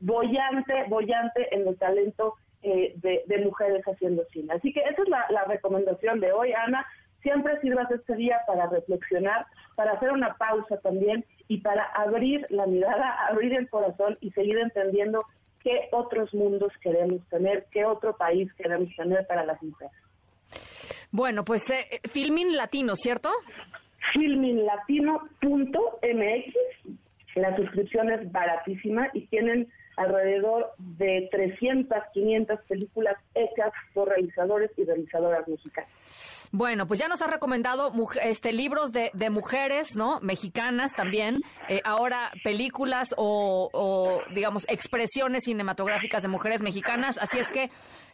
bollante, 0.00 0.84
bollante 0.88 1.54
en 1.54 1.68
el 1.68 1.76
talento 1.76 2.34
eh, 2.62 2.94
de, 2.96 3.44
mujeres 3.44 3.84
haciendo 3.84 4.24
cine. 4.32 4.54
Así 4.54 4.72
que 4.72 4.80
esa 4.80 5.02
es 5.02 5.08
la, 5.08 5.44
recomendación 5.46 6.20
de 6.20 6.32
hoy, 6.32 6.52
Ana. 6.52 6.84
Siempre 7.22 7.60
sirvas 7.60 7.90
este 7.90 8.14
día 8.14 8.38
para 8.46 8.66
reflexionar, 8.66 9.46
para 9.76 9.92
hacer 9.92 10.12
una 10.12 10.34
pausa 10.34 10.76
también 10.78 11.24
y 11.48 11.58
para 11.58 11.84
abrir 11.94 12.46
la 12.50 12.66
mirada, 12.66 13.26
abrir 13.28 13.54
el 13.54 13.68
corazón 13.68 14.18
y 14.20 14.30
seguir 14.32 14.58
entendiendo 14.58 15.24
qué 15.62 15.88
otros 15.92 16.34
mundos 16.34 16.72
queremos 16.80 17.20
tener, 17.28 17.66
qué 17.70 17.84
otro 17.84 18.16
país 18.16 18.52
queremos 18.54 18.88
tener 18.96 19.26
para 19.26 19.44
las 19.44 19.62
mujeres. 19.62 19.92
Bueno, 21.10 21.44
pues 21.44 21.70
eh, 21.70 22.00
Filmin 22.08 22.56
Latino, 22.56 22.96
¿cierto? 22.96 23.30
Filminlatino.mx. 24.14 26.54
La 27.34 27.54
suscripción 27.56 28.10
es 28.10 28.32
baratísima 28.32 29.10
y 29.12 29.26
tienen 29.26 29.68
alrededor 29.98 30.72
de 30.78 31.28
300, 31.30 31.98
500 32.14 32.60
películas 32.68 33.16
hechas 33.34 33.72
por 33.92 34.08
realizadores 34.08 34.70
y 34.76 34.84
realizadoras 34.84 35.46
musicales. 35.48 35.90
Bueno, 36.50 36.86
pues 36.86 36.98
ya 36.98 37.08
nos 37.08 37.20
ha 37.20 37.26
recomendado 37.26 37.92
este 38.22 38.52
libros 38.52 38.92
de, 38.92 39.10
de 39.12 39.28
mujeres, 39.28 39.96
¿no? 39.96 40.18
Mexicanas 40.20 40.94
también. 40.94 41.42
Eh, 41.68 41.82
ahora 41.84 42.30
películas 42.42 43.14
o, 43.18 44.22
digamos, 44.34 44.64
expresiones 44.68 45.44
cinematográficas 45.44 46.22
de 46.22 46.28
mujeres 46.28 46.62
mexicanas. 46.62 47.18
Así 47.18 47.38
es 47.38 47.52
que 47.52 47.70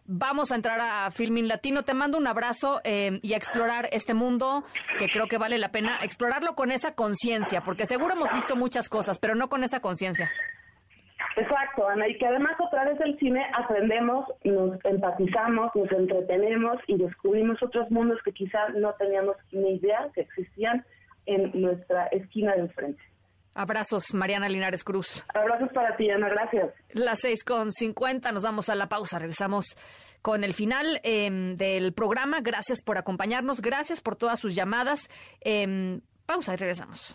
vamos 0.07 0.51
a 0.51 0.57
entrar 0.57 0.81
a 0.81 1.11
Filming 1.13 1.47
Latino. 1.47 1.85
Te 1.85 1.95
mando 1.95 2.19
un 2.19 2.27
abrazo 2.27 2.81
eh, 2.83 3.21
y 3.23 3.35
a 3.35 3.37
explorar 3.37 3.89
este 3.93 4.15
mundo 4.15 4.65
que 4.99 5.09
creo 5.09 5.29
que 5.29 5.39
vale 5.39 5.59
la 5.59 5.71
pena 5.71 5.99
explorarlo 6.03 6.57
con 6.57 6.73
esa 6.73 6.95
conciencia, 6.95 7.61
porque 7.61 7.87
seguro 7.87 8.15
hemos 8.15 8.33
visto 8.33 8.57
muchas 8.57 8.89
cosas, 8.89 9.19
pero 9.21 9.37
no 9.37 9.49
con 9.49 9.63
esa 9.63 9.81
conciencia. 9.81 10.31
Exacto, 11.37 11.89
Ana, 11.89 12.09
y 12.09 12.17
que 12.19 12.27
además 12.27 12.55
a 12.61 12.71
través 12.71 12.99
del 12.99 13.19
cine 13.19 13.45
aprendemos, 13.53 14.27
nos 14.45 14.85
empatizamos, 14.85 15.71
nos 15.75 15.91
entretenemos 15.93 16.79
y 16.87 16.97
descubrimos 16.97 17.63
otros 17.63 17.91
mundos 17.91 18.21
que 18.25 18.33
quizás 18.33 18.75
no 18.75 18.93
teníamos 18.95 19.37
ni 19.53 19.77
idea 19.77 20.09
que 20.15 20.23
existían 20.23 20.85
en 21.27 21.51
nuestra 21.61 22.07
esquina 22.09 22.55
de 22.55 22.61
enfrente. 22.61 23.03
Abrazos, 23.55 24.13
Mariana 24.15 24.49
Linares 24.49 24.83
Cruz. 24.83 25.25
Abrazos 25.33 25.71
para 25.73 25.97
ti, 25.97 26.11
Ana, 26.11 26.29
gracias. 26.29 26.73
Las 26.93 27.21
seis 27.21 27.45
con 27.45 27.71
cincuenta, 27.71 28.33
nos 28.33 28.43
vamos 28.43 28.69
a 28.69 28.75
la 28.75 28.89
pausa, 28.89 29.19
regresamos 29.19 29.77
con 30.23 30.43
el 30.43 30.55
final 30.55 31.01
em, 31.05 31.55
del 31.55 31.93
programa. 31.93 32.41
Gracias 32.41 32.83
por 32.83 32.99
acompañarnos, 32.99 33.61
gracias 33.61 34.01
por 34.01 34.17
todas 34.17 34.41
sus 34.41 34.57
llamadas. 34.57 35.09
Em, 35.41 36.01
pausa 36.27 36.55
y 36.55 36.57
regresamos. 36.57 37.15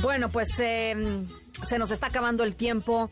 Bueno, 0.00 0.30
pues 0.30 0.48
em, 0.60 1.26
se 1.64 1.78
nos 1.78 1.90
está 1.90 2.06
acabando 2.06 2.44
el 2.44 2.54
tiempo 2.54 3.10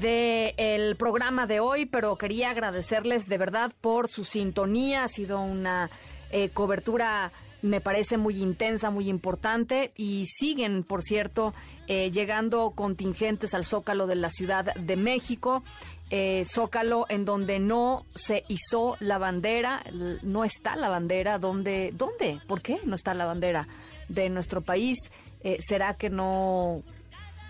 del 0.00 0.96
programa 0.96 1.46
de 1.46 1.60
hoy, 1.60 1.84
pero 1.84 2.16
quería 2.16 2.50
agradecerles 2.50 3.26
de 3.26 3.36
verdad 3.36 3.72
por 3.80 4.08
su 4.08 4.24
sintonía. 4.24 5.04
Ha 5.04 5.08
sido 5.08 5.40
una 5.40 5.90
eh, 6.30 6.48
cobertura 6.48 7.32
me 7.62 7.80
parece 7.80 8.16
muy 8.16 8.42
intensa, 8.42 8.90
muy 8.90 9.08
importante 9.08 9.92
y 9.96 10.26
siguen, 10.26 10.82
por 10.82 11.02
cierto, 11.02 11.54
eh, 11.86 12.10
llegando 12.10 12.72
contingentes 12.72 13.54
al 13.54 13.64
Zócalo 13.64 14.08
de 14.08 14.16
la 14.16 14.30
Ciudad 14.30 14.74
de 14.74 14.96
México. 14.96 15.62
Eh, 16.10 16.44
Zócalo 16.44 17.06
en 17.08 17.24
donde 17.24 17.60
no 17.60 18.04
se 18.14 18.44
hizo 18.48 18.96
la 18.98 19.18
bandera, 19.18 19.82
no 20.22 20.44
está 20.44 20.76
la 20.76 20.88
bandera, 20.88 21.38
¿dónde? 21.38 21.92
¿Dónde? 21.96 22.40
¿Por 22.48 22.60
qué 22.60 22.80
no 22.84 22.96
está 22.96 23.14
la 23.14 23.26
bandera 23.26 23.68
de 24.08 24.28
nuestro 24.28 24.60
país? 24.60 24.98
Eh, 25.44 25.58
¿Será 25.60 25.94
que 25.94 26.10
no 26.10 26.82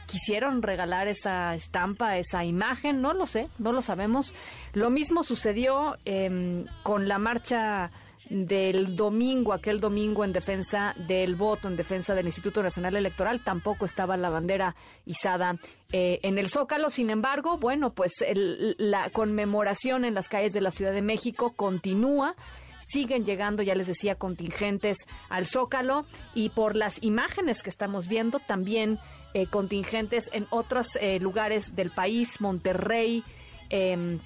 quisieron 0.07 0.63
regalar 0.63 1.09
esa 1.09 1.55
estampa, 1.55 2.19
esa 2.19 2.45
imagen? 2.45 3.01
No 3.01 3.15
lo 3.15 3.27
sé, 3.27 3.49
no 3.59 3.73
lo 3.73 3.83
sabemos. 3.83 4.35
Lo 4.73 4.91
mismo 4.91 5.25
sucedió 5.25 5.97
em, 6.05 6.67
con 6.83 7.09
la 7.09 7.19
marcha 7.19 7.91
del 8.33 8.97
domingo, 8.97 9.53
aquel 9.53 9.79
domingo 9.79 10.25
en 10.25 10.33
defensa 10.33 10.95
del 10.97 11.35
voto, 11.35 11.69
en 11.69 11.77
defensa 11.77 12.15
del 12.15 12.27
Instituto 12.27 12.63
Nacional 12.63 12.97
Electoral, 12.97 13.45
tampoco 13.45 13.85
estaba 13.85 14.17
la 14.17 14.31
bandera 14.31 14.75
izada 15.05 15.57
eh, 15.93 16.19
en 16.23 16.39
el 16.39 16.49
Zócalo. 16.49 16.89
Sin 16.89 17.11
embargo, 17.11 17.59
bueno, 17.59 17.93
pues 17.93 18.13
la 18.35 19.11
conmemoración 19.11 20.05
en 20.05 20.15
las 20.15 20.29
calles 20.29 20.53
de 20.53 20.63
la 20.63 20.71
Ciudad 20.71 20.93
de 20.93 21.03
México 21.03 21.53
continúa 21.55 22.35
siguen 22.83 23.25
llegando, 23.25 23.63
ya 23.63 23.75
les 23.75 23.87
decía, 23.87 24.17
contingentes 24.17 25.07
al 25.29 25.47
Zócalo. 25.47 26.05
Y 26.35 26.51
por 26.51 26.77
las 26.77 27.03
imágenes 27.03 27.63
que 27.63 27.71
estamos 27.71 28.09
viendo, 28.09 28.39
también 28.41 28.99
eh, 29.35 29.47
contingentes 29.47 30.29
en 30.33 30.47
otros 30.51 30.97
eh, 31.01 31.19
lugares 31.21 31.75
del 31.75 31.91
país, 31.91 32.41
Monterrey, 32.41 33.25
em, 33.71 34.19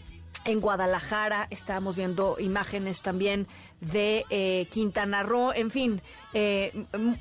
en 0.44 0.60
Guadalajara, 0.60 1.48
estamos 1.50 1.96
viendo 1.96 2.36
imágenes 2.38 3.02
también 3.02 3.48
de 3.80 4.24
eh, 4.30 4.66
Quintana 4.70 5.22
Roo, 5.22 5.52
en 5.52 5.70
fin, 5.70 6.02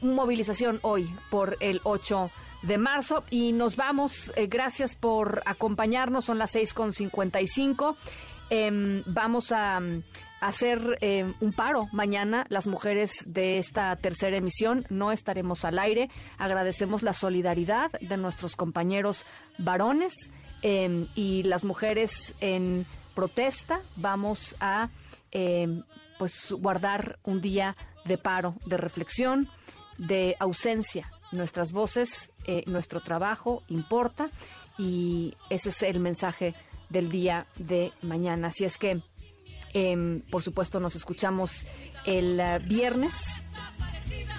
movilización 0.01 0.79
hoy 0.83 1.09
por 1.31 1.57
el 1.59 1.81
8 1.83 2.29
de 2.63 2.77
marzo. 2.77 3.23
Y 3.31 3.51
nos 3.53 3.77
vamos, 3.77 4.31
gracias 4.47 4.95
por 4.95 5.41
acompañarnos, 5.45 6.25
son 6.25 6.37
las 6.37 6.53
6.55 6.53 7.95
Em, 8.49 9.03
vamos 9.07 9.51
a, 9.51 9.79
hacer 10.47 10.97
em, 11.01 11.33
un 11.39 11.53
paro 11.53 11.87
mañana. 11.91 12.45
Las 12.49 12.67
mujeres 12.67 13.23
de 13.25 13.57
esta 13.57 13.95
tercera 13.95 14.37
emisión 14.37 14.85
no 14.89 15.11
estaremos 15.11 15.65
al 15.65 15.79
aire. 15.79 16.09
Agradecemos 16.37 17.03
la 17.03 17.13
solidaridad 17.13 17.91
de 17.99 18.17
nuestros 18.17 18.55
compañeros 18.55 19.25
varones 19.57 20.31
em, 20.61 21.07
y 21.15 21.43
las 21.43 21.63
mujeres 21.63 22.33
en 22.39 22.85
protesta. 23.13 23.81
Vamos 23.95 24.55
a 24.59 24.89
pues 26.17 26.49
guardar 26.51 27.19
un 27.23 27.41
día 27.41 27.75
de 28.05 28.17
paro, 28.17 28.55
de 28.65 28.77
reflexión, 28.77 29.49
de 29.97 30.35
ausencia. 30.39 31.11
Nuestras 31.31 31.71
voces, 31.71 32.31
eh, 32.45 32.63
nuestro 32.67 33.01
trabajo 33.01 33.63
importa 33.67 34.29
y 34.77 35.35
ese 35.49 35.69
es 35.69 35.83
el 35.83 35.99
mensaje 35.99 36.53
del 36.89 37.09
día 37.09 37.47
de 37.57 37.91
mañana. 38.01 38.47
Así 38.49 38.63
es 38.63 38.77
que, 38.77 39.01
em, 39.75 40.21
por 40.21 40.41
supuesto, 40.41 40.79
nos 40.79 40.95
escuchamos 40.95 41.65
el 42.05 42.39
eh, 42.39 42.59
viernes 42.59 43.43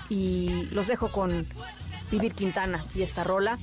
y 0.09 0.65
los 0.71 0.87
dejo 0.89 1.13
con 1.13 1.47
Vivir 2.11 2.35
Quintana 2.35 2.87
y 2.95 3.03
esta 3.03 3.23
rola 3.23 3.59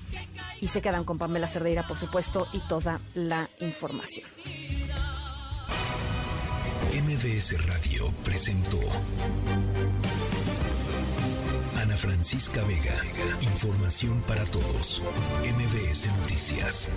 y 0.62 0.68
se 0.68 0.82
quedan 0.82 1.04
con 1.04 1.18
Pamela 1.18 1.48
Cerdeira, 1.48 1.88
por 1.88 1.98
supuesto, 1.98 2.48
y 2.54 2.60
toda 2.68 3.02
la 3.14 3.50
información. 3.60 4.30
MBS 6.94 7.66
Radio 7.68 8.14
presentó 8.24 8.80
Ana 11.82 11.98
Francisca 11.98 12.64
Vega. 12.64 12.94
Información 13.42 14.22
para 14.28 14.46
todos. 14.46 15.02
MBS 15.42 16.08
Noticias. 16.20 16.90